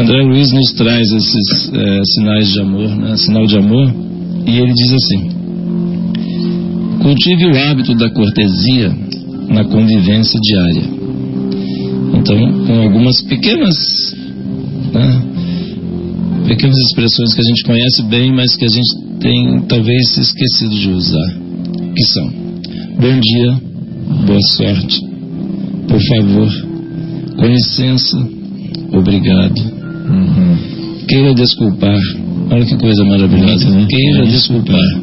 André 0.00 0.22
Luiz 0.22 0.52
nos 0.52 0.72
traz 0.72 1.12
esses 1.12 1.72
é, 1.72 2.02
sinais 2.14 2.52
de 2.52 2.60
amor, 2.60 2.88
né? 2.88 3.16
Sinal 3.16 3.46
de 3.46 3.58
amor, 3.58 3.94
e 4.46 4.58
ele 4.58 4.72
diz 4.72 4.92
assim: 4.92 5.30
cultive 7.02 7.46
o 7.46 7.58
hábito 7.58 7.94
da 7.94 8.10
cortesia 8.10 8.94
na 9.48 9.64
convivência 9.64 10.38
diária. 10.40 10.82
Então, 12.14 12.66
com 12.66 12.82
algumas 12.82 13.20
pequenas 13.22 14.14
né? 14.94 15.22
pequenas 16.46 16.76
expressões 16.88 17.34
que 17.34 17.40
a 17.40 17.44
gente 17.44 17.64
conhece 17.64 18.02
bem, 18.04 18.32
mas 18.32 18.54
que 18.56 18.64
a 18.64 18.68
gente 18.68 19.18
tem 19.20 19.60
talvez 19.68 20.16
esquecido 20.18 20.74
de 20.74 20.88
usar, 20.90 21.34
que 21.94 22.04
são 22.04 22.30
bom 23.00 23.20
dia, 23.20 23.60
boa 24.26 24.40
sorte, 24.56 25.00
por 25.88 26.00
favor, 26.00 26.48
com 27.36 27.46
licença, 27.46 28.16
obrigado, 28.92 29.73
Uhum. 30.04 30.56
queira 31.08 31.34
desculpar, 31.34 31.98
olha 32.50 32.64
que 32.64 32.76
coisa 32.76 33.04
maravilhosa, 33.04 33.70
né? 33.70 33.86
queira 33.88 34.26
desculpar, 34.26 35.00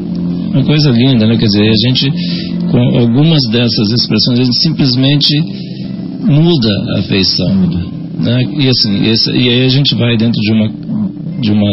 uma 0.53 0.63
coisa 0.63 0.91
linda, 0.91 1.25
né? 1.25 1.37
Quer 1.37 1.45
dizer, 1.45 1.69
a 1.69 1.87
gente 1.87 2.11
com 2.69 2.79
algumas 2.99 3.41
dessas 3.51 3.91
expressões 3.91 4.39
a 4.39 4.43
gente 4.43 4.61
simplesmente 4.61 5.43
muda 6.23 6.69
a 6.97 7.01
feição, 7.03 7.55
né? 8.19 8.43
E 8.59 8.67
assim, 8.67 9.09
esse, 9.09 9.31
e 9.31 9.49
aí 9.49 9.65
a 9.65 9.69
gente 9.69 9.95
vai 9.95 10.17
dentro 10.17 10.39
de 10.39 10.51
uma 10.51 10.69
de 11.41 11.51
uma 11.51 11.71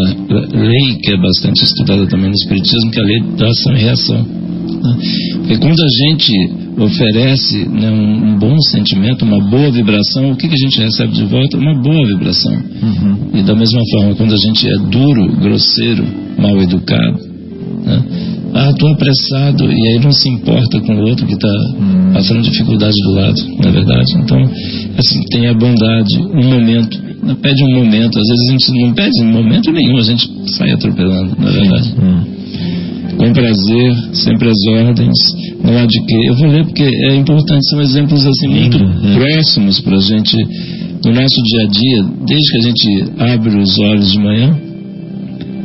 lei 0.53 0.97
que 1.03 1.13
é 1.13 1.17
bastante 1.19 1.63
estudada 1.63 2.07
também 2.07 2.29
no 2.31 2.35
espiritismo, 2.35 2.91
que 2.91 2.99
é 2.99 3.03
a 3.03 3.07
lei 3.07 3.21
da 3.37 3.49
ação 3.49 3.77
e 3.77 3.81
reação. 3.81 4.23
né? 4.23 4.99
Porque 5.35 5.59
quando 5.59 5.79
a 5.79 6.07
gente 6.07 6.33
oferece 6.79 7.69
né, 7.69 7.91
um, 7.91 8.33
um 8.33 8.39
bom 8.39 8.57
sentimento, 8.71 9.25
uma 9.25 9.41
boa 9.51 9.71
vibração, 9.71 10.31
o 10.31 10.37
que, 10.37 10.49
que 10.49 10.55
a 10.55 10.65
gente 10.65 10.81
recebe 10.81 11.13
de 11.13 11.25
volta? 11.25 11.59
Uma 11.59 11.75
boa 11.83 12.07
vibração. 12.07 12.53
Uhum. 12.53 13.31
E 13.35 13.43
da 13.43 13.55
mesma 13.55 13.81
forma, 13.93 14.15
quando 14.15 14.33
a 14.33 14.37
gente 14.37 14.67
é 14.67 14.77
duro, 14.91 15.37
grosseiro, 15.41 16.05
mal 16.39 16.61
educado, 16.63 17.19
né? 17.85 18.03
ah, 18.55 18.71
estou 18.71 18.93
apressado, 18.93 19.65
e 19.65 19.89
aí 19.89 20.01
não 20.03 20.13
se 20.13 20.29
importa 20.29 20.81
com 20.81 20.95
o 20.95 21.09
outro 21.09 21.27
que 21.27 21.35
está 21.35 21.49
passando 22.13 22.43
dificuldade 22.43 22.97
do 23.03 23.15
lado, 23.15 23.43
não 23.61 23.69
é 23.69 23.73
verdade? 23.73 24.13
Então, 24.19 24.43
assim, 24.97 25.21
tenha 25.31 25.55
bondade, 25.55 26.19
um 26.19 26.49
momento, 26.49 26.99
não 27.23 27.35
pede 27.37 27.63
um 27.65 27.75
momento, 27.75 28.19
às 28.19 28.29
vezes 28.29 28.49
a 28.49 28.53
gente 28.53 28.81
não 28.81 28.95
pede 28.95 29.23
um 29.23 29.33
momento 29.33 29.73
nenhum, 29.73 29.99
a 29.99 30.03
gente 30.03 30.31
sai 30.47 30.71
atropelando, 30.71 31.37
não 31.39 31.49
é 31.49 31.53
verdade? 31.53 31.95
Uhum. 32.01 32.39
Com 33.19 33.33
prazer, 33.33 34.15
sempre 34.15 34.49
as 34.49 34.67
ordens, 34.87 35.19
não 35.63 35.79
há 35.79 35.87
de 35.87 36.01
quê. 36.07 36.17
Eu 36.29 36.37
vou 36.37 36.49
ler 36.49 36.65
porque 36.65 36.83
é 36.85 37.15
importante, 37.17 37.69
são 37.71 37.81
exemplos 37.81 38.25
assim 38.27 38.49
muito 38.49 38.79
Lindo, 38.79 39.09
é. 39.09 39.15
próximos 39.15 39.81
para 39.81 39.97
a 39.97 40.01
gente, 40.01 40.37
no 41.05 41.13
nosso 41.13 41.43
dia 41.43 41.63
a 41.65 41.67
dia, 41.67 42.05
desde 42.27 42.51
que 42.51 42.57
a 42.57 42.63
gente 42.63 43.05
abre 43.33 43.59
os 43.59 43.79
olhos 43.81 44.13
de 44.13 44.19
manhã, 44.19 44.57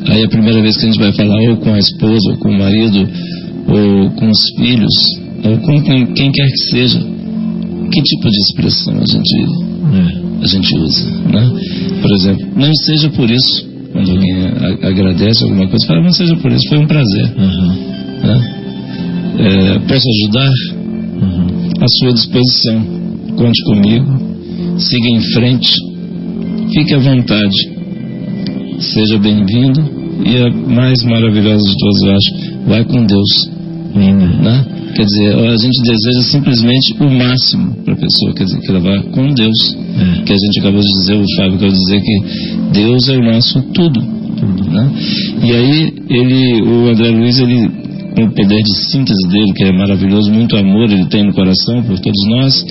aí 0.09 0.23
a 0.23 0.27
primeira 0.29 0.61
vez 0.61 0.75
que 0.77 0.85
a 0.85 0.89
gente 0.91 0.99
vai 0.99 1.11
falar 1.13 1.41
ou 1.49 1.57
com 1.57 1.73
a 1.73 1.79
esposa, 1.79 2.31
ou 2.31 2.37
com 2.37 2.49
o 2.49 2.57
marido, 2.57 3.07
ou 3.67 4.09
com 4.11 4.29
os 4.29 4.39
filhos, 4.57 4.93
ou 5.43 5.57
com 5.59 5.81
quem, 5.83 6.05
quem 6.13 6.31
quer 6.31 6.47
que 6.49 6.57
seja, 6.69 6.99
que 6.99 8.01
tipo 8.01 8.29
de 8.29 8.37
expressão 8.39 8.93
a 8.95 9.05
gente, 9.05 9.35
É. 9.93 10.43
a 10.43 10.47
gente 10.47 10.75
usa, 10.77 11.09
né? 11.31 11.51
Por 12.01 12.11
exemplo, 12.15 12.47
não 12.55 12.73
seja 12.85 13.09
por 13.09 13.29
isso, 13.29 13.65
quando 13.91 14.09
alguém 14.11 14.33
agradece 14.81 15.43
alguma 15.43 15.67
coisa, 15.67 15.85
fala, 15.87 16.01
não 16.01 16.11
seja 16.11 16.35
por 16.37 16.51
isso, 16.51 16.67
foi 16.69 16.79
um 16.79 16.87
prazer 16.87 17.25
Uhum. 17.37 17.92
É, 19.39 19.79
posso 19.79 20.07
ajudar? 20.09 20.51
Uhum. 21.21 21.47
À 21.81 21.87
sua 21.99 22.13
disposição. 22.13 22.85
Conte 23.35 23.63
comigo. 23.65 24.33
Siga 24.77 25.07
em 25.09 25.21
frente. 25.33 25.73
Fique 26.73 26.93
à 26.93 26.99
vontade. 26.99 27.55
Seja 28.79 29.17
bem-vindo. 29.17 30.03
E 30.25 30.37
a 30.37 30.49
mais 30.49 31.03
maravilhosa 31.03 31.63
de 31.63 31.77
todas, 31.77 32.01
eu 32.03 32.11
acho, 32.13 32.67
vai 32.67 32.85
com 32.85 33.05
Deus. 33.05 33.49
Lindo. 33.95 34.25
Né? 34.41 34.65
Quer 34.95 35.05
dizer, 35.05 35.35
a 35.35 35.57
gente 35.57 35.81
deseja 35.81 36.23
simplesmente 36.23 36.95
o 36.99 37.09
máximo 37.09 37.75
para 37.83 37.93
a 37.93 37.97
pessoa, 37.97 38.33
quer 38.35 38.43
dizer, 38.43 38.59
que 38.59 38.69
ela 38.69 38.79
vá 38.79 39.03
com 39.11 39.33
Deus. 39.33 39.75
É. 39.75 40.21
Que 40.23 40.33
a 40.33 40.37
gente 40.37 40.59
acabou 40.59 40.81
de 40.81 40.99
dizer, 40.99 41.15
o 41.15 41.25
Fábio 41.35 41.55
acabou 41.55 41.69
de 41.69 41.79
dizer 41.79 42.01
que 42.01 42.19
Deus 42.73 43.09
é 43.09 43.17
o 43.17 43.23
nosso 43.23 43.61
tudo. 43.73 43.99
Né? 44.01 44.91
E 45.43 45.51
aí, 45.51 45.93
ele, 46.09 46.61
o 46.63 46.89
André 46.89 47.09
Luiz, 47.09 47.39
ele, 47.39 47.69
com 48.15 48.23
o 48.25 48.31
poder 48.31 48.61
de 48.61 48.91
síntese 48.91 49.27
dele, 49.29 49.53
que 49.55 49.63
é 49.63 49.71
maravilhoso, 49.71 50.31
muito 50.31 50.55
amor 50.57 50.89
ele 50.91 51.05
tem 51.05 51.23
no 51.25 51.33
coração 51.33 51.81
por 51.83 51.99
todos 51.99 52.27
nós, 52.29 52.65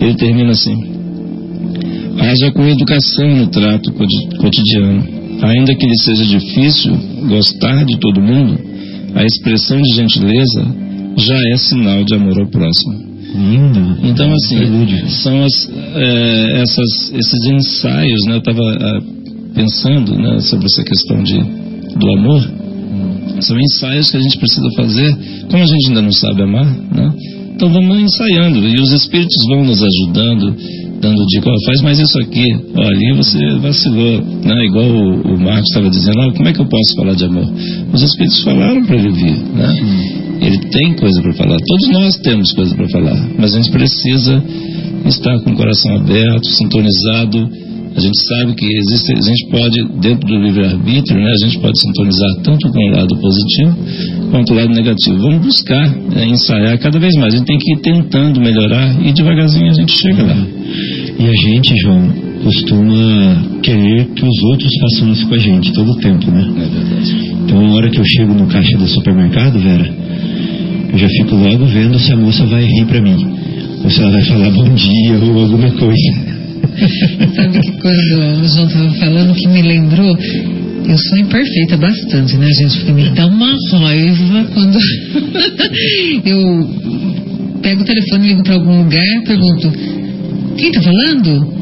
ele 0.00 0.14
termina 0.14 0.50
assim: 0.52 0.74
Haja 2.18 2.50
com 2.52 2.66
educação 2.66 3.28
no 3.36 3.46
trato 3.48 3.92
coti- 3.92 4.36
cotidiano. 4.38 5.04
Ainda 5.42 5.74
que 5.74 5.86
lhe 5.86 5.98
seja 5.98 6.24
difícil 6.24 6.96
gostar 7.28 7.84
de 7.84 7.98
todo 7.98 8.22
mundo, 8.22 8.58
a 9.14 9.22
expressão 9.24 9.80
de 9.80 9.94
gentileza 9.94 10.66
já 11.18 11.36
é 11.52 11.56
sinal 11.58 12.04
de 12.04 12.14
amor 12.14 12.40
ao 12.40 12.46
próximo. 12.46 13.04
Então, 14.02 14.32
assim, 14.32 14.56
Prelúdio. 14.56 15.08
são 15.10 15.44
as, 15.44 15.52
eh, 15.94 16.62
essas, 16.62 17.12
esses 17.14 17.46
ensaios, 17.52 18.24
né? 18.26 18.34
Eu 18.34 18.38
estava 18.38 18.62
pensando 19.54 20.14
né, 20.16 20.38
sobre 20.40 20.66
essa 20.66 20.82
questão 20.84 21.22
de, 21.22 21.38
do 21.38 22.08
amor. 22.18 22.40
São 23.40 23.58
ensaios 23.58 24.10
que 24.10 24.16
a 24.16 24.20
gente 24.20 24.38
precisa 24.38 24.68
fazer, 24.76 25.16
como 25.50 25.62
a 25.62 25.66
gente 25.66 25.88
ainda 25.88 26.02
não 26.02 26.12
sabe 26.12 26.42
amar, 26.42 26.66
né? 26.66 27.12
Então 27.54 27.70
vamos 27.70 27.98
ensaiando 27.98 28.58
e 28.58 28.80
os 28.80 28.92
espíritos 28.92 29.36
vão 29.48 29.64
nos 29.64 29.82
ajudando, 29.82 30.54
dando 31.00 31.26
dica, 31.26 31.48
ó, 31.48 31.64
faz 31.64 31.80
mais 31.82 31.98
isso 31.98 32.18
aqui, 32.20 32.44
ó, 32.74 32.82
ali 32.82 33.16
você 33.16 33.38
vacilou, 33.60 34.22
né? 34.44 34.66
Igual 34.66 34.86
o, 34.86 35.34
o 35.34 35.40
Marcos 35.40 35.68
estava 35.70 35.88
dizendo, 35.88 36.18
ó, 36.20 36.32
como 36.32 36.48
é 36.48 36.52
que 36.52 36.60
eu 36.60 36.68
posso 36.68 36.94
falar 36.96 37.14
de 37.14 37.24
amor? 37.24 37.48
Os 37.92 38.02
espíritos 38.02 38.42
falaram 38.42 38.84
para 38.84 38.96
ele 38.96 39.10
vir, 39.10 39.38
né? 39.54 39.74
Ele 40.40 40.58
tem 40.58 40.96
coisa 40.96 41.22
para 41.22 41.32
falar, 41.32 41.56
todos 41.66 41.88
nós 41.88 42.16
temos 42.18 42.52
coisa 42.52 42.74
para 42.74 42.88
falar, 42.90 43.28
mas 43.38 43.54
a 43.54 43.56
gente 43.56 43.70
precisa 43.70 44.42
estar 45.06 45.40
com 45.40 45.52
o 45.52 45.56
coração 45.56 45.96
aberto, 45.96 46.46
sintonizado. 46.46 47.65
A 47.96 48.00
gente 48.00 48.18
sabe 48.28 48.54
que 48.54 48.66
existe, 48.66 49.10
a 49.10 49.22
gente 49.22 49.48
pode, 49.50 50.00
dentro 50.02 50.28
do 50.28 50.38
livre-arbítrio, 50.38 51.18
né, 51.18 51.30
a 51.32 51.44
gente 51.46 51.58
pode 51.60 51.80
sintonizar 51.80 52.28
tanto 52.44 52.68
com 52.70 52.78
o 52.78 52.90
lado 52.90 53.16
positivo 53.18 53.74
quanto 54.30 54.52
o 54.52 54.56
lado 54.56 54.68
negativo. 54.68 55.16
Vamos 55.16 55.46
buscar, 55.46 55.88
né, 55.88 56.26
ensaiar 56.26 56.78
cada 56.78 56.98
vez 56.98 57.14
mais. 57.14 57.32
A 57.32 57.38
gente 57.38 57.46
tem 57.46 57.56
que 57.56 57.72
ir 57.72 57.80
tentando 57.80 58.38
melhorar 58.38 59.00
e 59.02 59.12
devagarzinho 59.12 59.70
a 59.70 59.72
gente 59.72 59.92
chega 59.92 60.22
lá. 60.22 60.46
E 61.18 61.26
a 61.26 61.32
gente, 61.32 61.74
João, 61.80 62.12
costuma 62.44 63.60
querer 63.62 64.08
que 64.14 64.26
os 64.26 64.42
outros 64.50 64.70
façam 64.78 65.12
isso 65.12 65.26
com 65.26 65.34
a 65.34 65.38
gente 65.38 65.72
todo 65.72 65.90
o 65.90 65.96
tempo, 65.96 66.30
né? 66.30 66.42
É 66.42 66.68
verdade. 66.68 67.36
Então, 67.44 67.66
a 67.66 67.74
hora 67.76 67.90
que 67.90 67.98
eu 67.98 68.04
chego 68.04 68.34
no 68.34 68.46
caixa 68.46 68.76
do 68.76 68.86
supermercado, 68.86 69.58
Vera, 69.58 69.90
eu 70.92 70.98
já 70.98 71.08
fico 71.08 71.34
logo 71.34 71.64
vendo 71.64 71.98
se 71.98 72.12
a 72.12 72.16
moça 72.16 72.44
vai 72.44 72.62
rir 72.62 72.84
pra 72.84 73.00
mim. 73.00 73.16
Ou 73.82 73.90
se 73.90 74.02
ela 74.02 74.10
vai 74.10 74.22
falar 74.24 74.50
bom 74.50 74.68
dia 74.74 75.18
ou 75.18 75.40
alguma 75.44 75.70
coisa. 75.70 76.35
Sabe 77.34 77.60
que 77.60 77.72
quando 77.72 77.96
o 77.96 78.48
João 78.48 78.66
estava 78.66 78.90
falando 78.94 79.34
que 79.34 79.48
me 79.48 79.62
lembrou, 79.62 80.16
eu 80.88 80.98
sou 80.98 81.18
imperfeita 81.18 81.76
bastante, 81.76 82.36
né, 82.36 82.46
gente? 82.46 82.76
Porque 82.78 82.92
me 82.92 83.10
dá 83.10 83.26
uma 83.26 83.54
raiva 83.72 84.48
quando 84.54 84.78
eu 86.24 87.60
pego 87.62 87.82
o 87.82 87.84
telefone, 87.84 88.28
ligo 88.28 88.42
para 88.42 88.54
algum 88.54 88.82
lugar, 88.82 89.22
pergunto: 89.26 89.72
quem 90.56 90.72
tá 90.72 90.82
falando? 90.82 91.56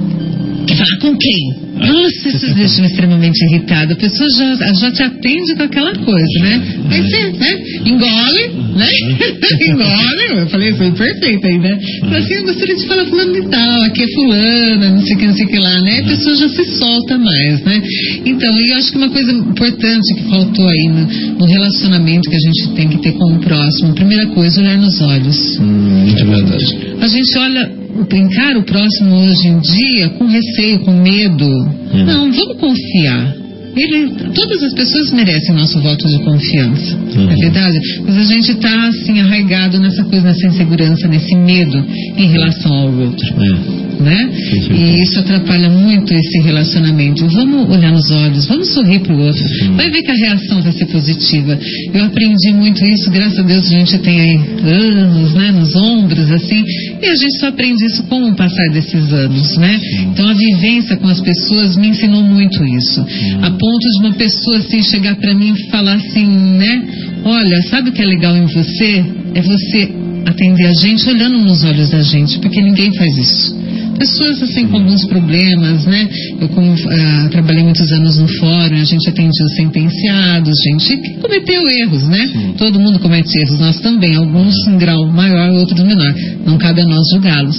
Quer 0.66 0.76
falar 0.76 0.98
com 1.00 1.16
quem? 1.16 1.63
Nossa, 1.76 2.28
isso 2.28 2.54
deixa 2.54 2.80
me 2.80 2.86
extremamente 2.86 3.38
irritada. 3.50 3.92
A 3.94 3.96
pessoa 3.96 4.28
já, 4.38 4.72
já 4.74 4.90
te 4.92 5.02
atende 5.02 5.54
com 5.56 5.62
aquela 5.62 5.92
coisa, 5.94 6.38
né? 6.40 6.62
Aí 6.90 7.02
você, 7.02 7.32
né? 7.32 7.62
Engole, 7.84 8.48
né? 8.76 8.88
Engole. 9.68 10.40
Eu 10.40 10.46
falei, 10.48 10.72
sou 10.74 10.86
imperfeita 10.86 11.48
aí, 11.48 11.58
né? 11.58 11.78
Falei 12.00 12.18
assim, 12.18 12.34
eu 12.34 12.44
gostaria 12.44 12.76
de 12.76 12.86
falar 12.86 13.04
fulano 13.06 13.32
de 13.32 13.48
tal, 13.48 13.82
aqui 13.84 14.02
é 14.02 14.06
fulana, 14.14 14.90
não 14.90 15.02
sei 15.02 15.14
o 15.14 15.18
que, 15.18 15.26
não 15.26 15.34
sei 15.34 15.46
o 15.46 15.48
que 15.48 15.58
lá, 15.58 15.80
né? 15.82 15.98
A 16.00 16.04
pessoa 16.04 16.36
já 16.36 16.48
se 16.48 16.64
solta 16.78 17.18
mais, 17.18 17.60
né? 17.64 17.82
Então, 18.24 18.52
eu 18.70 18.76
acho 18.76 18.90
que 18.92 18.98
uma 18.98 19.10
coisa 19.10 19.32
importante 19.32 20.14
que 20.14 20.22
faltou 20.30 20.66
aí 20.68 20.88
no, 20.88 21.38
no 21.38 21.46
relacionamento 21.46 22.28
que 22.30 22.36
a 22.36 22.40
gente 22.40 22.68
tem 22.74 22.88
que 22.88 22.98
ter 22.98 23.12
com 23.12 23.34
o 23.34 23.38
próximo, 23.40 23.94
primeira 23.94 24.26
coisa, 24.28 24.60
olhar 24.60 24.78
nos 24.78 25.00
olhos. 25.00 25.58
Hum, 25.60 26.14
É 26.16 26.24
verdade. 26.24 26.64
A 27.00 27.06
gente 27.08 27.38
olha, 27.38 27.83
encara 28.12 28.58
o 28.58 28.64
próximo 28.64 29.14
hoje 29.14 29.48
em 29.48 29.58
dia 29.60 30.08
com 30.10 30.26
receio, 30.26 30.80
com 30.80 30.92
medo. 30.92 31.46
Hum. 31.46 32.04
Não, 32.04 32.32
vamos 32.32 32.56
confiar. 32.58 33.43
Ele, 33.76 34.10
todas 34.34 34.62
as 34.62 34.72
pessoas 34.74 35.10
merecem 35.12 35.54
nosso 35.54 35.80
voto 35.80 36.06
de 36.06 36.18
confiança, 36.24 36.96
Uhum. 37.16 37.30
é 37.30 37.34
verdade? 37.36 37.78
Mas 38.06 38.16
a 38.18 38.22
gente 38.34 38.50
está 38.52 38.88
assim 38.88 39.20
arraigado 39.20 39.78
nessa 39.78 40.04
coisa, 40.04 40.26
nessa 40.26 40.46
insegurança, 40.46 41.08
nesse 41.08 41.34
medo 41.36 41.84
em 42.16 42.26
relação 42.28 42.72
ao 42.72 42.92
outro 42.92 43.26
É. 43.28 44.02
né? 44.02 44.30
E 44.70 45.02
isso 45.02 45.18
atrapalha 45.20 45.70
muito 45.70 46.12
esse 46.12 46.40
relacionamento. 46.42 47.26
Vamos 47.28 47.68
olhar 47.70 47.92
nos 47.92 48.10
olhos, 48.10 48.46
vamos 48.46 48.72
sorrir 48.72 49.00
pro 49.00 49.16
outro. 49.18 49.42
Vai 49.76 49.90
ver 49.90 50.02
que 50.02 50.10
a 50.10 50.14
reação 50.14 50.62
vai 50.62 50.72
ser 50.72 50.86
positiva. 50.86 51.58
Eu 51.92 52.04
aprendi 52.04 52.52
muito 52.54 52.84
isso, 52.84 53.10
graças 53.10 53.38
a 53.38 53.42
Deus 53.42 53.66
a 53.66 53.70
gente 53.70 53.98
tem 53.98 54.20
aí 54.20 54.36
anos, 54.62 55.34
né, 55.34 55.50
nos 55.52 55.74
ombros, 55.76 56.30
assim, 56.30 56.62
e 57.02 57.06
a 57.06 57.14
gente 57.14 57.38
só 57.40 57.48
aprende 57.48 57.84
isso 57.86 58.02
com 58.04 58.22
o 58.30 58.34
passar 58.36 58.68
desses 58.72 59.12
anos, 59.12 59.56
né? 59.56 59.80
Então 60.12 60.28
a 60.28 60.34
vivência 60.34 60.96
com 60.96 61.08
as 61.08 61.20
pessoas 61.20 61.76
me 61.76 61.88
ensinou 61.88 62.22
muito 62.22 62.64
isso. 62.66 63.04
A 63.42 63.50
ponto 63.64 63.88
de 63.88 64.06
uma 64.06 64.12
pessoa 64.12 64.58
assim 64.58 64.82
chegar 64.82 65.16
para 65.16 65.34
mim 65.34 65.54
e 65.54 65.70
falar 65.70 65.94
assim, 65.94 66.26
né? 66.26 66.86
Olha, 67.24 67.62
sabe 67.70 67.88
o 67.88 67.92
que 67.92 68.02
é 68.02 68.04
legal 68.04 68.36
em 68.36 68.44
você? 68.44 69.04
É 69.34 69.40
você 69.40 70.13
atender 70.26 70.66
a 70.66 70.72
gente 70.80 71.08
olhando 71.08 71.38
nos 71.38 71.62
olhos 71.64 71.90
da 71.90 72.02
gente, 72.02 72.38
porque 72.38 72.60
ninguém 72.60 72.92
faz 72.94 73.16
isso. 73.16 73.56
pessoas 73.98 74.42
assim 74.42 74.66
com 74.66 74.76
alguns 74.76 75.04
problemas, 75.06 75.84
né? 75.86 76.08
Eu 76.40 76.48
como 76.48 76.72
uh, 76.72 77.28
trabalhei 77.30 77.62
muitos 77.62 77.90
anos 77.92 78.18
no 78.18 78.28
fórum, 78.28 78.76
a 78.76 78.84
gente 78.84 79.08
atendia 79.08 79.44
os 79.44 79.54
sentenciados, 79.54 80.54
gente 80.70 80.96
que 80.96 81.14
cometeu 81.20 81.62
erros, 81.82 82.08
né? 82.08 82.28
Sim. 82.32 82.54
Todo 82.58 82.80
mundo 82.80 82.98
comete 82.98 83.38
erros, 83.38 83.58
nós 83.60 83.80
também, 83.80 84.16
alguns 84.16 84.54
em 84.68 84.78
grau 84.78 85.06
maior, 85.06 85.50
outros 85.52 85.82
menor. 85.84 86.14
Não 86.44 86.58
cabe 86.58 86.80
a 86.82 86.86
nós 86.86 87.02
julgá-los, 87.12 87.58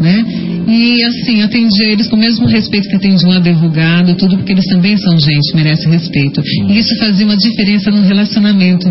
né? 0.00 0.24
E 0.68 1.04
assim, 1.04 1.42
atendia 1.42 1.92
eles 1.92 2.06
com 2.06 2.16
o 2.16 2.18
mesmo 2.18 2.46
respeito 2.46 2.88
que 2.88 2.96
atendia 2.96 3.28
um 3.28 3.32
advogado, 3.32 4.14
tudo 4.14 4.36
porque 4.36 4.52
eles 4.52 4.64
também 4.66 4.96
são 4.96 5.18
gente, 5.18 5.56
merecem 5.56 5.90
respeito. 5.90 6.40
E 6.68 6.78
isso 6.78 6.96
fazia 6.98 7.26
uma 7.26 7.36
diferença 7.36 7.90
no 7.90 8.02
relacionamento. 8.02 8.88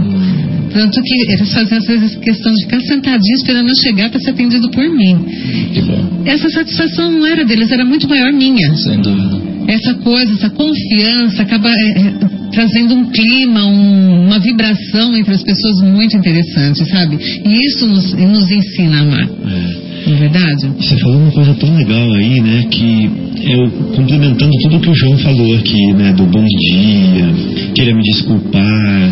Tanto 0.74 1.02
que 1.02 1.32
eles 1.32 1.54
faziam 1.54 1.78
às 1.78 1.86
vezes 1.86 2.16
questão 2.18 2.54
de 2.54 2.64
ficar 2.66 2.80
sentadinho 3.12 3.36
esperando 3.36 3.70
eu 3.70 3.76
chegar 3.76 4.10
para 4.10 4.20
ser 4.20 4.32
atendido 4.32 4.70
por 4.70 4.90
mim. 4.90 5.26
Que 5.74 5.82
bom. 5.82 6.24
Essa 6.26 6.50
satisfação 6.50 7.12
não 7.12 7.26
era 7.26 7.44
deles, 7.44 7.72
era 7.72 7.84
muito 7.84 8.08
maior 8.08 8.32
minha. 8.32 8.76
Sem 8.76 9.02
dúvida. 9.02 9.42
Essa 9.68 9.94
coisa, 9.96 10.34
essa 10.34 10.50
confiança 10.50 11.44
acaba 11.44 11.70
é, 11.70 12.00
é, 12.00 12.14
trazendo 12.52 12.96
um 12.96 13.06
clima, 13.06 13.66
um, 13.66 14.26
uma 14.26 14.40
vibração 14.40 15.16
entre 15.16 15.34
as 15.34 15.44
pessoas 15.44 15.82
muito 15.84 16.18
interessante, 16.18 16.84
sabe? 16.90 17.18
E 17.46 17.68
isso 17.68 17.86
nos, 17.86 18.14
nos 18.14 18.52
ensina 18.52 18.98
a 18.98 19.02
amar. 19.02 19.24
É. 19.24 19.92
Não 20.08 20.16
é 20.16 20.20
verdade? 20.20 20.68
Você 20.80 20.98
falou 20.98 21.18
uma 21.20 21.32
coisa 21.32 21.54
tão 21.54 21.76
legal 21.76 22.14
aí, 22.14 22.42
né? 22.42 22.66
Que 22.72 23.10
eu 23.44 23.70
complementando 23.96 24.52
tudo 24.64 24.80
que 24.80 24.90
o 24.90 24.96
João 24.96 25.18
falou 25.20 25.56
aqui, 25.56 25.94
né? 25.94 26.12
Do 26.14 26.26
bom 26.26 26.44
dia, 26.44 27.34
querer 27.76 27.94
me 27.94 28.02
desculpar. 28.02 29.12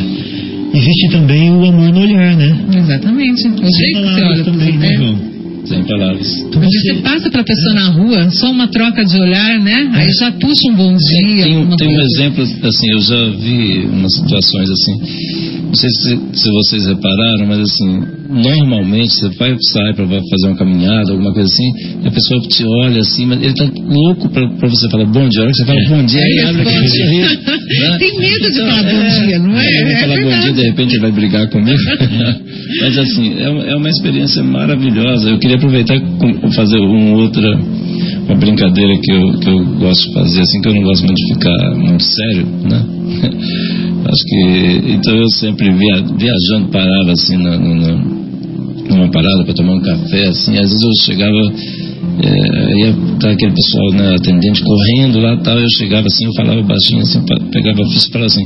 Existe 0.73 1.09
também 1.11 1.51
o 1.51 1.65
amor 1.65 1.91
no 1.91 1.99
olhar, 2.01 2.35
né? 2.35 2.65
Exatamente. 2.77 3.47
O 3.47 3.51
jeito 3.51 4.01
que 4.01 4.13
você 4.13 4.23
olha 4.23 4.43
também, 4.43 4.77
né, 4.77 4.95
João? 4.95 5.29
Sem 5.65 5.83
palavras. 5.83 6.37
Então 6.39 6.61
você, 6.61 6.79
você 6.79 6.93
passa 7.01 7.29
para 7.29 7.41
a 7.41 7.43
pessoa 7.43 7.75
na 7.75 7.89
rua, 7.89 8.29
só 8.31 8.49
uma 8.49 8.67
troca 8.67 9.03
de 9.05 9.19
olhar, 9.19 9.59
né? 9.59 9.91
Aí 9.93 10.09
já 10.19 10.31
puxa 10.31 10.71
um 10.71 10.75
bom 10.75 10.95
dia. 10.95 11.43
Tem, 11.43 11.67
tem 11.77 11.87
um 11.87 12.01
exemplo, 12.01 12.43
assim, 12.43 12.91
eu 12.91 12.99
já 13.01 13.29
vi 13.37 13.85
umas 13.91 14.13
situações 14.15 14.69
assim 14.69 15.39
não 15.69 15.75
sei 15.75 15.89
se, 15.89 16.19
se 16.33 16.51
vocês 16.51 16.87
repararam, 16.87 17.45
mas 17.45 17.59
assim, 17.59 18.01
normalmente 18.29 19.11
você 19.15 19.29
vai 19.37 19.55
sair 19.59 19.95
para 19.95 20.05
fazer 20.07 20.47
uma 20.47 20.55
caminhada, 20.55 21.11
alguma 21.11 21.33
coisa 21.33 21.49
assim, 21.51 22.05
a 22.05 22.11
pessoa 22.11 22.39
te 22.47 22.63
olha 22.83 22.99
assim, 22.99 23.25
mas 23.25 23.41
ele 23.41 23.53
tá 23.55 23.65
louco 23.83 24.29
para 24.29 24.67
você 24.67 24.89
falar 24.89 25.05
bom 25.05 25.27
dia. 25.27 25.41
A 25.41 25.43
hora 25.43 25.51
que 25.51 25.57
você 25.57 25.65
fala 25.65 25.89
bom 25.89 26.05
dia, 26.05 26.21
ele 26.21 26.41
abre 26.45 26.61
aquele 26.61 26.89
sorriso. 26.89 27.35
Né? 27.35 27.97
Tem 27.99 28.19
medo 28.19 28.51
de 28.51 28.59
falar 28.59 28.83
bom 28.83 28.89
é, 28.89 29.25
dia, 29.25 29.39
não 29.39 29.59
é? 29.59 29.65
é, 29.65 29.91
é 29.91 29.99
falar 29.99 30.21
bom 30.21 30.39
dia, 30.41 30.53
de 30.53 30.61
repente 30.61 30.91
ele 30.93 31.01
vai 31.01 31.11
brigar 31.11 31.49
comigo. 31.49 31.79
mas 32.81 32.97
assim, 32.99 33.33
é, 33.39 33.71
é 33.71 33.75
uma 33.75 33.89
experiência 33.89 34.43
maravilhosa. 34.43 35.29
Eu 35.29 35.39
queria 35.39 35.57
aproveitar 35.57 35.95
e 35.95 36.55
fazer 36.55 36.77
uma 36.77 37.15
outra 37.17 37.59
uma 38.27 38.35
brincadeira 38.35 38.93
que 39.01 39.11
eu, 39.11 39.39
que 39.39 39.49
eu 39.49 39.65
gosto 39.79 40.07
de 40.07 40.13
fazer, 40.13 40.41
assim, 40.41 40.61
que 40.61 40.69
eu 40.69 40.73
não 40.75 40.83
gosto 40.83 41.03
muito 41.03 41.17
de 41.17 41.33
ficar 41.33 41.75
muito 41.75 42.03
sério, 42.03 42.45
né? 42.69 42.85
Acho 44.05 44.23
que. 44.23 44.93
Então 44.93 45.15
eu 45.15 45.29
sempre 45.31 45.71
via, 45.71 46.03
viajando, 46.17 46.71
parava 46.71 47.11
assim 47.11 47.37
na, 47.37 47.57
na, 47.57 48.18
numa 48.89 49.09
parada 49.09 49.43
para 49.43 49.53
tomar 49.53 49.73
um 49.73 49.81
café, 49.81 50.27
assim, 50.27 50.57
às 50.57 50.69
vezes 50.69 50.81
eu 50.81 51.05
chegava. 51.05 51.53
É, 52.21 52.79
ia 52.79 52.95
tá 53.19 53.31
aquele 53.31 53.53
pessoal, 53.53 53.93
né, 53.93 54.15
atendente, 54.15 54.61
correndo 54.61 55.21
lá 55.21 55.37
tal, 55.37 55.57
eu 55.57 55.69
chegava 55.77 56.05
assim, 56.05 56.25
eu 56.25 56.33
falava 56.33 56.61
baixinho 56.63 57.01
assim, 57.01 57.21
pegava 57.51 57.81
a 57.81 57.85
ficha 57.85 58.07
e 58.07 58.11
falava 58.11 58.25
assim, 58.25 58.45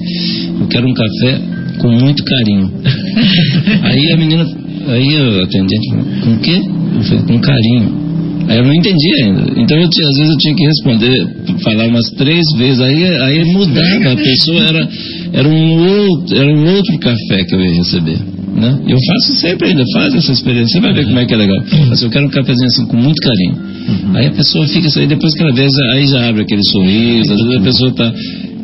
eu 0.62 0.68
quero 0.68 0.88
um 0.88 0.94
café 0.94 1.42
com 1.80 1.90
muito 1.90 2.24
carinho. 2.24 2.72
aí 3.82 4.12
a 4.14 4.18
menina, 4.18 4.46
aí 4.90 5.16
o 5.16 5.44
atendente, 5.44 5.90
com 6.24 6.34
o 6.34 6.40
quê? 6.40 6.62
Eu 6.96 7.04
falei, 7.04 7.24
com 7.26 7.40
carinho. 7.40 8.04
Aí 8.48 8.58
eu 8.58 8.66
não 8.66 8.74
entendia 8.74 9.16
ainda. 9.24 9.42
Então 9.58 9.78
eu 9.80 9.90
tinha, 9.90 10.08
às 10.08 10.18
vezes 10.18 10.32
eu 10.32 10.38
tinha 10.38 10.56
que 10.56 10.66
responder, 10.66 11.28
falar 11.64 11.88
umas 11.88 12.10
três 12.12 12.46
vezes, 12.58 12.82
aí, 12.82 13.04
aí 13.04 13.46
mudava, 13.46 14.12
a 14.12 14.16
pessoa 14.16 14.62
era, 14.62 14.90
era, 15.34 15.48
um 15.48 16.10
outro, 16.10 16.38
era 16.38 16.54
um 16.54 16.76
outro 16.76 17.00
café 17.00 17.44
que 17.46 17.56
eu 17.56 17.62
ia 17.62 17.74
receber. 17.76 18.18
Né? 18.54 18.80
Eu 18.88 18.98
faço 19.08 19.36
sempre 19.42 19.70
ainda, 19.70 19.84
faz 19.94 20.14
essa 20.14 20.32
experiência, 20.32 20.80
você 20.80 20.82
vai 20.82 20.94
ver 20.94 21.06
como 21.06 21.20
é 21.20 21.26
que 21.26 21.34
é 21.34 21.38
legal. 21.38 21.58
Mas 21.90 22.02
eu 22.04 22.10
quero 22.10 22.28
um 22.28 22.30
cafezinho 22.30 22.68
assim 22.68 22.86
com 22.86 22.98
muito 22.98 23.20
carinho. 23.22 23.56
Uhum. 23.56 24.16
Aí 24.16 24.28
a 24.28 24.32
pessoa 24.32 24.68
fica 24.68 24.88
assim, 24.88 25.08
depois 25.08 25.34
que 25.34 25.42
ela 25.42 25.54
vê, 25.54 25.68
aí 25.94 26.08
já 26.08 26.30
abre 26.30 26.44
aquele 26.44 26.64
sorriso, 26.64 27.34
às 27.34 27.42
vezes 27.42 27.58
a 27.58 27.64
pessoa 27.64 27.90
está 27.90 28.14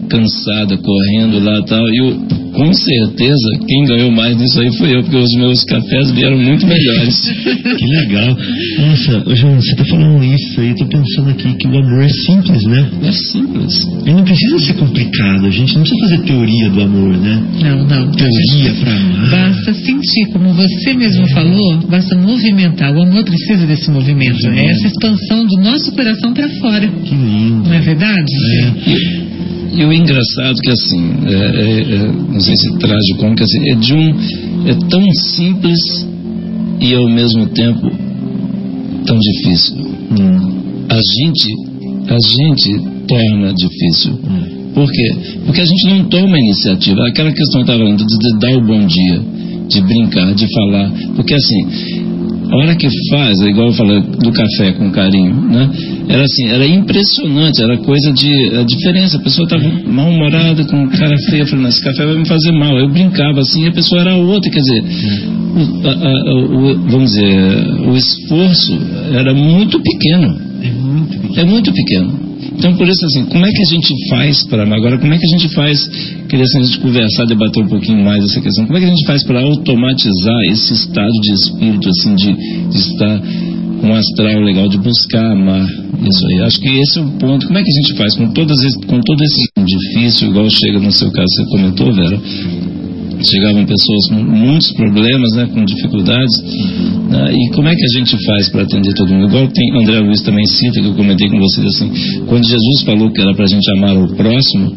cansada, 0.10 0.78
correndo 0.78 1.40
lá 1.40 1.60
e 1.60 1.66
tal. 1.66 1.88
E 1.88 1.98
eu, 1.98 2.18
com 2.52 2.74
certeza, 2.74 3.48
quem 3.68 3.84
ganhou 3.86 4.12
mais 4.12 4.36
nisso 4.36 4.60
aí 4.60 4.76
foi 4.78 4.96
eu, 4.96 5.04
porque 5.04 5.18
os 5.18 5.36
meus 5.36 5.64
cafés 5.64 6.12
vieram 6.12 6.38
muito 6.38 6.66
melhores. 6.66 7.16
que 7.78 7.86
legal. 7.86 8.38
Nossa, 8.80 9.36
João, 9.36 9.56
você 9.56 9.72
está 9.72 9.86
falando 9.86 10.24
isso 10.24 10.60
aí, 10.60 10.70
eu 10.70 10.76
tô 10.76 10.86
pensando 10.86 11.30
aqui 11.30 11.54
que 11.54 11.68
o 11.68 11.78
amor 11.78 12.04
é 12.04 12.10
simples, 12.10 12.64
né? 12.66 12.90
É 13.04 13.12
simples. 13.12 13.88
Ele 14.06 14.14
não 14.14 14.24
precisa 14.24 14.60
ser 14.60 14.74
complicado, 14.74 15.46
a 15.46 15.52
gente 15.52 15.76
não 15.76 15.82
precisa 15.82 16.02
fazer 16.02 16.24
teoria 16.24 16.70
do 16.70 16.82
amor, 16.82 17.18
né? 17.18 17.44
Não, 17.62 17.86
não. 17.86 18.12
Teoria 18.12 18.74
para 18.82 18.96
amar. 18.96 19.30
Basta 19.30 19.74
sentir, 19.74 20.26
como 20.34 20.54
você 20.54 20.94
mesmo 20.94 21.28
falou, 21.30 21.78
basta 21.88 22.16
movimentar. 22.16 22.94
O 22.96 23.02
amor 23.02 23.24
precisa 23.24 23.66
desse 23.66 23.90
movimento, 23.92 24.48
é 24.48 24.66
essa 24.66 24.88
expansão 24.88 25.46
do 25.46 25.58
nosso 25.58 25.92
coração 25.92 26.34
para 26.34 26.50
fora. 26.60 26.88
Que 26.88 27.16
lindo. 27.16 27.70
Não 27.70 27.74
é 27.74 27.80
verdade? 27.80 28.34
É. 28.64 29.30
E 29.76 29.86
o 29.86 29.94
engraçado 30.00 30.60
que 30.62 30.72
assim, 30.72 31.14
é, 31.26 31.34
é, 31.34 31.96
é, 31.96 32.12
não 32.12 32.40
sei 32.40 32.56
se 32.56 32.78
trágico 32.78 33.20
como 33.20 33.36
que 33.36 33.44
assim, 33.44 33.70
é 33.70 33.76
de 33.76 33.94
um 33.94 34.10
é 34.68 34.76
tão 34.90 35.12
simples 35.36 35.80
e 36.80 36.96
ao 36.96 37.10
mesmo 37.10 37.48
tempo 37.48 37.92
tão 39.06 39.18
difícil. 39.18 39.78
Hum. 39.78 40.86
A 40.90 40.96
gente 40.96 41.70
a 42.08 42.18
gente 42.18 43.06
torna 43.08 43.54
difícil. 43.54 44.14
Hum. 44.14 44.60
Por 44.74 44.92
quê? 44.92 45.16
Porque 45.46 45.62
a 45.62 45.66
gente 45.66 45.88
não 45.88 46.06
toma 46.06 46.40
iniciativa. 46.40 47.08
Aquela 47.08 47.32
questão 47.32 47.62
estava 47.62 47.80
falando 47.80 47.98
de, 47.98 48.06
de 48.06 48.40
dar 48.40 48.58
o 48.58 48.62
bom 48.66 48.86
dia, 48.86 49.22
de 49.68 49.82
brincar, 49.82 50.34
de 50.34 50.48
falar. 50.54 50.92
Porque 51.16 51.34
assim, 51.34 52.29
a 52.52 52.56
hora 52.58 52.76
que 52.76 52.88
faz, 53.12 53.40
é 53.42 53.50
igual 53.50 53.68
eu 53.68 53.74
falei 53.74 54.02
do 54.02 54.32
café 54.32 54.72
com 54.74 54.92
carinho, 54.92 55.36
né? 55.36 55.70
Era 56.08 56.24
assim, 56.24 56.48
era 56.48 56.66
impressionante, 56.66 57.62
era 57.62 57.78
coisa 57.78 58.12
de 58.12 58.58
a 58.58 58.64
diferença. 58.64 59.18
A 59.18 59.22
pessoa 59.22 59.46
estava 59.46 59.64
mal-humorada, 59.88 60.66
com 60.66 60.90
cara 60.90 61.16
feia, 61.30 61.46
falando, 61.46 61.68
esse 61.68 61.84
café 61.84 62.06
vai 62.06 62.18
me 62.18 62.28
fazer 62.28 62.52
mal. 62.52 62.78
Eu 62.78 62.90
brincava 62.90 63.40
assim, 63.40 63.68
a 63.68 63.72
pessoa 63.72 64.02
era 64.02 64.16
outra, 64.16 64.50
quer 64.50 64.62
dizer, 64.62 64.84
o, 65.56 65.88
a, 65.88 65.92
a, 65.92 66.34
o, 66.34 66.90
vamos 66.90 67.12
dizer, 67.12 67.68
o 67.88 67.96
esforço 67.96 68.80
era 69.14 69.34
muito 69.34 69.80
pequeno. 69.82 70.42
É 70.64 70.72
muito 70.72 71.20
pequeno. 71.20 71.40
É 71.40 71.46
muito 71.46 71.74
pequeno. 71.74 72.29
Então, 72.58 72.76
por 72.76 72.88
isso, 72.88 73.06
assim, 73.06 73.26
como 73.26 73.46
é 73.46 73.52
que 73.52 73.62
a 73.62 73.66
gente 73.66 74.10
faz 74.10 74.44
para. 74.48 74.64
Agora, 74.64 74.98
como 74.98 75.14
é 75.14 75.18
que 75.18 75.26
a 75.26 75.38
gente 75.38 75.54
faz. 75.54 75.88
Queria 76.30 76.46
assim, 76.46 76.60
a 76.60 76.64
gente 76.64 76.80
conversar, 76.80 77.26
debater 77.26 77.64
um 77.64 77.68
pouquinho 77.68 78.04
mais 78.04 78.24
essa 78.24 78.42
questão. 78.42 78.66
Como 78.66 78.78
é 78.78 78.82
que 78.82 78.88
a 78.88 78.90
gente 78.90 79.06
faz 79.06 79.24
para 79.24 79.42
automatizar 79.42 80.42
esse 80.52 80.74
estado 80.74 81.12
de 81.22 81.34
espírito, 81.34 81.90
assim, 81.90 82.16
de, 82.16 82.34
de 82.70 82.78
estar 82.78 83.22
com 83.82 83.88
um 83.88 83.96
astral 83.96 84.42
legal, 84.42 84.68
de 84.70 84.78
buscar 84.78 85.32
amar 85.32 85.66
isso 85.66 86.28
aí? 86.32 86.42
Acho 86.42 86.60
que 86.60 86.70
esse 86.70 87.00
é 87.00 87.02
o 87.02 87.12
ponto. 87.12 87.46
Como 87.48 87.60
é 87.60 87.64
que 87.64 87.70
a 87.70 87.82
gente 87.82 87.98
faz 87.98 88.16
com, 88.16 88.32
todas, 88.32 88.58
com 88.88 89.02
todo 89.02 89.24
esse 89.24 89.50
difícil, 89.66 90.30
igual 90.30 90.50
chega 90.50 90.80
no 90.80 90.92
seu 90.92 91.12
caso, 91.12 91.28
você 91.28 91.46
comentou, 91.50 91.94
Vera? 91.94 92.22
Chegavam 93.24 93.66
pessoas 93.66 94.10
com 94.10 94.24
muitos 94.24 94.72
problemas, 94.74 95.32
né, 95.36 95.50
com 95.54 95.66
dificuldades. 95.66 96.36
Né, 97.10 97.34
e 97.34 97.50
como 97.54 97.68
é 97.68 97.76
que 97.76 97.84
a 97.84 98.00
gente 98.00 98.26
faz 98.26 98.50
para 98.50 98.64
atender 98.64 98.94
todo 98.94 99.14
mundo? 99.14 99.28
Igual 99.28 99.48
tem 99.48 99.82
André 99.82 100.00
Luiz 100.00 100.22
também 100.22 100.46
cita, 100.46 100.82
que 100.82 100.88
eu 100.88 100.96
comentei 100.96 101.30
com 101.30 101.40
vocês 101.40 101.68
assim, 101.68 102.24
quando 102.28 102.48
Jesus 102.48 102.82
falou 102.86 103.12
que 103.12 103.22
era 103.22 103.34
para 103.34 103.46
a 103.46 103.50
gente 103.50 103.72
amar 103.72 103.98
o 103.98 104.16
próximo, 104.16 104.76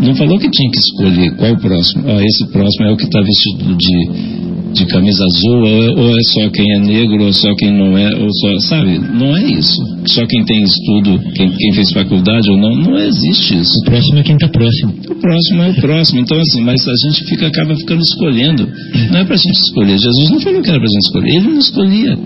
não 0.00 0.14
falou 0.14 0.38
que 0.38 0.50
tinha 0.50 0.70
que 0.70 0.78
escolher 0.78 1.36
qual 1.36 1.52
o 1.52 1.60
próximo. 1.60 2.04
Ah, 2.06 2.22
esse 2.22 2.46
próximo 2.52 2.86
é 2.86 2.92
o 2.92 2.96
que 2.96 3.04
está 3.04 3.20
vestido 3.20 3.76
de 3.76 4.48
de 4.72 4.86
camisa 4.86 5.24
azul, 5.24 5.62
ou 5.96 6.10
é 6.10 6.22
só 6.34 6.50
quem 6.50 6.72
é 6.74 6.78
negro, 6.78 7.24
ou 7.24 7.32
só 7.32 7.54
quem 7.54 7.72
não 7.72 7.96
é, 7.96 8.14
ou 8.16 8.28
só, 8.32 8.58
sabe? 8.68 8.98
Não 8.98 9.36
é 9.36 9.42
isso. 9.44 9.82
Só 10.06 10.26
quem 10.26 10.44
tem 10.44 10.62
estudo, 10.62 11.18
quem, 11.34 11.50
quem 11.50 11.72
fez 11.74 11.92
faculdade 11.92 12.50
ou 12.50 12.58
não, 12.58 12.74
não 12.76 12.98
existe 12.98 13.58
isso. 13.58 13.72
O 13.80 13.84
próximo 13.84 14.18
é 14.18 14.22
quem 14.22 14.34
está 14.34 14.48
próximo. 14.48 14.94
O 15.18 15.20
próximo 15.20 15.62
é 15.62 15.70
o 15.70 15.74
próximo. 15.74 16.20
Então, 16.20 16.38
assim, 16.38 16.62
mas 16.62 16.86
a 16.86 17.08
gente 17.08 17.24
fica, 17.24 17.48
acaba 17.48 17.74
ficando 17.74 18.00
escolhendo. 18.00 18.68
Não 19.10 19.18
é 19.18 19.24
para 19.24 19.34
a 19.34 19.38
gente 19.38 19.58
escolher. 19.58 19.98
Jesus 19.98 20.30
não 20.30 20.40
falou 20.40 20.62
que 20.62 20.68
era 20.70 20.78
para 20.78 20.86
a 20.86 20.92
gente 20.92 21.06
escolher. 21.06 21.36
Ele 21.36 21.48
não 21.48 21.58
escolhia. 21.58 22.16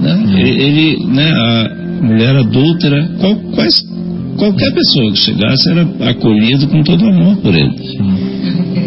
Né? 0.00 0.40
Ele, 0.40 0.62
ele, 0.62 1.06
né, 1.06 1.30
a 1.30 2.02
mulher 2.02 2.36
adúltera, 2.36 3.10
qual, 3.20 3.36
quais, 3.54 3.84
qualquer 4.36 4.72
pessoa 4.72 5.12
que 5.12 5.18
chegasse 5.18 5.70
era 5.70 6.10
acolhido 6.10 6.66
com 6.68 6.82
todo 6.82 7.04
amor 7.06 7.36
por 7.36 7.54
ele. 7.54 7.70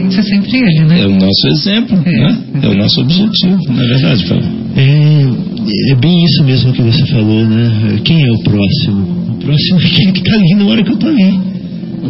Referência 0.06 0.20
é 0.20 0.24
sempre 0.24 0.58
ele, 0.58 0.86
né? 0.86 1.02
É 1.02 1.08
o 1.08 1.20
nosso 1.20 1.48
exemplo, 1.48 1.98
é, 2.06 2.12
né? 2.12 2.38
É. 2.62 2.66
é 2.66 2.70
o 2.70 2.76
nosso 2.76 3.02
objetivo, 3.02 3.60
não 3.70 3.82
é 3.82 3.88
verdade, 3.88 4.26
Fábio? 4.26 4.50
É, 4.76 5.92
é 5.92 5.96
bem 5.96 6.26
isso 6.26 6.44
mesmo 6.44 6.74
que 6.74 6.82
você 6.82 7.06
falou, 7.08 7.46
né? 7.46 8.00
Quem 8.04 8.22
é 8.22 8.32
o 8.32 8.40
próximo? 8.40 9.26
O 9.30 9.36
próximo 9.38 9.80
é 9.80 9.86
aquele 9.86 10.12
que 10.12 10.20
está 10.20 10.34
ali 10.34 10.56
na 10.56 10.66
hora 10.66 10.84
que 10.84 10.90
eu 10.90 10.96
estou 10.96 11.10
ali. 11.10 11.55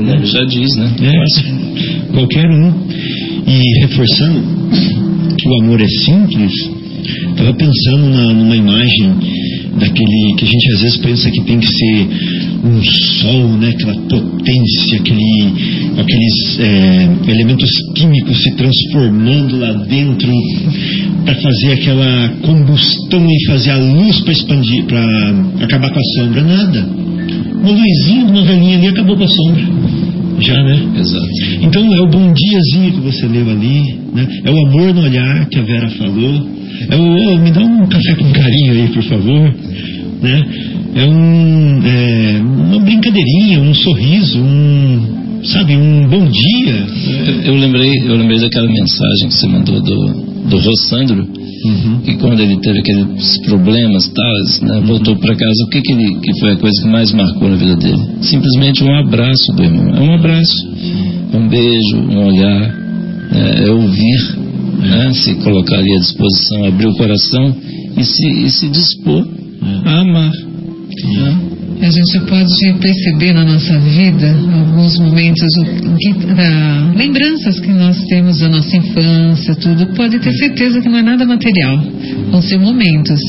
Nome 0.01 0.25
já 0.25 0.43
diz, 0.45 0.75
né? 0.75 0.91
É, 1.01 2.13
qualquer 2.13 2.49
um. 2.49 2.73
E 3.47 3.81
reforçando 3.81 4.41
que 5.37 5.47
o 5.47 5.61
amor 5.61 5.81
é 5.81 5.87
simples, 5.87 6.51
estava 7.29 7.53
pensando 7.53 8.09
na, 8.09 8.33
numa 8.33 8.55
imagem 8.55 9.13
daquele 9.77 10.35
que 10.37 10.45
a 10.45 10.47
gente 10.47 10.73
às 10.73 10.81
vezes 10.81 10.97
pensa 10.97 11.31
que 11.31 11.41
tem 11.41 11.59
que 11.59 11.67
ser 11.67 12.07
um 12.63 12.83
sol, 12.83 13.47
né? 13.57 13.69
Aquela 13.69 13.95
potência, 13.95 14.99
aquele, 14.99 15.53
aqueles 15.97 16.59
é, 16.59 17.31
elementos 17.31 17.69
químicos 17.95 18.41
se 18.41 18.55
transformando 18.55 19.59
lá 19.59 19.73
dentro 19.85 20.31
para 21.25 21.35
fazer 21.35 21.73
aquela 21.73 22.29
combustão 22.41 23.27
e 23.29 23.45
fazer 23.47 23.71
a 23.71 23.77
luz 23.77 24.21
para 24.21 24.33
expandir, 24.33 24.85
para 24.85 25.05
acabar 25.61 25.91
com 25.91 25.99
a 25.99 26.03
sombra. 26.15 26.41
Nada. 26.41 27.04
Uma 27.65 27.71
luzinha 27.71 28.25
de 28.25 28.31
uma 28.31 28.43
velhinha 28.43 28.77
ali 28.77 28.87
acabou 28.87 29.17
com 29.17 29.23
a 29.23 29.27
sombra 29.27 29.63
já, 30.39 30.63
né? 30.63 30.77
Exato. 30.99 31.27
Então 31.61 31.93
é 31.93 32.01
o 32.01 32.07
bom 32.07 32.33
diazinho 32.33 32.93
que 32.93 32.99
você 33.01 33.25
leu 33.27 33.49
ali, 33.49 33.99
né? 34.13 34.27
É 34.43 34.51
o 34.51 34.67
amor 34.67 34.93
no 34.93 35.01
olhar 35.01 35.47
que 35.47 35.59
a 35.59 35.63
Vera 35.63 35.89
falou. 35.89 36.47
É 36.89 36.95
o 36.95 37.33
oh, 37.33 37.37
me 37.37 37.51
dá 37.51 37.61
um 37.61 37.87
café 37.87 38.15
com 38.15 38.31
carinho 38.31 38.71
aí, 38.71 38.87
por 38.89 39.03
favor, 39.03 39.55
né? 40.21 40.43
É 40.95 41.05
um 41.05 41.81
é, 41.85 42.41
uma 42.41 42.79
brincadeirinha, 42.79 43.61
um 43.61 43.73
sorriso, 43.73 44.39
um 44.39 45.41
sabe, 45.43 45.75
um 45.75 46.07
bom 46.07 46.27
dia. 46.27 46.85
Eu, 47.27 47.53
eu 47.53 47.55
lembrei, 47.55 47.91
eu 48.05 48.15
lembrei 48.15 48.39
daquela 48.39 48.67
mensagem 48.67 49.27
que 49.27 49.33
você 49.33 49.47
mandou 49.47 49.81
do 49.81 50.25
do 50.49 50.57
Rossandro, 50.57 51.27
Uhum. 51.65 51.99
que 52.01 52.15
quando 52.17 52.39
ele 52.39 52.57
teve 52.57 52.79
aqueles 52.79 53.41
problemas 53.45 54.07
tales, 54.07 54.61
né, 54.61 54.81
voltou 54.85 55.15
para 55.17 55.35
casa, 55.35 55.63
o 55.65 55.69
que 55.69 55.81
que, 55.81 55.91
ele, 55.93 56.19
que 56.19 56.39
foi 56.39 56.51
a 56.51 56.57
coisa 56.57 56.81
que 56.81 56.87
mais 56.89 57.11
marcou 57.13 57.49
na 57.49 57.55
vida 57.55 57.75
dele? 57.75 58.01
Simplesmente 58.21 58.83
um 58.83 58.93
abraço 58.95 59.51
do 59.53 59.63
irmão. 59.63 59.95
É 59.95 60.01
um 60.01 60.13
abraço, 60.13 60.69
um 61.33 61.47
beijo, 61.47 61.97
um 61.97 62.25
olhar, 62.27 62.59
né, 63.31 63.65
é 63.65 63.71
ouvir, 63.71 64.37
né, 64.79 65.11
se 65.13 65.35
colocar 65.35 65.77
ali 65.77 65.91
à 65.95 65.99
disposição, 65.99 66.65
abrir 66.65 66.87
o 66.87 66.95
coração 66.95 67.55
e 67.97 68.03
se, 68.03 68.27
e 68.27 68.49
se 68.49 68.69
dispor 68.69 69.25
a 69.85 70.01
amar. 70.01 70.31
né? 70.31 71.54
A 71.81 71.89
gente 71.89 72.19
pode 72.27 72.73
perceber 72.81 73.33
na 73.33 73.43
nossa 73.45 73.77
vida 73.79 74.27
alguns 74.53 74.97
momentos, 74.97 75.47
que, 75.99 76.13
da- 76.33 76.91
lembranças 76.95 77.59
que 77.59 77.71
nós 77.73 77.97
temos 78.05 78.39
da 78.39 78.49
nossa 78.49 78.75
infância, 78.75 79.55
tudo. 79.55 79.87
Pode 79.93 80.17
ter 80.19 80.31
certeza 80.33 80.81
que 80.81 80.89
não 80.89 80.99
é 80.99 81.03
nada 81.03 81.25
material. 81.25 81.77
Vão 82.31 82.41
ser 82.41 82.57
momentos. 82.57 83.19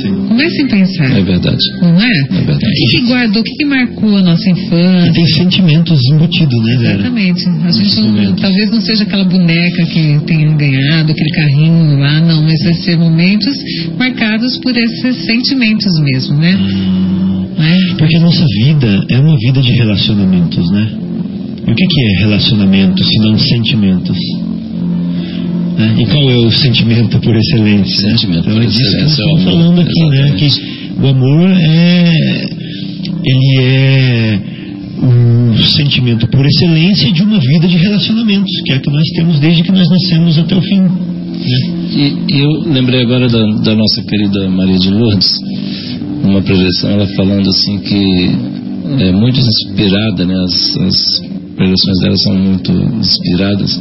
Sim. 0.00 0.26
Comecem 0.28 0.64
a 0.64 0.68
pensar, 0.68 1.18
É 1.18 1.22
verdade. 1.22 1.56
não 1.82 2.00
é? 2.00 2.08
É 2.30 2.44
verdade. 2.44 2.64
O 2.66 2.90
que, 2.90 2.98
que 3.00 3.06
guardou, 3.06 3.40
o 3.40 3.44
que, 3.44 3.54
que 3.56 3.64
marcou 3.64 4.16
a 4.16 4.22
nossa 4.22 4.48
E 4.48 4.52
infância? 4.52 5.12
tem 5.12 5.26
sentimentos 5.26 6.00
embutidos, 6.12 6.58
né, 6.64 6.76
Vera? 6.78 6.94
Exatamente. 6.94 7.44
A 7.48 7.70
gente 7.70 8.00
não- 8.00 8.34
talvez 8.36 8.70
não 8.70 8.80
seja 8.80 9.02
aquela 9.04 9.24
boneca 9.24 9.84
que 9.86 10.18
tenha 10.26 10.50
ganhado, 10.56 11.12
aquele 11.12 11.30
carrinho 11.30 11.98
lá, 11.98 12.20
não, 12.20 12.42
mas 12.42 12.62
vai 12.64 12.74
ser 12.74 12.96
momentos 12.96 13.54
marcados 13.98 14.58
por 14.58 14.74
esses 14.76 15.16
sentimentos 15.26 15.92
mesmo, 16.02 16.36
né? 16.38 16.52
Né? 17.58 17.76
Porque 17.98 18.16
a 18.16 18.20
nossa 18.20 18.44
vida 18.64 19.04
é 19.10 19.18
uma 19.18 19.36
vida 19.38 19.60
de 19.60 19.72
relacionamentos, 19.72 20.70
né? 20.72 20.90
E 21.66 21.70
o 21.70 21.74
que, 21.74 21.86
que 21.86 22.00
é 22.06 22.20
relacionamento 22.20 23.04
se 23.04 23.18
não 23.18 23.38
sentimentos? 23.38 24.16
Né? 25.76 25.96
E 25.98 26.06
qual 26.06 26.30
é 26.30 26.36
o 26.38 26.50
sentimento 26.50 27.18
por 27.20 27.34
excelência? 27.34 28.08
né? 28.08 28.18
Sentimento 28.18 28.48
então, 28.48 28.54
por 28.54 28.62
é 28.62 28.66
que 28.66 28.72
excelência 28.72 29.24
nós 29.24 29.44
falando 29.44 29.80
aqui, 29.80 30.06
né? 30.10 30.34
Que 30.36 30.44
Exatamente. 30.44 30.92
o 31.00 31.06
amor 31.06 31.50
é. 31.50 32.12
Ele 33.24 33.60
é 33.60 34.40
o 35.02 35.62
sentimento 35.76 36.28
por 36.28 36.44
excelência 36.46 37.12
de 37.12 37.22
uma 37.22 37.38
vida 37.38 37.68
de 37.68 37.76
relacionamentos, 37.76 38.50
que 38.64 38.72
é 38.72 38.76
a 38.76 38.80
que 38.80 38.90
nós 38.90 39.08
temos 39.16 39.40
desde 39.40 39.62
que 39.62 39.72
nós 39.72 39.88
nascemos 39.88 40.38
até 40.38 40.54
o 40.56 40.62
fim. 40.62 40.80
Né? 40.80 40.90
E, 42.30 42.38
eu 42.38 42.50
lembrei 42.72 43.02
agora 43.02 43.28
da, 43.28 43.44
da 43.64 43.74
nossa 43.74 44.02
querida 44.02 44.48
Maria 44.48 44.78
de 44.78 44.90
Lourdes, 44.90 45.38
numa 46.22 46.40
projeção, 46.40 46.90
ela 46.90 47.06
falando 47.16 47.48
assim 47.48 47.78
que 47.80 48.30
é 49.00 49.12
muito 49.12 49.40
inspirada, 49.40 50.24
né? 50.24 50.34
As, 50.44 50.76
as 50.76 51.20
projeções 51.56 51.98
dela 52.00 52.16
são 52.18 52.34
muito 52.36 52.72
inspiradas. 52.72 53.80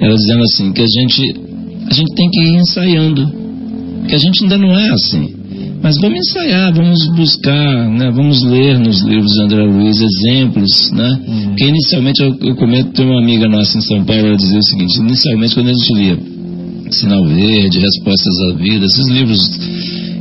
Ela 0.00 0.14
dizendo 0.14 0.42
assim 0.42 0.72
que 0.72 0.82
a 0.82 0.86
gente 0.86 1.46
a 1.88 1.94
gente 1.94 2.14
tem 2.14 2.30
que 2.30 2.40
ir 2.42 2.56
ensaiando, 2.56 3.32
que 4.08 4.14
a 4.14 4.18
gente 4.18 4.42
ainda 4.42 4.58
não 4.58 4.72
é 4.78 4.88
assim. 4.90 5.36
Mas 5.82 5.98
vamos 6.00 6.18
ensaiar, 6.18 6.74
vamos 6.74 7.06
buscar, 7.14 7.88
né? 7.90 8.10
vamos 8.10 8.42
ler 8.42 8.78
nos 8.78 9.02
livros 9.02 9.30
de 9.32 9.42
André 9.42 9.62
Luiz 9.62 9.96
exemplos, 10.00 10.90
né? 10.92 11.20
Porque 11.48 11.68
inicialmente 11.68 12.22
eu, 12.22 12.36
eu 12.42 12.56
comento, 12.56 12.90
tem 12.90 13.06
uma 13.06 13.20
amiga 13.20 13.48
nossa 13.48 13.78
em 13.78 13.80
São 13.82 14.04
Paulo, 14.04 14.26
ela 14.26 14.36
dizia 14.36 14.58
o 14.58 14.62
seguinte, 14.62 14.98
inicialmente 14.98 15.54
quando 15.54 15.68
a 15.68 15.72
gente 15.72 15.94
lia 15.94 16.18
Sinal 16.90 17.24
Verde, 17.24 17.78
Respostas 17.78 18.34
à 18.50 18.56
Vida, 18.56 18.84
esses 18.84 19.08
livros 19.10 19.40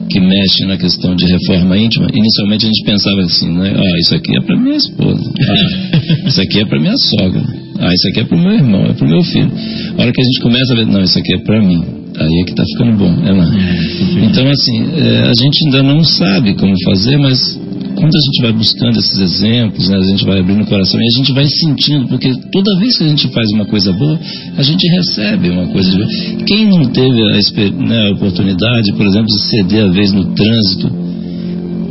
que 0.09 0.19
mexem 0.19 0.67
na 0.67 0.78
questão 0.78 1.15
de 1.15 1.26
reforma 1.26 1.78
íntima, 1.78 2.07
inicialmente 2.13 2.65
a 2.65 2.67
gente 2.67 2.84
pensava 2.86 3.21
assim, 3.21 3.51
né? 3.51 3.73
Ah, 3.76 3.99
isso 3.99 4.15
aqui 4.15 4.38
é 4.38 4.41
para 4.41 4.57
minha 4.57 4.78
esposa. 4.78 5.34
Ah, 5.41 6.28
isso 6.30 6.41
aqui 6.41 6.59
é 6.59 6.65
para 6.65 6.80
minha 6.80 6.97
sogra. 6.97 7.64
Ah, 7.80 7.91
isso 7.93 8.07
aqui 8.09 8.19
é 8.21 8.23
para 8.23 8.38
o 8.38 8.41
meu 8.41 8.53
irmão, 8.53 8.86
é 8.86 8.93
para 8.93 9.05
o 9.05 9.09
meu 9.09 9.23
filho. 9.23 9.51
A 9.97 10.01
hora 10.01 10.11
que 10.11 10.21
a 10.21 10.23
gente 10.23 10.41
começa 10.41 10.73
a 10.73 10.76
ver, 10.78 10.86
não, 10.88 11.01
isso 11.01 11.19
aqui 11.19 11.34
é 11.34 11.39
para 11.39 11.61
mim. 11.61 11.84
Aí 12.17 12.39
é 12.39 12.43
que 12.45 12.51
está 12.51 12.63
ficando 12.63 12.97
bom, 12.97 13.13
é 13.26 13.32
lá. 13.34 13.45
Então, 14.23 14.47
assim, 14.49 14.88
é, 14.95 15.23
a 15.23 15.34
gente 15.36 15.65
ainda 15.65 15.84
não 15.84 16.03
sabe 16.03 16.53
como 16.53 16.73
fazer, 16.86 17.17
mas 17.17 17.59
quando 17.95 18.11
a 18.15 18.26
gente 18.26 18.41
vai 18.41 18.53
buscando 18.53 18.97
esses 18.99 19.19
exemplos, 19.19 19.89
né, 19.89 19.97
a 19.97 20.03
gente 20.03 20.26
vai 20.26 20.39
abrindo 20.39 20.63
o 20.63 20.65
coração 20.65 20.99
e 20.99 21.03
a 21.03 21.17
gente 21.17 21.34
vai 21.34 21.45
sentindo, 21.45 22.07
porque 22.07 22.32
toda 22.51 22.80
vez 22.80 22.97
que 22.97 23.03
a 23.03 23.07
gente 23.07 23.28
faz 23.30 23.49
uma 23.51 23.65
coisa 23.65 23.91
boa, 23.91 24.19
a 24.57 24.63
gente 24.63 24.88
recebe 24.88 25.49
uma 25.49 25.67
coisa 25.67 25.89
de 25.89 25.97
boa. 25.97 26.07
Quem 26.45 26.69
não 26.69 26.86
teve 26.86 27.21
a, 27.21 27.86
né, 27.86 28.07
a 28.07 28.11
oportunidade, 28.13 28.93
por 28.93 29.05
exemplo, 29.05 29.28
de 29.28 29.49
ceder 29.49 29.86
a 29.86 29.91
vez 29.91 30.11
no 30.13 30.26
trânsito, 30.34 31.04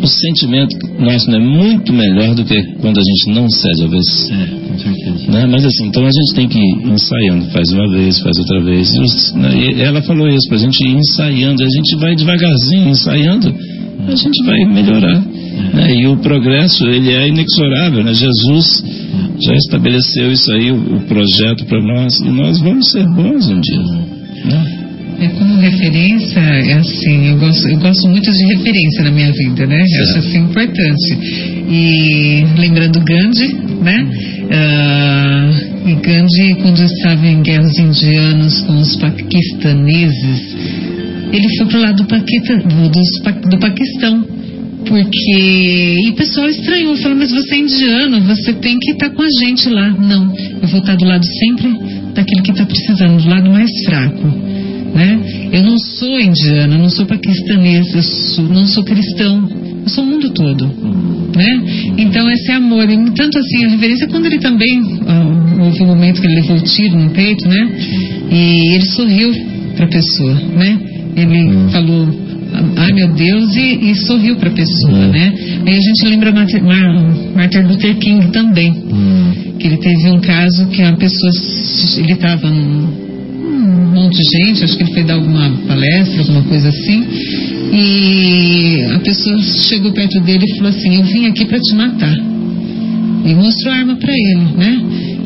o 0.04 0.06
sentimento 0.06 0.76
nosso 0.98 1.30
é 1.30 1.38
muito 1.38 1.92
melhor 1.92 2.34
do 2.34 2.44
que 2.44 2.62
quando 2.80 2.98
a 2.98 3.02
gente 3.02 3.34
não 3.34 3.48
cede 3.48 3.84
a 3.84 3.88
vez. 3.88 4.30
É, 4.30 4.68
com 4.68 4.78
certeza. 4.78 5.32
Né? 5.32 5.46
Mas 5.46 5.64
assim, 5.64 5.86
então 5.86 6.04
a 6.04 6.10
gente 6.10 6.34
tem 6.34 6.48
que 6.48 6.58
ir 6.58 6.92
ensaiando, 6.92 7.50
faz 7.50 7.72
uma 7.72 7.88
vez, 7.90 8.18
faz 8.20 8.38
outra 8.38 8.62
vez. 8.62 8.90
E 8.90 9.38
né, 9.38 9.56
E 9.56 9.82
ela 9.82 10.02
falou 10.02 10.28
isso, 10.28 10.48
pra 10.48 10.58
gente 10.58 10.84
ir 10.84 10.94
ensaiando, 10.94 11.64
a 11.64 11.68
gente 11.68 11.96
vai 11.96 12.14
devagarzinho 12.14 12.88
ensaiando, 12.88 13.54
a 14.06 14.14
gente 14.14 14.44
vai 14.44 14.64
melhorar. 14.66 15.20
Né? 15.72 15.94
E 15.96 16.06
o 16.06 16.16
progresso, 16.18 16.84
ele 16.86 17.10
é 17.12 17.28
inexorável, 17.28 18.04
né? 18.04 18.12
Jesus 18.12 18.84
já 19.40 19.54
estabeleceu 19.54 20.32
isso 20.32 20.52
aí, 20.52 20.70
o, 20.70 20.96
o 20.96 21.00
projeto 21.02 21.64
para 21.64 21.80
nós, 21.80 22.20
e 22.20 22.30
nós 22.30 22.60
vamos 22.60 22.90
ser 22.90 23.04
bons 23.14 23.48
um 23.48 23.60
dia. 23.60 23.82
Né? 24.44 24.83
É 25.24 25.28
como 25.38 25.56
referência, 25.56 26.38
é 26.38 26.74
assim, 26.74 27.30
eu 27.30 27.38
gosto, 27.38 27.66
eu 27.66 27.78
gosto 27.78 28.08
muito 28.08 28.30
de 28.30 28.56
referência 28.56 29.04
na 29.04 29.10
minha 29.10 29.32
vida, 29.32 29.66
né? 29.66 29.78
Eu 29.78 30.02
acho 30.02 30.18
assim 30.18 30.38
importante. 30.40 31.18
E 31.66 32.44
lembrando 32.58 33.00
Gandhi, 33.00 33.54
né? 33.82 34.06
Ah, 34.50 35.50
e 35.86 35.94
Gandhi, 35.94 36.56
quando 36.60 36.78
estava 36.82 37.26
em 37.26 37.40
guerras 37.40 37.78
indianas 37.78 38.60
com 38.66 38.76
os 38.76 38.96
paquistaneses, 38.96 40.56
ele 41.32 41.48
foi 41.56 41.66
pro 41.68 41.80
lado 41.80 42.02
do, 42.02 42.04
Paquita, 42.04 42.58
do, 42.58 43.48
do 43.48 43.58
Paquistão. 43.58 44.26
Porque. 44.86 45.96
E 46.04 46.10
o 46.10 46.14
pessoal 46.16 46.48
estranhou, 46.48 46.96
falou, 46.98 47.16
mas 47.16 47.30
você 47.30 47.54
é 47.54 47.58
indiano, 47.60 48.20
você 48.20 48.52
tem 48.52 48.78
que 48.78 48.90
estar 48.90 49.08
com 49.08 49.22
a 49.22 49.28
gente 49.40 49.70
lá. 49.70 49.88
Não, 49.88 50.34
eu 50.60 50.68
vou 50.68 50.80
estar 50.80 50.96
do 50.96 51.06
lado 51.06 51.24
sempre 51.24 52.12
daquele 52.12 52.42
que 52.42 52.50
está 52.50 52.66
precisando, 52.66 53.22
do 53.22 53.28
lado 53.30 53.50
mais 53.50 53.70
fraco. 53.86 54.53
Né? 54.94 55.18
Eu 55.52 55.62
não 55.64 55.76
sou 55.78 56.20
indiana, 56.20 56.78
não 56.78 56.88
sou 56.88 57.04
paquistanês, 57.04 57.92
eu 57.94 58.02
sou- 58.02 58.44
não 58.48 58.64
sou 58.66 58.84
cristão, 58.84 59.48
eu 59.82 59.88
sou 59.88 60.04
o 60.04 60.06
mundo 60.06 60.30
todo. 60.30 60.66
Né? 61.36 61.94
Então 61.98 62.30
esse 62.30 62.52
amor. 62.52 62.88
E 62.88 62.96
tanto 63.10 63.38
assim, 63.38 63.64
a 63.64 63.68
reverência 63.70 64.06
quando 64.06 64.26
ele 64.26 64.38
também, 64.38 64.80
ah, 65.06 65.64
houve 65.64 65.82
um 65.82 65.86
momento 65.86 66.20
que 66.20 66.26
ele 66.28 66.36
levou 66.36 66.56
o 66.56 66.60
tiro 66.60 66.96
no 66.96 67.10
peito, 67.10 67.48
né? 67.48 67.68
E 68.30 68.74
ele 68.76 68.84
sorriu 68.86 69.32
para 69.76 69.86
a 69.86 69.88
pessoa, 69.88 70.34
né? 70.34 70.78
Ele 71.16 71.70
falou, 71.72 72.08
ai 72.76 72.92
meu 72.92 73.08
Deus, 73.14 73.56
e, 73.56 73.90
e 73.90 73.94
sorriu 73.96 74.36
para 74.36 74.48
a 74.48 74.52
pessoa, 74.52 75.08
né? 75.08 75.32
Aí 75.66 75.74
a 75.76 75.80
gente 75.80 76.04
lembra 76.06 76.30
Martin, 76.32 76.60
Mar- 76.60 77.14
Martin 77.34 77.58
Luther 77.66 77.96
King 77.96 78.28
também, 78.30 78.72
que 79.58 79.66
ele 79.66 79.76
teve 79.78 80.08
um 80.10 80.20
caso 80.20 80.68
que 80.68 80.82
a 80.82 80.92
pessoa, 80.92 81.32
ele 81.98 82.12
estava 82.12 82.48
num 82.48 83.03
um 83.03 83.03
monte 83.94 84.16
de 84.16 84.38
gente, 84.38 84.64
acho 84.64 84.76
que 84.76 84.82
ele 84.82 84.92
foi 84.92 85.04
dar 85.04 85.14
alguma 85.14 85.50
palestra, 85.66 86.20
alguma 86.20 86.42
coisa 86.42 86.68
assim, 86.68 87.04
e 87.72 88.86
a 88.94 88.98
pessoa 89.00 89.38
chegou 89.68 89.92
perto 89.92 90.20
dele 90.20 90.44
e 90.46 90.56
falou 90.56 90.70
assim: 90.70 90.96
Eu 90.96 91.04
vim 91.04 91.26
aqui 91.26 91.44
para 91.44 91.58
te 91.58 91.74
matar. 91.74 92.16
E 93.24 93.34
mostrou 93.34 93.72
a 93.72 93.76
arma 93.78 93.96
para 93.96 94.12
ele, 94.12 94.56
né? 94.56 94.82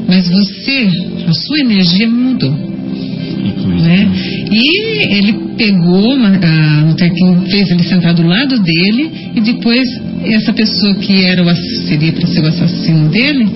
Mas 0.08 0.28
você, 0.28 0.88
a 1.26 1.32
sua 1.32 1.60
energia 1.60 2.08
mudou. 2.08 2.50
Né? 2.50 4.08
E 4.50 5.14
ele 5.14 5.32
pegou, 5.56 6.12
a 6.12 6.84
Luther 6.88 7.12
King 7.12 7.50
fez 7.50 7.70
ele 7.70 7.82
sentar 7.82 8.14
do 8.14 8.26
lado 8.26 8.58
dele 8.58 9.10
e 9.34 9.40
depois 9.40 9.86
essa 10.24 10.52
pessoa 10.52 10.94
que 10.94 11.24
era 11.24 11.42
o, 11.42 11.54
seria 11.86 12.12
para 12.12 12.26
ser 12.26 12.40
o 12.40 12.46
assassino 12.46 13.08
dele 13.10 13.46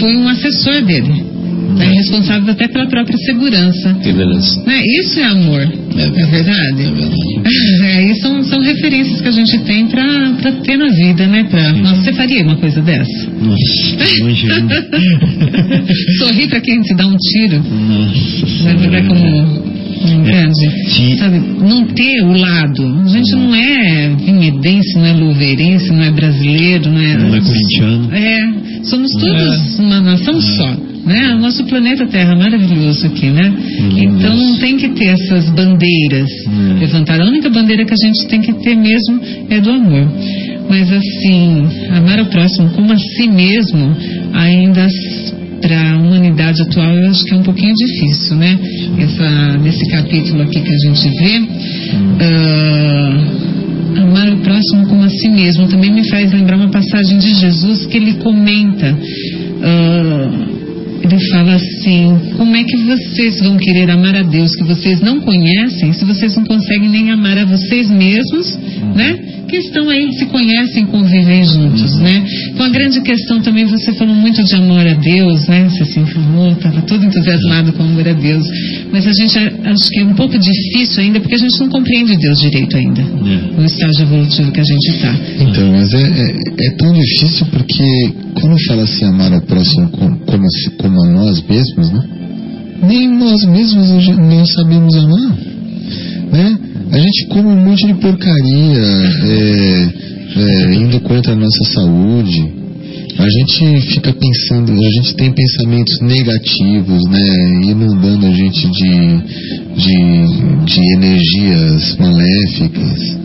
foi 0.00 0.16
um 0.16 0.28
assessor 0.28 0.82
dele. 0.82 1.24
É 1.78 1.84
responsável 1.84 2.50
até 2.52 2.68
pela 2.68 2.86
própria 2.86 3.16
segurança. 3.18 3.94
Que 4.02 4.12
beleza. 4.12 4.62
Né? 4.64 4.82
Isso 5.00 5.20
é 5.20 5.24
amor. 5.24 5.60
É 5.60 6.02
É 6.02 6.26
verdade? 6.26 6.82
É 6.82 6.90
verdade. 6.90 7.42
Aí 7.82 8.14
são, 8.20 8.42
são 8.44 8.60
referências 8.60 9.20
que 9.20 9.28
a 9.28 9.32
gente 9.32 9.58
tem 9.60 9.86
pra, 9.86 10.04
pra 10.40 10.52
ter 10.52 10.76
na 10.76 10.88
vida, 10.88 11.26
né? 11.26 11.44
Pra, 11.44 11.72
nossa, 11.72 12.02
você 12.02 12.12
faria 12.12 12.42
uma 12.42 12.56
coisa 12.56 12.80
dessa? 12.80 13.30
Nossa, 13.40 14.18
imagina. 14.20 14.66
Sorrir 16.18 16.48
pra 16.48 16.60
quem 16.60 16.80
te 16.82 16.94
dá 16.94 17.06
um 17.06 17.16
tiro. 17.16 17.62
Nossa 17.62 18.64
Vai 18.64 18.76
virar 18.76 19.06
como 19.06 19.72
grande. 20.24 20.90
Sim. 20.90 21.16
Sabe, 21.16 21.38
não 21.38 21.86
ter 21.86 22.22
o 22.22 22.32
lado. 22.32 23.02
A 23.04 23.08
gente 23.08 23.32
não 23.32 23.54
é 23.54 24.08
vinhedense, 24.16 24.94
não 24.96 25.06
é 25.06 25.12
louverense, 25.12 25.92
não 25.92 26.02
é 26.02 26.10
brasileiro, 26.10 26.90
não 26.90 27.00
é. 27.00 27.16
Não 27.16 27.34
é 27.34 27.40
corintiano. 27.40 28.14
É, 28.14 28.84
somos 28.84 29.12
todos 29.12 29.78
uma 29.78 30.00
nação 30.00 30.40
só. 30.40 30.91
Né? 31.04 31.34
O 31.34 31.40
nosso 31.40 31.64
planeta 31.64 32.06
Terra 32.06 32.32
é 32.32 32.36
maravilhoso 32.36 33.06
aqui, 33.06 33.28
né? 33.30 33.52
Então 33.98 34.36
não 34.36 34.56
tem 34.58 34.76
que 34.76 34.88
ter 34.90 35.06
essas 35.06 35.48
bandeiras 35.50 36.28
Hum. 36.48 36.78
levantadas. 36.78 37.26
A 37.26 37.28
única 37.30 37.50
bandeira 37.50 37.84
que 37.84 37.92
a 37.92 38.06
gente 38.06 38.26
tem 38.28 38.40
que 38.40 38.52
ter 38.62 38.76
mesmo 38.76 39.20
é 39.50 39.60
do 39.60 39.70
amor. 39.70 40.06
Mas 40.68 40.90
assim, 40.92 41.66
amar 41.96 42.20
o 42.20 42.26
próximo 42.26 42.70
como 42.70 42.92
a 42.92 42.96
si 42.98 43.26
mesmo, 43.28 43.96
ainda 44.32 44.86
para 45.60 45.92
a 45.92 45.96
humanidade 45.98 46.62
atual, 46.62 46.92
eu 46.96 47.10
acho 47.10 47.24
que 47.24 47.34
é 47.34 47.36
um 47.36 47.42
pouquinho 47.42 47.74
difícil, 47.74 48.36
né? 48.36 48.58
Essa, 48.98 49.58
nesse 49.58 49.88
capítulo 49.90 50.42
aqui 50.42 50.60
que 50.60 50.72
a 50.72 50.78
gente 50.88 51.08
vê, 51.18 51.48
ah, 52.20 54.00
amar 54.02 54.32
o 54.32 54.36
próximo 54.38 54.86
como 54.88 55.02
a 55.02 55.08
si 55.08 55.28
mesmo 55.28 55.66
também 55.68 55.92
me 55.92 56.08
faz 56.08 56.32
lembrar 56.32 56.56
uma 56.56 56.70
passagem 56.70 57.18
de 57.18 57.34
Jesus 57.34 57.86
que 57.86 57.96
ele 57.96 58.14
comenta. 58.14 58.96
ah, 59.64 60.51
ele 61.02 61.18
fala 61.30 61.54
assim: 61.54 62.34
como 62.36 62.56
é 62.56 62.64
que 62.64 62.76
vocês 62.76 63.40
vão 63.40 63.56
querer 63.56 63.90
amar 63.90 64.14
a 64.14 64.22
Deus 64.22 64.54
que 64.54 64.64
vocês 64.64 65.00
não 65.00 65.20
conhecem 65.20 65.92
se 65.92 66.04
vocês 66.04 66.36
não 66.36 66.44
conseguem 66.44 66.88
nem 66.88 67.10
amar 67.10 67.38
a 67.38 67.44
vocês 67.44 67.90
mesmos, 67.90 68.58
né? 68.94 69.41
Que 69.52 69.58
estão 69.58 69.86
aí, 69.90 70.10
se 70.14 70.24
conhecem, 70.24 70.86
convivem 70.86 71.44
juntos, 71.44 71.98
né? 71.98 72.24
Então 72.54 72.64
a 72.64 72.70
grande 72.70 73.02
questão 73.02 73.38
também, 73.42 73.66
você 73.66 73.92
falou 73.92 74.14
muito 74.14 74.42
de 74.42 74.54
amor 74.54 74.80
a 74.86 74.94
Deus, 74.94 75.46
né? 75.46 75.68
Você 75.68 75.84
se 75.84 76.00
informou, 76.00 76.52
estava 76.52 76.80
todo 76.80 77.04
entusiasmado 77.04 77.70
com 77.74 77.82
amor 77.82 78.08
a 78.08 78.14
Deus. 78.14 78.46
Mas 78.90 79.06
a 79.06 79.12
gente 79.12 79.38
acho 79.38 79.90
que 79.90 80.00
é 80.00 80.04
um 80.06 80.14
pouco 80.14 80.38
difícil 80.38 81.02
ainda, 81.02 81.20
porque 81.20 81.34
a 81.34 81.38
gente 81.38 81.60
não 81.60 81.68
compreende 81.68 82.16
Deus 82.16 82.38
direito 82.40 82.74
ainda, 82.78 83.02
É. 83.02 83.60
no 83.60 83.66
estágio 83.66 84.02
evolutivo 84.04 84.52
que 84.52 84.60
a 84.60 84.64
gente 84.64 84.88
está. 84.88 85.14
Então, 85.40 85.70
mas 85.70 85.92
é, 85.92 86.00
é, 86.02 86.68
é 86.68 86.70
tão 86.78 86.90
difícil 86.94 87.46
porque 87.52 87.84
quando 88.40 88.56
fala 88.66 88.84
assim 88.84 89.04
amar 89.04 89.34
ao 89.34 89.42
próximo 89.42 89.90
como, 89.90 90.16
como, 90.20 90.44
como 90.78 91.04
a 91.04 91.10
nós 91.10 91.44
mesmos, 91.46 91.92
né? 91.92 92.02
Nem 92.84 93.06
nós 93.18 93.44
mesmos 93.44 93.86
não 94.16 94.46
sabemos 94.46 94.94
amar, 94.96 95.36
né? 96.32 96.58
A 96.92 96.98
gente 96.98 97.26
come 97.28 97.48
um 97.48 97.64
monte 97.64 97.86
de 97.86 97.94
porcaria, 97.94 98.82
é, 99.24 99.88
é, 100.36 100.74
indo 100.74 101.00
contra 101.00 101.32
a 101.32 101.36
nossa 101.36 101.64
saúde. 101.72 102.52
A 103.18 103.28
gente 103.30 103.80
fica 103.94 104.12
pensando, 104.12 104.72
a 104.72 104.90
gente 104.90 105.14
tem 105.14 105.32
pensamentos 105.32 106.00
negativos, 106.02 107.02
né? 107.08 107.70
Inundando 107.70 108.26
a 108.26 108.32
gente 108.32 108.70
de, 108.70 109.16
de, 109.74 110.64
de 110.66 110.94
energias 110.96 111.96
maléficas. 111.96 113.16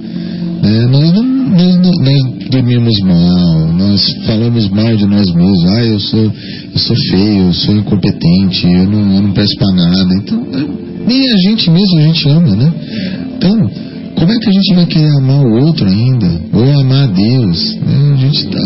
Né? 0.67 0.87
Nós, 0.91 1.13
não, 1.13 1.23
nós, 1.23 1.75
não- 1.77 2.03
nós 2.03 2.49
dormimos 2.51 2.99
mal, 3.01 3.73
nós 3.73 4.01
falamos 4.25 4.69
mal 4.69 4.95
de 4.95 5.05
nós 5.05 5.25
mesmos. 5.33 5.65
Ah, 5.65 5.85
eu 5.85 5.99
sou, 5.99 6.23
eu 6.73 6.79
sou 6.79 6.95
feio, 7.11 7.43
eu 7.47 7.53
sou 7.53 7.75
incompetente, 7.75 8.65
eu 8.67 8.89
não, 8.89 9.15
eu 9.15 9.21
não 9.23 9.31
presto 9.31 9.57
pra 9.57 9.71
nada. 9.73 10.13
Então, 10.21 10.47
é, 10.53 11.07
nem 11.07 11.29
a 11.31 11.37
gente 11.49 11.69
mesmo 11.69 11.97
a 11.99 12.01
gente 12.01 12.29
ama, 12.29 12.55
né? 12.55 12.73
Então, 13.37 13.69
como 14.15 14.31
é 14.31 14.39
que 14.39 14.49
a 14.49 14.53
gente 14.53 14.75
vai 14.75 14.85
querer 14.87 15.11
amar 15.17 15.45
o 15.45 15.65
outro 15.65 15.85
ainda? 15.87 16.41
Ou 16.53 16.79
amar 16.81 17.03
a 17.03 17.07
Deus? 17.11 17.75
né? 17.75 18.13
A 18.13 18.17
gente 18.17 18.45
tá. 18.47 18.59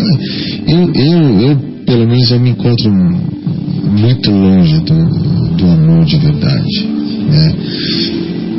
Eu, 0.67 0.93
eu, 0.93 1.39
eu, 1.49 1.57
pelo 1.85 2.07
menos, 2.07 2.31
eu 2.31 2.39
me 2.39 2.49
encontro 2.51 2.89
muito 2.91 4.31
longe 4.31 4.79
do, 4.79 5.55
do 5.57 5.65
amor 5.65 6.05
de 6.05 6.17
verdade. 6.17 6.87
Né? 7.29 7.53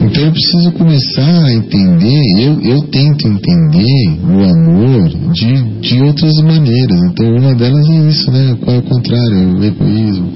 Então 0.05 0.25
eu 0.25 0.33
preciso 0.33 0.73
começar 0.73 1.45
a 1.45 1.55
entender, 1.55 2.23
eu, 2.39 2.61
eu 2.61 2.83
tento 2.89 3.29
entender 3.29 4.19
o 4.25 4.43
amor 4.43 5.09
de, 5.33 5.81
de 5.81 6.03
outras 6.03 6.35
maneiras. 6.43 7.01
Então 7.11 7.37
uma 7.37 7.55
delas 7.55 7.89
é 7.89 8.09
isso, 8.09 8.31
né? 8.31 8.57
Qual 8.61 8.77
é 8.77 8.79
o 8.81 8.83
contrário? 8.83 9.59
O 9.59 9.65
egoísmo. 9.65 10.33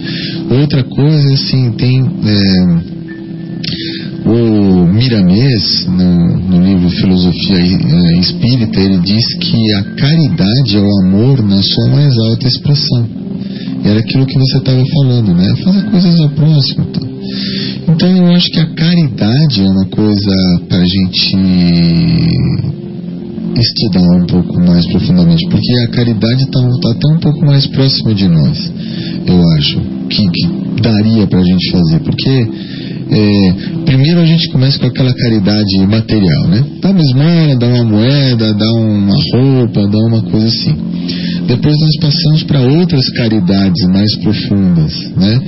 Outra 0.61 0.85
coisa, 0.85 1.35
assim, 1.35 1.73
tem. 1.73 2.01
é, 2.01 2.97
o 4.27 4.87
Miramês, 4.87 5.87
no, 5.87 6.39
no 6.39 6.65
livro 6.65 6.91
Filosofia 6.91 7.59
eh, 7.59 8.19
Espírita, 8.19 8.81
ele 8.81 8.99
diz 8.99 9.25
que 9.39 9.73
a 9.75 9.83
caridade 9.95 10.77
é 10.77 10.81
o 10.81 10.99
amor 11.05 11.43
na 11.43 11.63
sua 11.63 11.89
mais 11.91 12.17
alta 12.19 12.47
expressão. 12.49 13.09
Era 13.87 14.01
aquilo 14.01 14.27
que 14.27 14.39
você 14.39 14.59
estava 14.59 14.83
falando, 14.95 15.33
né? 15.35 15.55
Fazer 15.63 15.91
coisas 15.91 16.21
ao 16.21 16.31
próximo. 16.31 16.87
Então. 16.91 17.09
então 17.89 18.17
eu 18.17 18.27
acho 18.35 18.51
que 18.51 18.59
a 18.59 18.75
caridade 18.75 19.61
é 19.61 19.69
uma 19.69 19.87
coisa 19.87 20.33
para 20.69 20.79
a 20.79 20.87
gente 20.87 21.37
estudar 23.61 24.23
um 24.23 24.27
pouco 24.27 24.61
mais 24.61 24.87
profundamente, 24.87 25.49
porque 25.49 25.73
a 25.85 25.91
caridade 25.91 26.45
está 26.45 26.61
tá 26.61 26.91
até 26.91 27.09
um 27.09 27.19
pouco 27.19 27.47
mais 27.47 27.67
próxima 27.67 28.15
de 28.15 28.29
nós, 28.29 28.73
eu 29.27 29.43
acho, 29.59 29.81
que, 30.09 30.31
que 30.31 30.67
daria 30.81 31.27
para 31.27 31.41
a 31.41 31.45
gente 31.45 31.71
fazer, 31.71 32.01
porque 32.01 32.49
é, 33.09 33.53
primeiro 33.85 34.21
a 34.21 34.27
gente 34.27 34.51
começa 34.51 34.79
com 34.79 34.87
aquela 34.87 35.15
caridade 35.15 35.87
material, 35.87 36.49
né? 36.49 36.65
Dá 36.81 36.91
uma 36.91 37.01
esmola, 37.01 37.57
dá 37.57 37.67
uma 37.67 37.85
moeda, 37.85 38.55
dá 38.55 38.73
uma 38.73 39.15
roupa, 39.33 39.87
dá 39.87 39.99
uma 39.99 40.23
coisa 40.23 40.47
assim. 40.47 40.77
Depois 41.47 41.75
nós 41.81 41.97
passamos 42.01 42.43
para 42.43 42.61
outras 42.63 43.09
caridades 43.11 43.87
mais 43.89 44.17
profundas, 44.17 44.93
né? 45.17 45.41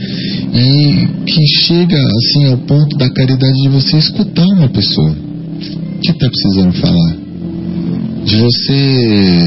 E 0.55 1.09
que 1.27 1.47
chega 1.67 1.97
assim 1.97 2.47
ao 2.53 2.59
ponto 2.59 2.97
da 2.97 3.11
caridade 3.11 3.63
de 3.63 3.69
você 3.69 3.99
escutar 3.99 4.47
uma 4.47 4.69
pessoa 4.69 5.17
que 6.01 6.13
está 6.13 6.29
precisando 6.31 6.73
falar, 6.75 7.17
de 8.29 8.37
você 8.37 9.45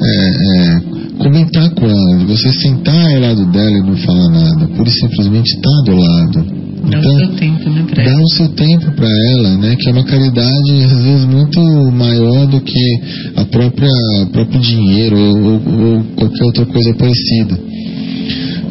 é, 0.00 0.28
é, 0.40 0.80
comentar 1.18 1.70
com 1.74 1.86
ela, 1.86 2.18
de 2.18 2.24
você 2.26 2.52
sentar 2.52 2.94
ao 3.14 3.20
lado 3.20 3.46
dela 3.52 3.70
e 3.70 3.82
não 3.82 3.96
falar 3.96 4.28
nada, 4.30 4.68
pura 4.68 4.88
e 4.88 4.92
simplesmente 4.92 5.46
estar 5.54 5.82
do 5.86 5.96
lado. 5.96 6.58
Dá 6.90 6.96
Então, 6.98 7.14
o 7.14 7.18
seu 7.18 7.28
tempo, 7.36 7.70
né, 7.70 7.84
pra 7.90 8.04
dá 8.04 8.10
ela. 8.10 8.22
o 8.22 8.28
seu 8.28 8.48
tempo 8.50 8.92
para 8.92 9.08
ela, 9.32 9.56
né? 9.58 9.76
Que 9.76 9.88
é 9.88 9.92
uma 9.92 10.04
caridade 10.04 10.72
às 10.84 11.02
vezes 11.02 11.24
muito 11.26 11.60
maior 11.92 12.46
do 12.46 12.60
que 12.60 13.00
a 13.36 13.44
própria 13.44 13.90
o 14.22 14.26
próprio 14.26 14.60
dinheiro 14.60 15.16
ou, 15.18 15.36
ou- 15.44 15.94
ou 15.96 16.04
qualquer 16.16 16.44
outra 16.44 16.66
coisa 16.66 16.94
parecida. 16.94 17.58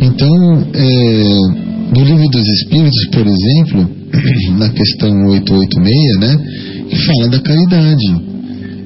Então, 0.01 0.29
é, 0.73 1.23
no 1.97 2.03
livro 2.05 2.27
dos 2.29 2.47
Espíritos, 2.61 3.07
por 3.11 3.25
exemplo, 3.27 3.89
na 4.57 4.69
questão 4.69 5.11
886, 5.27 6.19
né? 6.19 6.37
Que 6.89 6.95
fala 6.95 7.27
da 7.29 7.39
caridade. 7.39 8.36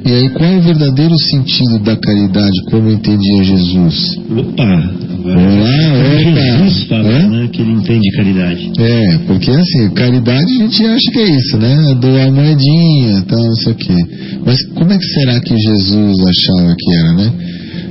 E 0.04 0.12
aí, 0.12 0.30
qual 0.30 0.49
é 0.49 0.58
o 0.58 0.62
verdadeiro 0.62 1.16
sentido 1.30 1.80
da 1.84 1.95
caridade, 1.95 2.64
como 2.72 2.89
entendia 2.89 3.43
Jesus? 3.43 4.18
Opa! 4.32 5.02
Olá, 5.24 5.82
opa! 6.02 6.41
Jesus 6.41 6.84
fala 6.86 7.08
Hã? 7.08 7.28
né, 7.30 7.49
que 7.54 7.62
ele 7.62 7.74
entende 7.74 8.12
caridade. 8.18 8.72
É, 8.80 9.18
porque 9.28 9.52
assim, 9.52 9.89
caridade 9.91 10.43
a 10.43 10.64
gente 10.64 10.84
acha 10.86 11.12
que 11.12 11.20
é 11.20 11.30
isso, 11.38 11.58
né? 11.58 11.95
Doar 12.02 12.32
moedinha 12.32 13.24
tal, 13.28 13.43
não 13.43 13.56
sei 13.58 13.74
o 13.74 13.76
quê. 13.76 13.95
Mas 14.43 14.66
como 14.74 14.91
é 14.91 14.97
que 14.97 15.06
será 15.06 15.39
que 15.39 15.56
Jesus 15.56 16.18
achava 16.20 16.76
que 16.78 16.95
era, 16.95 17.14
né? 17.14 17.34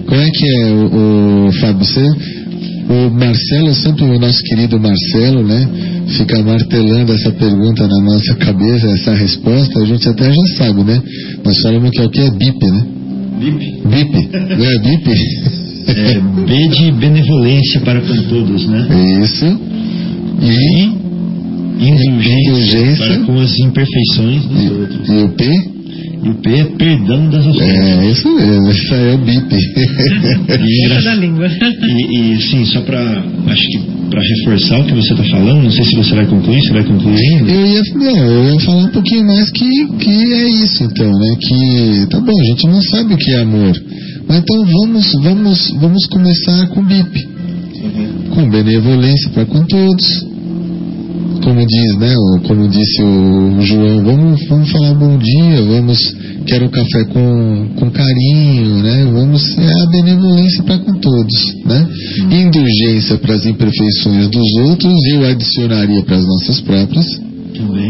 Como 0.07 0.21
é 0.21 0.31
que 0.31 0.47
é, 0.47 0.73
o, 0.73 1.47
o 1.47 1.53
Fábio? 1.61 1.85
Você, 1.87 2.03
o 2.91 3.11
Marcelo, 3.11 3.73
sempre 3.73 4.05
o 4.05 4.19
nosso 4.19 4.43
querido 4.43 4.81
Marcelo, 4.81 5.47
né? 5.47 5.69
Fica 6.09 6.43
martelando 6.43 7.13
essa 7.13 7.31
pergunta 7.31 7.87
na 7.87 8.01
nossa 8.03 8.35
cabeça, 8.35 8.89
essa 8.89 9.15
resposta, 9.15 9.79
a 9.81 9.85
gente 9.85 10.09
até 10.09 10.25
já 10.25 10.47
sabe, 10.59 10.83
né? 10.83 11.01
Nós 11.45 11.57
falamos 11.63 11.91
que 11.91 12.01
é 12.01 12.05
o 12.05 12.11
que 12.11 12.21
é 12.21 12.31
BIP, 12.31 12.67
né? 12.67 12.87
BIP. 13.39 13.81
BIP, 13.87 14.29
não 14.57 14.67
é 14.67 14.79
BIP? 14.79 15.11
É, 15.87 16.21
B 16.47 16.69
de 16.69 16.93
benevolência 16.93 17.81
para 17.81 18.01
com 18.01 18.23
todos, 18.25 18.67
né? 18.67 18.89
Isso. 19.23 19.47
E, 20.43 21.01
Indulgência, 21.81 22.51
Indulgência. 22.51 23.07
para 23.07 23.19
com 23.25 23.41
as 23.41 23.59
imperfeições 23.61 24.45
dos 24.47 24.71
outros. 24.73 25.09
e, 25.09 25.13
e 25.13 25.23
o 25.23 25.29
P? 25.31 25.80
E 26.23 26.29
o 26.29 26.35
P 26.35 26.51
é 26.51 26.65
perdão 26.77 27.31
das 27.31 27.47
ofensas. 27.47 27.65
É, 27.65 28.11
isso 28.11 28.29
mesmo, 28.29 28.71
isso 28.71 28.95
aí 28.95 29.09
é 29.09 29.15
o 29.15 29.19
BIP. 29.19 29.57
E, 30.61 30.87
engra- 30.87 31.03
da 31.03 31.15
língua. 31.15 31.49
e, 31.49 32.35
e, 32.35 32.43
sim, 32.43 32.65
só 32.67 32.81
para 32.83 33.01
acho 33.47 33.67
que 33.69 33.79
para 34.11 34.21
reforçar 34.21 34.81
o 34.81 34.85
que 34.85 34.93
você 34.95 35.13
está 35.13 35.25
falando, 35.25 35.63
não 35.63 35.71
sei 35.71 35.85
se 35.85 35.97
você 35.97 36.15
vai 36.17 36.27
concluir, 36.27 36.61
você 36.61 36.73
vai 36.73 36.85
concluir 36.85 37.17
ainda? 37.17 37.51
Eu 37.51 37.67
ia, 37.67 37.83
não, 37.95 38.17
eu 38.27 38.53
ia 38.55 38.61
falar 38.61 38.83
um 38.85 38.89
pouquinho 38.89 39.25
mais 39.27 39.51
que, 39.51 39.69
que 39.99 40.11
é 40.11 40.49
isso, 40.49 40.85
então, 40.85 41.07
né? 41.11 41.37
Que, 41.41 42.07
tá 42.11 42.21
bom, 42.21 42.39
a 42.41 42.45
gente 42.45 42.67
não 42.67 42.83
sabe 42.83 43.15
o 43.15 43.17
que 43.17 43.31
é 43.31 43.41
amor. 43.41 43.81
Mas 44.29 44.39
então 44.39 44.67
vamos, 44.67 45.13
vamos, 45.23 45.71
vamos 45.81 46.07
começar 46.07 46.67
com 46.69 46.81
o 46.81 46.85
BIP. 46.85 47.29
com 48.35 48.51
benevolência 48.51 49.31
para 49.31 49.47
com 49.47 49.65
todos. 49.65 50.27
Como 51.43 51.67
diz, 51.67 51.99
né? 51.99 52.15
Como 52.47 52.69
disse 52.69 53.03
o 53.03 53.61
João, 53.63 54.05
vamos, 54.05 54.47
vamos 54.49 54.71
falar 54.71 54.95
bom 54.95 55.19
dia, 55.19 55.63
vamos 55.63 55.99
quero 56.47 56.69
café 56.71 57.05
com, 57.05 57.69
com 57.77 57.91
carinho, 57.91 58.83
né? 58.83 59.09
Vamos 59.13 59.43
é 59.59 59.83
a 59.83 59.91
benevolência 59.91 60.63
para 60.65 60.79
com 60.79 60.95
todos, 60.95 61.55
né? 61.65 61.89
Indulgência 62.31 63.19
para 63.19 63.35
as 63.35 63.47
imperfeições 63.47 64.29
dos 64.29 64.55
outros, 64.69 64.95
eu 65.13 65.27
adicionaria 65.27 66.03
para 66.03 66.17
as 66.17 66.27
nossas 66.27 66.61
próprias, 66.61 67.07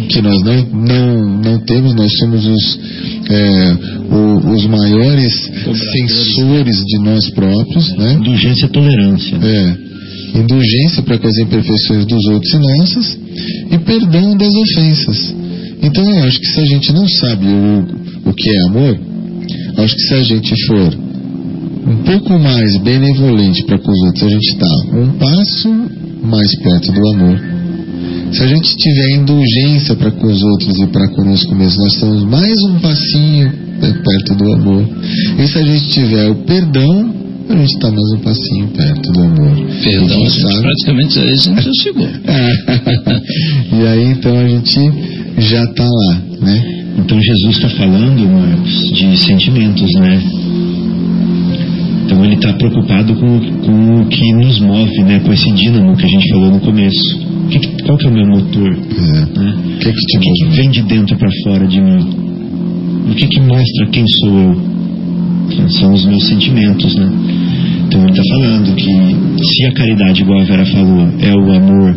que 0.09 0.21
nós 0.21 0.43
não, 0.43 0.67
não, 0.73 1.43
não 1.43 1.59
temos, 1.61 1.95
nós 1.95 2.11
somos 2.19 2.47
os, 2.47 2.79
é, 3.31 3.77
o, 4.11 4.53
os 4.53 4.67
maiores 4.67 5.33
sensores 5.93 6.85
de 6.85 6.99
nós 7.03 7.31
próprios, 7.31 7.97
né? 7.97 8.15
Indulgência 8.15 8.67
e 8.67 8.69
tolerância. 8.69 9.37
É. 9.37 9.90
Indulgência 10.35 11.03
para 11.03 11.19
com 11.19 11.27
as 11.27 11.39
imperfeições 11.39 12.07
dos 12.07 12.27
outros 12.27 12.53
e 12.53 12.59
nossas, 12.59 13.19
e 13.73 13.79
perdão 13.79 14.37
das 14.37 14.53
ofensas. 14.55 15.35
Então 15.83 16.09
eu 16.09 16.25
acho 16.25 16.41
que 16.41 16.47
se 16.47 16.61
a 16.61 16.65
gente 16.67 16.93
não 16.93 17.09
sabe 17.09 17.47
o, 17.47 18.31
o 18.31 18.35
que 18.35 18.51
é 18.51 18.67
amor, 18.69 18.99
acho 19.79 19.95
que 19.95 20.03
se 20.03 20.15
a 20.15 20.23
gente 20.23 20.67
for 20.67 20.99
um 21.87 21.97
pouco 22.05 22.39
mais 22.39 22.77
benevolente 22.83 23.65
para 23.65 23.79
com 23.79 23.91
os 23.91 24.03
outros, 24.07 24.25
a 24.25 24.29
gente 24.29 24.53
está 24.53 24.67
um 24.95 25.13
passo 25.19 25.69
mais 26.23 26.55
perto 26.63 26.93
do 26.93 27.09
amor. 27.15 27.41
Se 28.33 28.45
a 28.45 28.47
gente 28.47 28.77
tiver 28.77 29.17
indulgência 29.17 29.97
para 29.97 30.11
com 30.13 30.27
os 30.27 30.43
outros 30.43 30.79
e 30.79 30.87
para 30.87 31.09
conosco 31.09 31.55
mesmo, 31.55 31.83
nós 31.83 31.95
estamos 31.95 32.25
mais 32.25 32.55
um 32.69 32.79
passinho 32.79 33.53
perto 33.81 34.35
do 34.37 34.53
amor. 34.53 34.89
E 35.39 35.49
se 35.49 35.59
a 35.59 35.63
gente 35.63 35.89
tiver 35.89 36.29
o 36.29 36.35
perdão, 36.45 37.15
a 37.53 37.57
gente 37.57 37.75
está 37.75 37.91
mais 37.91 38.13
um 38.15 38.19
passinho 38.19 38.69
perto 38.69 39.13
do 39.13 39.21
amor. 39.23 39.57
Perdão, 39.83 40.07
a 40.07 40.29
gente, 40.29 40.63
praticamente 40.63 41.19
a 41.19 41.27
gente 41.27 41.63
já 41.63 41.73
chegou. 41.83 42.09
e 43.73 43.87
aí 43.87 44.05
então 44.13 44.39
a 44.39 44.49
gente 44.49 44.81
já 45.39 45.65
está 45.65 45.85
lá, 45.85 46.23
né? 46.41 46.81
Então 46.99 47.21
Jesus 47.21 47.57
está 47.57 47.69
falando, 47.71 48.29
Marcos, 48.29 48.93
de 48.93 49.17
sentimentos, 49.17 49.93
né? 49.95 50.23
Então 52.05 52.25
ele 52.25 52.35
está 52.35 52.53
preocupado 52.53 53.15
com, 53.15 53.41
com 53.41 54.03
o 54.03 54.07
que 54.07 54.33
nos 54.35 54.61
move, 54.61 55.03
né? 55.03 55.21
Com 55.21 55.33
esse 55.33 55.51
dínamo 55.53 55.97
que 55.97 56.05
a 56.05 56.09
gente 56.09 56.29
falou 56.31 56.53
no 56.53 56.61
começo. 56.61 57.19
Que, 57.51 57.83
qual 57.83 57.99
que 57.99 58.07
é 58.07 58.11
o 58.11 58.13
meu 58.13 58.27
motor? 58.27 58.73
É. 58.73 59.39
Né? 59.39 59.57
Que 59.81 59.93
que 59.93 60.19
o 60.19 60.21
que, 60.21 60.31
que 60.33 60.57
vem 60.57 60.71
de 60.71 60.83
dentro 60.83 61.17
para 61.17 61.29
fora 61.45 61.67
de 61.67 61.81
mim? 61.81 62.31
O 63.11 63.15
que, 63.15 63.27
que 63.27 63.41
mostra 63.41 63.87
quem 63.91 64.05
sou 64.21 64.39
eu? 64.39 64.71
São 65.69 65.93
os 65.93 66.05
meus 66.07 66.29
sentimentos, 66.29 66.95
né? 66.95 67.11
Então 67.87 68.03
ele 68.03 68.11
está 68.11 68.23
falando 68.35 68.75
que 68.77 69.45
se 69.45 69.67
a 69.67 69.73
caridade, 69.73 70.23
igual 70.23 70.41
a 70.41 70.45
Vera 70.45 70.67
falou, 70.67 71.09
é 71.21 71.35
o 71.35 71.53
amor 71.53 71.97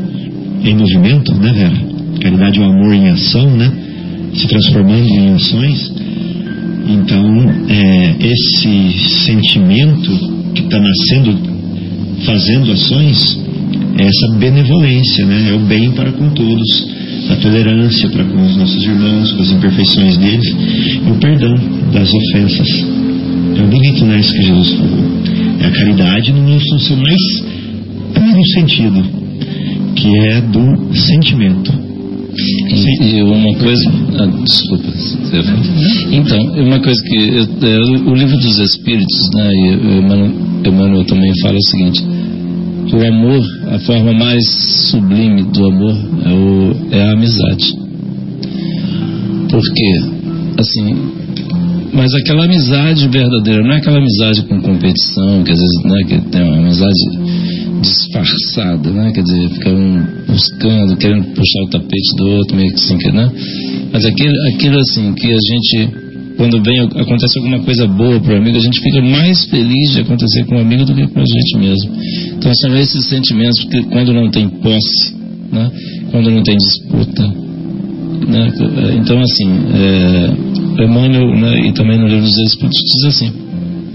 em 0.64 0.76
movimento, 0.76 1.34
né, 1.36 1.54
Vera? 1.54 1.94
Caridade 2.20 2.60
é 2.60 2.62
o 2.62 2.66
amor 2.66 2.94
em 2.94 3.10
ação, 3.10 3.50
né? 3.56 3.72
Se 4.34 4.48
transformando 4.48 5.08
em 5.08 5.34
ações. 5.34 5.94
Então, 6.88 7.26
é, 7.70 8.16
esse 8.20 9.26
sentimento 9.26 10.10
que 10.54 10.64
está 10.64 10.80
nascendo, 10.80 11.38
fazendo 12.26 12.72
ações, 12.72 13.40
é 14.00 14.04
essa 14.04 14.38
benevolência, 14.40 15.26
né? 15.26 15.50
É 15.50 15.54
o 15.54 15.60
bem 15.60 15.92
para 15.92 16.12
com 16.12 16.30
todos, 16.30 16.88
a 17.30 17.36
tolerância 17.36 18.10
para 18.10 18.24
com 18.24 18.46
os 18.46 18.58
nossos 18.58 18.84
irmãos, 18.84 19.32
com 19.32 19.42
as 19.42 19.52
imperfeições 19.52 20.18
deles, 20.18 20.56
e 21.06 21.12
o 21.12 21.16
perdão 21.16 21.56
das 21.94 22.10
ofensas. 22.12 23.13
É 23.58 23.66
bonito, 23.66 24.06
né? 24.06 24.20
Isso 24.20 24.34
que 24.34 24.44
Jesus 24.44 24.70
falou. 24.74 25.00
É 25.60 25.66
a 25.66 25.72
caridade 25.72 26.32
no 26.32 26.60
seu 26.60 26.98
mais 26.98 27.22
puro 28.14 28.46
sentido, 28.54 29.04
que 29.96 30.18
é 30.28 30.42
do 30.42 30.96
sentimento. 30.96 31.84
E, 32.36 33.18
e, 33.18 33.24
uma 33.24 33.54
coisa. 33.56 33.92
Ah, 34.18 34.26
desculpa. 34.44 34.86
Então, 36.12 36.40
uma 36.66 36.80
coisa 36.80 37.02
que. 37.04 37.16
Eu, 37.16 37.44
é, 37.68 38.10
o 38.10 38.16
livro 38.16 38.38
dos 38.38 38.60
Espíritos, 38.60 39.30
né, 39.36 39.50
e 39.54 40.68
Emmanuel 40.68 41.06
também 41.06 41.32
fala 41.42 41.56
o 41.56 41.70
seguinte: 41.70 42.04
o 42.92 43.08
amor, 43.08 43.42
a 43.72 43.80
forma 43.80 44.14
mais 44.14 44.44
sublime 44.90 45.44
do 45.44 45.66
amor 45.66 45.96
é, 46.26 46.34
o, 46.34 46.76
é 46.92 47.04
a 47.04 47.12
amizade. 47.12 47.76
Porque, 49.50 49.94
assim, 50.58 50.96
mas 51.94 52.14
aquela 52.16 52.46
amizade 52.46 53.08
verdadeira, 53.08 53.64
não 53.64 53.74
é 53.74 53.78
aquela 53.78 54.00
amizade 54.00 54.42
com 54.44 54.60
competição, 54.62 55.44
que 55.44 55.52
às 55.52 55.60
vezes 55.60 55.84
né, 55.86 56.04
que 56.08 56.32
tem 56.32 56.44
uma 56.44 56.58
amizade 56.58 57.44
disfarçada, 57.84 58.90
né? 58.90 59.12
Quer 59.14 59.22
dizer, 59.22 59.50
fica 59.50 59.70
um 59.70 60.26
buscando, 60.26 60.98
querendo 60.98 61.26
puxar 61.36 61.64
o 61.64 61.70
tapete 61.70 62.16
do 62.18 62.28
outro, 62.30 62.56
meio 62.56 62.70
que 62.70 62.76
assim, 62.76 63.12
né? 63.12 63.32
Mas 63.92 64.06
aquilo, 64.06 64.34
aquilo 64.54 64.80
assim, 64.80 65.14
que 65.14 65.28
a 65.28 65.38
gente, 65.38 65.90
quando 66.38 66.64
vem, 66.64 66.80
acontece 66.80 67.38
alguma 67.38 67.60
coisa 67.60 67.86
boa 67.88 68.20
para 68.20 68.34
o 68.34 68.38
amigo, 68.38 68.58
a 68.58 68.62
gente 68.62 68.80
fica 68.80 69.02
mais 69.02 69.46
feliz 69.46 69.92
de 69.92 70.02
acontecer 70.02 70.46
com 70.46 70.56
o 70.56 70.62
amigo 70.62 70.86
do 70.86 70.96
que 70.96 71.08
com 71.08 71.20
a 71.20 71.26
gente 71.26 71.58
mesmo. 71.58 71.92
Então 72.38 72.54
são 72.56 72.76
esses 72.78 73.06
sentimentos 73.06 73.64
que 73.66 73.84
quando 73.84 74.14
não 74.14 74.32
tem 74.32 74.50
posse, 74.50 75.16
né? 75.52 75.72
Quando 76.10 76.32
não 76.32 76.42
tem 76.42 76.56
disputa, 76.56 77.28
né? 78.28 78.52
Então 78.98 79.22
assim, 79.22 79.50
é, 79.74 80.63
Emmanuel, 80.80 81.36
né? 81.36 81.68
e 81.68 81.72
também 81.74 82.00
no 82.00 82.08
livro 82.08 82.24
dos 82.24 82.38
Espíritos 82.48 82.82
diz 82.84 83.16
assim, 83.16 83.32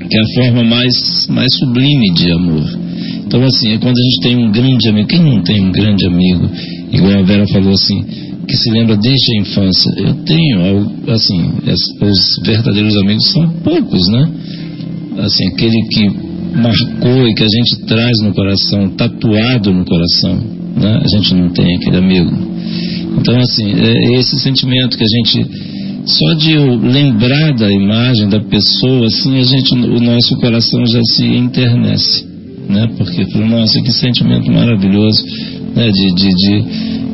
que 0.09 0.17
é 0.17 0.21
a 0.21 0.45
forma 0.45 0.65
mais, 0.65 1.27
mais 1.29 1.49
sublime 1.59 2.13
de 2.15 2.33
amor 2.33 2.89
então, 3.29 3.45
assim, 3.45 3.73
é 3.73 3.79
quando 3.79 3.99
a 3.99 4.03
gente 4.03 4.21
tem 4.23 4.37
um 4.39 4.51
grande 4.51 4.89
amigo. 4.89 5.07
Quem 5.07 5.21
não 5.21 5.43
tem 5.43 5.63
um 5.63 5.71
grande 5.71 6.07
amigo? 6.07 6.49
Igual 6.91 7.19
a 7.19 7.23
Vera 7.23 7.47
falou 7.49 7.73
assim, 7.73 8.03
que 8.49 8.57
se 8.57 8.71
lembra 8.71 8.97
desde 8.97 9.37
a 9.37 9.41
infância. 9.43 9.93
Eu 9.99 10.15
tenho, 10.25 11.13
assim, 11.13 11.53
os 12.01 12.47
verdadeiros 12.47 12.97
amigos 12.97 13.29
são 13.31 13.51
poucos, 13.63 14.09
né? 14.09 14.31
Assim, 15.19 15.47
aquele 15.49 15.83
que 15.89 16.09
marcou 16.57 17.29
e 17.29 17.35
que 17.35 17.45
a 17.45 17.49
gente 17.49 17.87
traz 17.87 18.19
no 18.23 18.33
coração, 18.33 18.89
tatuado 18.97 19.75
no 19.75 19.85
coração, 19.85 20.37
né? 20.77 21.03
A 21.05 21.09
gente 21.17 21.35
não 21.35 21.51
tem 21.51 21.77
aquele 21.77 21.99
amigo. 21.99 22.31
Então, 23.19 23.37
assim, 23.37 23.75
é 23.75 24.19
esse 24.19 24.39
sentimento 24.39 24.97
que 24.97 25.05
a 25.05 25.07
gente 25.07 25.51
só 26.05 26.35
de 26.35 26.53
eu 26.53 26.77
lembrar 26.77 27.53
da 27.55 27.71
imagem 27.71 28.29
da 28.29 28.41
pessoa, 28.41 29.07
assim, 29.07 29.39
a 29.39 29.43
gente, 29.43 29.75
o 29.75 30.01
nosso 30.01 30.37
coração 30.41 30.85
já 30.87 31.03
se 31.03 31.25
internece 31.27 32.29
né? 32.69 32.87
Porque 32.97 33.25
nossa, 33.39 33.81
que 33.81 33.91
sentimento 33.91 34.51
maravilhoso, 34.53 35.25
né? 35.75 35.91
De, 35.91 36.15
de, 36.15 36.29
de, 36.29 36.65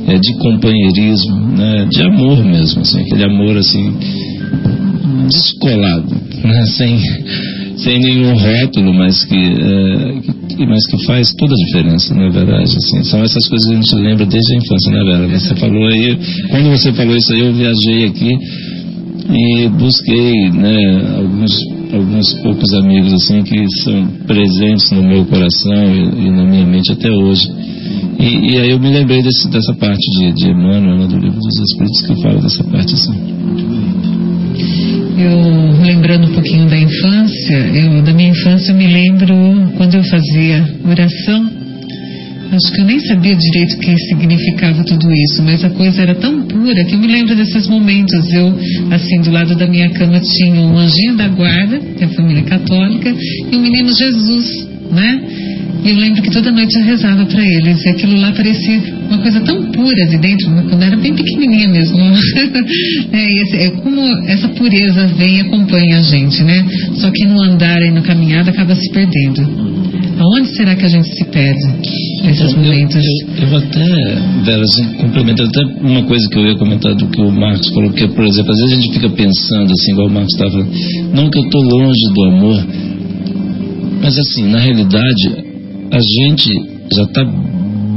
é, 0.09 0.19
de 0.19 0.35
companheirismo, 0.35 1.37
né? 1.57 1.87
De 1.91 2.03
amor 2.03 2.45
mesmo, 2.45 2.83
assim, 2.83 3.01
aquele 3.01 3.25
amor 3.25 3.57
assim 3.57 3.95
descolado, 5.31 6.15
né? 6.43 6.67
Sem, 6.77 6.99
sem 7.77 7.99
nenhum 7.99 8.35
rótulo, 8.35 8.95
mas 8.95 9.25
que, 9.25 9.35
é, 9.35 10.55
que, 10.55 10.67
mas 10.67 10.87
que 10.87 11.05
faz 11.07 11.35
toda 11.35 11.53
a 11.53 11.67
diferença, 11.67 12.15
na 12.15 12.27
é 12.27 12.31
verdade. 12.31 12.77
Assim, 12.77 13.03
são 13.05 13.23
essas 13.23 13.49
coisas 13.49 13.69
que 13.69 13.75
a 13.75 13.81
gente 13.81 13.95
lembra 13.97 14.27
desde 14.27 14.55
a 14.55 14.59
infância, 14.59 14.93
né, 14.93 15.05
Vera? 15.05 15.39
Você 15.39 15.55
falou 15.57 15.89
aí, 15.89 16.19
quando 16.51 16.71
você 16.71 16.93
falou 16.93 17.17
isso 17.17 17.33
aí, 17.33 17.41
eu 17.41 17.53
viajei 17.53 18.05
aqui 18.07 18.31
e 19.31 19.69
busquei 19.69 20.51
né, 20.51 20.79
alguns 21.17 21.53
alguns 21.93 22.35
poucos 22.43 22.75
amigos 22.75 23.13
assim 23.13 23.43
que 23.43 23.65
são 23.83 24.07
presentes 24.27 24.91
no 24.91 25.03
meu 25.03 25.25
coração 25.27 25.85
e, 25.85 26.27
e 26.27 26.31
na 26.31 26.45
minha 26.45 26.67
mente 26.67 26.93
até 26.93 27.11
hoje. 27.11 27.47
E, 28.19 28.55
e, 28.55 28.59
aí 28.59 28.71
eu 28.71 28.81
me 28.81 28.91
lembrei 28.91 29.23
desse, 29.23 29.49
dessa 29.51 29.75
parte 29.75 30.05
de, 30.19 30.33
de 30.33 30.51
Emmanuel, 30.51 30.99
né, 30.99 31.07
do 31.07 31.19
livro 31.19 31.39
dos 31.39 31.61
Espíritos, 31.61 32.01
que 32.07 32.23
fala 32.23 32.41
dessa 32.41 32.65
parte 32.65 32.95
assim. 32.95 33.13
Eu, 35.17 35.85
lembrando 35.85 36.31
um 36.31 36.35
pouquinho 36.35 36.69
da 36.69 36.79
infância, 36.79 37.57
eu, 37.57 38.03
da 38.03 38.13
minha 38.13 38.31
infância, 38.31 38.73
eu 38.73 38.77
me 38.77 38.87
lembro 38.87 39.35
quando 39.77 39.95
eu 39.95 40.03
fazia 40.05 40.65
oração 40.89 41.44
Acho 42.53 42.73
que 42.73 42.81
eu 42.81 42.85
nem 42.85 43.01
sabia 43.01 43.35
direito 43.35 43.75
o 43.75 43.79
que 43.79 43.97
significava 44.09 44.85
tudo 44.85 45.13
isso, 45.13 45.43
mas 45.43 45.65
a 45.65 45.71
coisa 45.71 46.03
era 46.03 46.15
tão 46.15 46.43
pura 46.43 46.85
que 46.85 46.95
eu 46.95 46.99
me 46.99 47.07
lembro 47.07 47.35
desses 47.35 47.67
momentos. 47.69 48.33
Eu, 48.33 48.55
assim, 48.91 49.21
do 49.23 49.31
lado 49.31 49.57
da 49.57 49.67
minha 49.67 49.91
cama 49.91 50.21
tinha 50.21 50.61
um 50.61 50.77
anjinho 50.77 51.17
da 51.17 51.29
guarda, 51.29 51.79
que 51.79 52.05
é 52.05 52.07
a 52.07 52.11
família 52.11 52.43
católica, 52.43 53.15
e 53.51 53.57
o 53.57 53.61
menino 53.61 53.93
Jesus, 53.93 54.69
né? 54.91 55.21
E 55.85 55.91
eu 55.91 55.97
lembro 55.97 56.23
que 56.23 56.31
toda 56.31 56.51
noite 56.51 56.75
eu 56.79 56.85
rezava 56.85 57.27
para 57.27 57.45
eles, 57.45 57.85
e 57.85 57.89
aquilo 57.91 58.17
lá 58.19 58.33
parecia 58.33 58.81
uma 59.07 59.19
coisa 59.19 59.41
tão 59.41 59.71
pura 59.71 60.07
de 60.09 60.17
dentro, 60.17 60.47
quando 60.51 60.81
eu 60.81 60.87
era 60.87 60.97
bem 60.97 61.15
pequenininha 61.15 61.69
mesmo. 61.69 61.99
é, 63.13 63.67
é 63.67 63.71
como 63.71 64.01
essa 64.27 64.49
pureza 64.49 65.07
vem 65.09 65.39
e 65.39 65.41
acompanha 65.43 65.99
a 65.99 66.03
gente, 66.03 66.43
né? 66.43 66.65
Só 66.95 67.11
que 67.11 67.27
no 67.27 67.43
andar 67.43 67.83
e 67.83 67.91
no 67.91 68.03
caminhada 68.03 68.51
acaba 68.51 68.75
se 68.75 68.91
perdendo. 68.93 69.84
Aonde 70.25 70.57
será 70.57 70.75
que 70.75 70.87
a 70.87 70.89
gente 70.89 71.09
se 71.09 71.25
perde 71.27 71.67
nesses 72.23 72.51
então, 72.51 72.63
momentos? 72.63 72.97
Eu, 72.97 73.37
eu, 73.37 73.43
eu 73.43 73.49
vou 73.49 73.59
até, 73.59 73.85
Vera, 74.43 74.63
assim, 74.63 74.95
complementar 74.95 75.47
até 75.47 75.61
uma 75.83 76.03
coisa 76.05 76.27
que 76.31 76.39
eu 76.39 76.47
ia 76.47 76.57
comentar 76.57 76.95
do 76.95 77.07
que 77.09 77.21
o 77.21 77.31
Marcos 77.31 77.69
falou, 77.75 77.93
que, 77.93 78.09
por 78.09 78.25
exemplo, 78.25 78.51
às 78.53 78.59
vezes 78.61 78.73
a 78.73 78.81
gente 78.81 78.95
fica 78.95 79.11
pensando, 79.11 79.71
assim, 79.71 79.93
igual 79.93 80.09
o 80.09 80.11
Marcos 80.11 80.33
estava 80.33 80.51
falando, 80.51 80.71
não 81.15 81.29
que 81.29 81.39
eu 81.39 81.43
estou 81.43 81.63
longe 81.63 82.13
do 82.15 82.25
amor, 82.25 82.67
mas 84.01 84.19
assim, 84.19 84.49
na 84.49 84.61
realidade, 84.61 85.45
a 85.91 86.01
gente 86.01 86.49
já 86.95 87.03
está 87.03 87.23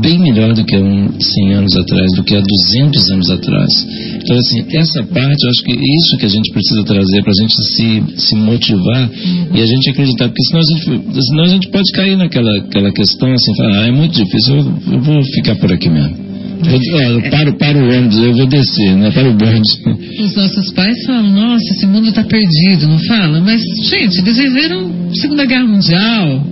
bem 0.01 0.19
melhor 0.19 0.53
do 0.53 0.63
que 0.63 0.75
há 0.75 0.79
um 0.79 1.19
100 1.19 1.53
anos 1.53 1.75
atrás, 1.75 2.11
do 2.15 2.23
que 2.23 2.35
há 2.35 2.41
200 2.41 3.11
anos 3.11 3.29
atrás. 3.29 3.69
Então, 4.15 4.37
assim, 4.37 4.65
essa 4.77 5.03
parte, 5.03 5.43
eu 5.43 5.49
acho 5.49 5.63
que 5.63 5.71
é 5.71 5.97
isso 5.97 6.17
que 6.17 6.25
a 6.25 6.29
gente 6.29 6.51
precisa 6.51 6.83
trazer 6.83 7.23
para 7.23 7.31
a 7.31 7.41
gente 7.41 7.55
se, 7.75 8.27
se 8.27 8.35
motivar 8.35 9.09
e 9.53 9.61
a 9.61 9.65
gente 9.65 9.89
acreditar, 9.89 10.27
porque 10.27 10.43
senão 10.43 10.59
a 10.59 10.65
gente, 10.65 11.21
senão 11.21 11.43
a 11.43 11.47
gente 11.47 11.67
pode 11.69 11.91
cair 11.91 12.17
naquela 12.17 12.51
aquela 12.59 12.91
questão 12.91 13.31
assim, 13.31 13.55
falar, 13.55 13.83
ah, 13.83 13.87
é 13.87 13.91
muito 13.91 14.13
difícil, 14.13 14.57
eu, 14.57 14.93
eu 14.93 15.01
vou 15.01 15.23
ficar 15.23 15.55
por 15.55 15.71
aqui 15.71 15.89
mesmo. 15.89 16.27
Eu, 16.65 17.11
eu 17.11 17.29
paro, 17.29 17.53
paro 17.57 17.79
o 17.79 17.89
ônibus, 17.89 18.17
eu 18.17 18.33
vou 18.33 18.47
descer, 18.47 18.95
né? 18.95 19.11
Para 19.11 19.29
o 19.29 19.33
bonde. 19.33 19.69
Os 20.23 20.35
nossos 20.35 20.71
pais 20.73 21.05
falam, 21.05 21.29
nossa, 21.29 21.63
esse 21.75 21.85
mundo 21.85 22.09
está 22.09 22.23
perdido, 22.23 22.87
não 22.87 22.99
fala? 22.99 23.39
Mas, 23.41 23.61
gente, 23.89 24.19
eles 24.19 24.37
viveram 24.37 25.13
Segunda 25.13 25.45
Guerra 25.45 25.65
Mundial, 25.65 26.43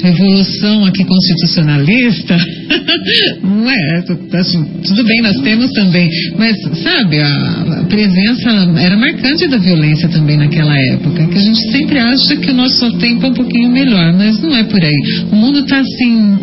revolução 0.00 0.84
aqui 0.86 1.04
constitucionalista, 1.04 2.36
não 3.42 3.70
é? 3.70 4.04
Assim, 4.38 4.64
tudo 4.86 5.04
bem, 5.04 5.22
nós 5.22 5.36
temos 5.42 5.70
também, 5.72 6.08
mas 6.38 6.56
sabe, 6.82 7.20
a, 7.20 7.84
presença 7.88 8.50
era 8.78 8.96
marcante 8.96 9.46
da 9.48 9.58
violência 9.58 10.08
também 10.08 10.36
naquela 10.36 10.74
época, 10.92 11.26
que 11.26 11.38
a 11.38 11.42
gente 11.42 11.70
sempre 11.70 11.98
acha 11.98 12.36
que 12.36 12.50
o 12.50 12.54
nosso 12.54 12.90
tempo 12.98 13.26
é 13.26 13.28
um 13.28 13.34
pouquinho 13.34 13.70
melhor, 13.70 14.12
mas 14.14 14.40
não 14.40 14.56
é 14.56 14.64
por 14.64 14.82
aí. 14.82 15.26
O 15.30 15.36
mundo 15.36 15.60
está 15.60 15.78
assim 15.78 16.38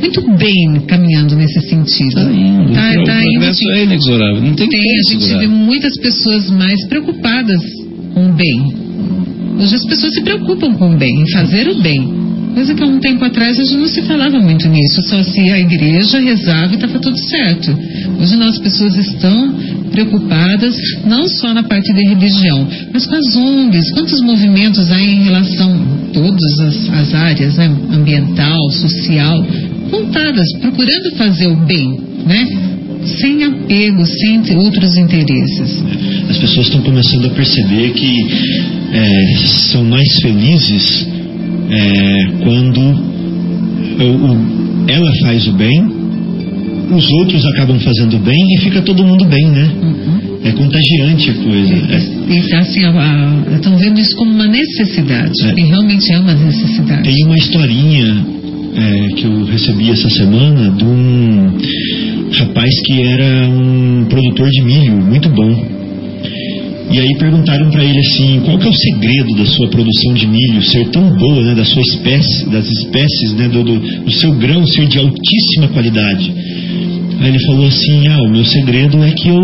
muito 0.00 0.36
bem 0.36 0.80
caminhando 0.86 1.36
nesse 1.36 1.60
sentido. 1.68 2.18
Está 2.18 2.32
indo. 2.32 2.72
Tá, 2.72 2.90
o 2.90 3.04
tá 3.04 3.22
indo, 3.22 3.44
assim, 3.44 3.70
é 3.72 3.84
inexorável. 3.84 4.42
Não 4.42 4.54
tem, 4.54 4.68
tem 4.68 4.80
a 4.80 5.12
gente 5.12 5.34
vê 5.38 5.46
muitas 5.46 5.96
pessoas 5.98 6.50
mais 6.50 6.84
preocupadas 6.88 7.62
com 8.12 8.26
o 8.26 8.32
bem. 8.32 8.82
Hoje 9.60 9.74
as 9.74 9.84
pessoas 9.86 10.12
se 10.14 10.22
preocupam 10.22 10.74
com 10.74 10.94
o 10.94 10.96
bem, 10.96 11.22
em 11.22 11.30
fazer 11.30 11.68
o 11.68 11.80
bem. 11.80 12.31
Coisa 12.54 12.74
que 12.74 12.82
há 12.82 12.86
um 12.86 13.00
tempo 13.00 13.24
atrás 13.24 13.58
a 13.58 13.64
gente 13.64 13.78
não 13.78 13.88
se 13.88 14.02
falava 14.02 14.38
muito 14.38 14.68
nisso, 14.68 15.02
só 15.08 15.22
se 15.22 15.40
a 15.40 15.58
igreja 15.58 16.20
rezava 16.20 16.72
e 16.72 16.74
estava 16.74 16.98
tudo 16.98 17.16
certo. 17.28 17.76
Hoje 18.20 18.42
as 18.42 18.58
pessoas 18.58 18.94
estão 18.96 19.54
preocupadas 19.90 20.76
não 21.06 21.26
só 21.28 21.54
na 21.54 21.62
parte 21.62 21.92
de 21.92 22.08
religião, 22.08 22.68
mas 22.92 23.06
com 23.06 23.14
as 23.14 23.36
ONGs, 23.36 23.90
quantos 23.92 24.20
movimentos 24.22 24.90
há 24.90 25.00
em 25.00 25.24
relação 25.24 25.72
a 25.72 26.12
todas 26.12 26.60
as, 26.60 26.90
as 26.90 27.14
áreas, 27.14 27.56
né? 27.56 27.66
ambiental, 27.90 28.70
social, 28.70 29.46
contadas, 29.90 30.46
procurando 30.60 31.16
fazer 31.16 31.46
o 31.46 31.56
bem, 31.56 32.00
né? 32.26 32.46
sem 33.06 33.44
apego, 33.44 34.04
sem 34.06 34.56
outros 34.56 34.96
interesses. 34.96 35.82
As 36.28 36.38
pessoas 36.38 36.66
estão 36.66 36.82
começando 36.82 37.26
a 37.26 37.30
perceber 37.30 37.90
que 37.94 38.26
é, 38.92 39.36
são 39.72 39.84
mais 39.84 40.08
felizes 40.20 41.11
é, 41.72 42.26
quando 42.42 42.80
o, 44.00 44.88
ela 44.88 45.12
faz 45.22 45.46
o 45.48 45.52
bem, 45.52 45.82
os 46.94 47.10
outros 47.20 47.44
acabam 47.46 47.78
fazendo 47.80 48.18
bem 48.18 48.40
e 48.54 48.60
fica 48.60 48.82
todo 48.82 49.02
mundo 49.04 49.24
bem, 49.24 49.48
né? 49.48 49.70
Uhum. 49.82 50.38
É 50.44 50.52
contagiante 50.52 51.30
a 51.30 51.34
coisa. 51.34 51.74
É, 51.74 51.94
é. 51.94 52.58
assim, 52.58 52.80
estão 53.54 53.78
vendo 53.78 54.00
isso 54.00 54.16
como 54.16 54.32
uma 54.32 54.46
necessidade. 54.46 55.32
É. 55.44 55.54
E 55.56 55.64
realmente 55.64 56.12
é 56.12 56.18
uma 56.18 56.34
necessidade. 56.34 57.02
Tem 57.04 57.24
uma 57.24 57.36
historinha 57.36 58.26
é, 58.76 59.08
que 59.14 59.24
eu 59.24 59.44
recebi 59.44 59.90
essa 59.90 60.10
semana 60.10 60.70
de 60.70 60.84
um 60.84 61.58
rapaz 62.38 62.70
que 62.84 63.02
era 63.02 63.48
um 63.48 64.04
produtor 64.08 64.48
de 64.50 64.62
milho 64.62 64.96
muito 64.96 65.28
bom. 65.30 65.81
E 66.92 67.00
aí 67.00 67.16
perguntaram 67.18 67.70
para 67.70 67.82
ele 67.82 67.98
assim, 67.98 68.40
qual 68.44 68.58
que 68.58 68.66
é 68.66 68.70
o 68.70 68.74
segredo 68.74 69.34
da 69.34 69.46
sua 69.46 69.68
produção 69.68 70.12
de 70.12 70.26
milho 70.26 70.62
ser 70.62 70.88
tão 70.90 71.08
boa, 71.16 71.42
né, 71.42 71.54
da 71.54 71.64
sua 71.64 71.80
espécie, 71.80 72.50
das 72.50 72.68
espécies, 72.68 73.32
né, 73.32 73.48
do, 73.48 73.64
do, 73.64 73.78
do 73.78 74.12
seu 74.12 74.32
grão 74.34 74.66
ser 74.66 74.86
de 74.88 74.98
altíssima 74.98 75.68
qualidade? 75.72 76.30
Aí 77.18 77.28
ele 77.28 77.38
falou 77.46 77.66
assim, 77.66 78.08
ah, 78.08 78.22
o 78.22 78.30
meu 78.30 78.44
segredo 78.44 79.02
é 79.02 79.10
que 79.12 79.28
eu, 79.28 79.40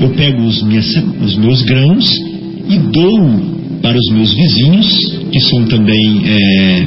eu 0.00 0.10
pego 0.16 0.42
os, 0.42 0.62
minhas, 0.62 0.86
os 1.22 1.36
meus 1.36 1.62
grãos 1.62 2.06
e 2.68 2.78
dou 2.92 3.54
para 3.82 3.98
os 3.98 4.12
meus 4.14 4.32
vizinhos, 4.32 4.98
que 5.30 5.40
são 5.40 5.66
também 5.66 6.22
é, 6.24 6.86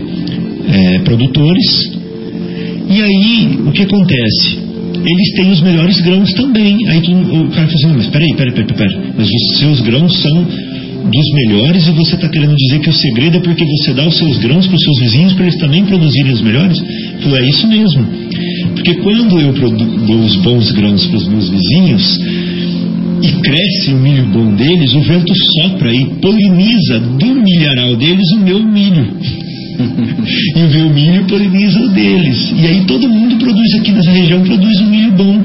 é, 0.70 1.00
produtores. 1.00 1.92
E 2.90 3.02
aí, 3.02 3.60
o 3.68 3.72
que 3.72 3.84
acontece? 3.84 4.67
Eles 5.06 5.34
têm 5.36 5.52
os 5.52 5.62
melhores 5.62 6.00
grãos 6.02 6.34
também. 6.34 6.78
Aí 6.88 7.02
tu, 7.02 7.12
o 7.12 7.50
cara 7.50 7.68
fala 7.68 7.74
assim, 7.74 7.94
mas 7.96 8.08
peraí, 8.08 8.34
peraí, 8.36 8.54
peraí, 8.54 8.74
peraí, 8.74 9.12
mas 9.18 9.28
os 9.28 9.60
seus 9.60 9.82
grãos 9.82 10.16
são 10.22 10.48
dos 11.08 11.34
melhores 11.34 11.88
e 11.88 11.92
você 11.92 12.16
está 12.16 12.28
querendo 12.28 12.56
dizer 12.56 12.80
que 12.80 12.90
o 12.90 12.94
segredo 12.94 13.38
é 13.38 13.40
porque 13.40 13.64
você 13.64 13.94
dá 13.94 14.06
os 14.06 14.18
seus 14.18 14.38
grãos 14.38 14.68
para 14.68 14.76
os 14.76 14.84
seus 14.84 15.00
vizinhos 15.00 15.34
para 15.34 15.44
eles 15.44 15.58
também 15.58 15.86
produzirem 15.86 16.32
os 16.34 16.42
melhores? 16.42 16.80
Falei, 17.22 17.44
é 17.44 17.50
isso 17.50 17.68
mesmo. 17.68 18.06
Porque 18.76 18.94
quando 18.96 19.40
eu 19.40 19.54
dou 20.06 20.20
os 20.26 20.36
bons 20.38 20.72
grãos 20.72 21.06
para 21.08 21.18
os 21.18 21.28
meus 21.28 21.50
vizinhos 21.50 22.20
e 23.22 23.32
cresce 23.42 23.94
o 23.94 23.98
milho 23.98 24.26
bom 24.26 24.54
deles, 24.56 24.94
o 24.94 25.02
vento 25.02 25.34
sopra 25.62 25.94
e 25.94 26.06
poliniza 26.22 27.00
do 27.00 27.36
milharal 27.36 27.96
deles 27.96 28.30
o 28.34 28.40
meu 28.40 28.62
milho 28.64 29.47
e 29.80 30.78
o 30.82 30.90
milho 30.90 31.26
poliniza 31.26 31.80
o 31.80 31.90
deles. 31.90 32.54
E 32.56 32.66
aí 32.66 32.86
todo 32.86 33.08
mundo 33.08 33.38
produz 33.38 33.74
aqui 33.80 33.92
nessa 33.92 34.12
região, 34.12 34.42
produz 34.44 34.82
um 34.82 34.90
milho 34.90 35.12
bom, 35.12 35.42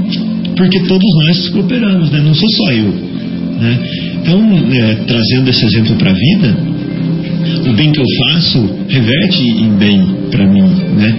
porque 0.56 0.80
todos 0.80 1.08
nós 1.26 1.48
cooperamos, 1.50 2.10
né? 2.10 2.20
não 2.20 2.34
sou 2.34 2.48
só 2.50 2.72
eu. 2.72 2.88
Né? 3.60 3.78
Então, 4.22 4.40
é, 4.72 4.94
trazendo 5.06 5.50
esse 5.50 5.64
exemplo 5.66 5.96
para 5.96 6.10
a 6.10 6.14
vida, 6.14 6.56
o 7.68 7.72
bem 7.74 7.92
que 7.92 8.00
eu 8.00 8.06
faço 8.18 8.70
reverte 8.88 9.42
em 9.42 9.76
bem 9.76 10.00
para 10.30 10.46
mim. 10.46 10.62
Né? 10.96 11.14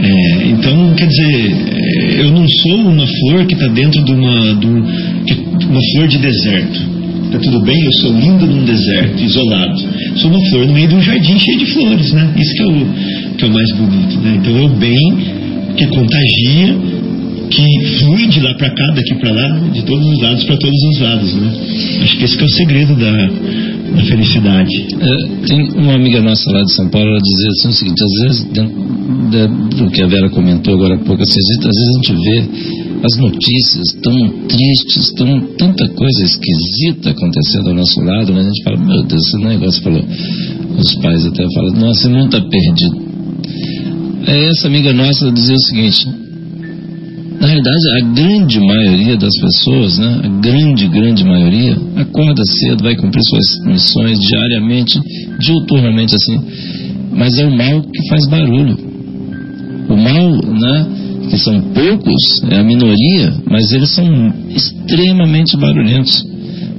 É, 0.00 0.48
então, 0.48 0.94
quer 0.94 1.06
dizer, 1.06 1.56
é, 1.72 2.20
eu 2.22 2.30
não 2.30 2.46
sou 2.48 2.76
uma 2.76 3.06
flor 3.06 3.46
que 3.46 3.54
está 3.54 3.66
dentro 3.68 4.04
de 4.04 4.12
uma, 4.12 4.54
de 4.54 4.66
uma 4.66 5.80
flor 5.92 6.08
de 6.08 6.18
deserto. 6.18 6.87
Tá 7.30 7.38
tudo 7.38 7.60
bem, 7.60 7.76
eu 7.84 7.92
sou 8.00 8.12
lindo 8.12 8.46
num 8.46 8.64
deserto, 8.64 9.22
isolado. 9.22 9.78
Sou 10.16 10.30
uma 10.30 10.40
flor 10.48 10.66
no 10.66 10.72
meio 10.72 10.88
de 10.88 10.94
um 10.94 11.02
jardim 11.02 11.38
cheio 11.38 11.58
de 11.58 11.66
flores, 11.66 12.12
né? 12.12 12.32
Isso 12.36 12.54
que 12.54 12.62
é 12.62 12.66
o, 12.66 13.34
que 13.36 13.44
é 13.44 13.48
o 13.48 13.52
mais 13.52 13.70
bonito, 13.76 14.20
né? 14.20 14.38
Então 14.40 14.56
é 14.56 14.62
o 14.62 14.68
bem 14.70 15.16
que 15.76 15.86
contagia, 15.88 16.76
que 17.50 17.86
flui 17.98 18.26
de 18.28 18.40
lá 18.40 18.54
para 18.54 18.70
cá, 18.70 18.92
daqui 18.94 19.14
para 19.16 19.30
lá, 19.30 19.58
de 19.72 19.82
todos 19.82 20.06
os 20.06 20.22
lados 20.22 20.44
para 20.44 20.56
todos 20.56 20.82
os 20.92 21.00
lados, 21.00 21.34
né? 21.34 21.52
Acho 22.02 22.16
que 22.16 22.24
esse 22.24 22.36
que 22.36 22.42
é 22.42 22.46
o 22.46 22.50
segredo 22.50 22.96
da, 22.96 23.12
da 23.96 24.02
felicidade. 24.04 24.86
É, 25.00 25.46
tem 25.46 25.62
uma 25.76 25.94
amiga 25.94 26.22
nossa 26.22 26.50
lá 26.50 26.62
de 26.62 26.74
São 26.74 26.88
Paulo, 26.88 27.08
ela 27.08 27.20
dizia 27.20 27.48
assim 27.50 27.68
o 27.68 27.72
seguinte, 27.72 28.02
às 28.02 28.22
vezes, 28.22 28.52
dentro 28.52 28.88
do 29.76 29.90
que 29.90 30.02
a 30.02 30.06
Vera 30.06 30.30
comentou 30.30 30.74
agora 30.74 30.94
há 30.94 30.98
pouco, 30.98 31.22
assim, 31.22 31.38
às 31.38 31.64
vezes 31.64 31.88
a 31.88 31.96
gente 31.96 32.24
vê 32.24 32.77
as 33.02 33.16
notícias 33.18 33.92
tão 34.02 34.46
tristes, 34.48 35.12
tão, 35.14 35.40
tanta 35.56 35.88
coisa 35.88 36.22
esquisita 36.24 37.10
acontecendo 37.10 37.68
ao 37.68 37.74
nosso 37.74 38.00
lado, 38.00 38.32
né? 38.32 38.40
a 38.40 38.44
gente 38.44 38.62
fala, 38.64 38.76
meu 38.76 39.02
Deus, 39.04 39.22
esse 39.22 39.38
negócio 39.44 39.82
falou. 39.82 40.04
Os 40.78 40.94
pais 40.96 41.24
até 41.26 41.46
falam, 41.54 41.74
nossa, 41.74 42.08
não 42.08 42.26
está 42.26 42.40
perdido. 42.40 43.08
É 44.26 44.50
essa 44.50 44.66
amiga 44.66 44.92
nossa 44.92 45.30
dizia 45.30 45.54
o 45.54 45.60
seguinte, 45.60 46.08
na 47.40 47.46
realidade, 47.46 47.78
a 47.96 48.14
grande 48.14 48.58
maioria 48.58 49.16
das 49.16 49.32
pessoas, 49.40 49.98
né, 49.98 50.20
a 50.24 50.28
grande, 50.40 50.88
grande 50.88 51.24
maioria, 51.24 51.76
acorda 51.96 52.42
cedo, 52.44 52.82
vai 52.82 52.96
cumprir 52.96 53.22
suas 53.22 53.64
missões 53.64 54.18
diariamente, 54.18 54.98
diuturnamente 55.38 56.14
assim, 56.16 56.40
mas 57.12 57.38
é 57.38 57.46
o 57.46 57.56
mal 57.56 57.80
que 57.82 58.08
faz 58.08 58.28
barulho. 58.28 58.76
O 59.88 59.96
mal, 59.96 60.30
né, 60.30 60.97
que 61.28 61.38
são 61.38 61.60
poucos, 61.60 62.22
é 62.50 62.56
a 62.56 62.64
minoria, 62.64 63.34
mas 63.50 63.72
eles 63.72 63.90
são 63.94 64.04
extremamente 64.50 65.56
barulhentos. 65.56 66.24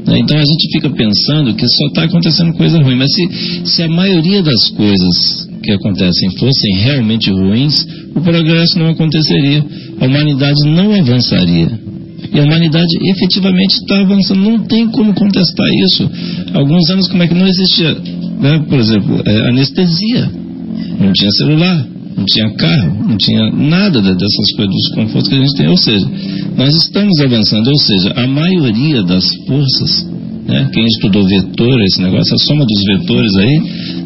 Né? 0.05 0.19
Então 0.19 0.37
a 0.37 0.43
gente 0.43 0.71
fica 0.71 0.89
pensando 0.89 1.53
que 1.53 1.67
só 1.67 1.87
está 1.87 2.03
acontecendo 2.03 2.53
coisa 2.53 2.79
ruim, 2.81 2.95
mas 2.95 3.11
se, 3.13 3.65
se 3.65 3.83
a 3.83 3.87
maioria 3.87 4.41
das 4.41 4.69
coisas 4.71 5.47
que 5.63 5.71
acontecem 5.71 6.31
fossem 6.31 6.75
realmente 6.77 7.29
ruins, 7.31 7.85
o 8.15 8.21
progresso 8.21 8.79
não 8.79 8.89
aconteceria, 8.89 9.63
a 9.99 10.05
humanidade 10.05 10.61
não 10.65 10.93
avançaria. 10.93 11.89
E 12.31 12.39
a 12.39 12.43
humanidade 12.43 12.91
efetivamente 13.11 13.75
está 13.75 14.01
avançando, 14.01 14.41
não 14.41 14.59
tem 14.59 14.87
como 14.89 15.13
contestar 15.13 15.67
isso. 15.85 16.09
Alguns 16.53 16.89
anos, 16.89 17.07
como 17.07 17.23
é 17.23 17.27
que 17.27 17.33
não 17.33 17.47
existia, 17.47 17.93
né? 18.39 18.65
por 18.67 18.79
exemplo, 18.79 19.21
é, 19.25 19.49
anestesia, 19.49 20.31
não 20.99 21.11
tinha 21.13 21.31
celular, 21.31 21.87
não 22.19 22.25
tinha 22.25 22.49
carro, 22.51 23.07
não 23.07 23.17
tinha 23.17 23.51
nada 23.51 24.01
dessas 24.01 24.55
coisas, 24.55 24.73
dos 24.73 24.89
confortos 24.95 25.29
que 25.29 25.35
a 25.35 25.39
gente 25.39 25.55
tem. 25.55 25.67
Ou 25.67 25.77
seja, 25.77 26.07
nós 26.57 26.75
estamos 26.75 27.19
avançando, 27.21 27.67
ou 27.67 27.79
seja, 27.79 28.13
a 28.15 28.27
maioria 28.27 29.03
das 29.03 29.25
forças, 29.47 30.07
né, 30.45 30.69
quem 30.73 30.85
estudou 30.85 31.25
vetor, 31.25 31.81
esse 31.81 32.01
negócio, 32.01 32.33
a 32.33 32.37
soma 32.39 32.65
dos 32.65 32.83
vetores 32.83 33.35
aí, 33.37 33.59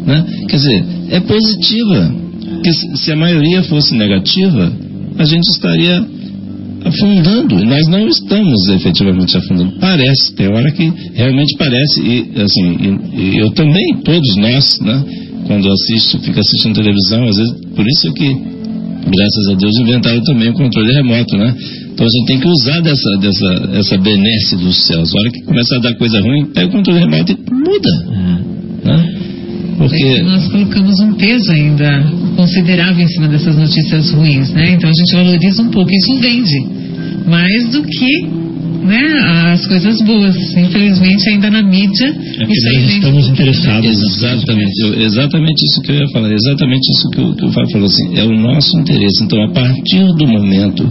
né, 0.05 0.25
quer 0.47 0.57
dizer, 0.57 0.85
é 1.09 1.19
positiva. 1.19 2.15
Porque 2.53 2.71
se 2.97 3.11
a 3.11 3.15
maioria 3.15 3.63
fosse 3.63 3.95
negativa, 3.95 4.71
a 5.17 5.25
gente 5.25 5.47
estaria 5.49 6.05
afundando. 6.85 7.59
E 7.59 7.65
nós 7.65 7.87
não 7.87 8.07
estamos 8.07 8.69
efetivamente 8.69 9.35
afundando. 9.37 9.73
Parece, 9.79 10.35
tem 10.35 10.47
hora 10.47 10.71
que 10.71 10.91
realmente 11.13 11.55
parece, 11.57 12.01
e 12.01 12.41
assim, 12.41 12.99
e, 13.13 13.19
e 13.19 13.37
eu 13.39 13.51
também, 13.51 14.01
todos 14.03 14.35
nós, 14.37 14.79
né? 14.81 15.03
Quando 15.45 15.71
assiste, 15.71 16.19
fica 16.19 16.39
assistindo 16.39 16.75
televisão, 16.75 17.23
às 17.27 17.35
vezes, 17.35 17.53
por 17.75 17.85
isso 17.87 18.13
que 18.13 18.53
graças 19.05 19.47
a 19.51 19.55
Deus, 19.55 19.77
inventaram 19.79 20.21
também 20.23 20.49
o 20.49 20.53
controle 20.53 20.93
remoto, 20.93 21.37
né? 21.37 21.53
Então 21.93 22.05
a 22.05 22.09
gente 22.09 22.25
tem 22.25 22.39
que 22.39 22.47
usar 22.47 22.81
dessa, 22.81 23.17
dessa 23.19 23.69
essa 23.77 23.97
benesse 23.97 24.55
dos 24.55 24.77
céus. 24.87 25.13
A 25.13 25.19
hora 25.19 25.31
que 25.31 25.41
começa 25.43 25.75
a 25.75 25.79
dar 25.79 25.93
coisa 25.95 26.21
ruim, 26.21 26.45
pega 26.45 26.67
o 26.67 26.71
controle 26.71 26.99
remoto 26.99 27.31
e 27.31 27.53
muda. 27.53 27.89
É. 28.11 28.87
Né? 28.87 29.19
Porque... 29.77 30.21
Nós 30.21 30.47
colocamos 30.47 30.99
um 30.99 31.13
peso 31.13 31.51
ainda 31.51 32.11
considerável 32.35 33.03
em 33.03 33.07
cima 33.07 33.27
dessas 33.27 33.57
notícias 33.57 34.11
ruins, 34.11 34.51
né? 34.51 34.73
Então 34.73 34.89
a 34.89 34.93
gente 34.93 35.15
valoriza 35.15 35.61
um 35.61 35.69
pouco. 35.69 35.91
Isso 35.91 36.19
vende 36.19 36.67
mais 37.27 37.69
do 37.71 37.83
que 37.83 38.27
né, 38.83 39.53
as 39.53 39.65
coisas 39.67 40.01
boas. 40.01 40.35
Infelizmente, 40.55 41.29
ainda 41.29 41.49
na 41.49 41.63
mídia. 41.63 42.07
É 42.07 42.45
que 42.45 42.79
nós 42.79 42.89
estamos 42.89 43.29
interessados. 43.29 43.89
Exatamente, 43.89 44.81
eu, 44.81 45.01
exatamente 45.01 45.65
isso 45.65 45.81
que 45.81 45.91
eu 45.91 45.95
ia 45.95 46.07
falar, 46.09 46.31
exatamente 46.31 46.91
isso 46.91 47.09
que 47.11 47.21
o, 47.21 47.35
que 47.35 47.45
o 47.45 47.51
Fábio 47.51 47.71
falou 47.71 47.87
assim, 47.87 48.17
é 48.17 48.23
o 48.23 48.35
nosso 48.37 48.77
interesse. 48.79 49.23
Então, 49.23 49.41
a 49.43 49.49
partir 49.49 50.05
do 50.17 50.27
momento 50.27 50.83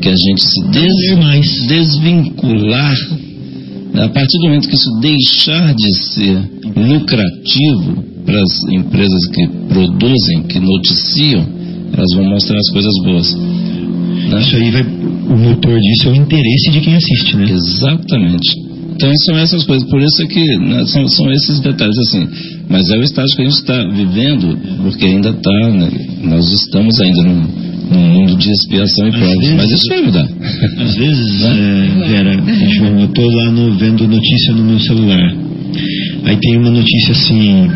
que 0.00 0.08
a 0.08 0.16
gente 0.16 0.42
se 0.42 0.70
des, 0.70 1.18
mais. 1.18 1.66
desvincular, 1.66 2.96
a 3.94 4.08
partir 4.08 4.38
do 4.38 4.44
momento 4.44 4.68
que 4.68 4.74
isso 4.74 5.00
deixar 5.00 5.74
de 5.74 5.94
ser 6.14 6.38
lucrativo 6.76 8.04
para 8.24 8.40
as 8.40 8.62
empresas 8.72 9.26
que 9.34 9.48
produzem, 9.68 10.42
que 10.44 10.60
noticiam, 10.60 11.46
elas 11.92 12.14
vão 12.14 12.24
mostrar 12.24 12.58
as 12.58 12.70
coisas 12.70 12.92
boas. 13.04 13.34
Né? 13.34 14.40
Isso 14.40 14.56
aí 14.56 14.70
vai, 14.70 14.84
o 15.30 15.36
motor 15.36 15.78
disso 15.78 16.08
é 16.08 16.10
o 16.10 16.16
interesse 16.16 16.70
de 16.72 16.80
quem 16.80 16.94
assiste, 16.94 17.36
né? 17.36 17.46
Exatamente. 17.50 18.70
Então 19.00 19.10
são 19.24 19.38
essas 19.38 19.64
coisas, 19.64 19.88
por 19.88 20.02
isso 20.02 20.22
é 20.22 20.26
que 20.26 20.44
né, 20.58 20.84
são, 20.84 21.08
são 21.08 21.32
esses 21.32 21.60
detalhes 21.60 21.96
assim. 21.98 22.28
Mas 22.68 22.90
é 22.90 22.98
o 22.98 23.02
estágio 23.02 23.34
que 23.34 23.42
a 23.42 23.44
gente 23.46 23.54
está 23.54 23.82
vivendo, 23.88 24.58
porque 24.82 25.06
ainda 25.06 25.30
está, 25.30 25.70
né, 25.70 25.90
nós 26.24 26.46
estamos 26.52 27.00
ainda 27.00 27.22
num, 27.22 27.46
num, 27.92 28.08
mundo 28.08 28.36
de 28.36 28.50
expiação 28.50 29.08
e 29.08 29.12
provas, 29.12 29.50
mas 29.56 29.70
isso 29.70 29.88
vai 29.88 30.02
mudar. 30.02 30.28
Às 30.84 30.94
vezes, 30.96 31.42
é, 31.44 32.08
Vera, 32.08 32.42
João, 32.74 33.00
eu 33.00 33.06
estou 33.06 33.30
lá 33.30 33.50
no, 33.52 33.78
vendo 33.78 34.06
notícia 34.06 34.52
no 34.52 34.64
meu 34.64 34.78
celular. 34.80 35.34
Aí 36.24 36.36
tem 36.36 36.58
uma 36.58 36.70
notícia 36.70 37.12
assim, 37.12 37.70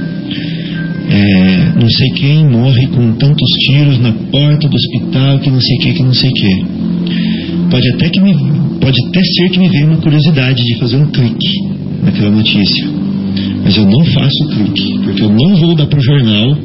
é, 1.09 1.72
não 1.81 1.89
sei 1.89 2.10
quem 2.16 2.51
morre 2.51 2.86
com 2.89 3.12
tantos 3.12 3.48
tiros 3.66 3.98
na 4.01 4.12
porta 4.12 4.68
do 4.68 4.76
hospital, 4.76 5.39
que 5.39 5.51
não 5.51 5.60
sei 5.60 5.76
o 5.76 5.81
que, 5.81 5.94
que 5.94 6.02
não 6.02 6.12
sei 6.12 6.28
o 6.28 6.35
que. 6.35 7.34
Pode 7.74 7.88
até 7.88 8.09
que 8.09 8.20
me, 8.20 8.32
pode 8.80 8.96
até 9.09 9.20
ser 9.20 9.48
que 9.51 9.59
me 9.59 9.68
venha 9.68 9.86
uma 9.86 9.96
curiosidade 9.96 10.62
de 10.62 10.78
fazer 10.78 10.96
um 10.96 11.10
clique 11.10 11.51
naquela 12.05 12.30
notícia, 12.30 12.86
mas 13.64 13.76
eu 13.76 13.84
não 13.84 14.05
faço 14.05 14.48
clique, 14.51 14.98
porque 15.02 15.24
eu 15.24 15.28
não 15.28 15.56
vou 15.56 15.74
dar 15.74 15.86
para 15.88 15.98
o 15.98 16.02
jornal 16.02 16.56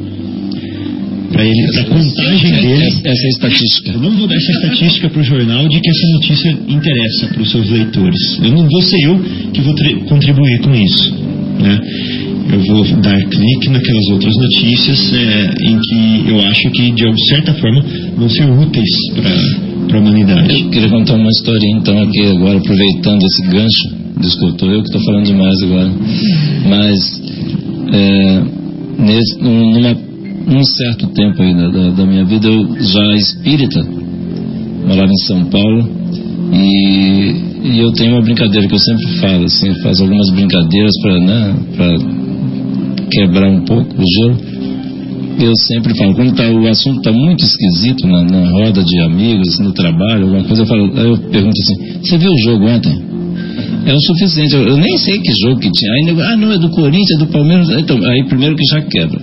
para 1.32 1.44
ele 1.44 1.78
a 1.80 1.84
contagem 1.86 2.52
dele. 2.52 2.84
Essa, 2.84 3.08
essa 3.08 3.22
é 3.22 3.26
a 3.26 3.28
estatística. 3.28 3.90
Eu 3.90 4.00
não 4.00 4.10
vou 4.18 4.28
dar 4.28 4.36
essa 4.36 4.52
estatística 4.52 5.10
para 5.10 5.20
o 5.20 5.24
jornal 5.24 5.68
de 5.68 5.80
que 5.80 5.90
essa 5.90 6.06
notícia 6.12 6.58
interessa 6.68 7.26
para 7.26 7.42
os 7.42 7.50
seus 7.50 7.70
leitores. 7.70 8.38
Eu 8.44 8.52
não 8.52 8.68
vou 8.68 8.82
ser 8.82 9.00
eu 9.02 9.18
que 9.52 9.60
vou 9.62 9.74
contribuir 10.06 10.60
com 10.60 10.72
isso, 10.72 11.12
né? 11.58 11.80
eu 12.52 12.60
vou 12.60 12.84
dar 13.02 13.20
clique 13.24 13.68
naquelas 13.68 14.06
outras 14.12 14.34
notícias 14.36 15.12
é, 15.12 15.54
em 15.64 15.76
que 15.76 16.30
eu 16.30 16.40
acho 16.42 16.70
que, 16.70 16.92
de 16.92 17.26
certa 17.30 17.52
forma, 17.54 17.84
vão 18.16 18.28
ser 18.28 18.48
úteis 18.48 18.90
para 19.16 19.69
a 19.96 20.00
humanidade. 20.00 20.62
Eu 20.62 20.70
queria 20.70 20.88
contar 20.88 21.14
uma 21.14 21.28
historinha, 21.28 21.78
então, 21.78 21.98
aqui 22.02 22.26
agora, 22.26 22.58
aproveitando 22.58 23.22
esse 23.24 23.42
gancho. 23.48 24.00
Desculpa, 24.20 24.66
eu 24.66 24.82
que 24.82 24.88
estou 24.88 25.04
falando 25.04 25.24
demais 25.24 25.62
agora. 25.62 25.90
Mas, 26.68 27.22
é, 27.92 28.42
nesse, 28.98 29.38
numa, 29.42 29.96
num 30.46 30.64
certo 30.64 31.06
tempo 31.08 31.42
aí 31.42 31.54
da, 31.54 31.90
da 31.90 32.06
minha 32.06 32.24
vida, 32.24 32.48
eu 32.48 32.76
já 32.80 33.14
espírita, 33.16 33.80
morava 34.86 35.10
em 35.10 35.26
São 35.26 35.44
Paulo, 35.46 35.88
e, 36.52 37.34
e, 37.62 37.78
eu 37.80 37.92
tenho 37.92 38.14
uma 38.14 38.22
brincadeira 38.22 38.66
que 38.66 38.74
eu 38.74 38.78
sempre 38.78 39.06
falo, 39.20 39.44
assim, 39.44 39.72
faço 39.82 40.02
algumas 40.02 40.30
brincadeiras 40.30 40.92
para 41.02 41.20
né, 41.20 41.54
quebrar 43.10 43.50
um 43.50 43.64
pouco 43.64 43.94
o 43.94 44.04
gelo, 44.04 44.49
eu 45.38 45.52
sempre 45.56 45.96
falo, 45.96 46.14
quando 46.14 46.34
tá, 46.34 46.48
o 46.50 46.66
assunto 46.68 46.98
está 46.98 47.12
muito 47.12 47.44
esquisito 47.44 48.06
na, 48.06 48.22
na, 48.24 48.50
roda 48.50 48.82
de 48.82 49.00
amigos, 49.00 49.58
no 49.60 49.72
trabalho, 49.72 50.24
alguma 50.24 50.44
coisa, 50.44 50.62
eu, 50.62 50.66
falo, 50.66 50.86
eu 50.96 51.16
pergunto 51.30 51.56
assim, 51.60 52.00
você 52.02 52.18
viu 52.18 52.32
o 52.32 52.38
jogo 52.38 52.66
ontem? 52.66 53.10
É 53.86 53.94
o 53.94 54.00
suficiente, 54.00 54.54
eu, 54.54 54.62
eu 54.62 54.76
nem 54.76 54.96
sei 54.98 55.18
que 55.20 55.32
jogo 55.42 55.58
que 55.58 55.70
tinha. 55.70 55.92
Aí, 55.92 56.20
ah, 56.22 56.36
não, 56.36 56.52
é 56.52 56.58
do 56.58 56.68
Corinthians, 56.70 57.12
é 57.12 57.24
do 57.24 57.26
Palmeiras. 57.28 57.68
Então, 57.70 57.98
aí 58.04 58.24
primeiro 58.24 58.54
que 58.54 58.64
já 58.64 58.82
quebra. 58.82 59.20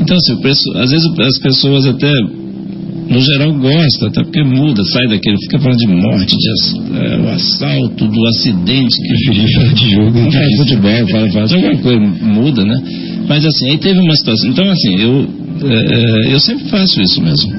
Então, 0.00 0.16
assim, 0.16 0.36
preço, 0.40 0.76
às 0.76 0.90
vezes 0.90 1.06
as 1.20 1.38
pessoas 1.38 1.86
até, 1.86 2.10
no 2.10 3.20
geral, 3.20 3.52
gostam, 3.54 4.08
até 4.08 4.24
porque 4.24 4.42
muda, 4.42 4.82
sai 4.84 5.06
daquele, 5.06 5.36
fica 5.42 5.58
falando 5.60 5.78
de 5.78 5.86
morte, 5.86 6.36
de 6.36 6.98
é, 6.98 7.18
o 7.20 7.28
assalto, 7.30 8.08
do 8.08 8.26
acidente. 8.26 8.96
Que 8.96 9.08
preferia 9.08 9.48
falar 9.54 9.74
de 9.74 9.90
jogo. 9.90 10.18
Não 10.18 10.30
fala 10.32 10.48
de 10.48 10.56
futebol, 10.56 11.08
fala, 11.08 11.30
fala 11.30 11.54
alguma 11.54 11.76
coisa, 11.78 12.00
muda, 12.24 12.64
né? 12.64 12.82
Mas 13.28 13.46
assim, 13.46 13.70
aí 13.70 13.78
teve 13.78 14.00
uma 14.00 14.16
situação. 14.16 14.50
Então, 14.50 14.68
assim, 14.68 15.00
eu, 15.00 15.28
é, 15.64 16.30
é 16.30 16.34
eu 16.34 16.40
sempre 16.40 16.68
faço 16.68 17.00
isso 17.00 17.22
mesmo. 17.22 17.52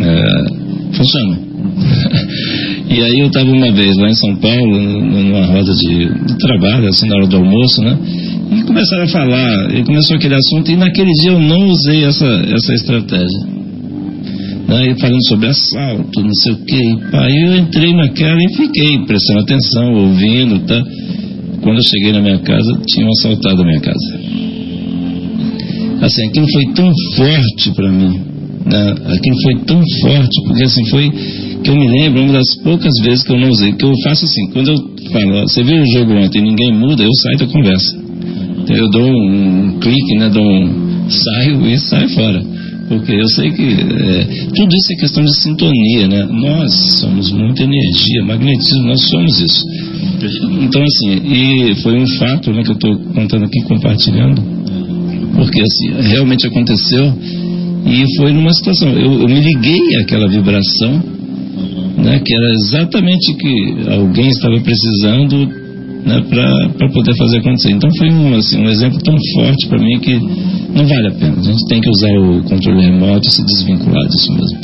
É, 0.00 0.94
funciona. 0.96 1.38
e 2.88 3.02
aí 3.02 3.20
eu 3.20 3.26
estava 3.26 3.50
uma 3.50 3.72
vez 3.72 3.96
lá 3.96 4.08
em 4.08 4.14
São 4.14 4.36
Paulo, 4.36 4.80
numa 4.80 5.46
roda 5.46 5.72
de, 5.74 6.26
de, 6.26 6.38
trabalho, 6.38 6.88
assim, 6.88 7.08
na 7.08 7.16
hora 7.16 7.26
do 7.26 7.36
almoço, 7.36 7.82
né? 7.82 7.98
E 8.52 8.62
começaram 8.62 9.04
a 9.04 9.08
falar, 9.08 9.74
e 9.74 9.84
começou 9.84 10.16
aquele 10.16 10.34
assunto, 10.34 10.70
e 10.70 10.76
naquele 10.76 11.12
dia 11.12 11.32
eu 11.32 11.40
não 11.40 11.68
usei 11.68 12.04
essa, 12.04 12.26
essa 12.26 12.74
estratégia. 12.74 13.58
Né? 14.68 14.90
E 14.90 15.00
falando 15.00 15.26
sobre 15.28 15.48
assalto, 15.48 16.22
não 16.22 16.34
sei 16.34 16.52
o 16.52 16.64
quê. 16.64 16.98
Aí 17.12 17.42
eu 17.46 17.56
entrei 17.56 17.94
naquela 17.94 18.38
e 18.38 18.54
fiquei 18.54 18.98
prestando 19.06 19.40
atenção, 19.40 19.94
ouvindo, 19.94 20.60
tá? 20.66 20.82
Quando 21.62 21.78
eu 21.78 21.84
cheguei 21.84 22.12
na 22.12 22.20
minha 22.20 22.38
casa, 22.38 22.80
tinham 22.86 23.08
assaltado 23.08 23.62
a 23.62 23.64
minha 23.64 23.80
casa. 23.80 24.47
Assim, 26.00 26.28
aquilo 26.28 26.46
foi 26.52 26.66
tão 26.74 26.92
forte 27.16 27.72
para 27.74 27.90
mim. 27.90 28.20
Né? 28.66 28.94
Aquilo 29.06 29.42
foi 29.42 29.54
tão 29.64 29.82
forte, 30.02 30.42
porque 30.46 30.62
assim, 30.62 30.84
foi 30.90 31.10
que 31.62 31.70
eu 31.70 31.76
me 31.76 31.88
lembro, 31.88 32.22
uma 32.22 32.34
das 32.34 32.54
poucas 32.62 32.92
vezes 33.04 33.22
que 33.24 33.32
eu 33.32 33.40
não 33.40 33.48
usei, 33.48 33.72
que 33.72 33.84
eu 33.84 33.92
faço 34.04 34.24
assim, 34.24 34.50
quando 34.52 34.68
eu 34.70 34.76
falo, 35.10 35.40
você 35.40 35.62
viu 35.62 35.82
o 35.82 35.92
jogo 35.92 36.12
ontem 36.14 36.42
ninguém 36.42 36.72
muda, 36.72 37.02
eu 37.02 37.14
saio 37.14 37.38
da 37.38 37.46
conversa. 37.46 38.08
Eu 38.68 38.90
dou 38.90 39.06
um, 39.06 39.66
um 39.66 39.80
clique, 39.80 40.18
né, 40.18 40.28
dou 40.28 40.44
um, 40.44 41.08
saio 41.08 41.66
e 41.66 41.78
saio 41.78 42.08
fora. 42.10 42.42
Porque 42.88 43.12
eu 43.12 43.28
sei 43.28 43.50
que 43.50 43.62
é, 43.62 44.24
tudo 44.54 44.74
isso 44.74 44.92
é 44.92 45.00
questão 45.00 45.22
de 45.22 45.42
sintonia, 45.42 46.08
né? 46.08 46.26
Nós 46.30 46.72
somos 46.98 47.30
muita 47.32 47.62
energia, 47.62 48.24
magnetismo, 48.24 48.86
nós 48.86 49.02
somos 49.08 49.40
isso. 49.40 49.62
Então, 50.62 50.82
assim, 50.82 51.20
e 51.22 51.74
foi 51.82 52.00
um 52.00 52.06
fato 52.18 52.50
né, 52.50 52.62
que 52.62 52.70
eu 52.70 52.74
estou 52.74 52.96
contando 53.14 53.44
aqui, 53.44 53.60
compartilhando, 53.64 54.42
porque 55.38 55.62
assim, 55.62 56.08
realmente 56.08 56.46
aconteceu 56.48 57.14
e 57.86 58.04
foi 58.16 58.32
numa 58.32 58.52
situação, 58.52 58.88
eu, 58.90 59.20
eu 59.20 59.28
me 59.28 59.40
liguei 59.40 59.80
àquela 60.02 60.28
vibração, 60.28 61.00
né, 61.96 62.20
que 62.24 62.34
era 62.34 62.52
exatamente 62.54 63.34
que 63.34 63.88
alguém 63.88 64.28
estava 64.28 64.60
precisando 64.60 65.46
né, 66.04 66.22
para 66.28 66.88
poder 66.92 67.16
fazer 67.16 67.38
acontecer. 67.38 67.70
Então 67.70 67.88
foi 67.96 68.10
um, 68.10 68.34
assim, 68.36 68.58
um 68.58 68.68
exemplo 68.68 68.98
tão 68.98 69.16
forte 69.34 69.68
para 69.68 69.78
mim 69.78 69.98
que 70.00 70.18
não 70.74 70.86
vale 70.86 71.08
a 71.08 71.12
pena. 71.12 71.36
A 71.38 71.42
gente 71.42 71.66
tem 71.68 71.80
que 71.80 71.88
usar 71.88 72.18
o 72.18 72.42
controle 72.42 72.82
remoto 72.82 73.28
e 73.28 73.30
se 73.30 73.44
desvincular 73.44 74.08
disso 74.08 74.32
mesmo. 74.32 74.58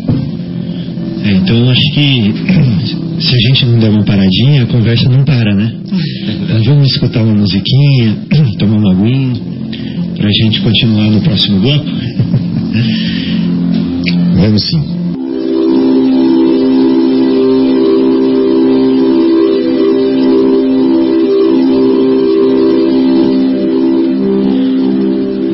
É, 1.25 1.33
então 1.37 1.71
acho 1.71 1.95
que 1.95 2.35
se 3.21 3.35
a 3.35 3.39
gente 3.49 3.67
não 3.67 3.79
der 3.79 3.91
uma 3.91 4.05
paradinha, 4.05 4.65
a 4.65 4.67
conversa 4.67 5.09
não 5.09 5.25
para, 5.25 5.55
né? 5.55 5.73
Então 6.45 6.63
vamos 6.65 6.91
escutar 6.91 7.23
uma 7.23 7.35
musiquinha, 7.35 8.17
tomar 8.59 8.77
uma 8.77 8.93
aguinha 8.93 9.54
para 10.25 10.31
a 10.31 10.43
gente 10.43 10.63
continuar 10.63 11.11
no 11.11 11.21
próximo 11.21 11.61
bloco? 11.61 11.85
Vamos 14.41 14.63
sim. 14.63 14.81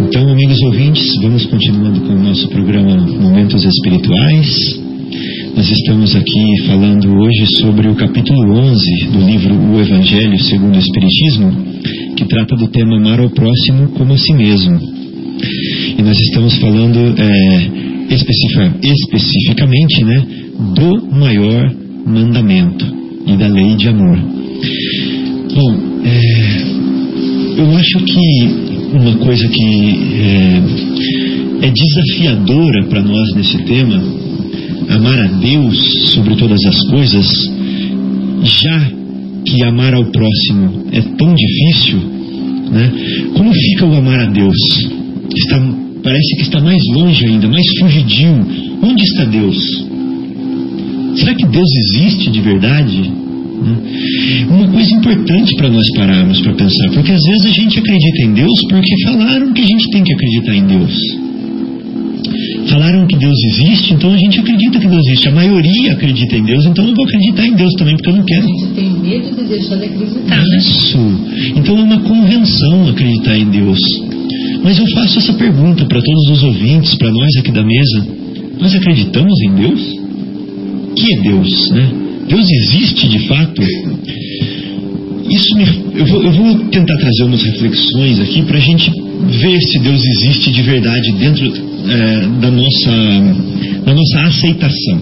Então, 0.07 0.29
amigos 0.31 0.63
ouvintes, 0.63 1.05
vamos 1.21 1.47
continuando 1.47 2.03
com 2.03 2.13
o 2.13 2.23
nosso 2.23 2.49
programa 2.51 2.97
Momentos 3.21 3.65
Espirituais. 3.65 4.79
Nós 5.57 5.69
estamos 5.69 6.15
aqui 6.15 6.63
falando 6.69 7.13
hoje 7.19 7.45
sobre 7.59 7.89
o 7.89 7.97
capítulo 7.97 8.57
11 8.57 9.07
do 9.07 9.19
livro 9.19 9.53
O 9.73 9.81
Evangelho 9.81 10.39
segundo 10.45 10.77
o 10.77 10.79
Espiritismo, 10.79 11.70
que 12.21 12.29
trata 12.29 12.55
do 12.55 12.69
tema 12.69 12.99
amar 12.99 13.19
ao 13.19 13.31
próximo 13.31 13.89
como 13.97 14.13
a 14.13 14.19
si 14.19 14.35
mesmo. 14.35 14.79
E 15.97 16.03
nós 16.03 16.19
estamos 16.21 16.55
falando 16.59 17.15
é, 17.17 17.71
especificamente 18.11 20.05
né, 20.05 20.23
do 20.75 21.17
maior 21.17 21.73
mandamento 22.07 22.85
e 23.27 23.37
da 23.39 23.49
lei 23.49 23.75
de 23.77 23.89
amor. 23.89 24.19
Bom, 25.55 25.77
é, 26.05 26.63
eu 27.57 27.77
acho 27.79 27.99
que 28.05 28.49
uma 28.93 29.17
coisa 29.17 29.49
que 29.49 29.65
é, 31.63 31.67
é 31.67 31.71
desafiadora 31.71 32.85
para 32.85 33.01
nós 33.03 33.35
nesse 33.35 33.57
tema 33.65 33.99
amar 34.91 35.19
a 35.21 35.27
Deus 35.27 36.13
sobre 36.13 36.37
todas 36.37 36.63
as 36.67 36.91
coisas, 36.91 37.27
já 38.43 39.00
que 39.45 39.63
amar 39.65 39.95
ao 39.95 40.05
próximo 40.07 40.87
é 40.93 41.01
tão 41.01 41.35
difícil, 41.35 41.99
né? 42.71 42.93
Como 43.35 43.53
fica 43.53 43.87
o 43.87 43.95
amar 43.95 44.21
a 44.21 44.27
Deus? 44.27 44.57
Está, 45.35 45.59
parece 46.03 46.37
que 46.37 46.43
está 46.43 46.61
mais 46.61 46.83
longe 46.95 47.27
ainda, 47.27 47.49
mais 47.49 47.67
fugidio. 47.79 48.47
Onde 48.83 49.03
está 49.03 49.25
Deus? 49.25 49.57
Será 51.17 51.35
que 51.35 51.47
Deus 51.47 51.69
existe 51.77 52.31
de 52.31 52.41
verdade? 52.41 53.11
Né? 53.61 54.47
Uma 54.49 54.69
coisa 54.69 54.91
importante 54.95 55.55
para 55.57 55.69
nós 55.69 55.87
pararmos 55.95 56.41
para 56.41 56.55
pensar, 56.55 56.91
porque 56.95 57.13
às 57.13 57.23
vezes 57.23 57.47
a 57.47 57.51
gente 57.51 57.79
acredita 57.79 58.23
em 58.25 58.33
Deus 58.33 58.59
porque 58.69 59.03
falaram 59.05 59.53
que 59.53 59.61
a 59.61 59.67
gente 59.67 59.91
tem 59.91 60.03
que 60.03 60.13
acreditar 60.13 60.55
em 60.55 60.67
Deus. 60.67 61.20
Falaram 62.71 63.05
que 63.07 63.17
Deus 63.17 63.37
existe, 63.53 63.95
então 63.95 64.13
a 64.13 64.17
gente 64.17 64.39
acredita 64.39 64.79
que 64.79 64.87
Deus 64.87 65.05
existe. 65.09 65.29
A 65.29 65.33
maioria 65.33 65.93
acredita 65.93 66.37
em 66.37 66.45
Deus, 66.45 66.67
então 66.67 66.87
eu 66.87 66.95
vou 66.95 67.05
acreditar 67.05 67.47
em 67.47 67.55
Deus 67.55 67.73
também, 67.77 67.97
porque 67.97 68.11
eu 68.11 68.17
não 68.17 68.25
quero. 68.25 68.45
A 68.45 68.47
gente 68.47 68.67
tem 68.75 68.91
medo 68.91 69.37
de 69.37 69.45
deixar 69.49 69.77
de 69.77 69.85
acreditar, 69.87 70.37
né? 70.37 70.59
Isso. 70.59 70.99
Então 71.57 71.79
é 71.79 71.83
uma 71.83 72.01
convenção 72.01 72.89
acreditar 72.89 73.37
em 73.37 73.51
Deus. 73.51 73.79
Mas 74.63 74.79
eu 74.79 74.87
faço 74.89 75.19
essa 75.19 75.33
pergunta 75.33 75.85
para 75.85 76.01
todos 76.01 76.31
os 76.31 76.43
ouvintes, 76.45 76.95
para 76.95 77.11
nós 77.11 77.37
aqui 77.39 77.51
da 77.51 77.65
mesa. 77.65 78.07
Nós 78.61 78.75
acreditamos 78.75 79.35
em 79.43 79.55
Deus? 79.55 79.81
Que 80.95 81.15
é 81.15 81.23
Deus, 81.23 81.71
né? 81.71 81.91
Deus 82.29 82.47
existe 82.49 83.09
de 83.09 83.19
fato? 83.27 83.63
Isso 85.31 85.57
me, 85.57 85.65
eu, 85.95 86.07
vou, 86.07 86.23
eu 86.23 86.33
vou 86.33 86.59
tentar 86.71 86.97
trazer 86.97 87.25
umas 87.25 87.43
reflexões 87.43 88.21
aqui 88.21 88.43
para 88.43 88.59
a 88.59 88.61
gente 88.61 88.91
ver 89.41 89.61
se 89.61 89.79
Deus 89.79 90.01
existe 90.05 90.53
de 90.53 90.63
verdade 90.63 91.13
dentro 91.13 91.70
é, 91.89 92.41
da, 92.41 92.51
nossa, 92.51 92.91
da 93.85 93.95
nossa 93.95 94.21
aceitação. 94.27 95.01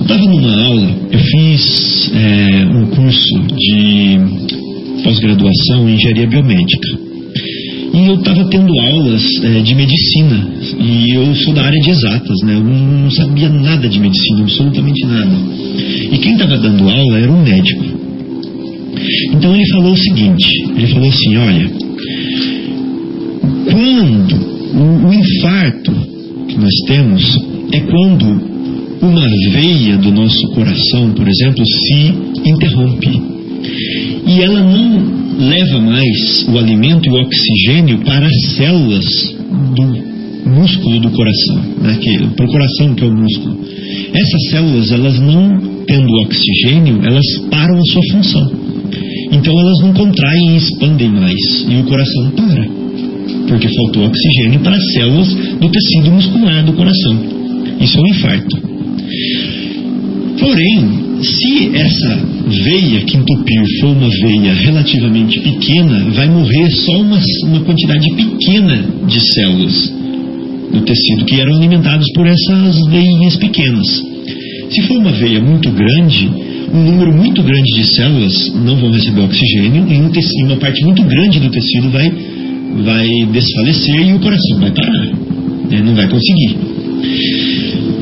Estava 0.00 0.22
numa 0.22 0.64
aula, 0.66 0.96
eu 1.10 1.18
fiz 1.18 2.10
é, 2.14 2.66
um 2.66 2.86
curso 2.86 3.40
de 3.56 4.18
pós-graduação 5.02 5.88
em 5.88 5.94
engenharia 5.94 6.26
biomédica. 6.26 7.06
E 7.94 8.06
eu 8.08 8.14
estava 8.16 8.48
tendo 8.50 8.78
aulas 8.78 9.22
é, 9.42 9.60
de 9.62 9.74
medicina. 9.74 10.48
E 10.78 11.14
eu 11.14 11.34
sou 11.36 11.54
da 11.54 11.64
área 11.64 11.80
de 11.80 11.90
exatas, 11.90 12.36
né? 12.44 12.54
Eu 12.54 12.62
não 12.62 13.10
sabia 13.10 13.48
nada 13.48 13.88
de 13.88 13.98
medicina, 13.98 14.42
absolutamente 14.42 15.06
nada. 15.06 15.36
E 16.12 16.18
quem 16.18 16.34
estava 16.34 16.58
dando 16.58 16.88
aula 16.88 17.18
era 17.18 17.32
um 17.32 17.42
médico. 17.42 17.84
Então 19.32 19.54
ele 19.54 19.66
falou 19.72 19.92
o 19.92 19.96
seguinte: 19.96 20.46
ele 20.76 20.86
falou 20.88 21.08
assim, 21.08 21.36
olha, 21.36 21.70
quando 23.70 24.55
o, 24.76 25.12
infarto 25.12 25.92
que 26.48 26.58
nós 26.58 26.74
temos 26.86 27.38
é 27.72 27.80
quando 27.80 28.56
uma 29.02 29.26
veia 29.52 29.96
do 29.98 30.10
nosso 30.10 30.48
coração, 30.54 31.12
por 31.12 31.26
exemplo, 31.26 31.64
se 31.66 32.48
interrompe. 32.48 33.22
E 34.26 34.42
ela 34.42 34.62
não 34.62 35.16
leva 35.38 35.80
mais 35.80 36.46
o 36.48 36.58
alimento 36.58 37.08
e 37.08 37.10
o 37.10 37.22
oxigênio 37.22 37.98
para 38.04 38.26
as 38.26 38.56
células 38.56 39.04
do 39.74 40.06
músculo 40.50 41.00
do 41.00 41.10
coração, 41.10 41.62
né, 41.82 41.98
para 42.36 42.46
o 42.46 42.48
coração 42.48 42.94
que 42.94 43.04
é 43.04 43.06
o 43.06 43.14
músculo. 43.14 43.58
Essas 44.14 44.50
células, 44.50 44.92
elas 44.92 45.20
não 45.20 45.84
tendo 45.86 46.08
oxigênio, 46.24 47.00
elas 47.04 47.24
param 47.50 47.78
a 47.78 47.84
sua 47.92 48.02
função. 48.12 48.50
Então 49.32 49.58
elas 49.58 49.78
não 49.82 49.92
contraem 49.92 50.54
e 50.54 50.56
expandem 50.56 51.10
mais 51.10 51.66
e 51.68 51.76
o 51.80 51.84
coração 51.84 52.30
para, 52.30 52.85
porque 53.48 53.68
faltou 53.68 54.06
oxigênio 54.06 54.60
para 54.60 54.76
as 54.76 54.92
células 54.92 55.34
do 55.34 55.68
tecido 55.70 56.10
muscular 56.10 56.64
do 56.64 56.72
coração. 56.72 57.16
Isso 57.80 57.98
é 57.98 58.00
um 58.00 58.08
infarto. 58.08 58.56
Porém, 60.38 61.06
se 61.22 61.76
essa 61.76 62.18
veia 62.64 63.00
que 63.00 63.16
entupir 63.16 63.62
for 63.80 63.96
uma 63.96 64.08
veia 64.08 64.54
relativamente 64.54 65.40
pequena, 65.40 66.10
vai 66.10 66.28
morrer 66.28 66.70
só 66.70 67.00
uma, 67.00 67.18
uma 67.44 67.60
quantidade 67.60 68.06
pequena 68.14 68.84
de 69.06 69.20
células 69.20 69.92
do 70.72 70.80
tecido 70.82 71.24
que 71.24 71.40
eram 71.40 71.56
alimentadas 71.56 72.06
por 72.14 72.26
essas 72.26 72.76
veinhas 72.90 73.36
pequenas. 73.36 73.86
Se 74.70 74.82
for 74.82 74.98
uma 74.98 75.12
veia 75.12 75.40
muito 75.40 75.70
grande, 75.70 76.28
um 76.72 76.82
número 76.82 77.12
muito 77.14 77.42
grande 77.42 77.72
de 77.74 77.94
células 77.94 78.34
não 78.54 78.76
vão 78.76 78.90
receber 78.90 79.22
oxigênio 79.22 79.86
e 79.88 79.96
um 79.96 80.10
uma 80.46 80.56
parte 80.56 80.84
muito 80.84 81.02
grande 81.04 81.40
do 81.40 81.50
tecido 81.50 81.90
vai, 81.90 82.10
vai 82.84 83.08
desfalecer 83.32 84.08
e 84.08 84.14
o 84.14 84.20
coração 84.20 84.60
vai 84.60 84.70
parar, 84.70 85.06
né? 85.70 85.82
não 85.84 85.94
vai 85.94 86.08
conseguir. 86.08 86.56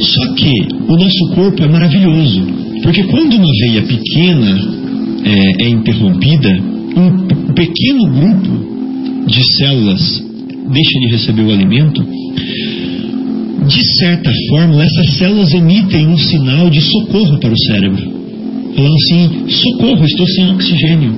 Só 0.01 0.35
que 0.35 0.53
o 0.89 0.97
nosso 0.97 1.35
corpo 1.35 1.63
é 1.63 1.69
maravilhoso. 1.69 2.43
Porque 2.83 3.03
quando 3.05 3.35
uma 3.35 3.51
veia 3.63 3.83
pequena 3.83 4.61
é, 5.25 5.65
é 5.65 5.69
interrompida, 5.71 6.51
um 6.97 7.53
pequeno 7.55 8.11
grupo 8.11 9.27
de 9.27 9.43
células 9.57 10.23
deixa 10.71 10.99
de 11.01 11.07
receber 11.11 11.43
o 11.43 11.51
alimento, 11.51 12.05
de 13.67 13.99
certa 13.99 14.31
forma, 14.51 14.83
essas 14.83 15.17
células 15.19 15.53
emitem 15.55 16.07
um 16.09 16.19
sinal 16.19 16.69
de 16.69 16.81
socorro 16.81 17.39
para 17.39 17.53
o 17.53 17.59
cérebro. 17.59 18.03
Falando 18.77 18.95
assim: 18.95 19.49
socorro, 19.49 20.05
estou 20.05 20.27
sem 20.27 20.51
oxigênio. 20.51 21.13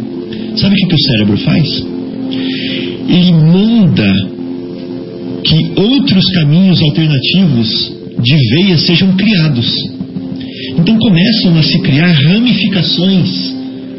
Sabe 0.56 0.74
o 0.74 0.78
que, 0.78 0.86
que 0.86 0.94
o 0.94 0.98
cérebro 0.98 1.36
faz? 1.39 1.95
Ele 3.08 3.32
manda 3.32 4.12
que 5.44 5.80
outros 5.80 6.24
caminhos 6.34 6.80
alternativos 6.82 7.92
de 8.22 8.36
veias 8.54 8.86
sejam 8.86 9.16
criados. 9.16 9.74
Então 10.78 10.96
começam 10.98 11.58
a 11.58 11.62
se 11.62 11.80
criar 11.82 12.12
ramificações 12.12 13.54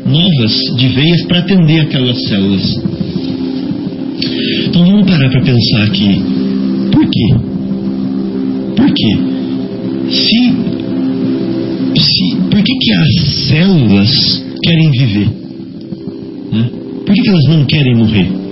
novas 0.06 0.54
de 0.78 0.88
veias 0.90 1.26
para 1.28 1.40
atender 1.40 1.80
aquelas 1.82 2.22
células. 2.28 2.80
Então 4.68 4.86
vamos 4.86 5.10
parar 5.10 5.30
para 5.30 5.42
pensar 5.42 5.84
aqui. 5.84 6.22
Por 6.92 7.10
quê? 7.10 7.34
Por 8.76 8.94
quê? 8.94 9.18
Se, 10.10 10.54
se, 12.02 12.36
por 12.50 12.64
que, 12.64 12.74
que 12.80 12.94
as 12.94 13.14
células 13.48 14.10
querem 14.64 14.90
viver? 14.92 15.28
Né? 16.52 16.70
Por 17.06 17.14
que, 17.14 17.22
que 17.22 17.30
elas 17.30 17.46
não 17.50 17.66
querem 17.66 17.96
morrer? 17.96 18.26
Por 18.26 18.48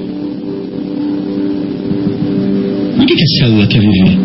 que, 3.06 3.16
que 3.16 3.24
a 3.24 3.40
célula 3.40 3.68
quer 3.68 3.80
viver? 3.80 4.18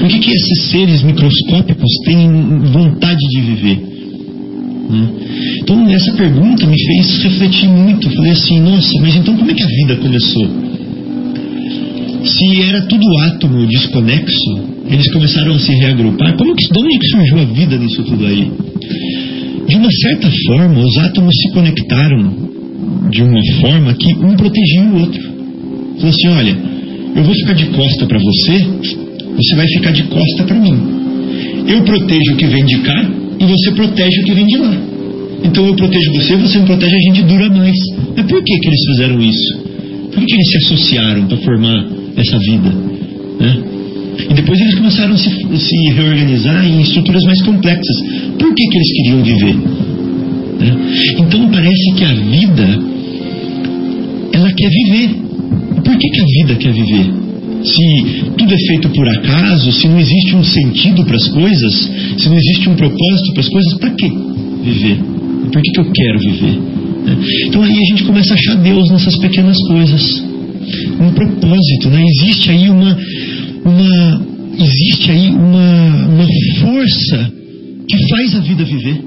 Por 0.00 0.08
que, 0.08 0.18
que 0.18 0.30
esses 0.32 0.70
seres 0.70 1.02
microscópicos 1.02 1.90
têm 2.04 2.28
vontade 2.72 3.20
de 3.30 3.40
viver? 3.40 3.78
Né? 4.90 5.08
Então, 5.62 5.88
essa 5.90 6.12
pergunta 6.14 6.66
me 6.66 6.76
fez 6.76 7.22
refletir 7.22 7.68
muito. 7.68 8.10
Falei 8.10 8.32
assim: 8.32 8.60
nossa, 8.60 9.00
mas 9.00 9.16
então 9.16 9.36
como 9.36 9.50
é 9.50 9.54
que 9.54 9.62
a 9.62 9.66
vida 9.66 9.96
começou? 9.96 10.48
Se 12.24 12.62
era 12.62 12.82
tudo 12.82 13.18
átomo 13.18 13.66
desconexo, 13.66 14.72
eles 14.88 15.12
começaram 15.12 15.54
a 15.54 15.58
se 15.58 15.72
reagrupar. 15.72 16.36
Como 16.36 16.54
que, 16.54 16.68
de 16.68 16.78
onde 16.78 16.98
que 16.98 17.06
surgiu 17.08 17.38
a 17.38 17.44
vida 17.44 17.78
nisso 17.78 18.02
tudo 18.04 18.26
aí? 18.26 18.50
De 19.68 19.76
uma 19.76 19.90
certa 19.90 20.30
forma, 20.46 20.80
os 20.80 20.98
átomos 20.98 21.34
se 21.34 21.52
conectaram 21.52 22.50
de 23.10 23.22
uma 23.22 23.40
forma 23.60 23.94
que 23.94 24.14
um 24.14 24.34
protegia 24.36 24.82
o 24.82 25.00
outro. 25.00 25.22
Falou 25.96 26.10
assim: 26.10 26.28
olha, 26.28 26.71
eu 27.14 27.22
vou 27.24 27.34
ficar 27.34 27.54
de 27.54 27.66
costa 27.66 28.06
para 28.06 28.18
você, 28.18 28.66
você 29.36 29.56
vai 29.56 29.66
ficar 29.68 29.92
de 29.92 30.02
costa 30.04 30.44
para 30.44 30.58
mim. 30.58 31.02
Eu 31.66 31.82
protejo 31.82 32.32
o 32.32 32.36
que 32.36 32.46
vem 32.46 32.64
de 32.64 32.78
cá 32.78 33.10
e 33.40 33.44
você 33.44 33.70
protege 33.72 34.20
o 34.20 34.24
que 34.24 34.34
vem 34.34 34.46
de 34.46 34.56
lá. 34.58 34.76
Então 35.44 35.66
eu 35.66 35.74
protejo 35.74 36.12
você, 36.12 36.36
você 36.36 36.58
me 36.58 36.66
protege, 36.66 36.94
a 36.94 37.00
gente 37.00 37.22
dura 37.22 37.48
mais. 37.50 37.76
Mas 38.16 38.26
por 38.26 38.42
que, 38.42 38.58
que 38.58 38.68
eles 38.68 38.80
fizeram 38.90 39.20
isso? 39.20 39.58
Por 40.12 40.24
que 40.24 40.34
eles 40.34 40.50
se 40.50 40.56
associaram 40.58 41.26
para 41.26 41.36
formar 41.38 41.86
essa 42.16 42.38
vida? 42.38 42.70
Né? 43.40 43.58
E 44.30 44.34
depois 44.34 44.60
eles 44.60 44.74
começaram 44.74 45.14
a 45.14 45.16
se, 45.16 45.30
se, 45.30 45.76
reorganizar 45.94 46.66
em 46.66 46.82
estruturas 46.82 47.22
mais 47.24 47.42
complexas. 47.42 47.96
Por 48.38 48.54
que, 48.54 48.68
que 48.68 48.76
eles 48.76 48.92
queriam 48.96 49.22
viver? 49.22 49.54
Né? 50.60 50.76
Então 51.18 51.48
parece 51.50 51.94
que 51.96 52.04
a 52.04 52.14
vida, 52.14 52.78
ela 54.32 54.52
quer 54.52 54.68
viver. 54.68 55.21
Por 55.84 55.96
que, 55.96 56.08
que 56.08 56.20
a 56.20 56.24
vida 56.24 56.54
quer 56.56 56.72
viver? 56.72 57.32
se 57.64 58.24
tudo 58.36 58.52
é 58.52 58.58
feito 58.68 58.88
por 58.90 59.08
acaso, 59.08 59.72
se 59.72 59.86
não 59.86 59.98
existe 59.98 60.34
um 60.34 60.44
sentido 60.44 61.04
para 61.04 61.16
as 61.16 61.28
coisas, 61.28 61.90
se 62.18 62.28
não 62.28 62.36
existe 62.36 62.68
um 62.68 62.74
propósito 62.74 63.32
para 63.32 63.40
as 63.40 63.48
coisas, 63.48 63.74
para 63.78 63.90
que 63.90 64.08
viver? 64.64 64.98
Por 65.52 65.62
que, 65.62 65.70
que 65.70 65.80
eu 65.80 65.92
quero 65.92 66.18
viver? 66.18 66.58
Né? 67.04 67.16
Então 67.46 67.62
aí 67.62 67.78
a 67.78 67.90
gente 67.90 68.04
começa 68.04 68.32
a 68.32 68.36
achar 68.36 68.56
Deus 68.62 68.90
nessas 68.90 69.16
pequenas 69.18 69.56
coisas. 69.68 70.24
Um 71.00 71.10
propósito, 71.12 71.90
né? 71.90 72.02
Existe 72.02 72.50
aí 72.50 72.70
uma, 72.70 72.96
uma 73.64 74.26
existe 74.58 75.10
aí 75.10 75.28
uma, 75.30 76.06
uma 76.06 76.26
força 76.60 77.32
que 77.88 78.08
faz 78.08 78.34
a 78.36 78.40
vida 78.40 78.64
viver. 78.64 79.04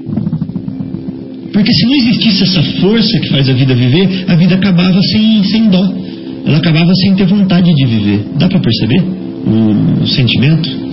Porque 1.52 1.72
se 1.72 1.86
não 1.86 1.94
existisse 1.94 2.42
essa 2.42 2.62
força 2.80 3.18
que 3.20 3.28
faz 3.30 3.48
a 3.48 3.54
vida 3.54 3.74
viver, 3.74 4.24
a 4.28 4.36
vida 4.36 4.54
acabava 4.54 5.00
sem, 5.02 5.42
sem 5.44 5.68
dó 5.68 6.05
ela 6.46 6.58
acabava 6.58 6.92
sem 7.02 7.14
ter 7.14 7.26
vontade 7.26 7.72
de 7.74 7.86
viver. 7.86 8.24
Dá 8.38 8.48
para 8.48 8.60
perceber 8.60 9.02
o, 9.02 10.02
o 10.02 10.06
sentimento? 10.06 10.86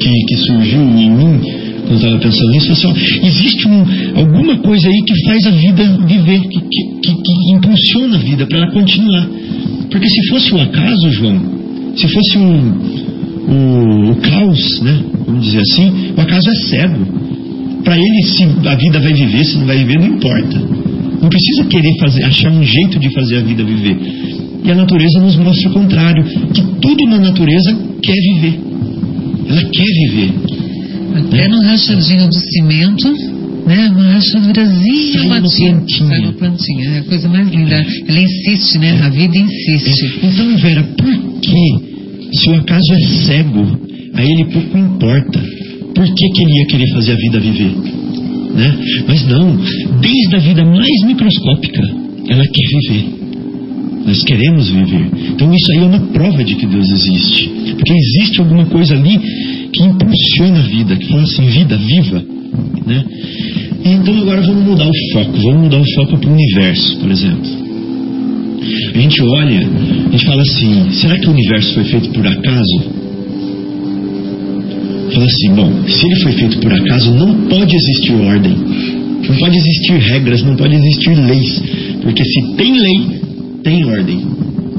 que, 0.00 0.10
que 0.26 0.36
surgiu 0.36 0.80
em 0.80 1.10
mim 1.10 1.40
quando 1.86 1.90
eu 1.90 1.96
estava 1.96 2.18
pensando 2.18 2.50
nisso, 2.52 2.72
assim, 2.72 2.86
ó, 2.86 3.26
existe 3.26 3.68
um, 3.68 3.84
alguma 4.16 4.56
coisa 4.58 4.88
aí 4.88 5.02
que 5.04 5.24
faz 5.24 5.46
a 5.46 5.50
vida 5.50 5.98
viver, 6.06 6.40
que, 6.40 6.60
que, 6.60 7.12
que 7.14 7.52
impulsiona 7.54 8.16
a 8.16 8.20
vida 8.20 8.46
para 8.46 8.58
ela 8.58 8.70
continuar. 8.70 9.28
Porque 9.90 10.08
se 10.08 10.28
fosse 10.28 10.54
o 10.54 10.60
acaso, 10.60 11.10
João, 11.10 11.40
se 11.96 12.06
fosse 12.06 12.38
um, 12.38 12.52
o, 13.48 14.10
o 14.12 14.16
caos, 14.16 14.80
né, 14.82 15.02
vamos 15.26 15.44
dizer 15.44 15.60
assim, 15.60 16.12
o 16.16 16.20
acaso 16.20 16.48
é 16.48 16.68
cego. 16.68 17.06
Para 17.82 17.96
ele, 17.96 18.22
se 18.24 18.44
a 18.44 18.74
vida 18.76 19.00
vai 19.00 19.12
viver, 19.12 19.44
se 19.44 19.58
não 19.58 19.66
vai 19.66 19.78
viver, 19.78 19.98
não 19.98 20.06
importa. 20.06 20.58
Não 21.22 21.28
precisa 21.28 21.64
querer 21.64 21.98
fazer, 21.98 22.24
achar 22.24 22.52
um 22.52 22.62
jeito 22.62 23.00
de 23.00 23.10
fazer 23.10 23.38
a 23.38 23.42
vida 23.42 23.64
viver. 23.64 23.96
E 24.64 24.70
a 24.70 24.74
natureza 24.74 25.20
nos 25.20 25.36
mostra 25.36 25.70
o 25.70 25.72
contrário, 25.72 26.24
que 26.52 26.62
tudo 26.80 27.04
na 27.08 27.18
natureza 27.18 27.76
quer 28.02 28.14
viver. 28.14 28.60
Ela 29.48 29.62
quer 29.64 29.84
viver. 29.84 30.32
Até 31.16 31.48
no 31.48 31.60
rachadinho 31.62 32.28
do 32.28 32.38
cimento, 32.38 33.08
né? 33.66 33.88
Uma 33.90 34.12
rachadurazinha, 34.14 35.12
Sai 35.12 35.26
uma 35.26 35.40
plantinha. 35.40 35.84
sai 35.88 36.20
uma 36.20 36.32
plantinha. 36.32 36.88
É 36.90 36.98
a 36.98 37.04
coisa 37.04 37.28
mais 37.28 37.48
linda. 37.48 37.84
Ela 38.08 38.20
insiste, 38.20 38.78
né? 38.78 39.00
A 39.02 39.08
vida 39.08 39.38
insiste. 39.38 40.20
Então, 40.22 40.56
Vera, 40.58 40.82
por 40.96 41.40
que, 41.40 42.36
se 42.38 42.50
o 42.50 42.54
acaso 42.54 42.92
é 42.92 43.06
cego, 43.26 43.80
a 44.14 44.22
ele 44.22 44.44
pouco 44.46 44.78
importa? 44.78 45.40
Por 45.94 46.04
que, 46.06 46.28
que 46.30 46.42
ele 46.42 46.58
ia 46.60 46.66
querer 46.66 46.88
fazer 46.92 47.12
a 47.12 47.16
vida 47.16 47.40
viver? 47.40 47.70
Né? 48.54 48.76
Mas 49.08 49.26
não, 49.26 49.56
desde 50.00 50.36
a 50.36 50.38
vida 50.38 50.64
mais 50.64 51.04
microscópica, 51.06 51.82
ela 52.28 52.44
quer 52.44 52.90
viver. 52.92 53.19
Nós 54.06 54.22
queremos 54.24 54.70
viver. 54.70 55.06
Então 55.30 55.52
isso 55.52 55.72
aí 55.72 55.78
é 55.78 55.86
uma 55.86 56.00
prova 56.12 56.42
de 56.42 56.54
que 56.54 56.66
Deus 56.66 56.88
existe. 56.90 57.48
Porque 57.76 57.92
existe 57.92 58.40
alguma 58.40 58.66
coisa 58.66 58.94
ali 58.94 59.18
que 59.72 59.82
impulsiona 59.84 60.60
a 60.60 60.62
vida, 60.62 60.96
que 60.96 61.06
fala 61.06 61.22
assim, 61.22 61.46
vida 61.46 61.76
viva. 61.76 62.24
Né? 62.86 63.04
Então 63.84 64.18
agora 64.18 64.40
vamos 64.42 64.64
mudar 64.64 64.86
o 64.86 65.12
foco. 65.12 65.38
Vamos 65.42 65.62
mudar 65.62 65.80
o 65.80 65.94
foco 65.94 66.18
para 66.18 66.30
o 66.30 66.32
universo, 66.32 66.98
por 66.98 67.10
exemplo. 67.10 67.70
A 68.94 68.98
gente 68.98 69.22
olha, 69.22 69.60
a 70.08 70.10
gente 70.10 70.26
fala 70.26 70.42
assim, 70.42 70.90
será 70.92 71.18
que 71.18 71.26
o 71.26 71.30
universo 71.30 71.74
foi 71.74 71.84
feito 71.84 72.10
por 72.10 72.26
acaso? 72.26 73.00
Fala 75.12 75.26
assim, 75.26 75.54
bom, 75.54 75.88
se 75.88 76.06
ele 76.06 76.16
foi 76.16 76.32
feito 76.32 76.58
por 76.58 76.72
acaso, 76.72 77.12
não 77.14 77.34
pode 77.48 77.74
existir 77.74 78.12
ordem. 78.14 78.56
Não 79.28 79.36
pode 79.36 79.56
existir 79.56 79.92
regras, 79.98 80.42
não 80.42 80.56
pode 80.56 80.74
existir 80.74 81.14
leis. 81.14 81.62
Porque 82.02 82.24
se 82.24 82.56
tem 82.56 82.72
lei, 82.72 83.19
tem 83.62 83.84
ordem. 83.84 84.20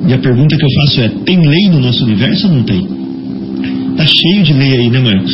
E 0.08 0.14
a 0.14 0.18
pergunta 0.18 0.58
que 0.58 0.64
eu 0.66 0.70
faço 0.86 1.02
é: 1.02 1.10
tem 1.26 1.38
lei 1.38 1.70
no 1.70 1.80
nosso 1.80 2.04
universo 2.06 2.48
ou 2.48 2.54
não 2.56 2.64
tem? 2.64 2.82
Tá 3.98 4.06
cheio 4.06 4.44
de 4.44 4.54
lei 4.54 4.78
aí, 4.78 4.90
né, 4.90 5.00
Marcos? 5.00 5.34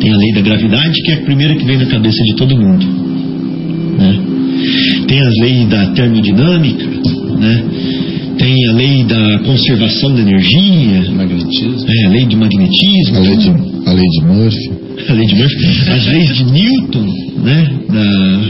Tem 0.00 0.12
a 0.12 0.16
lei 0.16 0.32
da 0.34 0.40
gravidade, 0.42 1.02
que 1.02 1.10
é 1.10 1.14
a 1.14 1.20
primeira 1.22 1.54
que 1.56 1.64
vem 1.64 1.76
na 1.76 1.86
cabeça 1.86 2.22
de 2.24 2.36
todo 2.36 2.56
mundo. 2.56 2.86
Né? 3.98 4.18
Tem 5.08 5.20
as 5.20 5.34
leis 5.40 5.68
da 5.68 5.86
termodinâmica, 5.92 6.84
né? 7.38 7.64
tem 8.38 8.54
a 8.68 8.72
lei 8.74 9.04
da 9.04 9.38
conservação 9.44 10.14
da 10.14 10.20
energia, 10.22 11.10
Magnetismo. 11.12 11.84
é, 11.88 12.06
a 12.06 12.08
lei 12.10 12.26
do 12.26 12.36
magnetismo, 12.36 13.16
A 13.16 13.20
lei 13.20 13.36
de, 13.36 13.50
a 13.86 13.92
lei 13.92 14.04
de 14.06 14.20
Murphy. 14.24 14.70
a 15.08 15.12
lei 15.12 15.26
de 15.26 15.34
Murphy, 15.34 15.66
as 15.90 16.06
leis 16.06 16.36
de 16.36 16.44
Newton, 16.44 17.06
né? 17.42 17.70
Da- 17.92 18.40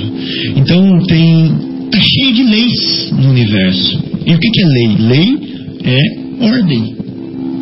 Então 0.56 0.98
tem 1.06 1.50
tá 1.90 1.98
cheio 2.00 2.34
de 2.34 2.42
leis 2.44 3.12
no 3.12 3.30
universo. 3.30 4.02
E 4.26 4.34
o 4.34 4.38
que, 4.38 4.50
que 4.50 4.60
é 4.60 4.66
lei? 4.66 4.96
Lei 4.98 5.38
é 5.84 6.44
ordem. 6.46 6.96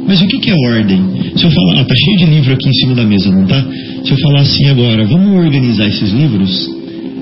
Mas 0.06 0.20
o 0.20 0.26
que, 0.26 0.38
que 0.38 0.50
é 0.50 0.54
ordem? 0.70 1.02
Se 1.36 1.44
eu 1.44 1.50
falar, 1.50 1.80
ah, 1.80 1.84
tá 1.84 1.94
cheio 1.94 2.18
de 2.18 2.26
livro 2.26 2.52
aqui 2.54 2.68
em 2.68 2.72
cima 2.72 2.94
da 2.94 3.04
mesa, 3.04 3.30
não 3.30 3.46
tá? 3.46 3.64
Se 4.04 4.10
eu 4.10 4.18
falar 4.18 4.40
assim 4.40 4.66
agora, 4.66 5.04
vamos 5.04 5.44
organizar 5.44 5.88
esses 5.88 6.12
livros? 6.12 6.70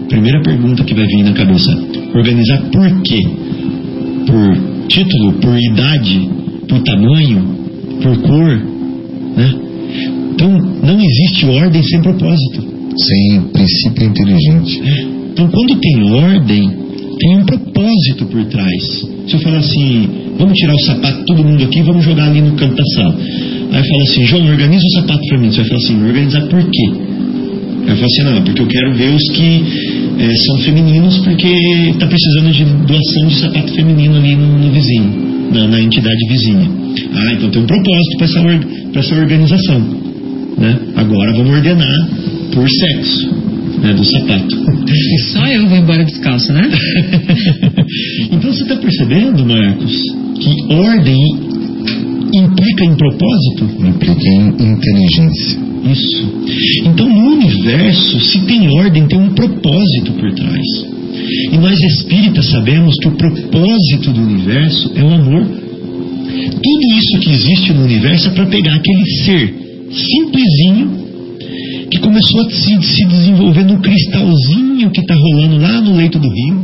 Primeira 0.08 0.42
pergunta 0.42 0.84
que 0.84 0.94
vai 0.94 1.06
vir 1.06 1.24
na 1.24 1.32
cabeça: 1.32 1.70
organizar 2.14 2.62
por 2.70 3.02
quê? 3.02 3.20
Por 4.26 4.86
título, 4.88 5.32
por 5.40 5.58
idade, 5.58 6.28
por 6.68 6.82
tamanho, 6.82 7.42
por 8.02 8.18
cor, 8.18 8.62
né? 9.36 9.54
Então, 10.34 10.50
não 10.82 11.00
existe 11.00 11.46
ordem 11.46 11.82
sem 11.82 12.02
propósito. 12.02 12.74
Sem 12.96 13.40
princípio 13.52 14.06
inteligente. 14.06 14.82
É. 14.84 15.02
Então, 15.32 15.48
quando 15.48 15.80
tem 15.80 16.12
ordem, 16.12 16.83
tem 17.18 17.38
um 17.38 17.44
propósito 17.44 18.26
por 18.30 18.44
trás. 18.46 18.82
Se 19.26 19.34
eu 19.34 19.40
falar 19.40 19.58
assim, 19.58 20.08
vamos 20.38 20.54
tirar 20.54 20.74
o 20.74 20.80
sapato, 20.80 21.24
todo 21.26 21.44
mundo 21.44 21.62
aqui, 21.62 21.82
vamos 21.82 22.04
jogar 22.04 22.28
ali 22.28 22.40
no 22.40 22.52
canto 22.52 22.76
da 22.76 22.84
sala. 22.94 23.16
Aí 23.72 23.80
eu 23.80 23.84
falo 23.84 24.02
assim, 24.02 24.26
João, 24.26 24.46
organiza 24.46 24.84
o 24.84 25.00
sapato 25.00 25.26
para 25.28 25.38
mim. 25.38 25.50
Você 25.50 25.56
vai 25.58 25.66
falar 25.66 25.80
assim, 25.80 26.06
organizar 26.06 26.42
por 26.48 26.62
quê? 26.70 26.90
Aí 27.84 27.90
eu 27.90 27.96
falo 27.96 28.06
assim, 28.06 28.22
não, 28.22 28.42
porque 28.42 28.62
eu 28.62 28.66
quero 28.66 28.94
ver 28.94 29.14
os 29.14 29.22
que 29.30 29.62
eh, 30.18 30.34
são 30.46 30.58
femininos, 30.58 31.18
porque 31.18 31.48
está 31.90 32.06
precisando 32.06 32.52
de 32.52 32.64
doação 32.86 33.28
de 33.28 33.34
sapato 33.36 33.74
feminino 33.74 34.16
ali 34.16 34.36
no, 34.36 34.58
no 34.58 34.70
vizinho, 34.70 35.50
na, 35.52 35.68
na 35.68 35.80
entidade 35.80 36.28
vizinha. 36.28 36.70
Ah, 37.14 37.32
então 37.34 37.50
tem 37.50 37.62
um 37.62 37.66
propósito 37.66 38.16
para 38.18 38.26
essa, 38.26 38.98
essa 38.98 39.14
organização. 39.14 39.80
Né? 40.58 40.78
Agora 40.96 41.32
vamos 41.32 41.52
ordenar 41.52 42.08
por 42.52 42.68
sexo 42.68 43.33
né, 43.84 43.92
do 43.92 44.04
sapato. 44.04 44.56
E 44.88 45.22
só 45.30 45.46
eu 45.46 45.68
vou 45.68 45.76
embora 45.76 46.04
descalço, 46.04 46.52
né? 46.52 46.62
então 48.32 48.52
você 48.52 48.62
está 48.62 48.76
percebendo, 48.76 49.44
Marcos, 49.44 49.92
que 50.40 50.74
ordem 50.74 51.20
implica 52.32 52.84
em 52.84 52.96
propósito? 52.96 53.64
Implica 53.86 54.28
em 54.28 54.48
inteligência. 54.72 55.58
Isso. 55.92 56.32
Então 56.86 57.06
no 57.08 57.32
universo, 57.32 58.20
se 58.20 58.38
tem 58.46 58.66
ordem, 58.78 59.06
tem 59.06 59.18
um 59.18 59.34
propósito 59.34 60.12
por 60.18 60.32
trás. 60.32 60.66
E 61.52 61.58
nós 61.58 61.78
espíritas 61.78 62.46
sabemos 62.50 62.96
que 63.02 63.08
o 63.08 63.16
propósito 63.16 64.12
do 64.12 64.22
universo 64.22 64.92
é 64.96 65.04
o 65.04 65.12
amor. 65.12 65.44
Tudo 65.44 66.96
isso 66.96 67.20
que 67.20 67.30
existe 67.30 67.72
no 67.74 67.84
universo 67.84 68.28
é 68.28 68.30
para 68.32 68.46
pegar 68.46 68.74
aquele 68.74 69.06
ser 69.24 69.54
simplesinho 69.90 71.03
que 71.94 72.00
começou 72.00 72.40
a 72.40 72.50
se, 72.50 72.82
se 72.82 73.06
desenvolver 73.06 73.64
num 73.64 73.80
cristalzinho 73.80 74.90
que 74.90 75.00
está 75.00 75.14
rolando 75.14 75.58
lá 75.58 75.80
no 75.80 75.94
leito 75.94 76.18
do 76.18 76.28
rio, 76.28 76.54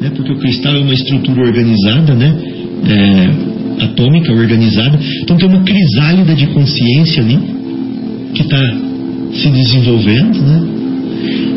né? 0.00 0.10
porque 0.16 0.32
o 0.32 0.38
cristal 0.38 0.76
é 0.76 0.78
uma 0.78 0.94
estrutura 0.94 1.42
organizada, 1.42 2.14
né? 2.14 2.34
É, 2.88 3.84
atômica, 3.84 4.32
organizada. 4.32 4.98
Então 5.22 5.36
tem 5.36 5.46
uma 5.46 5.62
crisálida 5.62 6.34
de 6.34 6.46
consciência 6.48 7.22
ali 7.22 7.38
que 8.34 8.42
está 8.42 8.60
se 9.34 9.50
desenvolvendo, 9.50 10.40
né? 10.40 10.68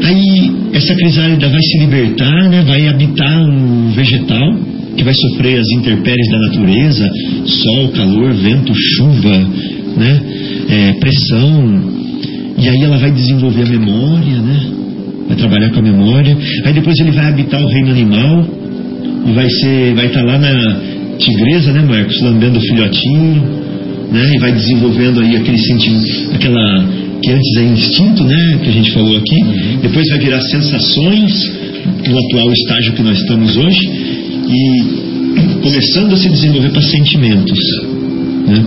Aí 0.04 0.52
essa 0.74 0.94
crisálida 0.94 1.48
vai 1.48 1.62
se 1.62 1.80
libertar, 1.80 2.50
né? 2.50 2.64
vai 2.68 2.88
habitar 2.88 3.42
um 3.50 3.92
vegetal 3.92 4.60
que 4.98 5.04
vai 5.04 5.14
sofrer 5.14 5.58
as 5.58 5.70
intempéries 5.72 6.30
da 6.30 6.40
natureza, 6.50 7.10
sol, 7.46 7.88
calor, 7.90 8.34
vento, 8.34 8.74
chuva, 8.76 9.38
né? 9.98 10.22
É, 10.68 10.94
pressão, 11.00 12.05
e 12.58 12.70
aí 12.70 12.82
ela 12.82 12.98
vai 12.98 13.12
desenvolver 13.12 13.64
a 13.64 13.70
memória, 13.70 14.42
né? 14.42 14.72
Vai 15.28 15.38
trabalhar 15.38 15.70
com 15.72 15.80
a 15.80 15.84
memória. 15.84 16.38
Aí 16.64 16.74
depois 16.74 16.98
ele 17.00 17.12
vai 17.12 17.28
habitar 17.28 17.62
o 17.62 17.68
reino 17.68 17.92
animal 17.92 18.48
e 19.28 19.32
vai 19.34 19.50
ser, 19.50 19.94
vai 19.96 20.06
estar 20.06 20.24
lá 20.24 20.38
na 20.38 20.80
tigresa, 21.18 21.72
né, 21.72 21.82
Marcos, 21.82 22.22
lambendo 22.22 22.60
o 22.60 22.62
filhotinho, 22.62 23.44
né? 24.12 24.36
E 24.36 24.40
vai 24.40 24.52
desenvolvendo 24.52 25.20
aí 25.20 25.36
aquele 25.36 25.58
sentimento, 25.58 26.32
aquela 26.34 26.86
que 27.22 27.32
antes 27.32 27.58
é 27.58 27.64
instinto, 27.64 28.24
né, 28.24 28.60
que 28.64 28.70
a 28.70 28.74
gente 28.74 28.92
falou 28.92 29.18
aqui. 29.18 29.44
Depois 29.82 30.08
vai 30.10 30.20
virar 30.20 30.42
sensações 30.42 31.34
no 32.08 32.20
atual 32.20 32.52
estágio 32.54 32.94
que 32.94 33.04
nós 33.04 33.18
estamos 33.18 33.58
hoje 33.58 33.90
e 34.48 35.62
começando 35.62 36.14
a 36.14 36.18
se 36.18 36.30
desenvolver 36.30 36.70
para 36.70 36.82
sentimentos, 36.82 37.60
né? 38.48 38.64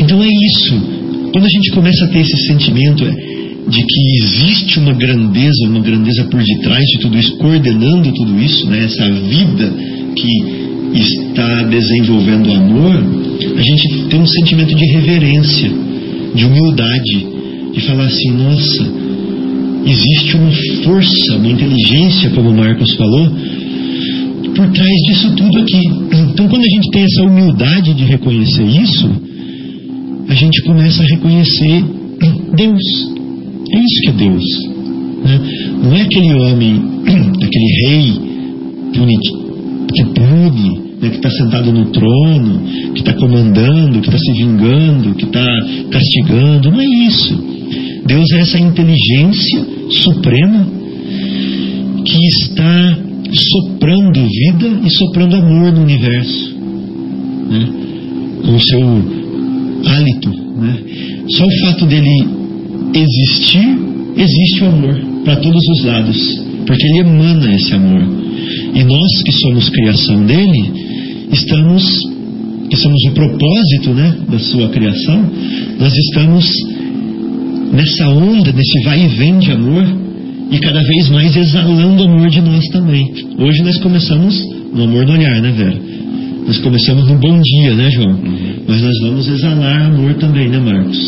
Então 0.00 0.22
é 0.22 0.28
isso. 0.28 0.97
Quando 1.32 1.44
a 1.44 1.48
gente 1.48 1.70
começa 1.72 2.04
a 2.04 2.08
ter 2.08 2.20
esse 2.20 2.46
sentimento 2.46 3.04
é, 3.04 3.10
de 3.10 3.84
que 3.84 4.16
existe 4.22 4.78
uma 4.78 4.92
grandeza, 4.92 5.68
uma 5.68 5.80
grandeza 5.80 6.24
por 6.24 6.42
detrás 6.42 6.84
de 6.84 6.98
tudo 7.00 7.18
isso, 7.18 7.36
coordenando 7.36 8.12
tudo 8.12 8.40
isso, 8.40 8.66
né, 8.66 8.84
essa 8.84 9.10
vida 9.10 9.72
que 10.16 10.98
está 10.98 11.64
desenvolvendo 11.64 12.50
amor, 12.52 12.94
a 13.56 13.62
gente 13.62 14.08
tem 14.08 14.20
um 14.20 14.26
sentimento 14.26 14.74
de 14.74 14.84
reverência, 14.86 15.70
de 16.34 16.44
humildade, 16.44 17.26
de 17.74 17.80
falar 17.82 18.06
assim: 18.06 18.30
nossa, 18.32 18.92
existe 19.84 20.36
uma 20.36 20.52
força, 20.84 21.36
uma 21.36 21.50
inteligência, 21.50 22.30
como 22.30 22.50
o 22.50 22.56
Marcos 22.56 22.94
falou, 22.94 23.30
por 24.56 24.70
trás 24.70 24.96
disso 25.08 25.34
tudo 25.36 25.58
aqui. 25.58 25.80
Então, 26.32 26.48
quando 26.48 26.62
a 26.62 26.70
gente 26.74 26.90
tem 26.90 27.02
essa 27.02 27.22
humildade 27.22 27.94
de 27.94 28.04
reconhecer 28.04 28.64
isso, 28.64 29.10
a 30.28 30.34
gente 30.34 30.62
começa 30.62 31.02
a 31.02 31.06
reconhecer 31.06 31.84
Deus. 32.54 32.82
É 33.70 33.78
isso 33.78 34.00
que 34.02 34.08
é 34.08 34.12
Deus. 34.12 34.44
né? 35.24 35.40
Não 35.82 35.94
é 35.94 36.02
aquele 36.02 36.34
homem, 36.34 36.82
aquele 37.42 37.86
rei 37.86 38.28
que 39.94 40.04
pune, 40.04 40.80
né, 41.00 41.10
que 41.10 41.16
está 41.16 41.30
sentado 41.30 41.72
no 41.72 41.86
trono, 41.86 42.60
que 42.92 43.00
está 43.00 43.14
comandando, 43.14 44.00
que 44.00 44.08
está 44.08 44.18
se 44.18 44.32
vingando, 44.32 45.14
que 45.14 45.24
está 45.24 45.46
castigando. 45.90 46.70
Não 46.70 46.80
é 46.80 46.86
isso. 47.06 47.48
Deus 48.06 48.32
é 48.32 48.40
essa 48.40 48.58
inteligência 48.58 49.66
suprema 49.90 50.66
que 52.04 52.26
está 52.28 52.98
soprando 53.32 54.20
vida 54.20 54.80
e 54.84 54.90
soprando 54.90 55.36
amor 55.36 55.72
no 55.72 55.82
universo. 55.82 56.56
Né? 57.50 57.68
Com 58.44 58.56
o 58.56 58.62
seu 58.62 59.27
hálito. 59.84 60.30
Né? 60.30 60.78
Só 61.36 61.44
o 61.44 61.60
fato 61.60 61.86
dele 61.86 62.28
existir, 62.94 63.78
existe 64.16 64.64
o 64.64 64.68
amor 64.68 65.00
para 65.24 65.36
todos 65.36 65.62
os 65.68 65.84
lados. 65.84 66.42
Porque 66.66 66.86
ele 66.86 66.98
emana 67.08 67.54
esse 67.54 67.74
amor. 67.74 68.02
E 68.74 68.84
nós 68.84 69.22
que 69.24 69.32
somos 69.32 69.68
criação 69.70 70.24
dele, 70.26 70.72
estamos, 71.32 71.82
que 72.70 72.76
somos 72.76 73.04
o 73.04 73.10
propósito 73.12 73.90
né, 73.94 74.16
da 74.28 74.38
sua 74.38 74.68
criação, 74.68 75.30
nós 75.78 75.92
estamos 75.96 76.44
nessa 77.72 78.08
onda, 78.08 78.52
nesse 78.52 78.82
vai 78.84 79.04
e 79.04 79.08
vem 79.08 79.38
de 79.38 79.52
amor 79.52 79.86
e 80.50 80.58
cada 80.58 80.82
vez 80.82 81.10
mais 81.10 81.36
exalando 81.36 82.04
amor 82.04 82.28
de 82.28 82.40
nós 82.40 82.64
também. 82.68 83.12
Hoje 83.38 83.62
nós 83.62 83.78
começamos 83.78 84.34
no 84.72 84.84
amor 84.84 85.06
no 85.06 85.12
olhar, 85.12 85.40
né, 85.42 85.52
Vera? 85.52 85.87
Nós 86.48 86.60
começamos 86.60 87.06
no 87.06 87.18
bom 87.18 87.38
dia, 87.42 87.74
né, 87.74 87.90
João? 87.90 88.18
Mas 88.66 88.80
nós 88.80 88.98
vamos 89.02 89.28
exalar 89.28 89.82
amor 89.82 90.14
também, 90.14 90.48
né, 90.48 90.58
Marcos? 90.58 90.98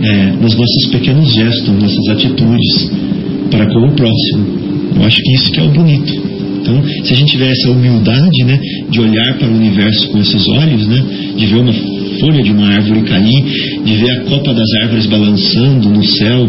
É, 0.00 0.32
nos 0.40 0.56
nossos 0.56 0.86
pequenos 0.92 1.30
gestos, 1.34 1.68
nossas 1.78 2.08
atitudes 2.08 2.90
para 3.50 3.66
com 3.66 3.86
o 3.86 3.92
próximo. 3.92 4.46
Eu 4.96 5.04
acho 5.04 5.22
que 5.22 5.34
isso 5.34 5.52
que 5.52 5.60
é 5.60 5.62
o 5.62 5.68
bonito. 5.68 6.10
Então, 6.62 6.82
se 7.04 7.12
a 7.12 7.16
gente 7.16 7.32
tiver 7.32 7.50
essa 7.50 7.70
humildade, 7.70 8.44
né, 8.44 8.58
de 8.88 8.98
olhar 8.98 9.34
para 9.38 9.46
o 9.46 9.54
universo 9.54 10.08
com 10.08 10.20
esses 10.20 10.48
olhos, 10.48 10.86
né, 10.86 11.04
de 11.36 11.46
ver 11.46 11.56
uma 11.56 11.74
folha 12.18 12.42
de 12.42 12.50
uma 12.50 12.66
árvore 12.66 13.02
cair, 13.02 13.44
de 13.84 13.94
ver 13.94 14.10
a 14.10 14.20
copa 14.22 14.54
das 14.54 14.72
árvores 14.84 15.04
balançando 15.04 15.90
no 15.90 16.02
céu 16.02 16.48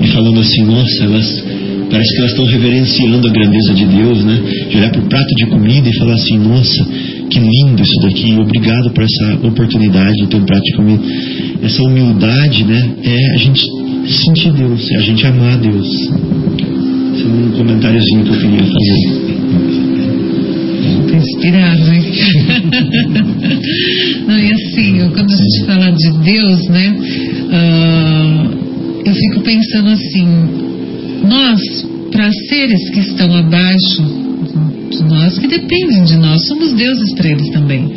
e 0.00 0.06
falando 0.08 0.40
assim, 0.40 0.64
nossa, 0.64 1.04
elas 1.04 1.44
parece 1.88 2.12
que 2.12 2.18
elas 2.18 2.30
estão 2.32 2.44
reverenciando 2.44 3.28
a 3.28 3.30
grandeza 3.30 3.72
de 3.72 3.84
Deus, 3.86 4.24
né? 4.24 4.42
De 4.68 4.76
olhar 4.76 4.90
para 4.90 5.00
o 5.00 5.08
prato 5.08 5.34
de 5.36 5.46
comida 5.46 5.88
e 5.88 5.96
falar 5.96 6.14
assim, 6.14 6.38
nossa, 6.38 6.86
que 7.36 7.40
lindo 7.40 7.82
isso 7.82 8.00
daqui, 8.00 8.34
obrigado 8.40 8.90
por 8.92 9.04
essa 9.04 9.46
oportunidade 9.46 10.16
de 10.16 10.26
ter 10.26 10.40
comida. 10.74 11.02
Essa 11.62 11.82
humildade, 11.82 12.64
né, 12.64 12.94
é 13.04 13.34
a 13.34 13.36
gente 13.36 13.62
sentir 14.08 14.52
Deus, 14.52 14.90
é 14.90 14.96
a 14.96 15.02
gente 15.02 15.26
amar 15.26 15.58
Deus. 15.58 15.86
Esse 15.86 16.10
é 17.22 17.28
um 17.28 17.50
comentáriozinho 17.58 18.24
que 18.24 18.30
eu 18.30 18.38
queria 18.38 18.64
fazer. 18.64 19.00
Tá 21.10 21.16
inspirado, 21.16 21.92
hein? 21.92 22.04
Não, 24.26 24.38
e 24.38 24.52
assim, 24.52 25.10
quando 25.14 25.30
a 25.30 25.36
gente 25.36 25.64
fala 25.66 25.90
de 25.90 26.10
Deus, 26.24 26.68
né? 26.68 26.96
Uh, 27.52 28.46
eu 29.04 29.14
fico 29.14 29.40
pensando 29.42 29.90
assim, 29.90 30.26
nós, 31.28 31.60
para 32.10 32.30
seres 32.48 32.90
que 32.90 33.00
estão 33.00 33.34
abaixo 33.34 34.25
nós, 35.04 35.38
que 35.38 35.46
dependem 35.46 36.04
de 36.04 36.16
nós, 36.16 36.40
somos 36.48 36.72
deuses 36.72 37.14
para 37.14 37.28
eles 37.28 37.50
também. 37.50 37.92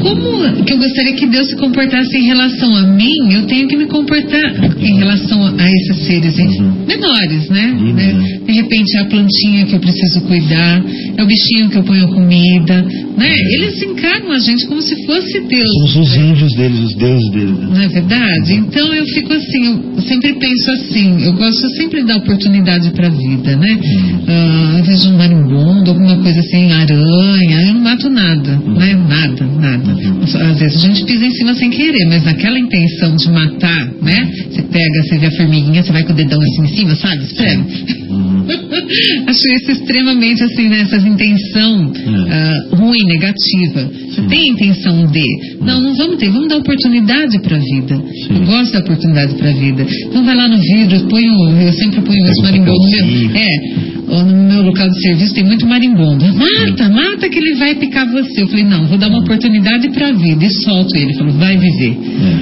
Como 0.00 0.64
que 0.64 0.72
eu 0.72 0.78
gostaria 0.78 1.14
que 1.14 1.26
Deus 1.26 1.48
se 1.48 1.56
comportasse 1.56 2.16
em 2.16 2.26
relação 2.26 2.74
a 2.76 2.82
mim, 2.82 3.32
eu 3.32 3.46
tenho 3.46 3.68
que 3.68 3.76
me 3.76 3.86
comportar 3.86 4.74
em 4.80 4.96
relação 4.96 5.44
a 5.46 5.68
esses 5.70 6.06
seres 6.06 6.36
uhum. 6.38 6.84
menores, 6.86 7.48
né? 7.48 7.76
Uhum. 7.78 7.92
né? 7.94 8.38
De 8.46 8.52
repente 8.52 8.96
é 8.96 9.00
a 9.00 9.04
plantinha 9.06 9.66
que 9.66 9.74
eu 9.74 9.80
preciso 9.80 10.20
cuidar, 10.22 10.84
é 11.16 11.22
o 11.22 11.26
bichinho 11.26 11.70
que 11.70 11.76
eu 11.76 11.82
ponho 11.84 12.08
comida, 12.08 12.82
né? 13.16 13.28
Uhum. 13.28 13.52
Eles 13.54 13.82
encarnam 13.82 14.32
a 14.32 14.38
gente 14.38 14.66
como 14.66 14.82
se 14.82 14.94
fosse 15.06 15.40
Deus. 15.40 15.92
Somos 15.92 16.10
os 16.10 16.16
anjos 16.16 16.54
deles, 16.54 16.80
os 16.80 16.94
deuses 16.94 17.30
deles. 17.30 17.58
Não 17.58 17.80
é 17.80 17.88
verdade? 17.88 18.54
Então 18.54 18.94
eu 18.94 19.04
fico 19.06 19.32
assim, 19.32 19.80
eu 19.96 20.02
sempre 20.02 20.32
penso 20.34 20.70
assim, 20.72 21.24
eu 21.24 21.32
gosto 21.34 21.68
sempre 21.76 22.00
de 22.00 22.08
dar 22.08 22.16
oportunidade 22.16 22.90
para 22.90 23.08
a 23.08 23.10
vida, 23.10 23.56
né? 23.56 23.78
Uh, 24.28 24.78
eu 24.78 24.84
vejo 24.84 25.08
um 25.08 25.16
marimbondo, 25.16 25.90
alguma 25.90 26.16
coisa 26.18 26.40
assim, 26.40 26.72
aranha, 26.72 27.62
eu 27.68 27.74
não 27.74 27.80
mato 27.80 28.10
nada, 28.10 28.56
né? 28.56 28.94
Nada, 28.94 29.46
nada. 29.46 29.83
Às 29.84 30.58
vezes 30.58 30.84
a 30.84 30.86
gente 30.86 31.04
pisa 31.04 31.24
em 31.24 31.30
cima 31.32 31.54
sem 31.54 31.70
querer, 31.70 32.06
mas 32.06 32.24
naquela 32.24 32.58
intenção 32.58 33.16
de 33.16 33.28
matar, 33.30 33.92
né? 34.02 34.30
Você 34.50 34.62
pega, 34.62 35.02
você 35.02 35.18
vê 35.18 35.26
a 35.26 35.30
formiguinha, 35.32 35.82
você 35.82 35.92
vai 35.92 36.04
com 36.04 36.12
o 36.12 36.16
dedão 36.16 36.40
assim 36.40 36.62
em 36.62 36.76
cima, 36.76 36.96
sabe? 36.96 37.24
Uhum. 38.10 38.44
Acho 39.26 39.52
isso 39.56 39.70
extremamente 39.72 40.42
assim, 40.44 40.68
né? 40.68 40.80
Essa 40.80 40.96
intenção 40.96 41.90
uh, 41.90 42.76
ruim, 42.76 43.04
negativa. 43.06 43.90
Você 44.10 44.20
Sim. 44.20 44.28
tem 44.28 44.40
a 44.40 44.52
intenção 44.52 45.06
de. 45.06 45.24
Não, 45.60 45.80
não 45.80 45.94
vamos 45.96 46.16
ter, 46.16 46.30
vamos 46.30 46.48
dar 46.48 46.58
oportunidade 46.58 47.38
para 47.40 47.56
a 47.56 47.60
vida. 47.60 47.96
Sim. 47.96 48.34
Eu 48.34 48.46
gosto 48.46 48.72
da 48.72 48.78
oportunidade 48.80 49.34
para 49.34 49.50
a 49.50 49.52
vida. 49.52 49.86
Então 50.06 50.24
vai 50.24 50.36
lá 50.36 50.48
no 50.48 50.58
vidro, 50.58 51.08
põe 51.08 51.24
o, 51.28 51.60
eu 51.60 51.72
sempre 51.72 52.00
ponho 52.02 52.26
esse 52.26 52.42
marimbondo 52.42 52.78
no 52.78 53.93
no 54.06 54.48
meu 54.48 54.62
local 54.62 54.88
de 54.88 55.00
serviço 55.00 55.34
tem 55.34 55.44
muito 55.44 55.66
marimbondo. 55.66 56.24
Mata, 56.34 56.88
mata 56.88 57.28
que 57.28 57.38
ele 57.38 57.54
vai 57.56 57.74
picar 57.74 58.10
você. 58.10 58.42
Eu 58.42 58.48
falei, 58.48 58.64
não, 58.64 58.86
vou 58.86 58.98
dar 58.98 59.08
uma 59.08 59.20
oportunidade 59.20 59.88
para 59.90 60.08
a 60.08 60.12
vida. 60.12 60.44
E 60.44 60.50
solto 60.62 60.94
ele. 60.96 61.04
Ele 61.04 61.14
falou, 61.14 61.32
vai 61.34 61.56
viver. 61.56 61.98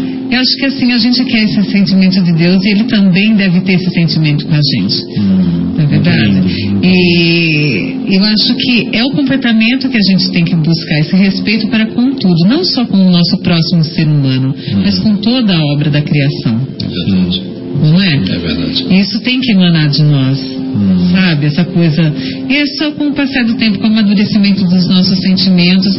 É. 0.08 0.12
Eu 0.32 0.40
acho 0.40 0.56
que 0.56 0.64
assim, 0.64 0.92
a 0.92 0.98
gente 0.98 1.22
quer 1.24 1.44
esse 1.44 1.62
sentimento 1.70 2.22
de 2.22 2.32
Deus 2.32 2.64
e 2.64 2.70
Ele 2.70 2.84
também 2.84 3.34
deve 3.34 3.60
ter 3.60 3.74
esse 3.74 3.90
sentimento 3.90 4.46
com 4.46 4.54
a 4.54 4.60
gente. 4.78 5.20
Hum, 5.20 5.74
não 5.76 5.84
é 5.84 5.86
verdade? 5.86 6.42
E 6.82 8.16
eu 8.16 8.24
acho 8.24 8.54
que 8.54 8.96
é 8.96 9.04
o 9.04 9.10
comportamento 9.10 9.90
que 9.90 9.96
a 9.98 10.10
gente 10.10 10.32
tem 10.32 10.42
que 10.42 10.54
buscar, 10.56 11.00
esse 11.00 11.14
respeito 11.16 11.68
para 11.68 11.84
com 11.84 12.14
tudo, 12.14 12.48
não 12.48 12.64
só 12.64 12.86
com 12.86 12.96
o 12.96 13.10
nosso 13.10 13.36
próximo 13.42 13.84
ser 13.84 14.08
humano, 14.08 14.54
hum. 14.56 14.82
mas 14.82 14.98
com 15.00 15.16
toda 15.16 15.54
a 15.54 15.66
obra 15.66 15.90
da 15.90 16.00
criação. 16.00 16.66
É 16.80 16.88
verdade. 16.88 17.42
Não 17.82 18.00
é? 18.00 18.14
É 18.14 18.38
verdade. 18.38 19.00
Isso 19.00 19.20
tem 19.20 19.38
que 19.38 19.52
emanar 19.52 19.90
de 19.90 20.02
nós. 20.02 20.61
Hum. 20.74 21.10
Sabe? 21.12 21.46
Essa 21.46 21.64
coisa. 21.64 22.12
E 22.48 22.54
é 22.54 22.66
só 22.78 22.90
com 22.92 23.08
o 23.08 23.14
passar 23.14 23.44
do 23.44 23.54
tempo, 23.54 23.78
com 23.78 23.84
o 23.84 23.90
amadurecimento 23.90 24.64
dos 24.64 24.88
nossos 24.88 25.18
sentimentos, 25.20 25.94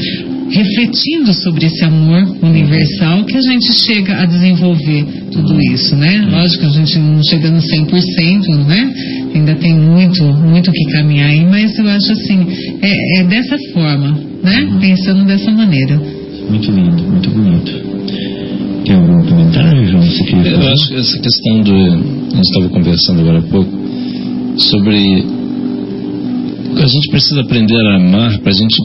refletindo 0.49 1.33
sobre 1.33 1.65
esse 1.65 1.83
amor 1.83 2.23
universal 2.41 3.23
que 3.25 3.37
a 3.37 3.41
gente 3.41 3.73
chega 3.85 4.21
a 4.21 4.25
desenvolver 4.25 5.05
tudo 5.31 5.59
isso, 5.61 5.95
né? 5.95 6.27
Lógico, 6.29 6.65
a 6.65 6.69
gente 6.69 6.97
não 6.99 7.21
chega 7.23 7.49
no 7.49 7.59
100%, 7.59 8.67
né? 8.67 8.93
Ainda 9.33 9.55
tem 9.55 9.73
muito, 9.73 10.23
muito 10.23 10.71
que 10.71 10.91
caminhar 10.91 11.29
aí, 11.29 11.45
mas 11.45 11.77
eu 11.77 11.87
acho 11.87 12.11
assim, 12.11 12.47
é, 12.81 13.19
é 13.19 13.23
dessa 13.23 13.57
forma, 13.73 14.19
né? 14.43 14.67
Pensando 14.79 15.25
dessa 15.25 15.51
maneira. 15.51 15.99
Muito 16.49 16.71
lindo, 16.71 17.03
muito 17.03 17.29
bonito. 17.29 17.93
Tem 18.85 18.95
algum 18.95 19.23
comentário, 19.25 19.87
João? 19.87 20.03
Você 20.03 20.23
queria 20.25 20.51
eu 20.51 20.67
acho 20.67 20.87
que 20.89 20.95
essa 20.95 21.19
questão 21.19 21.61
do. 21.61 22.23
Gente 22.33 22.41
estava 22.41 22.69
conversando 22.69 23.21
agora 23.21 23.39
há 23.39 23.41
pouco 23.43 23.83
sobre. 24.57 25.25
A 26.75 26.87
gente 26.87 27.09
precisa 27.11 27.41
aprender 27.41 27.87
a 27.87 27.95
amar 27.95 28.39
para 28.39 28.51
a 28.51 28.55
gente 28.55 28.75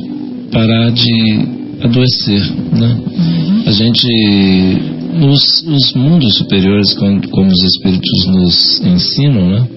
parar 0.52 0.90
de 0.90 1.58
adoecer, 1.80 2.42
né? 2.72 3.00
Uhum. 3.16 3.62
A 3.66 3.70
gente, 3.72 4.06
nos, 5.14 5.64
nos 5.64 5.92
mundos 5.94 6.36
superiores, 6.36 6.92
como, 6.94 7.28
como, 7.28 7.48
os 7.48 7.62
espíritos 7.62 8.26
nos 8.26 8.80
ensinam, 8.80 9.48
né? 9.48 9.68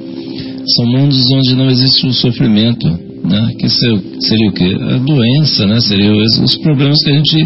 São 0.76 0.86
mundos 0.88 1.20
onde 1.34 1.56
não 1.56 1.70
existe 1.70 2.08
o 2.08 2.14
sofrimento, 2.14 2.88
né? 3.24 3.54
Que 3.58 3.70
seria, 3.70 4.02
seria 4.20 4.50
o 4.50 4.54
quê? 4.54 4.78
A 4.80 4.98
doença, 4.98 5.66
né? 5.66 5.80
Seria 5.80 6.12
os, 6.12 6.38
os 6.40 6.58
problemas 6.58 6.98
que 7.04 7.10
a 7.10 7.14
gente 7.14 7.38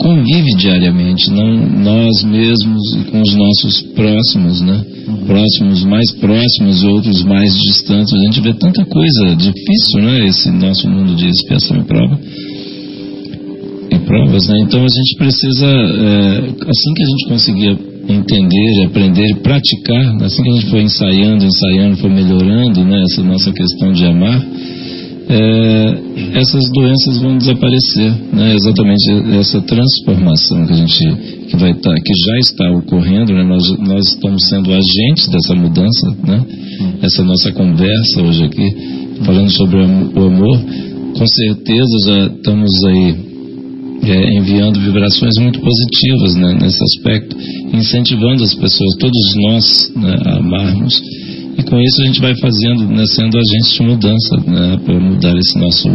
convive 0.00 0.56
diariamente, 0.56 1.30
não 1.30 1.56
nós 1.56 2.22
mesmos 2.24 2.82
e 2.96 3.04
com 3.10 3.20
os 3.20 3.34
nossos 3.34 3.82
próximos, 3.94 4.60
né? 4.62 4.82
Uhum. 5.06 5.26
Próximos, 5.26 5.84
mais 5.84 6.10
próximos, 6.12 6.82
outros 6.84 7.22
mais 7.22 7.52
distantes. 7.54 8.12
A 8.14 8.18
gente 8.24 8.40
vê 8.40 8.54
tanta 8.54 8.84
coisa 8.86 9.36
difícil, 9.36 10.02
né? 10.02 10.26
Esse 10.26 10.50
nosso 10.50 10.88
mundo 10.88 11.14
de 11.14 11.28
expiação 11.28 11.76
e 11.76 11.84
prova 11.84 12.18
e 13.92 13.98
provas, 13.98 14.48
né? 14.48 14.54
Então 14.62 14.80
a 14.80 14.88
gente 14.88 15.16
precisa, 15.18 15.66
é, 15.66 16.38
assim 16.48 16.94
que 16.94 17.02
a 17.02 17.06
gente 17.06 17.28
conseguir 17.28 17.78
entender, 18.08 18.86
aprender, 18.86 19.34
praticar, 19.42 20.22
assim 20.22 20.42
que 20.42 20.50
a 20.50 20.54
gente 20.54 20.66
for 20.70 20.80
ensaiando, 20.80 21.44
ensaiando, 21.44 21.96
for 21.98 22.10
melhorando, 22.10 22.84
né? 22.84 23.02
Essa 23.02 23.22
nossa 23.22 23.52
questão 23.52 23.92
de 23.92 24.06
amar, 24.06 24.42
é, 25.32 26.38
essas 26.40 26.68
doenças 26.72 27.18
vão 27.18 27.38
desaparecer, 27.38 28.12
né? 28.32 28.54
Exatamente 28.54 29.10
essa 29.38 29.60
transformação 29.62 30.66
que 30.66 30.72
a 30.72 30.76
gente 30.76 31.04
que 31.46 31.56
vai 31.56 31.70
estar, 31.70 31.94
tá, 31.94 32.02
que 32.04 32.12
já 32.12 32.38
está 32.40 32.70
ocorrendo, 32.72 33.32
né? 33.32 33.44
Nós 33.44 33.62
nós 33.78 34.04
estamos 34.08 34.48
sendo 34.48 34.72
agentes 34.72 35.28
dessa 35.28 35.54
mudança, 35.54 36.16
né? 36.26 36.44
Essa 37.02 37.22
nossa 37.22 37.52
conversa 37.52 38.22
hoje 38.22 38.44
aqui 38.44 38.76
falando 39.24 39.50
sobre 39.50 39.76
o 39.78 40.26
amor, 40.26 40.58
com 41.16 41.26
certeza 41.26 41.98
já 42.06 42.26
estamos 42.26 42.70
aí 42.86 43.30
é, 44.02 44.38
enviando 44.38 44.80
vibrações 44.80 45.34
muito 45.40 45.60
positivas 45.60 46.34
né, 46.36 46.58
nesse 46.60 46.82
aspecto, 46.82 47.36
incentivando 47.72 48.42
as 48.42 48.54
pessoas, 48.54 48.96
todos 48.98 49.34
nós, 49.36 49.92
né, 49.96 50.16
a 50.24 50.36
amarmos. 50.38 51.00
E 51.60 51.62
com 51.62 51.78
isso 51.78 52.02
a 52.02 52.06
gente 52.06 52.20
vai 52.22 52.34
fazendo, 52.40 52.86
né, 52.86 53.04
sendo 53.06 53.36
agentes 53.36 53.72
de 53.74 53.82
mudança, 53.82 54.36
né, 54.46 54.78
para 54.82 54.98
mudar 54.98 55.36
esse 55.36 55.58
nosso 55.58 55.90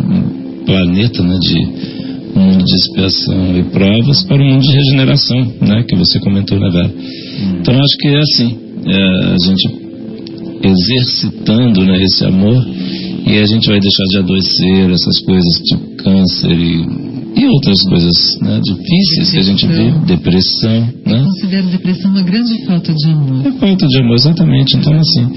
planeta, 0.64 1.24
né, 1.24 1.40
de 1.42 1.60
um 2.36 2.40
mundo 2.40 2.64
de 2.64 2.76
expiação 2.76 3.58
e 3.58 3.64
provas 3.64 4.24
para 4.28 4.44
um 4.44 4.46
mundo 4.46 4.62
de 4.62 4.72
regeneração, 4.72 5.40
né, 5.62 5.84
que 5.88 5.96
você 5.96 6.20
comentou, 6.20 6.60
né, 6.60 6.70
Vera? 6.70 6.94
Então 7.60 7.74
acho 7.82 7.98
que 7.98 8.08
é 8.08 8.20
assim, 8.20 8.60
é, 8.86 9.34
a 9.34 9.38
gente 9.44 9.86
exercitando 10.62 11.84
né, 11.84 12.04
esse 12.04 12.26
amor 12.26 12.64
e 13.26 13.40
a 13.40 13.46
gente 13.46 13.68
vai 13.68 13.80
deixar 13.80 14.04
de 14.12 14.18
adoecer 14.20 14.92
essas 14.92 15.20
coisas 15.22 15.54
tipo 15.68 15.96
câncer 16.04 16.52
e 16.52 17.15
e 17.36 17.45
outras 17.48 17.82
coisas 17.90 18.40
né, 18.41 18.62
difíceis 18.64 19.32
que 19.32 19.38
a 19.38 19.44
gente 19.44 19.68
vê, 19.68 19.91
depressão. 20.06 20.88
Né? 21.06 21.20
Eu 21.20 21.24
considero 21.26 21.68
depressão 21.68 22.12
uma 22.12 22.22
grande 22.22 22.66
falta 22.66 22.94
de 22.94 23.12
amor. 23.12 23.45
É 23.45 23.52
falta 23.52 23.88
de 23.88 23.98
amor, 23.98 24.16
exatamente. 24.16 24.78
Então, 24.78 24.94
assim, 24.94 25.28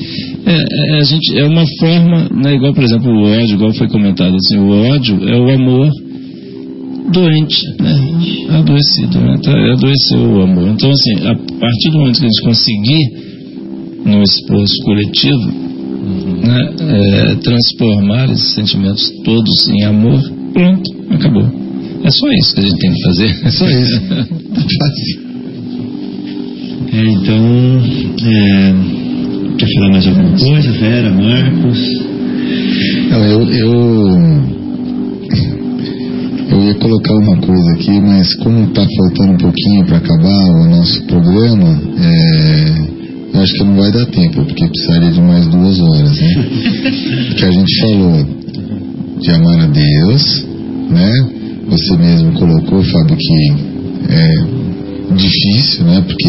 é, 0.46 0.56
é, 0.56 1.00
a 1.00 1.04
gente, 1.04 1.38
é 1.38 1.44
uma 1.44 1.66
forma, 1.80 2.28
né, 2.32 2.54
igual, 2.54 2.72
por 2.72 2.84
exemplo, 2.84 3.10
o 3.10 3.24
ódio, 3.24 3.54
igual 3.54 3.72
foi 3.72 3.88
comentado, 3.88 4.34
assim, 4.36 4.58
o 4.58 4.70
ódio 4.70 5.28
é 5.28 5.36
o 5.36 5.50
amor 5.50 5.90
doente, 7.12 7.62
né? 7.80 8.08
adoecido, 8.50 9.18
né? 9.20 9.38
Tá, 9.42 9.52
adoeceu 9.72 10.20
o 10.20 10.42
amor. 10.42 10.68
Então, 10.68 10.90
assim, 10.90 11.26
a 11.26 11.34
partir 11.34 11.90
do 11.90 11.98
momento 11.98 12.20
que 12.20 12.26
a 12.26 12.28
gente 12.28 12.42
conseguir, 12.42 13.28
no 14.04 14.22
esforço 14.22 14.74
coletivo, 14.84 15.52
né, 16.42 16.70
é, 16.80 17.34
transformar 17.36 18.30
esses 18.30 18.54
sentimentos 18.54 19.10
todos 19.24 19.68
em 19.68 19.84
amor, 19.84 20.20
pronto, 20.52 20.90
acabou. 21.10 21.67
É 22.08 22.10
só 22.10 22.26
isso 22.32 22.54
que 22.54 22.60
a 22.60 22.62
gente 22.62 22.78
tem 22.78 22.90
que 22.90 23.02
fazer. 23.02 23.36
É 23.44 23.50
só 23.50 23.68
isso. 23.68 24.00
Fácil. 24.80 25.28
É, 26.90 27.04
então, 27.04 27.82
é, 28.24 28.74
quer 29.58 29.68
falar 29.74 29.90
mais 29.90 30.06
alguma 30.06 30.30
coisa, 30.30 30.72
Vera, 30.72 31.10
Marcos? 31.10 31.78
Não, 33.10 33.24
eu, 33.26 33.42
eu, 33.52 33.74
eu 36.50 36.64
ia 36.64 36.74
colocar 36.76 37.12
uma 37.12 37.36
coisa 37.42 37.72
aqui, 37.74 38.00
mas 38.00 38.34
como 38.36 38.64
está 38.64 38.86
faltando 38.96 39.32
um 39.32 39.36
pouquinho 39.36 39.84
para 39.84 39.98
acabar 39.98 40.50
o 40.62 40.70
nosso 40.70 41.04
programa, 41.04 41.82
é, 42.00 43.36
eu 43.36 43.40
acho 43.42 43.52
que 43.52 43.64
não 43.64 43.76
vai 43.76 43.92
dar 43.92 44.06
tempo, 44.06 44.44
porque 44.46 44.66
precisaria 44.66 45.10
de 45.10 45.20
mais 45.20 45.46
duas 45.48 45.78
horas, 45.78 46.18
né? 46.18 46.48
Porque 47.28 47.44
a 47.44 47.50
gente 47.50 47.80
falou 47.82 48.26
de 49.20 49.30
amar 49.30 49.60
a 49.60 49.66
Deus, 49.66 50.44
né? 50.88 51.37
Você 51.68 51.96
mesmo 51.96 52.32
colocou, 52.32 52.82
Fábio, 52.82 53.16
que 53.16 53.52
é 54.08 55.14
difícil, 55.14 55.84
né? 55.84 56.04
Porque 56.06 56.28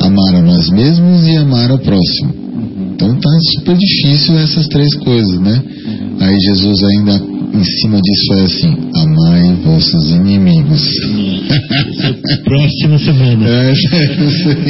amar 0.00 0.34
a 0.36 0.42
nós 0.42 0.68
mesmos 0.70 1.26
e 1.26 1.36
amar 1.36 1.70
ao 1.70 1.78
próximo. 1.78 2.34
Então 2.94 3.14
tá 3.14 3.30
super 3.54 3.76
difícil 3.76 4.38
essas 4.38 4.66
três 4.68 4.94
coisas, 4.96 5.40
né? 5.40 5.62
Aí 6.20 6.34
Jesus 6.34 6.82
ainda 6.82 7.36
em 7.54 7.64
cima 7.64 8.00
disso 8.00 8.32
é 8.34 8.42
assim: 8.44 8.76
amai 8.94 9.56
vossos 9.64 10.10
inimigos. 10.10 10.82
Próxima 12.44 12.98
semana. 12.98 13.46
É, 13.56 13.72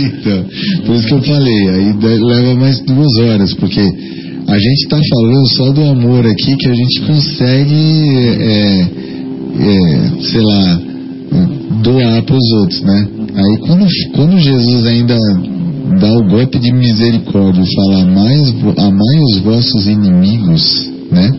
então. 0.01 0.45
Por 0.87 0.97
isso 0.97 1.07
que 1.07 1.15
eu 1.15 1.23
falei, 1.23 1.69
aí 1.69 1.93
leva 2.01 2.55
mais 2.55 2.81
duas 2.85 3.19
horas, 3.21 3.55
porque 3.55 3.81
a 3.81 4.59
gente 4.59 4.83
está 4.85 4.99
falando 4.99 5.49
só 5.49 5.73
do 5.73 5.83
amor 5.83 6.27
aqui 6.27 6.57
que 6.57 6.69
a 6.69 6.75
gente 6.75 7.01
consegue. 7.03 7.75
É, 8.41 8.89
é, 9.59 10.23
sei 10.23 10.43
lá, 10.43 10.81
doar 11.83 12.23
para 12.23 12.37
os 12.37 12.53
outros, 12.61 12.83
né? 12.83 13.09
Aí 13.35 13.59
quando, 13.67 13.87
quando 14.15 14.39
Jesus 14.39 14.87
ainda 14.87 15.17
dá 16.01 16.13
o 16.13 16.29
golpe 16.29 16.59
de 16.59 16.73
misericórdia 16.73 17.65
fala 17.75 18.05
mais, 18.07 18.49
amai 18.79 19.19
os 19.25 19.39
vossos 19.39 19.87
inimigos, 19.87 20.91
né? 21.11 21.31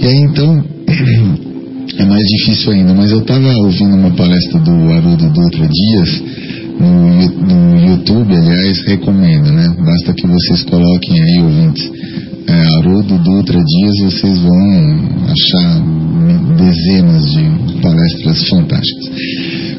E 0.00 0.06
aí 0.06 0.18
então 0.30 0.64
é 1.98 2.04
mais 2.04 2.24
difícil 2.24 2.72
ainda, 2.72 2.94
mas 2.94 3.10
eu 3.10 3.20
estava 3.20 3.48
ouvindo 3.64 3.96
uma 3.96 4.10
palestra 4.10 4.60
do 4.60 4.70
Haroldo 4.70 5.28
Dutra 5.30 5.68
Dias 5.68 6.22
no, 6.78 7.28
no 7.46 7.86
YouTube, 7.88 8.34
aliás, 8.34 8.86
recomendo, 8.86 9.52
né? 9.52 9.74
Basta 9.78 10.12
que 10.12 10.26
vocês 10.26 10.62
coloquem 10.64 11.22
aí, 11.22 11.42
ouvintes, 11.42 11.90
é, 12.48 12.52
Haroldo 12.78 13.18
Dutra 13.18 13.58
Dias, 13.62 14.12
vocês 14.12 14.38
vão 14.38 15.26
achar 15.26 15.96
dezenas 16.56 17.24
de 17.32 17.80
palestras 17.80 18.48
fantásticas. 18.48 19.10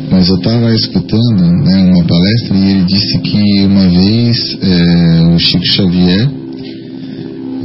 Mas 0.09 0.29
eu 0.29 0.35
estava 0.37 0.73
escutando 0.73 1.41
né, 1.63 1.83
uma 1.83 2.03
palestra 2.05 2.57
e 2.57 2.71
ele 2.71 2.83
disse 2.83 3.19
que 3.19 3.65
uma 3.65 3.87
vez 3.89 4.57
é, 4.61 5.35
o 5.35 5.39
Chico 5.39 5.65
Xavier 5.65 6.29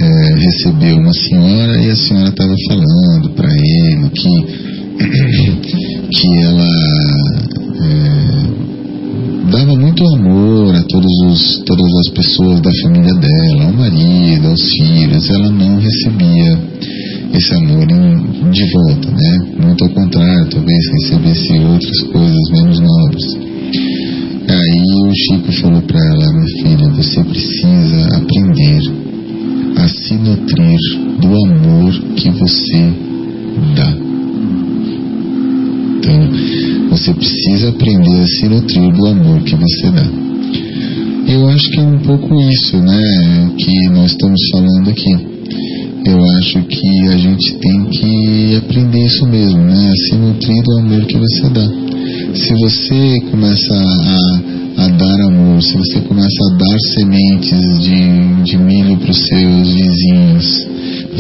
é, 0.01 0.35
recebeu 0.35 0.97
uma 0.97 1.13
senhora 1.13 1.81
e 1.81 1.91
a 1.91 1.97
senhora 1.97 2.29
estava 2.29 2.55
falando 2.69 3.31
para 3.31 3.49
ele 3.49 4.11
que, 4.11 4.47
que 6.11 6.45
ela 6.45 6.69
é, 7.81 8.62
dava 9.53 9.77
muito 9.77 10.03
amor 10.17 10.75
a 10.75 10.83
todos 10.85 11.13
os, 11.27 11.63
todas 11.67 11.93
as 12.01 12.09
pessoas 12.15 12.61
da 12.63 12.71
família 12.83 13.15
dela, 13.15 13.65
ao 13.67 13.73
marido, 13.75 14.49
aos 14.49 14.63
filhos. 14.63 15.29
Ela 15.29 15.51
não 15.51 15.77
recebia 15.79 16.59
esse 17.35 17.55
amor 17.57 17.87
em, 17.91 18.51
de 18.51 18.73
volta, 18.73 19.11
né? 19.11 19.67
Muito 19.67 19.85
ao 19.85 19.91
contrário, 19.91 20.49
talvez 20.49 20.81
recebesse 20.95 21.53
outras 21.59 22.01
coisas 22.13 22.51
menos 22.51 22.81
nobres. 22.81 23.25
Aí 24.49 25.07
o 25.07 25.13
Chico 25.15 25.53
falou 25.61 25.83
para 25.83 26.01
ela, 26.01 26.33
minha 26.33 26.63
filha, 26.63 26.89
você 26.89 27.23
precisa 27.23 28.17
aprender 28.17 28.83
a 29.77 29.89
se 29.89 30.15
nutrir 30.15 30.79
do 31.21 31.29
amor 31.29 31.93
que 32.17 32.31
você 32.31 32.93
dá. 33.77 34.12
Você 37.03 37.15
precisa 37.15 37.71
aprender 37.71 38.21
a 38.21 38.27
se 38.29 38.49
nutrir 38.49 38.93
do 38.93 39.07
amor 39.07 39.43
que 39.43 39.57
você 39.57 39.91
dá. 39.91 40.07
Eu 41.27 41.49
acho 41.49 41.69
que 41.71 41.81
é 41.81 41.83
um 41.83 41.99
pouco 41.99 42.41
isso, 42.41 42.77
né, 42.77 43.51
que 43.59 43.91
nós 43.91 44.13
estamos 44.13 44.41
falando 44.53 44.89
aqui 44.89 45.33
eu 46.05 46.19
acho 46.39 46.63
que 46.65 47.09
a 47.09 47.17
gente 47.17 47.55
tem 47.59 47.85
que 47.87 48.57
aprender 48.57 49.07
isso 49.07 49.25
mesmo, 49.27 49.59
né? 49.59 49.89
A 49.89 49.97
se 49.97 50.17
nutrir 50.17 50.63
do 50.65 50.79
amor 50.79 51.05
que 51.07 51.17
você 51.17 51.49
dá. 51.51 51.69
Se 52.35 52.55
você 52.55 53.21
começa 53.31 53.75
a, 53.75 54.85
a 54.85 54.89
dar 54.89 55.21
amor, 55.29 55.63
se 55.63 55.77
você 55.77 56.01
começa 56.01 56.29
a 56.29 56.57
dar 56.57 56.79
sementes 56.95 57.61
de, 57.81 58.43
de 58.43 58.59
milho 58.59 58.97
para 58.99 59.11
os 59.13 59.27
seus 59.29 59.75
vizinhos, 59.75 60.67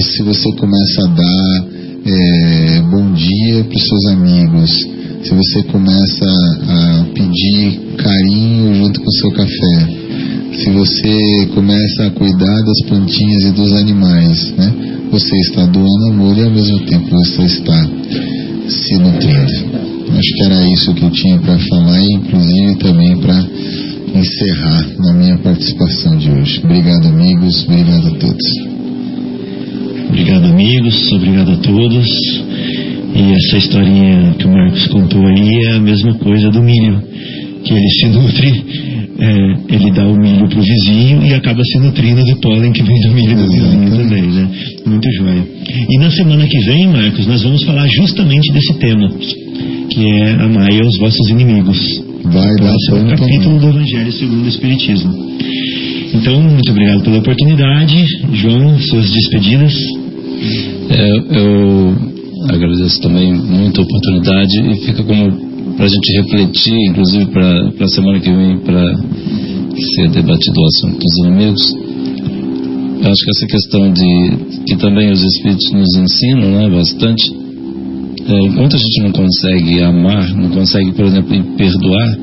se 0.01 0.23
você 0.25 0.53
começa 0.57 1.05
a 1.05 1.07
dar 1.07 1.73
é, 2.05 2.83
bom 2.91 3.13
dia 3.13 3.63
para 3.63 3.77
os 3.77 3.87
seus 3.87 4.07
amigos, 4.07 4.92
se 5.23 5.35
você 5.35 5.63
começa 5.65 6.25
a 6.69 7.07
pedir 7.15 7.81
carinho 7.97 8.75
junto 8.75 9.01
com 9.01 9.09
o 9.09 9.13
seu 9.13 9.31
café, 9.31 10.03
se 10.53 10.71
você 10.71 11.47
começa 11.55 12.07
a 12.07 12.11
cuidar 12.11 12.63
das 12.63 12.83
plantinhas 12.89 13.45
e 13.45 13.53
dos 13.53 13.73
animais, 13.73 14.53
né? 14.57 14.75
Você 15.11 15.37
está 15.41 15.67
doando 15.67 16.13
amor 16.13 16.37
e 16.37 16.43
ao 16.43 16.51
mesmo 16.51 16.81
tempo 16.81 17.09
você 17.11 17.43
está 17.43 17.89
se 18.69 18.99
nutrindo. 18.99 19.83
Acho 20.11 20.35
que 20.35 20.43
era 20.45 20.71
isso 20.71 20.95
que 20.95 21.05
eu 21.05 21.11
tinha 21.11 21.39
para 21.39 21.59
falar 21.59 22.01
e 22.01 22.15
inclusive 22.15 22.77
também 22.77 23.17
para 23.19 23.47
encerrar 24.15 24.87
na 24.99 25.13
minha 25.13 25.39
participação 25.39 26.17
de 26.17 26.31
hoje. 26.31 26.61
Obrigado 26.65 27.07
amigos, 27.07 27.65
obrigado 27.65 28.09
a 28.09 28.19
todos. 28.19 28.47
Obrigado 30.09 30.45
amigos, 30.47 31.13
obrigado 31.13 31.53
a 31.53 31.57
todos. 31.57 32.52
E 33.15 33.33
essa 33.33 33.57
historinha 33.59 34.35
que 34.39 34.47
o 34.47 34.53
Marcos 34.53 34.87
contou 34.89 35.27
aí 35.27 35.67
é 35.67 35.77
a 35.77 35.81
mesma 35.81 36.15
coisa 36.15 36.51
do 36.51 36.63
milho, 36.63 37.03
que 37.65 37.73
ele 37.75 37.89
se 37.89 38.09
nutre 38.09 39.03
é, 39.23 39.75
ele 39.77 39.93
dá 39.93 40.05
o 40.05 40.17
milho 40.17 40.49
para 40.49 40.59
o 40.59 40.63
vizinho 40.63 41.25
e 41.25 41.33
acaba 41.33 41.63
se 41.63 41.79
nutrindo 41.79 42.25
do 42.25 42.37
pólen 42.41 42.73
que 42.73 42.83
vem 42.83 43.01
do 43.03 43.11
milho 43.13 43.37
do 43.37 43.53
vizinho 43.53 43.91
também, 43.91 44.23
né? 44.23 44.49
Muito 44.85 45.13
joia. 45.13 45.45
E 45.89 45.99
na 45.99 46.11
semana 46.11 46.45
que 46.47 46.59
vem, 46.59 46.89
Marcos, 46.89 47.27
nós 47.29 47.43
vamos 47.43 47.63
falar 47.63 47.87
justamente 47.89 48.53
desse 48.53 48.75
tema, 48.81 49.09
que 49.91 50.11
é 50.11 50.33
amai 50.43 50.77
aos 50.81 50.99
vossos 50.99 51.29
inimigos. 51.29 51.79
Vai 52.25 52.55
dar 52.57 52.75
Próximo 52.89 53.17
capítulo 53.17 53.61
do 53.61 53.69
Evangelho 53.69 54.13
segundo 54.13 54.45
o 54.45 54.49
Espiritismo. 54.49 55.13
Então, 56.15 56.43
muito 56.43 56.71
obrigado 56.73 57.03
pela 57.03 57.19
oportunidade. 57.19 58.05
João, 58.33 58.79
suas 58.81 59.09
despedidas. 59.09 59.75
É, 60.91 61.39
eu 61.39 62.12
agradeço 62.49 63.01
também 63.01 63.33
muito 63.33 63.81
a 63.81 63.85
oportunidade 63.85 64.71
e 64.71 64.87
fica 64.87 65.03
como 65.05 65.53
para 65.77 65.87
a 65.87 65.89
gente 65.89 66.13
refletir, 66.21 66.75
inclusive 66.89 67.27
para 67.27 67.73
a 67.81 67.89
semana 67.89 68.21
que 68.21 68.31
vem, 68.31 68.59
para 68.59 68.97
ser 69.95 70.09
debatido 70.11 70.61
o 70.61 70.67
assunto 70.67 70.99
dos 70.99 71.19
inimigos. 71.25 71.77
Eu 73.03 73.11
acho 73.11 73.25
que 73.25 73.31
essa 73.31 73.47
questão 73.47 73.93
de 73.93 74.65
que 74.67 74.77
também 74.77 75.11
os 75.11 75.23
Espíritos 75.23 75.73
nos 75.73 75.97
ensinam 75.97 76.51
né, 76.51 76.69
bastante, 76.69 77.33
é, 78.27 78.47
enquanto 78.47 78.77
a 78.77 78.79
gente 78.79 79.03
não 79.03 79.13
consegue 79.13 79.81
amar, 79.83 80.35
não 80.37 80.51
consegue, 80.51 80.93
por 80.93 81.05
exemplo, 81.07 81.57
perdoar, 81.57 82.19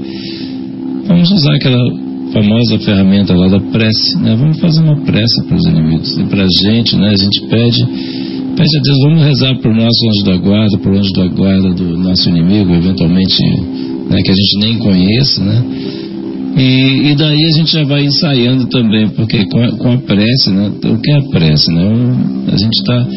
vamos 1.08 1.32
usar 1.32 1.56
aquela 1.56 2.10
famosa 2.32 2.80
ferramenta 2.80 3.36
lá 3.36 3.48
da 3.48 3.60
prece, 3.60 4.18
né? 4.20 4.36
Vamos 4.36 4.60
fazer 4.60 4.82
uma 4.82 4.98
prece 5.02 5.44
para 5.48 5.58
os 5.58 5.66
inimigos 5.66 6.18
e 6.18 6.24
para 6.26 6.44
a 6.44 6.48
gente, 6.48 6.96
né? 6.96 7.10
A 7.10 7.18
gente 7.18 7.42
pede 7.48 7.86
Pede 8.56 8.78
a 8.78 8.82
Deus, 8.82 9.00
vamos 9.04 9.24
rezar 9.24 9.56
para 9.60 9.72
o 9.72 9.76
nosso 9.76 10.10
anjo 10.10 10.26
da 10.26 10.38
guarda, 10.38 10.78
para 10.78 10.92
o 10.92 10.98
anjo 10.98 11.14
da 11.14 11.28
guarda 11.28 11.74
do 11.74 11.98
nosso 11.98 12.30
inimigo, 12.30 12.74
eventualmente, 12.74 13.42
né, 14.10 14.22
que 14.22 14.32
a 14.32 14.36
gente 14.36 14.60
nem 14.60 14.78
conheça, 14.78 15.44
né? 15.44 15.64
E, 16.58 17.12
e, 17.12 17.16
daí 17.16 17.42
a 17.42 17.58
gente 17.58 17.72
já 17.72 17.84
vai 17.86 18.04
ensaiando 18.04 18.66
também, 18.68 19.08
porque 19.10 19.46
com 19.46 19.62
a, 19.62 19.72
com 19.78 19.92
a 19.94 19.98
prece, 19.98 20.50
né? 20.50 20.72
O 20.84 20.98
que 21.00 21.12
é 21.12 21.16
a 21.16 21.22
prece, 21.30 21.72
né? 21.72 21.84
A 22.52 22.58
gente 22.58 22.74
está 22.74 23.08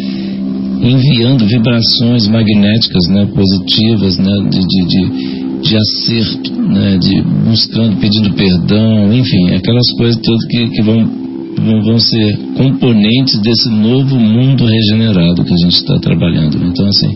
enviando 0.82 1.46
vibrações 1.46 2.28
magnéticas, 2.28 3.08
né? 3.08 3.26
Positivas, 3.34 4.18
né? 4.18 4.32
De, 4.48 4.60
de, 4.60 4.86
de, 4.86 5.60
de 5.60 5.76
acerto, 5.76 6.52
né? 6.52 6.98
De 6.98 7.22
buscando, 7.48 7.96
pedindo 7.96 8.32
perdão, 8.34 9.12
enfim, 9.12 9.54
aquelas 9.54 9.90
coisas 9.96 10.20
todas 10.22 10.44
que, 10.46 10.68
que 10.68 10.82
vão, 10.82 11.21
vão, 11.62 11.82
vão 11.82 11.98
ser 11.98 12.38
componentes 12.56 13.40
desse 13.40 13.68
novo 13.70 14.18
mundo 14.18 14.64
regenerado 14.64 15.44
que 15.44 15.52
a 15.52 15.64
gente 15.64 15.76
está 15.76 15.98
trabalhando. 15.98 16.58
Então, 16.64 16.86
assim, 16.86 17.08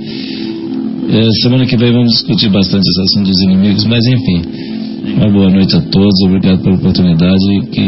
é, 1.08 1.30
semana 1.42 1.66
que 1.66 1.76
vem 1.76 1.92
vamos 1.92 2.12
discutir 2.12 2.48
bastante 2.50 2.82
esse 2.88 3.00
assunto 3.02 3.28
dos 3.28 3.42
inimigos, 3.42 3.84
mas 3.84 4.04
enfim. 4.06 4.42
Uma 5.16 5.30
boa 5.30 5.50
noite 5.50 5.76
a 5.76 5.80
todos, 5.80 6.20
obrigado 6.24 6.60
pela 6.62 6.74
oportunidade 6.74 7.44
e 7.54 7.66
que 7.66 7.86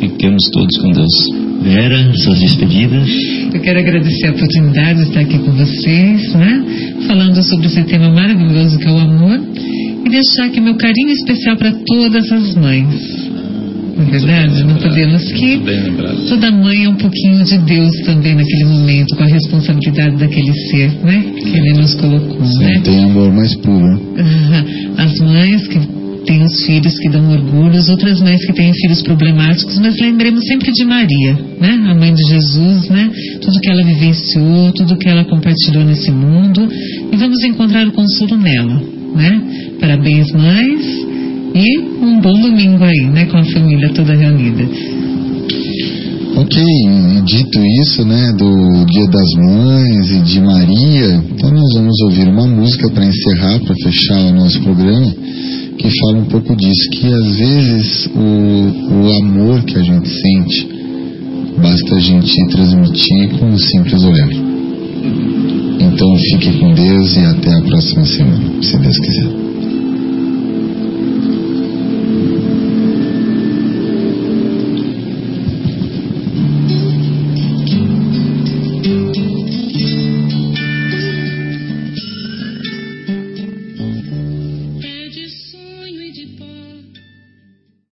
fiquemos 0.00 0.48
todos 0.52 0.78
com 0.78 0.90
Deus. 0.90 1.12
Vera, 1.62 2.12
suas 2.14 2.38
despedidas. 2.40 3.08
Eu 3.52 3.60
quero 3.60 3.80
agradecer 3.80 4.28
a 4.28 4.30
oportunidade 4.32 4.98
de 5.00 5.08
estar 5.08 5.20
aqui 5.20 5.38
com 5.38 5.52
vocês, 5.52 6.34
né? 6.34 6.64
Falando 7.06 7.42
sobre 7.42 7.66
esse 7.66 7.82
tema 7.84 8.10
maravilhoso 8.10 8.78
que 8.78 8.88
é 8.88 8.90
o 8.90 8.98
amor 8.98 9.40
e 10.04 10.08
deixar 10.08 10.46
aqui 10.46 10.60
meu 10.60 10.76
carinho 10.76 11.10
especial 11.10 11.56
para 11.56 11.72
todas 11.86 12.32
as 12.32 12.54
mães. 12.56 13.21
Não 13.96 14.06
é 14.06 14.10
verdade? 14.10 14.64
Não 14.64 14.76
podemos 14.76 15.32
que 15.32 15.60
toda 16.28 16.50
mãe 16.50 16.84
é 16.84 16.88
um 16.88 16.96
pouquinho 16.96 17.44
de 17.44 17.58
Deus 17.58 17.90
também 18.06 18.34
naquele 18.34 18.64
momento, 18.64 19.14
com 19.16 19.22
a 19.22 19.26
responsabilidade 19.26 20.16
daquele 20.16 20.52
ser, 20.70 20.92
né? 21.04 21.24
Que 21.36 21.58
ele 21.58 21.72
nos 21.74 21.94
colocou, 21.94 22.44
Sim, 22.44 22.64
né? 22.64 22.80
tem 22.84 23.04
amor 23.04 23.32
mais 23.32 23.54
puro. 23.56 24.14
As 24.96 25.18
mães 25.20 25.66
que 25.68 25.78
têm 26.24 26.42
os 26.42 26.64
filhos 26.64 26.98
que 26.98 27.08
dão 27.10 27.30
orgulho, 27.32 27.76
as 27.76 27.88
outras 27.88 28.20
mães 28.20 28.44
que 28.46 28.52
têm 28.52 28.72
filhos 28.72 29.02
problemáticos, 29.02 29.78
mas 29.78 29.98
lembremos 30.00 30.44
sempre 30.46 30.72
de 30.72 30.84
Maria, 30.84 31.32
né? 31.60 31.84
A 31.90 31.94
mãe 31.94 32.14
de 32.14 32.22
Jesus, 32.22 32.88
né? 32.88 33.10
Tudo 33.40 33.60
que 33.60 33.70
ela 33.70 33.84
vivenciou, 33.84 34.72
tudo 34.72 34.96
que 34.96 35.08
ela 35.08 35.24
compartilhou 35.24 35.84
nesse 35.84 36.10
mundo, 36.10 36.68
e 37.12 37.16
vamos 37.16 37.42
encontrar 37.44 37.86
o 37.86 37.92
consolo 37.92 38.36
nela, 38.36 38.82
né? 39.14 39.42
Parabéns, 39.80 40.30
mães, 40.32 41.11
e 41.54 41.78
um 42.02 42.20
bom 42.20 42.40
domingo 42.40 42.82
aí, 42.84 43.10
né? 43.12 43.26
Com 43.26 43.38
a 43.38 43.44
família 43.44 43.88
toda 43.94 44.14
reunida. 44.14 44.68
Ok, 46.34 46.62
dito 47.24 47.60
isso, 47.82 48.04
né, 48.04 48.32
do 48.38 48.84
Dia 48.86 49.06
das 49.08 49.32
Mães 49.36 50.10
e 50.12 50.20
de 50.22 50.40
Maria, 50.40 51.22
então 51.30 51.50
nós 51.50 51.74
vamos 51.74 52.00
ouvir 52.04 52.26
uma 52.26 52.46
música 52.46 52.90
para 52.90 53.04
encerrar, 53.04 53.60
para 53.60 53.74
fechar 53.76 54.18
o 54.18 54.34
nosso 54.34 54.60
programa 54.62 55.14
que 55.76 55.90
fala 56.00 56.18
um 56.18 56.24
pouco 56.24 56.56
disso, 56.56 56.90
que 56.92 57.06
às 57.06 57.36
vezes 57.36 58.06
o, 58.14 58.94
o 58.94 59.24
amor 59.24 59.62
que 59.64 59.76
a 59.76 59.82
gente 59.82 60.08
sente 60.08 60.68
basta 61.60 61.96
a 61.96 62.00
gente 62.00 62.46
transmitir 62.50 63.38
com 63.38 63.46
um 63.46 63.58
simples 63.58 64.02
olhar. 64.02 64.30
Então 65.80 66.16
fique 66.16 66.58
com 66.58 66.74
Deus 66.74 67.16
e 67.16 67.20
até 67.20 67.54
a 67.54 67.62
próxima 67.62 68.06
semana, 68.06 68.62
se 68.62 68.78
Deus 68.78 68.98
quiser. 68.98 69.41